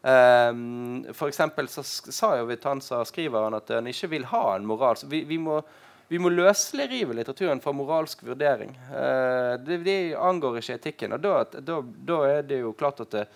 Um, 0.02 1.04
for 1.14 1.30
så 1.30 1.82
sa 1.84 2.32
jo 2.38 2.48
Vitanza, 2.48 3.04
skriveren, 3.04 3.54
at 3.54 3.70
han 3.70 3.86
ikke 3.86 4.10
vil 4.14 4.24
ha 4.32 4.56
en 4.56 4.66
moral. 4.66 4.96
Vi, 5.04 5.22
vi, 5.28 5.38
må, 5.38 5.60
vi 6.08 6.18
må 6.18 6.32
løsrive 6.32 7.14
litteraturen 7.14 7.60
fra 7.60 7.74
moralsk 7.76 8.24
vurdering. 8.26 8.72
Uh, 8.88 9.60
det, 9.62 9.82
det, 9.84 9.98
angår 10.16 10.62
ikke 10.62 10.80
etikken. 10.80 11.18
Og 11.18 11.22
da, 11.22 11.36
da, 11.60 11.80
da, 11.82 12.20
er 12.38 12.46
det 12.48 12.62
jo 12.64 12.72
klart 12.72 13.04
at 13.04 13.14
det, 13.14 13.26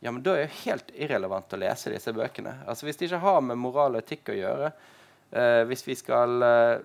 ja, 0.00 0.10
men 0.10 0.22
da 0.24 0.34
er 0.34 0.48
det 0.48 0.64
helt 0.64 0.90
irrelevant 0.96 1.54
å 1.54 1.60
lese 1.62 1.94
disse 1.94 2.12
bøkene. 2.16 2.58
Altså 2.66 2.88
Hvis 2.88 3.00
de 3.00 3.08
ikke 3.08 3.22
har 3.22 3.40
med 3.44 3.60
moral 3.60 3.96
og 3.96 4.02
etikk 4.02 4.34
å 4.34 4.40
gjøre, 4.40 4.74
Uh, 5.30 5.62
hvis 5.70 5.84
vi 5.86 5.94
skal 5.98 6.42
uh, 6.42 6.82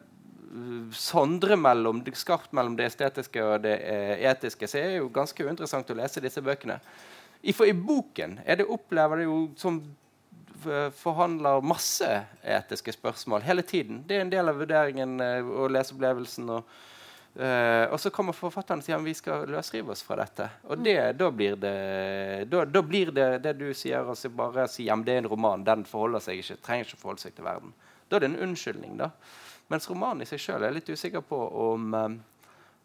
sondre 0.94 1.58
mellom, 1.58 2.04
skarpt 2.14 2.54
mellom 2.54 2.78
det 2.78 2.92
estetiske 2.92 3.42
og 3.44 3.64
det 3.66 3.76
uh, 3.82 4.16
etiske, 4.32 4.70
så 4.70 4.80
er 4.82 4.90
det 4.92 5.04
jo 5.04 5.12
ganske 5.14 5.46
uinteressant 5.46 5.90
å 5.90 5.98
lese 5.98 6.24
disse 6.24 6.44
bøkene. 6.46 6.80
I, 7.42 7.54
for 7.54 7.70
i 7.70 7.76
boken 7.78 8.40
er 8.46 8.62
det, 8.62 8.68
opplever 8.70 9.22
det 9.22 9.30
jo 9.30 9.40
som 9.60 9.84
forhandler 10.98 11.62
masse 11.62 12.08
etiske 12.42 12.96
spørsmål 12.96 13.44
hele 13.46 13.62
tiden. 13.62 14.00
Det 14.08 14.16
er 14.18 14.24
en 14.24 14.32
del 14.32 14.50
av 14.50 14.58
vurderingen 14.58 15.20
og 15.22 15.68
leseopplevelsen. 15.76 16.48
og 16.56 16.70
Uh, 17.36 17.92
og 17.92 18.00
så 18.00 18.08
kommer 18.16 18.32
forfatteren 18.32 18.80
og 18.80 18.86
sier 18.86 18.96
at 18.96 19.04
vi 19.04 19.12
skal 19.12 19.42
løsrive 19.52 19.92
oss 19.92 20.00
fra 20.08 20.16
dette. 20.22 20.46
Og 20.72 20.80
det, 20.80 20.96
da 21.20 21.28
blir 21.36 21.58
det 21.60 21.74
da, 22.48 22.62
da, 22.64 22.80
blir 22.80 23.12
det 23.12 23.26
det 23.44 23.58
du 23.60 23.66
sier, 23.76 24.08
altså 24.08 24.32
bare 24.32 24.70
si 24.72 24.86
at 24.88 25.04
det 25.04 25.18
er 25.18 25.26
en 25.26 25.28
roman. 25.34 25.66
Den 25.68 25.84
forholder 25.90 26.24
seg 26.24 26.40
ikke, 26.40 26.56
trenger 26.64 26.88
ikke 26.88 27.02
forholde 27.02 27.26
seg 27.26 27.36
til 27.36 27.48
verden. 27.50 27.74
Da 28.08 28.18
er 28.18 28.26
det 28.26 28.32
en 28.34 28.50
unnskyldning. 28.50 28.98
da. 28.98 29.12
Mens 29.68 29.90
romanen 29.90 30.22
i 30.22 30.30
seg 30.30 30.42
sjøl 30.42 30.64
er 30.64 30.76
litt 30.76 30.90
usikker 30.90 31.24
på 31.26 31.40
om 31.72 31.94
um, 31.94 32.18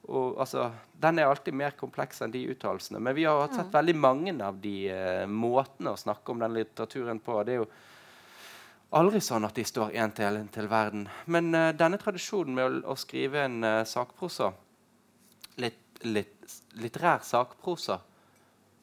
og, 0.08 0.40
altså, 0.40 0.70
Den 0.92 1.18
er 1.18 1.28
alltid 1.28 1.54
mer 1.54 1.76
kompleks 1.76 2.22
enn 2.24 2.32
de 2.32 2.46
uttalelsene. 2.50 3.00
Men 3.00 3.14
vi 3.14 3.26
har 3.28 3.46
sett 3.48 3.68
mm. 3.68 3.74
veldig 3.74 3.94
mange 3.96 4.34
av 4.44 4.58
de 4.60 4.74
uh, 4.90 5.26
måtene 5.28 5.92
å 5.92 6.00
snakke 6.00 6.32
om 6.32 6.40
den 6.40 6.56
litteraturen 6.56 7.20
på. 7.24 7.36
Det 7.44 7.54
er 7.54 7.60
jo 7.60 7.68
aldri 8.96 9.20
sånn 9.22 9.46
at 9.46 9.54
de 9.54 9.64
står 9.68 9.94
én 10.00 10.12
til 10.16 10.40
til 10.52 10.68
verden. 10.72 11.06
Men 11.26 11.52
uh, 11.54 11.70
denne 11.76 12.00
tradisjonen 12.00 12.56
med 12.56 12.66
å, 12.66 12.92
å 12.94 12.98
skrive 12.98 13.44
en 13.44 13.60
uh, 13.64 13.84
sakprosa, 13.86 14.50
litt, 15.62 16.02
litt, 16.08 16.36
litterær 16.80 17.20
sakprosa 17.26 18.00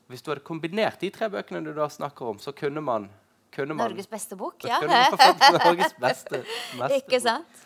Hvis 0.07 0.21
du 0.23 0.29
hadde 0.31 0.45
kombinert 0.47 1.01
de 1.01 1.09
tre 1.11 1.27
bøkene 1.27 1.65
du 1.65 1.73
da 1.75 1.89
snakker 1.91 2.29
om, 2.29 2.37
så 2.39 2.53
kunne 2.55 2.79
man 2.79 3.09
kunne 3.53 3.73
man 3.73 3.91
Norges 3.91 4.09
beste 4.09 4.35
bok, 4.35 4.65
ja. 4.67 4.79
Norges 5.65 5.95
beste, 6.05 6.43
beste 6.77 7.01
Ikke 7.01 7.21
sant? 7.23 7.63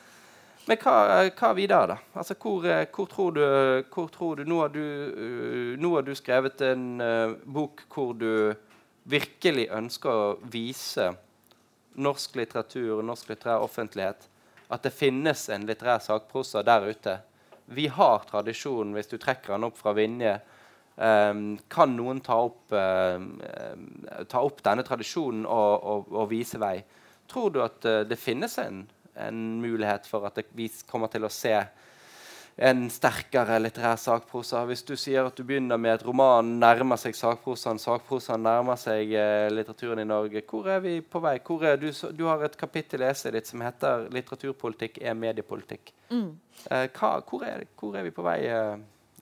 Men 0.68 0.78
hva, 0.78 0.96
hva, 1.34 1.54
videre, 1.58 1.96
da? 1.96 1.98
Altså, 2.14 2.36
hvor, 2.38 2.66
eh, 2.70 2.86
hvor, 2.94 3.08
tror 3.10 3.32
du, 3.34 3.42
hvor, 3.94 4.12
tror 4.14 4.36
du, 4.38 4.44
nå, 4.46 4.60
har 4.62 4.74
du 4.74 4.82
uh, 4.82 5.72
nå 5.82 5.96
har 5.96 6.06
du 6.06 6.14
skrevet 6.16 6.62
en 6.70 6.86
uh, 7.02 7.34
bok 7.44 7.82
hvor 7.92 8.14
du 8.14 8.54
virkelig 9.10 9.66
ønsker 9.74 10.12
å 10.14 10.28
vise 10.54 11.10
norsk 11.98 12.38
litteratur 12.38 13.00
og 13.00 13.08
norsk 13.10 13.34
litterær 13.34 13.66
offentlighet 13.66 14.30
at 14.72 14.86
det 14.86 14.94
finnes 14.96 15.50
en 15.52 15.66
litterær 15.68 16.00
sakprosa 16.00 16.62
der 16.64 16.86
ute. 16.88 17.18
Vi 17.66 17.90
har 17.92 18.24
tradisjonen, 18.30 18.94
hvis 18.96 19.10
du 19.12 19.18
trekker 19.20 19.56
den 19.56 19.68
opp 19.68 19.78
fra 19.80 19.92
Vinje, 19.98 20.38
Um, 21.02 21.56
kan 21.66 21.96
noen 21.98 22.20
ta 22.22 22.36
opp, 22.46 22.70
uh, 22.78 23.18
ta 24.30 24.42
opp, 24.46 24.60
denne 24.62 24.84
tradisjonen 24.86 25.48
og, 25.50 25.72
og, 25.82 26.12
og, 26.14 26.28
vise 26.30 26.60
vei? 26.62 26.76
Tror 27.32 27.50
du 27.50 27.58
at 27.66 27.88
uh, 27.90 28.04
det 28.06 28.20
finnes 28.22 28.54
en, 28.62 28.84
en, 29.18 29.40
mulighet 29.64 30.06
for 30.06 30.28
at 30.30 30.38
det, 30.38 30.52
vi 30.54 30.68
kommer 30.86 31.10
til 31.10 31.26
å 31.26 31.32
se 31.34 31.56
en 32.62 32.86
sterkere 32.94 33.58
litterær 33.64 33.98
sakprosa? 33.98 34.62
Hvis 34.70 34.86
du 34.86 34.94
sier 34.94 35.26
at 35.26 35.42
du 35.42 35.42
begynner 35.48 35.82
med 35.82 35.96
at 35.96 36.06
romanen 36.06 36.60
nærmer 36.62 37.02
seg 37.02 37.18
sakprosaen, 37.18 37.82
sakprosaen 37.82 38.46
nærmer 38.46 38.78
seg 38.78 39.18
uh, 39.18 39.50
litteraturen 39.50 40.06
i 40.06 40.10
Norge, 40.14 40.46
hvor 40.46 40.70
er 40.70 40.86
vi 40.86 41.00
på 41.02 41.26
vei? 41.26 41.40
Er, 41.42 41.82
du, 41.82 41.90
du, 42.14 42.28
har 42.30 42.46
et 42.46 42.62
kapittel 42.62 43.02
i 43.02 43.10
essayet 43.10 43.40
ditt 43.40 43.50
som 43.50 43.66
heter 43.66 44.06
'Litteraturpolitikk 44.12 45.02
er 45.02 45.18
mediepolitikk'. 45.18 45.96
Mm. 46.14 46.34
Hva, 46.70 47.16
hvor, 47.26 47.48
er, 47.50 47.66
hvor, 47.74 47.98
er, 47.98 48.06
vi 48.06 48.14
på 48.14 48.28
vei 48.30 48.44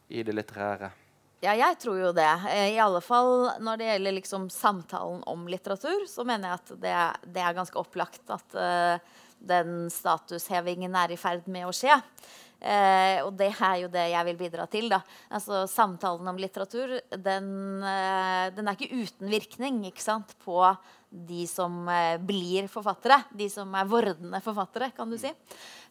i 0.09 0.27
det 0.27 0.35
litterære? 0.35 0.97
Ja, 1.39 1.53
jeg 1.55 1.77
tror 1.79 1.95
jo 2.01 2.09
det. 2.11 2.27
Eh, 2.51 2.73
I 2.75 2.81
alle 2.83 2.99
fall 3.03 3.47
når 3.63 3.79
det 3.79 3.87
gjelder 3.87 4.15
liksom 4.17 4.49
samtalen 4.51 5.21
om 5.29 5.47
litteratur, 5.47 6.03
så 6.11 6.25
mener 6.27 6.49
jeg 6.49 6.59
at 6.59 6.73
det, 6.83 6.95
det 7.31 7.43
er 7.45 7.55
ganske 7.55 7.79
opplagt 7.79 8.33
at 8.35 8.57
uh, 8.59 8.99
den 9.39 9.87
statushevingen 9.93 10.97
er 10.99 11.15
i 11.15 11.19
ferd 11.19 11.47
med 11.47 11.69
å 11.69 11.71
skje. 11.75 11.95
Uh, 12.59 13.23
og 13.23 13.31
det 13.39 13.53
er 13.53 13.77
jo 13.85 13.91
det 13.93 14.03
jeg 14.11 14.27
vil 14.27 14.39
bidra 14.41 14.67
til. 14.67 14.89
da. 14.91 14.99
Altså 15.31 15.63
Samtalen 15.71 16.27
om 16.27 16.41
litteratur 16.43 16.97
den, 17.15 17.47
uh, 17.87 18.51
den 18.51 18.67
er 18.67 18.75
ikke 18.75 18.99
uten 19.07 19.31
virkning 19.31 19.85
ikke 19.87 20.03
sant, 20.03 20.35
på 20.43 20.59
de 21.09 21.47
som 21.49 21.73
blir 22.21 22.69
forfattere. 22.69 23.23
De 23.33 23.49
som 23.49 23.73
er 23.75 23.89
vordende 23.89 24.41
forfattere, 24.45 24.91
kan 24.95 25.09
du 25.09 25.17
si. 25.17 25.33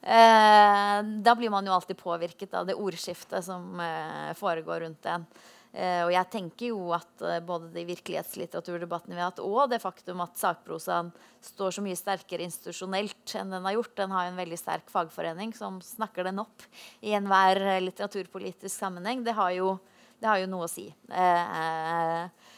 Eh, 0.00 0.98
da 1.26 1.34
blir 1.34 1.50
man 1.50 1.66
jo 1.66 1.74
alltid 1.74 1.98
påvirket 1.98 2.54
av 2.54 2.68
det 2.68 2.78
ordskiftet 2.78 3.44
som 3.44 3.80
eh, 3.82 4.34
foregår 4.38 4.86
rundt 4.86 5.08
en. 5.10 5.26
Eh, 5.72 6.00
og 6.06 6.10
jeg 6.14 6.30
tenker 6.32 6.70
jo 6.70 6.92
at 6.96 7.22
eh, 7.22 7.40
både 7.44 7.68
de 7.74 7.84
virkelighetslitteraturdebattene 7.90 9.14
vi 9.16 9.20
har 9.20 9.32
hatt, 9.32 9.42
og 9.44 9.68
det 9.68 9.82
faktum 9.82 10.22
at 10.24 10.38
sakprosaen 10.40 11.10
står 11.44 11.76
så 11.76 11.84
mye 11.84 11.98
sterkere 11.98 12.46
institusjonelt 12.46 13.34
enn 13.36 13.52
den 13.52 13.68
har 13.68 13.76
gjort 13.76 13.92
Den 14.00 14.14
har 14.16 14.30
en 14.30 14.40
veldig 14.40 14.58
sterk 14.58 14.88
fagforening 14.90 15.52
som 15.56 15.82
snakker 15.84 16.24
den 16.26 16.40
opp 16.40 16.64
i 17.04 17.12
enhver 17.18 17.60
eh, 17.60 17.82
litteraturpolitisk 17.84 18.72
sammenheng. 18.72 19.26
Det 19.26 19.36
har 19.36 19.52
jo, 19.58 19.74
det 20.22 20.30
har 20.30 20.40
jo 20.40 20.48
noe 20.54 20.70
å 20.70 20.72
si. 20.72 20.88
Eh, 21.12 22.54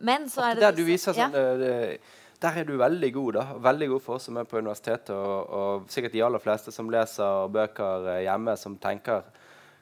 men 0.00 0.26
så 0.32 0.48
er 0.48 0.58
det 0.58 0.64
Der 0.64 0.76
du 0.76 0.82
viser 0.88 1.16
sånn, 1.16 1.36
ja 1.36 2.00
der 2.40 2.56
er 2.56 2.64
du 2.64 2.76
veldig 2.80 3.12
god. 3.12 3.32
da, 3.36 3.44
Veldig 3.60 3.88
god 3.88 4.02
for 4.02 4.16
oss 4.16 4.28
som 4.28 4.38
er 4.40 4.48
på 4.48 4.58
universitetet, 4.58 5.12
og, 5.12 5.50
og 5.50 5.92
sikkert 5.92 6.16
de 6.16 6.24
aller 6.24 6.42
fleste 6.42 6.72
som 6.72 6.90
leser 6.92 7.52
bøker 7.52 8.08
eh, 8.14 8.22
hjemme, 8.24 8.56
som 8.56 8.78
tenker 8.80 9.28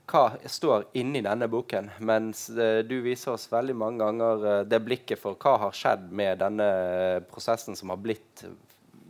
hva 0.09 0.23
står 0.49 0.89
inni 0.97 1.21
denne 1.21 1.51
boken? 1.53 1.91
Mens 2.09 2.47
uh, 2.57 2.81
du 2.81 2.97
viser 3.05 3.35
oss 3.35 3.45
veldig 3.53 3.75
mange 3.77 4.01
ganger 4.01 4.65
det 4.65 4.79
blikket 4.81 5.21
for 5.21 5.37
hva 5.37 5.59
har 5.67 5.77
skjedd 5.77 6.07
med 6.17 6.41
denne 6.41 6.69
prosessen 7.29 7.77
som 7.77 7.93
har 7.93 8.01
blitt 8.01 8.47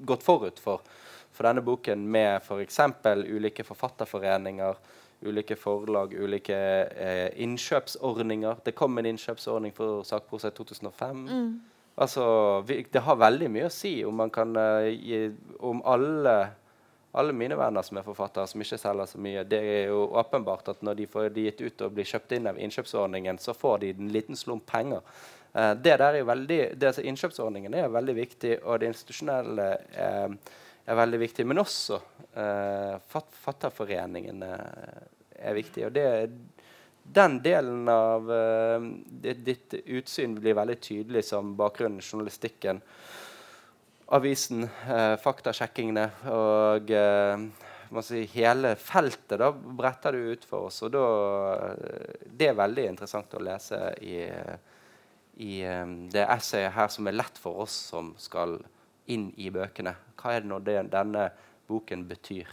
gått 0.03 0.27
forut 0.27 0.59
for, 0.59 0.83
for 1.31 1.47
denne 1.47 1.63
boken, 1.63 2.03
med 2.03 2.43
f.eks. 2.43 2.81
For 2.99 3.23
ulike 3.31 3.65
forfatterforeninger, 3.67 4.83
ulike 5.27 5.57
forlag, 5.57 6.15
ulike 6.15 6.57
eh, 6.57 7.31
innkjøpsordninger. 7.43 8.63
Det 8.65 8.75
kom 8.79 8.99
en 8.99 9.09
innkjøpsordning 9.11 9.75
for 9.75 10.05
sakprosa 10.07 10.53
i 10.53 10.57
2005. 10.57 11.25
Mm. 11.27 11.51
Altså, 11.99 12.25
vi, 12.67 12.85
det 12.93 13.03
har 13.03 13.19
veldig 13.19 13.49
mye 13.51 13.67
å 13.67 13.75
si 13.75 13.97
om 14.07 14.21
man 14.21 14.31
kan 14.31 14.55
uh, 14.55 14.87
gi, 14.87 15.25
Om 15.59 15.81
alle, 15.83 16.35
alle 17.19 17.35
mine 17.35 17.57
venner 17.59 17.83
som 17.83 17.99
er 17.99 18.07
forfattere, 18.07 18.47
som 18.47 18.63
ikke 18.63 18.79
selger 18.79 19.11
så 19.11 19.19
mye. 19.23 19.43
Det 19.49 19.59
er 19.59 19.91
jo 19.91 20.05
åpenbart 20.21 20.71
at 20.71 20.85
når 20.87 21.01
de 21.01 21.09
får 21.11 21.33
de 21.35 21.49
gitt 21.49 21.65
ut 21.65 21.85
og 21.89 21.97
blir 21.97 22.07
kjøpt 22.07 22.37
inn 22.39 22.47
av 22.47 22.61
innkjøpsordningen, 22.63 23.43
så 23.43 23.57
får 23.57 23.83
de 23.83 23.91
en 23.97 24.15
liten 24.15 24.39
slump 24.39 24.69
penger. 24.71 25.03
Uh, 25.51 25.75
det 25.75 25.99
der 25.99 26.21
er 26.21 26.31
veldig, 26.31 26.61
det, 26.79 26.93
altså, 26.93 27.03
innkjøpsordningen 27.11 27.75
er 27.75 27.91
veldig 27.91 28.17
viktig, 28.21 28.55
og 28.63 28.79
det 28.79 28.93
institusjonelle 28.93 29.69
er, 29.99 30.39
er 30.89 30.99
veldig 30.99 31.21
viktig. 31.21 31.45
Men 31.49 31.61
også 31.63 31.99
uh, 32.01 32.97
fatterforeningene 33.45 34.53
er 35.39 35.59
viktig. 35.59 35.87
og 35.87 35.95
det 35.95 36.07
den 37.13 37.39
delen 37.43 37.89
av 37.89 38.33
eh, 38.33 38.83
ditt, 39.09 39.45
ditt, 39.45 39.75
utsyn 39.87 40.35
blir 40.37 40.57
veldig 40.59 40.77
tydelig 40.81 41.25
som 41.31 41.55
bakgrunnen, 41.57 42.03
journalistikken, 42.05 42.83
avisen, 44.13 44.67
eh, 44.89 45.15
faktasjekkingene 45.21 46.05
og 46.33 46.93
uh, 46.93 48.03
si, 48.05 48.25
hele 48.35 48.75
feltet 48.81 49.39
da, 49.41 49.51
bretter 49.53 50.17
du 50.17 50.35
ut 50.35 50.45
for 50.49 50.69
oss. 50.69 50.83
Og 50.85 50.93
da, 50.93 51.05
det 52.29 52.51
er 52.51 52.61
veldig 52.61 52.89
interessant 52.93 53.37
å 53.37 53.45
lese 53.45 53.81
i, 54.05 54.21
i 55.45 55.55
det 56.13 56.27
essayet 56.29 56.77
her 56.77 56.93
som 56.93 57.09
er 57.09 57.17
lett 57.17 57.41
for 57.41 57.65
oss 57.65 57.77
som 57.93 58.13
skal 58.21 58.59
inn 59.15 59.31
i 59.37 59.51
bøkene. 59.55 59.95
Hva 60.19 60.35
er 60.35 60.45
det 60.45 60.51
nå 60.51 60.63
det, 60.65 60.81
denne 60.93 61.29
boken 61.69 62.07
betyr? 62.09 62.49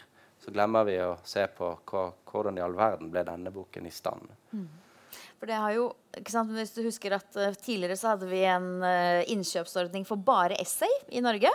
så 0.46 0.54
glemmer 0.54 0.86
vi 0.86 0.98
å 1.02 1.16
se 1.26 1.42
på 1.58 1.72
hva, 1.90 2.08
hvordan 2.30 2.60
i 2.60 2.62
all 2.62 2.76
verden 2.78 3.10
ble 3.14 3.24
denne 3.26 3.54
boken 3.54 3.88
i 3.90 3.94
stand. 3.94 4.30
Mm. 4.54 4.68
For 5.40 5.50
det 5.50 5.58
har 5.60 5.74
jo, 5.74 5.86
Hvis 6.16 6.74
du 6.76 6.82
husker 6.86 7.16
at 7.18 7.36
uh, 7.36 7.54
Tidligere 7.60 7.98
så 8.00 8.14
hadde 8.14 8.28
vi 8.30 8.44
en 8.48 8.68
uh, 8.84 9.24
innkjøpsordning 9.32 10.06
for 10.08 10.22
bare 10.22 10.60
essay 10.62 10.92
i 11.10 11.24
Norge. 11.24 11.50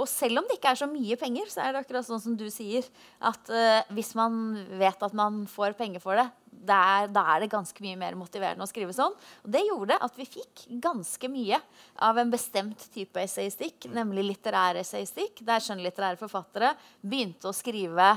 Og 0.00 0.08
selv 0.10 0.40
om 0.40 0.48
det 0.48 0.58
ikke 0.58 0.72
er 0.74 0.80
så 0.80 0.88
mye 0.90 1.16
penger, 1.20 1.48
så 1.52 1.64
er 1.64 1.74
det 1.74 1.82
akkurat 1.82 2.06
sånn 2.06 2.22
som 2.22 2.36
du 2.38 2.46
sier, 2.52 2.86
at 3.24 3.52
uh, 3.52 3.80
hvis 3.96 4.12
man 4.18 4.58
vet 4.80 5.02
at 5.02 5.16
man 5.16 5.44
får 5.50 5.76
penger 5.78 6.02
for 6.04 6.18
det, 6.20 6.28
der, 6.66 7.10
da 7.12 7.22
er 7.34 7.44
det 7.44 7.52
ganske 7.52 7.82
mye 7.84 7.98
mer 8.00 8.16
motiverende 8.18 8.64
å 8.64 8.70
skrive 8.70 8.94
sånn. 8.96 9.14
Og 9.44 9.52
det 9.52 9.62
gjorde 9.66 9.98
at 10.02 10.16
vi 10.18 10.26
fikk 10.28 10.64
ganske 10.82 11.30
mye 11.30 11.60
av 12.02 12.18
en 12.18 12.32
bestemt 12.32 12.88
type 12.94 13.20
essayistikk, 13.22 13.88
nemlig 13.94 14.24
litterær 14.32 14.80
essayistikk, 14.80 15.44
der 15.46 15.62
skjønnlitterære 15.62 16.18
forfattere 16.20 16.74
begynte 17.04 17.50
å 17.50 17.56
skrive 17.56 18.16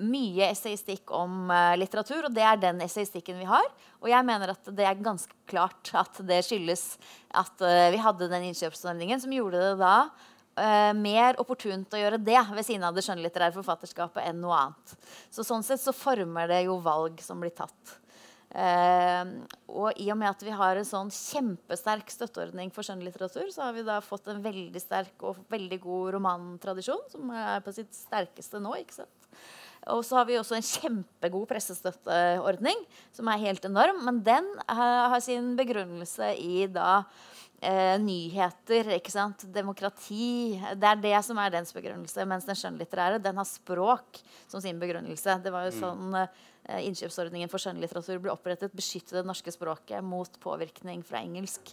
mye 0.00 0.46
essayistikk 0.48 1.10
om 1.12 1.50
uh, 1.52 1.74
litteratur, 1.76 2.28
og 2.28 2.32
det 2.32 2.44
er 2.48 2.60
den 2.60 2.80
essayistikken 2.84 3.40
vi 3.42 3.48
har. 3.48 3.66
Og 4.00 4.08
jeg 4.08 4.24
mener 4.24 4.54
at 4.54 4.70
det 4.72 4.86
er 4.88 5.02
ganske 5.04 5.36
klart 5.50 5.92
at 5.98 6.22
det 6.26 6.40
skyldes 6.46 6.94
at 7.36 7.60
uh, 7.60 7.90
vi 7.92 8.00
hadde 8.00 8.30
den 8.32 8.48
innkjøpsordningen 8.48 9.20
som 9.20 9.34
gjorde 9.36 9.60
det 9.60 9.74
da 9.82 9.96
uh, 10.58 10.92
mer 10.98 11.38
opportunt 11.42 11.94
å 11.94 12.00
gjøre 12.00 12.20
det 12.22 12.38
ved 12.52 12.66
siden 12.66 12.86
av 12.88 12.96
det 12.96 13.04
skjønnlitterære 13.06 13.56
forfatterskapet 13.56 14.24
enn 14.26 14.40
noe 14.42 14.58
annet. 14.58 14.94
Så 15.32 15.44
sånn 15.46 15.64
sett 15.66 15.82
så 15.82 15.94
former 15.96 16.50
det 16.50 16.64
jo 16.66 16.78
valg 16.82 17.20
som 17.24 17.42
blir 17.42 17.54
tatt. 17.56 17.98
Uh, 18.52 19.48
og 19.72 19.96
i 19.96 20.10
og 20.12 20.18
med 20.20 20.28
at 20.28 20.42
vi 20.44 20.52
har 20.52 20.76
en 20.76 20.88
sånn 20.88 21.12
kjempesterk 21.14 22.10
støtteordning 22.12 22.72
for 22.74 22.84
skjønnlitteratur, 22.84 23.48
så 23.54 23.68
har 23.68 23.76
vi 23.76 23.86
da 23.86 24.02
fått 24.04 24.28
en 24.28 24.42
veldig 24.44 24.82
sterk 24.82 25.24
og 25.24 25.40
veldig 25.52 25.80
god 25.80 26.14
romantradisjon, 26.18 27.06
som 27.14 27.32
er 27.32 27.64
på 27.64 27.72
sitt 27.76 27.96
sterkeste 27.96 28.60
nå. 28.60 28.76
ikke 28.82 29.02
sant? 29.02 29.30
Og 29.90 30.04
så 30.06 30.20
har 30.20 30.28
vi 30.28 30.36
også 30.38 30.54
en 30.54 30.66
kjempegod 30.66 31.48
pressestøtteordning, 31.50 32.84
som 33.14 33.26
er 33.32 33.42
helt 33.42 33.64
enorm. 33.66 34.04
Men 34.06 34.20
den 34.22 34.46
har 34.68 35.18
sin 35.24 35.56
begrunnelse 35.58 36.34
i 36.38 36.68
da 36.70 37.02
eh, 37.62 37.96
nyheter, 38.02 38.92
ikke 38.98 39.12
sant? 39.14 39.46
demokrati. 39.54 40.58
Det 40.78 40.88
er 40.88 41.02
det 41.02 41.18
som 41.26 41.38
er 41.40 41.52
dens 41.54 41.74
begrunnelse. 41.74 42.26
Mens 42.28 42.46
den 42.48 42.58
skjønnlitterære 42.58 43.20
den 43.22 43.38
har 43.40 43.48
språk 43.48 44.20
som 44.50 44.62
sin 44.62 44.80
begrunnelse. 44.82 45.38
Det 45.42 45.52
var 45.54 45.68
jo 45.68 45.74
mm. 45.76 45.78
sånn 45.80 46.18
eh, 46.18 46.82
Innkjøpsordningen 46.86 47.50
for 47.50 47.62
skjønnlitteratur 47.62 48.20
ble 48.22 48.34
opprettet. 48.34 48.74
Beskytte 48.76 49.16
det 49.18 49.24
norske 49.26 49.54
språket 49.54 50.04
mot 50.06 50.36
påvirkning 50.42 51.02
fra 51.06 51.22
engelsk. 51.22 51.72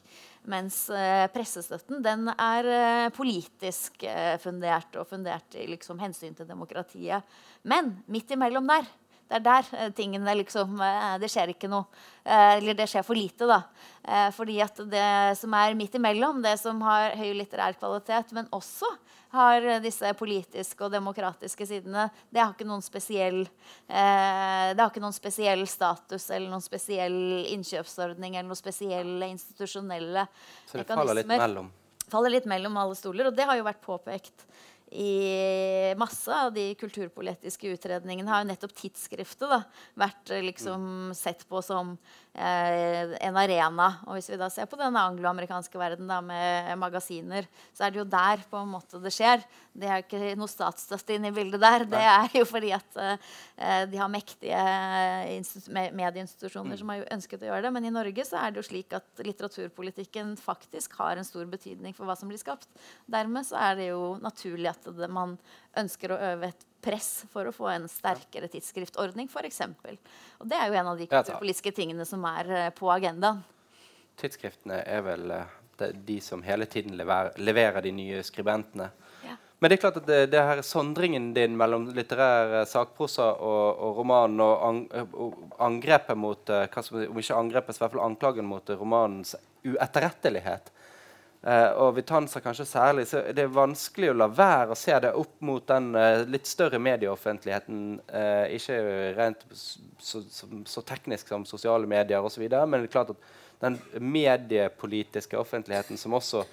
Mens 0.49 0.86
eh, 0.94 1.26
pressestøtten 1.34 2.02
den 2.06 2.32
er 2.36 2.72
eh, 2.74 3.10
politisk 3.16 4.06
eh, 4.07 4.36
fundert 4.41 4.98
og 4.98 5.10
fundert 5.11 5.57
i 5.60 5.68
liksom, 5.74 6.02
hensyn 6.02 6.38
til 6.38 6.49
demokratiet. 6.49 7.38
Men 7.68 7.98
midt 8.10 8.34
imellom 8.34 8.70
der 8.70 8.90
det 9.30 9.38
er 9.38 9.44
der 9.46 9.68
eh, 9.78 9.92
tingene 9.94 10.34
liksom 10.40 10.80
eh, 10.82 11.18
Det 11.22 11.30
skjer 11.30 11.54
ikke 11.54 11.70
noe. 11.70 11.86
Eh, 12.24 12.56
eller 12.58 12.78
det 12.78 12.88
skjer 12.90 13.06
for 13.06 13.18
lite, 13.18 13.46
da. 13.50 13.62
Fordi 14.34 14.56
at 14.64 14.80
det 14.90 15.10
som 15.38 15.54
er 15.54 15.76
midt 15.78 15.94
imellom, 16.00 16.40
det 16.42 16.56
som 16.58 16.80
har 16.82 17.12
høy 17.20 17.34
litterær 17.38 17.76
kvalitet, 17.78 18.32
men 18.34 18.48
også 18.56 18.88
har 19.36 19.66
disse 19.84 20.10
politiske 20.18 20.82
og 20.88 20.94
demokratiske 20.96 21.68
sidene, 21.70 22.08
det 22.34 22.42
har 22.42 22.56
ikke 22.56 22.66
noen 22.66 22.82
spesiell 22.82 23.44
det 23.44 24.80
har 24.80 24.88
ikke 24.88 25.04
noen 25.04 25.14
spesiell 25.14 25.62
status 25.70 26.30
eller 26.32 26.50
noen 26.50 26.64
spesiell 26.66 27.20
innkjøpsordning 27.52 28.40
eller 28.40 28.50
noen 28.50 28.58
spesielle 28.58 29.30
institusjonelle 29.36 30.26
mekanismer. 30.26 30.72
Så 30.72 30.82
det 30.82 30.90
faller 30.90 31.20
litt 31.20 31.30
mellom? 31.30 31.70
Faller 32.10 32.34
litt 32.34 32.50
mellom 32.50 32.82
alle 32.82 32.98
stoler. 32.98 33.30
Og 33.30 33.38
det 33.38 33.46
har 33.46 33.60
jo 33.60 33.68
vært 33.68 33.84
påpekt 33.86 34.48
i 34.91 35.94
masse 35.98 36.34
av 36.34 36.53
de 36.53 36.72
kulturpolitiske 36.80 37.70
utredningene 37.76 38.32
har 38.32 38.41
jo 38.41 38.49
nettopp 38.49 38.74
tidsskriftet 38.78 39.45
da, 39.52 39.60
vært 39.99 40.32
eh, 40.34 40.41
liksom 40.48 41.11
sett 41.18 41.45
på 41.49 41.61
som 41.66 41.91
eh, 42.34 43.14
en 43.22 43.38
arena. 43.38 43.91
Og 44.07 44.18
hvis 44.18 44.32
vi 44.34 44.40
da 44.41 44.49
ser 44.53 44.70
på 44.70 44.80
den 44.80 44.98
angloamerikanske 44.98 45.82
verden 45.82 46.10
da, 46.10 46.20
med 46.26 46.74
magasiner, 46.82 47.45
så 47.74 47.86
er 47.86 47.94
det 47.94 48.02
jo 48.02 48.07
der 48.10 48.45
på 48.49 48.61
en 48.61 48.74
måte 48.74 49.02
det 49.03 49.14
skjer. 49.14 49.45
Det 49.80 49.88
er 49.90 50.04
ikke 50.04 50.34
noe 50.40 50.52
statsstøtte 50.52 51.16
inne 51.16 51.32
i 51.32 51.36
bildet 51.36 51.62
der. 51.62 51.86
Det 51.90 52.02
er 52.02 52.34
jo 52.36 52.46
fordi 52.48 52.72
at 52.76 53.00
uh, 53.00 53.84
de 53.90 54.00
har 54.00 54.12
mektige 54.12 54.64
medieinstitusjoner 55.96 56.76
mm. 56.76 56.80
som 56.82 56.94
har 56.94 57.06
ønsket 57.16 57.46
å 57.46 57.50
gjøre 57.50 57.66
det. 57.68 57.74
Men 57.76 57.88
i 57.88 57.94
Norge 57.94 58.26
så 58.28 58.42
er 58.42 58.54
det 58.54 58.62
jo 58.62 58.68
slik 58.70 58.96
at 58.98 59.24
litteraturpolitikken 59.26 60.36
faktisk 60.40 60.98
har 61.00 61.20
en 61.20 61.28
stor 61.28 61.48
betydning 61.50 61.96
for 61.98 62.10
hva 62.10 62.18
som 62.20 62.32
blir 62.32 62.42
skapt. 62.42 62.68
Dermed 63.10 63.48
så 63.48 63.60
er 63.70 63.80
det 63.80 63.92
jo 63.92 64.18
naturlig 64.24 64.72
at 64.74 64.90
det, 64.98 65.12
man 65.12 65.38
ønsker 65.80 66.14
å 66.14 66.20
øve 66.34 66.52
et 66.52 66.66
press 66.84 67.26
for 67.32 67.48
å 67.48 67.56
få 67.56 67.70
en 67.74 67.88
sterkere 67.92 68.50
tidsskriftordning, 68.52 69.30
f.eks. 69.32 69.62
Og 70.40 70.50
det 70.50 70.60
er 70.60 70.70
jo 70.70 70.78
en 70.80 70.92
av 70.94 71.00
de 71.00 71.08
kulturpolitiske 71.12 71.74
tingene 71.76 72.08
som 72.08 72.24
er 72.30 72.52
uh, 72.52 72.68
på 72.76 72.92
agendaen. 72.94 73.42
Tidsskriftene 74.20 74.82
er 74.84 75.04
vel 75.06 75.32
uh, 75.32 75.58
de, 75.80 75.92
de, 76.08 76.20
som 76.24 76.44
hele 76.44 76.68
tiden 76.72 76.98
lever, 77.00 77.34
leverer 77.40 77.84
de 77.86 77.94
nye 77.96 78.24
skribentene. 78.26 78.90
Men 79.60 79.69
det 79.72 79.76
er 79.76 79.81
klart 79.84 79.99
at 79.99 80.07
det, 80.07 80.19
det 80.31 80.44
her 80.49 80.61
sondringen 80.64 81.34
din 81.36 81.57
mellom 81.60 81.90
litterær 81.95 82.64
sakprosa 82.69 83.34
og, 83.36 83.81
og 83.84 83.98
romanen 83.99 84.40
og, 84.44 84.53
an, 84.64 84.81
og 85.11 85.56
angrepet 85.68 86.18
mot 86.18 86.53
uh, 86.53 86.81
som, 86.84 87.02
Om 87.10 87.19
ikke 87.19 87.40
angrepet, 87.40 87.76
så 87.76 87.81
i 87.81 87.86
hvert 87.86 87.98
fall 87.98 88.06
anklagen 88.07 88.48
mot 88.48 88.76
romanens 88.80 89.36
uetterrettelighet 89.68 90.72
Uh, 91.40 91.72
og 91.80 91.94
Vitanza 91.95 92.41
kanskje 92.44 92.65
særlig, 92.68 93.06
så 93.07 93.22
det 93.31 93.45
er 93.45 93.52
vanskelig 93.56 94.10
å 94.11 94.15
la 94.19 94.26
være 94.27 94.73
å 94.76 94.77
se 94.77 94.98
det 94.99 95.14
opp 95.15 95.38
mot 95.48 95.64
den 95.69 95.94
uh, 95.95 96.26
litt 96.27 96.49
større 96.49 96.81
medieoffentligheten. 96.84 97.94
Uh, 98.11 98.44
ikke 98.57 98.80
rent 99.15 99.45
så, 99.56 100.19
så, 100.27 100.49
så, 100.68 100.84
teknisk 100.84 101.31
som 101.31 101.45
sosiale 101.48 101.88
medier 101.88 102.27
osv., 102.27 102.44
men 102.44 102.76
det 102.76 102.90
er 102.90 102.91
klart 102.91 103.14
at 103.15 103.31
den 103.64 103.80
mediepolitiske 104.03 105.40
offentligheten 105.40 105.99
som 105.99 106.18
også 106.19 106.44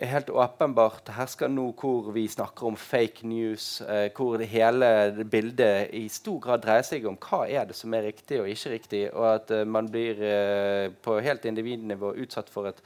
er 0.00 0.10
helt 0.14 0.30
åpenbart 0.32 1.10
hersker 1.16 1.50
nå 1.52 1.66
hvor 1.78 2.10
vi 2.14 2.24
snakker 2.28 2.70
om 2.70 2.78
fake 2.80 3.28
news, 3.28 3.82
hvor 4.16 4.40
det 4.40 4.48
hele 4.52 4.88
bildet 5.28 5.92
i 5.96 6.06
stor 6.08 6.38
grad 6.44 6.64
dreier 6.64 6.86
seg 6.86 7.04
om 7.08 7.18
hva 7.20 7.42
er 7.48 7.68
det 7.68 7.76
som 7.76 7.92
er 7.94 8.08
riktig 8.08 8.40
og 8.40 8.48
ikke 8.48 8.72
riktig, 8.74 9.02
og 9.12 9.26
at 9.34 9.52
man 9.68 9.90
blir 9.92 10.24
på 11.04 11.20
helt 11.20 11.44
individnivå 11.50 12.14
utsatt 12.24 12.48
for 12.52 12.70
et 12.72 12.80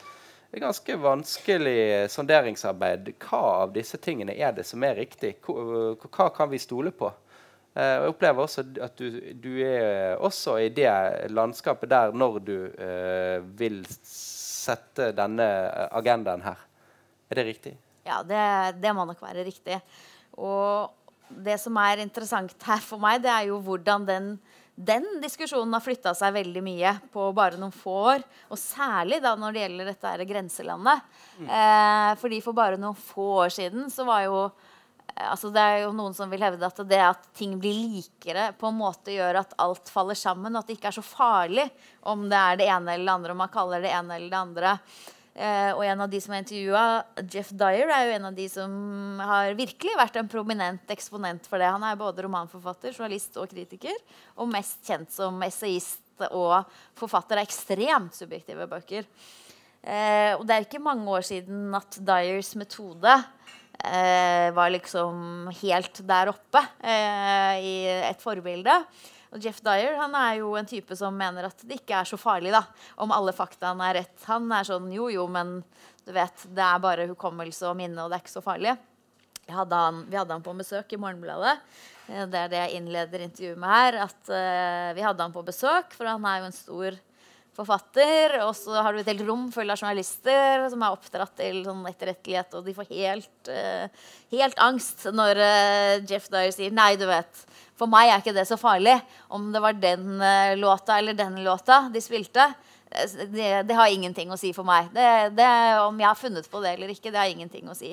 ganske 0.61 0.97
vanskelig 1.03 2.11
sonderingsarbeid. 2.11 3.13
Hva 3.23 3.43
av 3.65 3.75
disse 3.75 3.99
tingene 4.03 4.37
er 4.37 4.55
det 4.55 4.67
som 4.67 4.83
er 4.87 4.99
riktig? 4.99 5.37
Hva 5.45 6.29
kan 6.35 6.51
vi 6.51 6.63
stole 6.63 6.93
på? 6.95 7.11
Eh, 7.75 7.95
jeg 7.99 8.13
opplever 8.13 8.45
også 8.45 8.65
at 8.85 9.01
du, 9.01 9.19
du, 9.43 9.51
er 9.67 10.15
også 10.23 10.59
i 10.63 10.71
det 10.75 10.91
landskapet 11.35 11.91
der 11.91 12.15
når 12.15 12.39
du 12.47 12.55
uh, 12.71 13.41
vil 13.59 13.81
sette 13.89 15.11
denne 15.17 15.49
agendaen 15.91 16.45
her. 16.47 16.61
Er 17.35 17.41
det 17.43 17.49
riktig? 17.51 17.77
Ja, 18.07 18.23
det, 18.23 18.43
det 18.81 18.93
må 18.95 19.07
nok 19.09 19.23
være 19.25 19.43
riktig. 19.47 19.81
Og 20.39 20.93
det 21.45 21.57
som 21.59 21.77
er 21.83 22.05
interessant 22.05 22.55
her 22.69 22.83
for 22.85 23.03
meg, 23.03 23.23
det 23.25 23.33
er 23.33 23.49
jo 23.51 23.59
hvordan 23.65 24.07
den 24.07 24.37
den 24.75 25.05
diskusjonen 25.23 25.75
har 25.77 25.83
flytta 25.85 26.13
seg 26.19 26.35
veldig 26.35 26.63
mye 26.67 26.97
på 27.15 27.29
bare 27.37 27.59
noen 27.61 27.75
få 27.75 27.95
år. 28.11 28.25
Og 28.51 28.59
særlig 28.59 29.21
da 29.23 29.37
når 29.39 29.55
det 29.55 29.63
gjelder 29.63 29.91
dette 29.91 30.11
her 30.11 30.25
grenselandet. 30.27 31.11
Mm. 31.39 31.51
Eh, 31.59 32.11
fordi 32.19 32.41
for 32.43 32.59
bare 32.59 32.81
noen 32.81 32.99
få 32.99 33.29
år 33.45 33.55
siden 33.55 33.87
så 33.93 34.07
var 34.09 34.25
jo 34.27 34.41
eh, 34.49 35.29
altså 35.31 35.53
Det 35.55 35.63
er 35.63 35.79
jo 35.85 35.93
noen 35.95 36.17
som 36.19 36.33
vil 36.33 36.43
hevde 36.43 36.67
at 36.67 36.83
det 36.91 37.03
at 37.07 37.31
ting 37.39 37.55
blir 37.63 37.95
likere, 37.95 38.51
på 38.59 38.73
en 38.73 38.81
måte 38.81 39.15
gjør 39.15 39.45
at 39.45 39.55
alt 39.63 39.95
faller 39.95 40.19
sammen. 40.19 40.51
Og 40.51 40.65
at 40.65 40.73
det 40.73 40.81
ikke 40.81 40.91
er 40.91 40.99
så 40.99 41.07
farlig 41.07 41.69
om 42.03 42.27
det 42.27 42.41
er 42.41 42.59
det 42.59 42.71
ene 42.75 42.97
eller 42.97 43.07
det 43.07 43.19
andre, 43.21 43.37
om 43.37 43.45
man 43.47 43.55
kaller 43.55 43.85
det 43.85 43.95
ene 43.95 44.19
eller 44.19 44.35
det 44.35 44.43
andre. 44.43 44.79
Eh, 45.35 45.71
og 45.75 45.83
en 45.83 46.05
av 46.05 46.11
de 46.11 46.21
som 46.23 46.35
er 46.35 46.45
intervjua, 46.45 46.83
Jeff 47.27 47.51
Dyer, 47.59 47.91
er 47.91 48.07
jo 48.07 48.15
en 48.15 48.29
av 48.29 48.37
de 48.37 48.45
som 48.51 48.75
har 49.19 49.57
virkelig 49.59 49.97
vært 49.99 50.19
en 50.21 50.31
prominent 50.31 50.93
eksponent 50.95 51.49
for 51.51 51.59
det. 51.59 51.73
Han 51.75 51.83
er 51.83 51.99
både 51.99 52.23
romanforfatter, 52.27 52.95
journalist 52.95 53.41
og 53.43 53.51
kritiker, 53.51 53.99
og 54.39 54.53
mest 54.53 54.85
kjent 54.87 55.11
som 55.15 55.43
essayist 55.43 56.03
og 56.31 56.69
forfatter 56.95 57.41
av 57.41 57.49
ekstremt 57.49 58.15
subjektive 58.15 58.69
bøker. 58.71 59.09
Eh, 59.83 60.33
og 60.39 60.47
det 60.47 60.55
er 60.55 60.69
ikke 60.69 60.81
mange 60.81 61.11
år 61.11 61.27
siden 61.27 61.75
at 61.77 61.99
Dyers 61.99 62.55
metode 62.57 63.17
eh, 63.83 64.49
var 64.55 64.71
liksom 64.73 65.51
helt 65.61 66.01
der 66.07 66.31
oppe 66.31 66.63
eh, 66.79 67.59
i 67.59 67.75
et 68.13 68.23
forbilde. 68.23 68.79
Og 69.35 69.43
Jeff 69.43 69.59
Dyer 69.67 69.97
han 69.99 70.15
er 70.15 70.39
jo 70.39 70.53
en 70.55 70.69
type 70.71 70.95
som 70.99 71.17
mener 71.19 71.49
at 71.49 71.63
det 71.67 71.81
ikke 71.81 71.99
er 72.01 72.09
så 72.09 72.19
farlig 72.21 72.53
da, 72.55 72.63
om 73.03 73.13
alle 73.15 73.35
faktaene 73.35 73.89
er 73.91 73.99
rett. 74.03 74.17
Han 74.29 74.47
er 74.55 74.67
sånn 74.69 74.93
jo, 74.95 75.09
jo, 75.11 75.27
men 75.27 75.57
du 76.05 76.13
vet, 76.15 76.45
det 76.55 76.63
er 76.63 76.83
bare 76.83 77.09
hukommelse 77.11 77.67
og 77.67 77.79
minne, 77.81 77.99
og 78.05 78.13
det 78.13 78.21
er 78.21 78.25
ikke 78.25 78.37
så 78.37 78.45
farlig. 78.45 78.77
Hadde 79.51 79.81
han, 79.81 80.05
vi 80.09 80.17
hadde 80.17 80.37
han 80.37 80.45
på 80.45 80.55
besøk 80.57 80.95
i 80.95 81.01
Morgenbladet. 81.01 81.59
Eh, 82.09 82.27
det 82.31 82.39
er 82.39 82.53
det 82.53 82.61
jeg 82.63 82.79
innleder 82.79 83.25
intervjuet 83.27 83.61
med 83.61 83.75
her. 83.75 83.99
At 84.07 84.31
uh, 84.31 84.93
vi 84.97 85.05
hadde 85.05 85.27
han 85.27 85.35
på 85.35 85.45
besøk, 85.45 85.97
for 85.97 86.09
han 86.09 86.25
er 86.29 86.41
jo 86.41 86.49
en 86.49 86.57
stor 86.57 87.01
forfatter, 87.55 88.39
og 88.43 88.51
så 88.59 88.81
har 88.83 88.95
du 88.95 88.99
et 88.99 89.09
helt 89.13 89.23
rom 89.29 89.45
fullt 89.55 89.71
av 89.71 89.79
journalister 89.79 90.65
som 90.73 90.83
er 90.83 90.95
oppdratt 90.97 91.37
til 91.39 91.61
sånn 91.63 91.85
etterrettelighet, 91.87 92.57
og 92.59 92.65
de 92.67 92.75
får 92.75 92.89
helt, 92.91 93.51
uh, 93.51 94.09
helt 94.35 94.59
angst 94.65 95.07
når 95.15 95.39
uh, 95.39 95.93
Jeff 96.03 96.27
Dyer 96.33 96.51
sier 96.55 96.75
nei, 96.75 96.95
du 96.99 97.07
vet. 97.07 97.45
For 97.79 97.91
meg 97.91 98.11
er 98.11 98.23
ikke 98.23 98.37
det 98.37 98.47
så 98.47 98.59
farlig 98.61 98.95
om 99.35 99.49
det 99.55 99.63
var 99.63 99.75
den 99.79 100.21
uh, 100.23 100.55
låta 100.59 100.99
eller 101.01 101.17
den 101.19 101.41
låta 101.45 101.89
de 101.95 102.03
spilte. 102.03 102.53
Det, 102.95 103.65
det, 103.67 103.75
har 103.75 103.91
ingenting 103.91 104.31
å 104.31 104.39
si 104.39 104.53
for 104.55 104.67
meg. 104.67 104.93
Det, 104.95 105.35
det, 105.35 105.49
om 105.83 105.99
jeg 105.99 106.07
har 106.07 106.19
funnet 106.19 106.47
på 106.51 106.61
det 106.63 106.77
eller 106.77 106.93
ikke, 106.93 107.11
det 107.11 107.19
har 107.19 107.33
ingenting 107.33 107.67
å 107.67 107.75
si. 107.75 107.91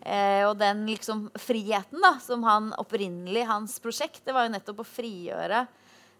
Eh, 0.00 0.46
og 0.48 0.54
den 0.56 0.86
liksom 0.88 1.26
friheten 1.36 2.00
da, 2.00 2.14
som 2.24 2.44
han 2.48 2.70
opprinnelig 2.80 3.44
Hans 3.50 3.74
prosjekt 3.84 4.22
det 4.24 4.32
var 4.32 4.46
jo 4.46 4.54
nettopp 4.54 4.80
å 4.80 4.88
frigjøre 4.88 5.58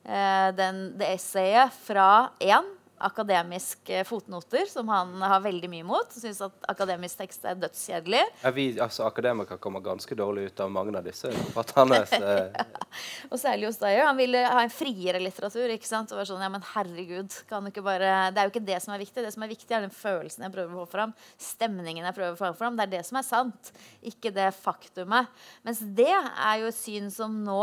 eh, 0.05 0.51
den, 0.53 0.83
det 1.01 1.15
essayet 1.15 1.73
fra 1.87 2.29
én 2.45 2.69
akademiske 3.01 4.05
fotnoter, 4.05 4.67
som 4.69 4.89
han 4.89 5.23
har 5.23 5.41
veldig 5.41 5.71
mye 5.73 5.85
imot. 5.85 6.13
Syns 6.13 6.43
at 6.45 6.69
akademisk 6.69 7.23
tekst 7.23 7.47
er 7.49 7.57
dødskjedelig. 7.61 8.23
Ja, 8.43 8.53
vi 8.55 8.67
altså, 8.81 9.07
akademikere 9.09 9.61
kommer 9.63 9.81
ganske 9.85 10.17
dårlig 10.19 10.51
ut 10.51 10.61
av 10.61 10.73
mange 10.75 10.93
av 10.99 11.07
disse 11.07 11.33
forfatterne. 11.33 12.03
ja. 12.13 12.67
Og 13.31 13.39
særlig 13.41 13.71
hos 13.71 13.81
Dyer. 13.81 14.05
Han 14.05 14.19
ville 14.19 14.43
ha 14.45 14.65
en 14.65 14.73
friere 14.73 15.21
litteratur. 15.23 15.71
ikke 15.73 15.89
sant? 15.89 16.13
Og 16.13 16.21
var 16.21 16.29
sånn, 16.29 16.45
ja, 16.45 16.51
men 16.53 16.65
herregud, 16.75 17.37
kan 17.49 17.65
du 17.65 17.73
ikke 17.73 17.85
bare... 17.87 18.31
Det 18.35 18.43
er 18.43 18.49
jo 18.49 18.55
ikke 18.55 18.67
det 18.69 18.81
som 18.85 18.95
er 18.95 19.05
viktig. 19.05 19.25
Det 19.25 19.35
som 19.35 19.47
er 19.47 19.53
viktig, 19.55 19.71
er 19.77 19.87
den 19.87 19.95
følelsen 19.95 20.47
jeg 20.47 20.57
prøver 20.57 20.75
å 20.75 20.85
få 20.85 20.91
fram. 20.97 21.15
Stemningen 21.41 22.09
jeg 22.09 22.19
prøver 22.19 22.37
å 22.37 22.41
få 22.41 22.53
fram. 22.59 22.77
Det 22.77 22.89
er 22.89 22.97
det 22.99 23.05
som 23.09 23.21
er 23.21 23.27
sant, 23.27 23.73
ikke 24.13 24.35
det 24.35 24.51
faktumet. 24.59 25.31
Mens 25.67 25.81
det 25.97 26.13
er 26.13 26.61
jo 26.61 26.69
et 26.71 26.81
syn 26.81 27.09
som 27.15 27.41
nå 27.47 27.63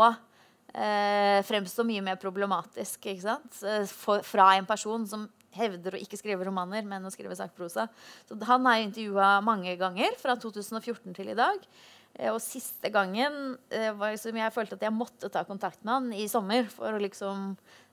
eh, 0.78 1.40
fremstå 1.46 1.84
mye 1.86 2.04
mer 2.06 2.20
problematisk 2.20 3.10
sant? 3.22 3.60
For, 3.90 4.22
fra 4.26 4.52
en 4.56 4.68
person 4.68 5.06
som 5.08 5.26
hevder 5.58 5.96
å 5.96 6.00
ikke 6.00 6.18
skrive 6.20 6.46
romaner, 6.46 6.86
men 6.86 7.04
å 7.06 7.12
skrive 7.12 7.36
sakprosa. 7.38 7.88
Så 8.28 8.38
han 8.48 8.66
jeg 8.68 8.88
intervjua 8.88 9.38
mange 9.44 9.74
ganger 9.80 10.16
fra 10.20 10.36
2014 10.38 11.16
til 11.16 11.32
i 11.32 11.38
dag. 11.38 11.62
Eh, 12.14 12.30
og 12.32 12.40
siste 12.44 12.90
gangen 12.94 13.56
eh, 13.70 13.90
var 13.96 14.14
liksom 14.14 14.38
jeg 14.38 14.54
følte 14.54 14.78
at 14.78 14.86
jeg 14.88 14.94
måtte 14.94 15.30
ta 15.32 15.44
kontakt 15.48 15.82
med 15.84 15.94
han 15.94 16.10
i 16.16 16.28
sommer 16.30 16.68
for 16.72 16.94
å 16.94 17.02
liksom 17.02 17.52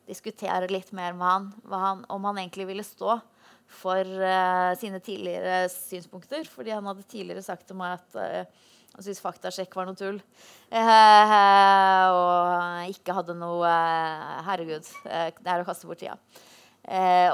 diskutere 0.10 0.70
litt 0.70 0.91
mer 0.94 1.16
med 1.18 1.26
han, 1.26 1.48
han 1.72 2.03
om 2.14 2.28
han 2.30 2.44
egentlig 2.44 2.68
ville 2.70 2.86
stå 2.86 3.18
for 3.66 4.06
uh, 4.06 4.76
sine 4.78 4.99
tidligere 5.02 5.66
synspunkter. 5.74 6.45
Fordi 6.45 6.76
han 6.76 6.86
hadde 6.86 7.07
tidligere 7.10 7.41
sagt 7.41 7.66
til 7.66 7.80
meg 7.80 7.98
at 7.98 8.18
uh, 8.20 8.68
han 8.96 9.04
syntes 9.04 9.24
faktasjekk 9.24 9.76
var 9.76 9.90
noe 9.90 10.00
tull. 10.00 10.22
Eh, 10.72 11.34
og 12.16 12.92
ikke 12.94 13.16
hadde 13.18 13.36
noe 13.36 13.72
Herregud, 14.48 14.88
det 15.04 15.52
er 15.52 15.64
å 15.64 15.68
kaste 15.68 15.90
bort 15.90 16.00
tida. 16.00 16.16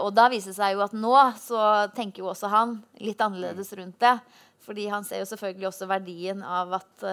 og 0.02 0.10
da 0.16 0.26
viser 0.32 0.52
det 0.52 0.58
seg 0.58 0.74
jo 0.74 0.82
at 0.86 0.96
nå 0.98 1.14
så 1.38 1.88
tenker 1.94 2.24
jo 2.24 2.32
også 2.32 2.50
han 2.50 2.80
litt 3.04 3.22
annerledes 3.22 3.74
rundt 3.78 4.00
det. 4.02 4.16
Fordi 4.62 4.88
han 4.90 5.06
ser 5.06 5.22
jo 5.22 5.30
selvfølgelig 5.30 5.70
også 5.70 5.90
verdien 5.90 6.42
av 6.46 6.74
at 6.78 7.06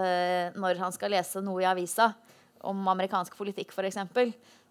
når 0.56 0.80
han 0.80 0.96
skal 0.96 1.12
lese 1.12 1.44
noe 1.44 1.62
i 1.64 1.68
avisa 1.68 2.12
om 2.64 2.88
amerikansk 2.88 3.36
politikk 3.36 3.72
f.eks., 3.72 4.00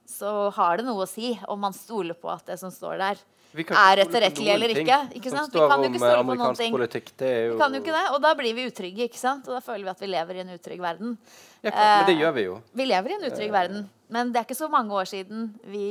så 0.08 0.50
har 0.56 0.80
det 0.80 0.88
noe 0.88 1.04
å 1.04 1.10
si 1.10 1.34
om 1.52 1.60
man 1.60 1.76
stoler 1.76 2.16
på 2.18 2.30
at 2.32 2.48
det 2.48 2.58
som 2.62 2.72
står 2.72 3.02
der, 3.02 3.22
er 3.56 4.02
etterrettelig 4.04 4.54
eller 4.54 4.74
ikke. 4.76 4.98
ikke 5.20 5.34
sant? 5.34 5.54
Vi 5.54 5.60
kan 5.62 5.84
jo 5.84 5.92
ikke 5.92 6.02
stole 6.02 6.24
på 6.28 6.38
noen 6.38 6.58
ting. 6.60 6.74
Politikk, 6.76 7.12
jo... 7.22 7.52
Vi 7.54 7.60
kan 7.62 7.76
jo 7.78 7.84
ikke 7.84 7.96
det, 7.96 8.06
Og 8.14 8.24
da 8.24 8.34
blir 8.38 8.58
vi 8.58 8.66
utrygge, 8.70 9.10
ikke 9.10 9.20
sant? 9.20 9.48
og 9.48 9.58
da 9.58 9.62
føler 9.64 9.88
vi 9.88 9.94
at 9.94 10.02
vi 10.04 10.10
lever 10.12 10.40
i 10.40 10.44
en 10.46 10.56
utrygg 10.58 10.82
verden. 10.84 11.14
Ja, 11.62 11.72
klart, 11.72 11.94
men 11.98 12.10
det 12.10 12.18
gjør 12.22 12.34
vi 12.36 12.44
jo. 12.48 12.58
Vi 12.78 12.86
lever 12.86 13.14
i 13.14 13.16
en 13.18 13.30
utrygg 13.32 13.50
uh, 13.50 13.56
verden. 13.56 13.88
Men 14.14 14.30
det 14.32 14.40
er 14.40 14.46
ikke 14.48 14.56
så 14.56 14.70
mange 14.72 14.94
år 14.96 15.08
siden 15.10 15.48
vi 15.68 15.88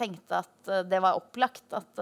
tenkte 0.00 0.38
at 0.38 0.70
det 0.88 1.00
var 1.02 1.18
opplagt 1.18 1.74
at 1.76 1.98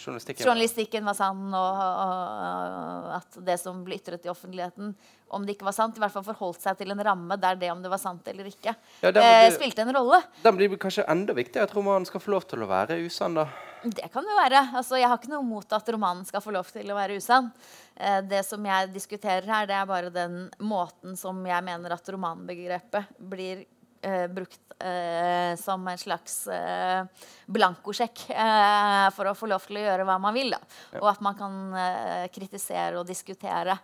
journalistikken. 0.00 0.42
journalistikken. 0.42 1.04
var 1.06 1.14
sann, 1.14 1.44
og, 1.54 1.82
og, 1.84 3.12
at 3.20 3.38
det 3.46 3.54
som 3.62 3.84
ble 3.86 4.00
ytret 4.00 4.26
i 4.26 4.32
offentligheten, 4.32 4.94
om 5.34 5.46
det 5.46 5.54
ikke 5.54 5.68
var 5.68 5.76
sant, 5.76 5.98
i 5.98 6.02
hvert 6.02 6.14
fall 6.14 6.26
forholdt 6.26 6.64
seg 6.64 6.80
til 6.80 6.90
en 6.94 7.04
ramme 7.06 7.38
der 7.38 7.60
det 7.60 7.70
om 7.70 7.84
det 7.84 7.92
var 7.92 8.02
sant 8.02 8.26
eller 8.30 8.48
ikke, 8.50 8.74
ja, 8.74 9.12
blir, 9.14 9.54
spilte 9.54 9.86
en 9.86 9.94
rolle. 9.94 10.20
Den 10.42 10.58
blir 10.58 10.74
kanskje 10.80 11.06
enda 11.10 11.36
viktigere 11.36 11.68
at 11.68 11.76
romanen 11.76 12.08
skal 12.08 12.22
få 12.22 12.34
lov 12.34 12.48
til 12.50 12.66
å 12.66 12.70
være 12.70 12.98
usann, 13.06 13.38
da? 13.38 13.46
Det 13.84 14.08
kan 14.08 14.24
det 14.24 14.32
være. 14.38 14.60
Altså, 14.78 14.96
jeg 14.96 15.08
har 15.10 15.18
ikke 15.20 15.32
noe 15.34 15.44
mot 15.44 15.72
at 15.76 15.88
romanen 15.92 16.24
skal 16.24 16.40
få 16.40 16.54
lov 16.54 16.70
til 16.72 16.88
å 16.88 16.96
være 16.96 17.18
usann. 17.20 17.50
Eh, 17.92 18.22
det 18.24 18.40
som 18.48 18.64
jeg 18.64 18.92
diskuterer 18.94 19.44
her, 19.44 19.66
det 19.68 19.76
er 19.76 19.90
bare 19.90 20.12
den 20.14 20.46
måten 20.64 21.18
som 21.20 21.42
jeg 21.44 21.66
mener 21.66 21.92
at 21.92 22.08
romanbegrepet 22.14 23.10
blir 23.18 23.66
eh, 24.00 24.24
brukt 24.32 24.72
eh, 24.78 25.52
som 25.60 25.84
en 25.90 26.00
slags 26.00 26.38
eh, 26.48 27.28
blankosjekk 27.52 28.24
eh, 28.32 29.10
for 29.12 29.28
å 29.28 29.36
få 29.36 29.50
lov 29.52 29.68
til 29.68 29.82
å 29.82 29.84
gjøre 29.84 30.08
hva 30.08 30.16
man 30.22 30.36
vil. 30.36 30.56
Da. 30.56 30.62
Og 31.02 31.10
at 31.12 31.20
man 31.26 31.36
kan 31.36 31.60
eh, 31.76 32.24
kritisere 32.32 33.02
og 33.02 33.08
diskutere 33.10 33.78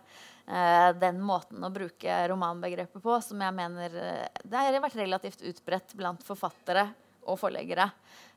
den 0.51 1.19
måten 1.23 1.61
å 1.63 1.69
bruke 1.71 2.15
romanbegrepet 2.27 2.99
på, 2.99 3.13
som 3.23 3.39
jeg 3.39 3.55
mener 3.55 3.93
det 3.93 4.63
har 4.65 4.75
vært 4.83 4.97
relativt 4.99 5.45
utbredt 5.47 5.93
blant 5.95 6.25
forfattere 6.27 6.87
og 7.29 7.37
forleggere. 7.39 7.85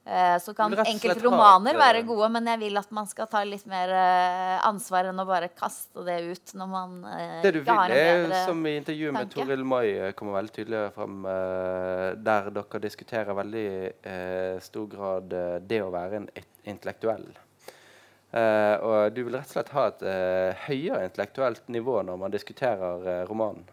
Eh, 0.07 0.39
så 0.39 0.53
kan 0.55 0.75
enkelte 0.85 1.23
romaner 1.25 1.79
være 1.81 2.03
eh, 2.03 2.05
gode, 2.05 2.27
men 2.35 2.49
jeg 2.51 2.61
vil 2.61 2.77
at 2.77 2.91
man 2.93 3.07
skal 3.09 3.29
ta 3.31 3.41
litt 3.49 3.65
mer 3.65 3.89
eh, 3.89 4.57
ansvar 4.69 5.09
enn 5.09 5.23
å 5.23 5.25
bare 5.25 5.49
kaste 5.57 6.05
det 6.05 6.19
ut 6.29 6.53
når 6.61 6.69
man 6.69 6.99
det 7.41 7.55
du 7.57 7.63
vil, 7.63 7.71
har 7.71 7.95
en 7.95 8.27
bedre 8.27 8.43
som 8.45 8.61
i 8.69 8.75
intervjuet 8.83 9.17
med 9.17 9.31
Toril 9.33 9.65
Mai 9.65 10.13
kommer 10.19 10.37
veldig 10.37 10.53
tydelig 10.59 10.83
frem, 10.99 11.25
der 12.29 12.51
dere 12.53 12.83
diskuterer 12.85 13.39
veldig 13.39 13.65
stor 14.67 14.91
grad 14.93 15.33
det 15.65 15.81
å 15.81 15.89
være 15.95 16.21
en 16.21 16.29
intellektuell. 16.69 17.25
og 18.35 19.17
du 19.17 19.23
vil 19.23 19.39
rett 19.39 19.49
og 19.49 19.57
slett 19.57 19.73
ha 19.73 19.87
et 19.89 20.05
høyere 20.67 21.09
intellektuelt 21.09 21.65
nivå 21.73 22.03
når 22.05 22.21
man 22.27 22.35
diskuterer 22.35 23.25
romanen 23.31 23.65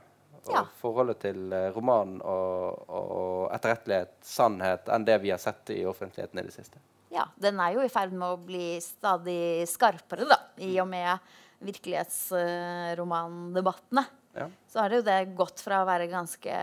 og 0.50 0.68
forholdet 0.82 1.20
til 1.28 1.54
uh, 1.54 1.70
roman 1.76 2.22
og, 2.22 2.90
og 2.90 3.56
etterrettelighet, 3.56 4.14
sannhet, 4.26 4.90
enn 4.90 5.06
det 5.08 5.18
vi 5.22 5.32
har 5.34 5.40
sett 5.42 5.70
i 5.76 5.86
offentligheten 5.90 6.40
i 6.42 6.46
det 6.48 6.54
siste. 6.56 6.78
Ja, 7.12 7.26
den 7.36 7.60
er 7.60 7.72
jo 7.76 7.82
i 7.84 7.90
ferd 7.92 8.14
med 8.16 8.28
å 8.30 8.38
bli 8.40 8.80
stadig 8.82 9.68
skarpere, 9.70 10.26
da, 10.30 10.38
i 10.64 10.80
og 10.82 10.88
med 10.90 11.18
virkelighetsromandebattene. 11.62 14.06
Ja. 14.34 14.50
Så 14.72 14.80
har 14.80 14.90
det 14.90 14.96
jo 15.02 15.10
det 15.10 15.26
gått 15.36 15.60
fra 15.62 15.82
å 15.84 15.90
være 15.90 16.08
ganske 16.10 16.54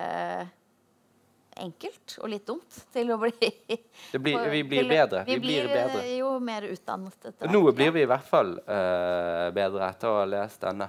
enkelt 1.59 2.18
og 2.22 2.28
litt 2.30 2.46
dumt 2.46 2.86
til 2.94 3.10
å 3.12 3.18
bli 3.20 3.32
blir, 4.24 4.50
Vi 4.50 4.62
blir 4.64 4.88
bedre. 4.88 5.24
Vi, 5.26 5.34
vi 5.34 5.40
blir, 5.40 5.64
blir, 5.66 5.74
bedre. 5.74 6.16
jo 6.16 6.40
mer 6.40 6.62
utdannet. 6.70 7.26
Nå 7.50 7.72
blir 7.72 7.90
vi 7.94 8.02
i 8.06 8.09
hvert 8.09 8.28
fall 8.28 8.59
uh, 8.62 9.50
bedre 9.55 9.88
etter 9.90 10.09
å 10.10 10.20
ha 10.20 10.24
lest 10.28 10.60
denne. 10.64 10.88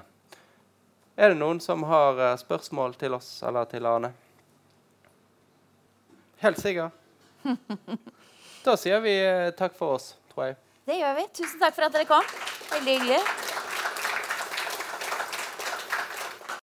Er 1.20 1.34
det 1.34 1.36
noen 1.41 1.58
som 1.60 1.82
har 1.84 2.16
uh, 2.16 2.38
spørsmål 2.40 2.94
til 2.96 3.18
oss 3.18 3.28
eller 3.44 3.68
til 3.68 3.84
Arne? 3.84 4.14
Helt 6.40 6.62
sikkert. 6.62 6.96
da 8.66 8.78
sier 8.80 9.04
vi 9.04 9.18
uh, 9.28 9.50
takk 9.60 9.76
for 9.76 9.98
oss, 9.98 10.14
tror 10.32 10.48
jeg. 10.48 10.60
Det 10.88 10.96
gjør 11.02 11.18
vi. 11.20 11.26
Tusen 11.41 11.60
takk 11.60 11.76
for 11.76 11.90
at 11.90 11.98
dere 11.98 12.08
kom. 12.08 12.36
Veldig 12.72 12.96
hyggelig. 13.02 13.59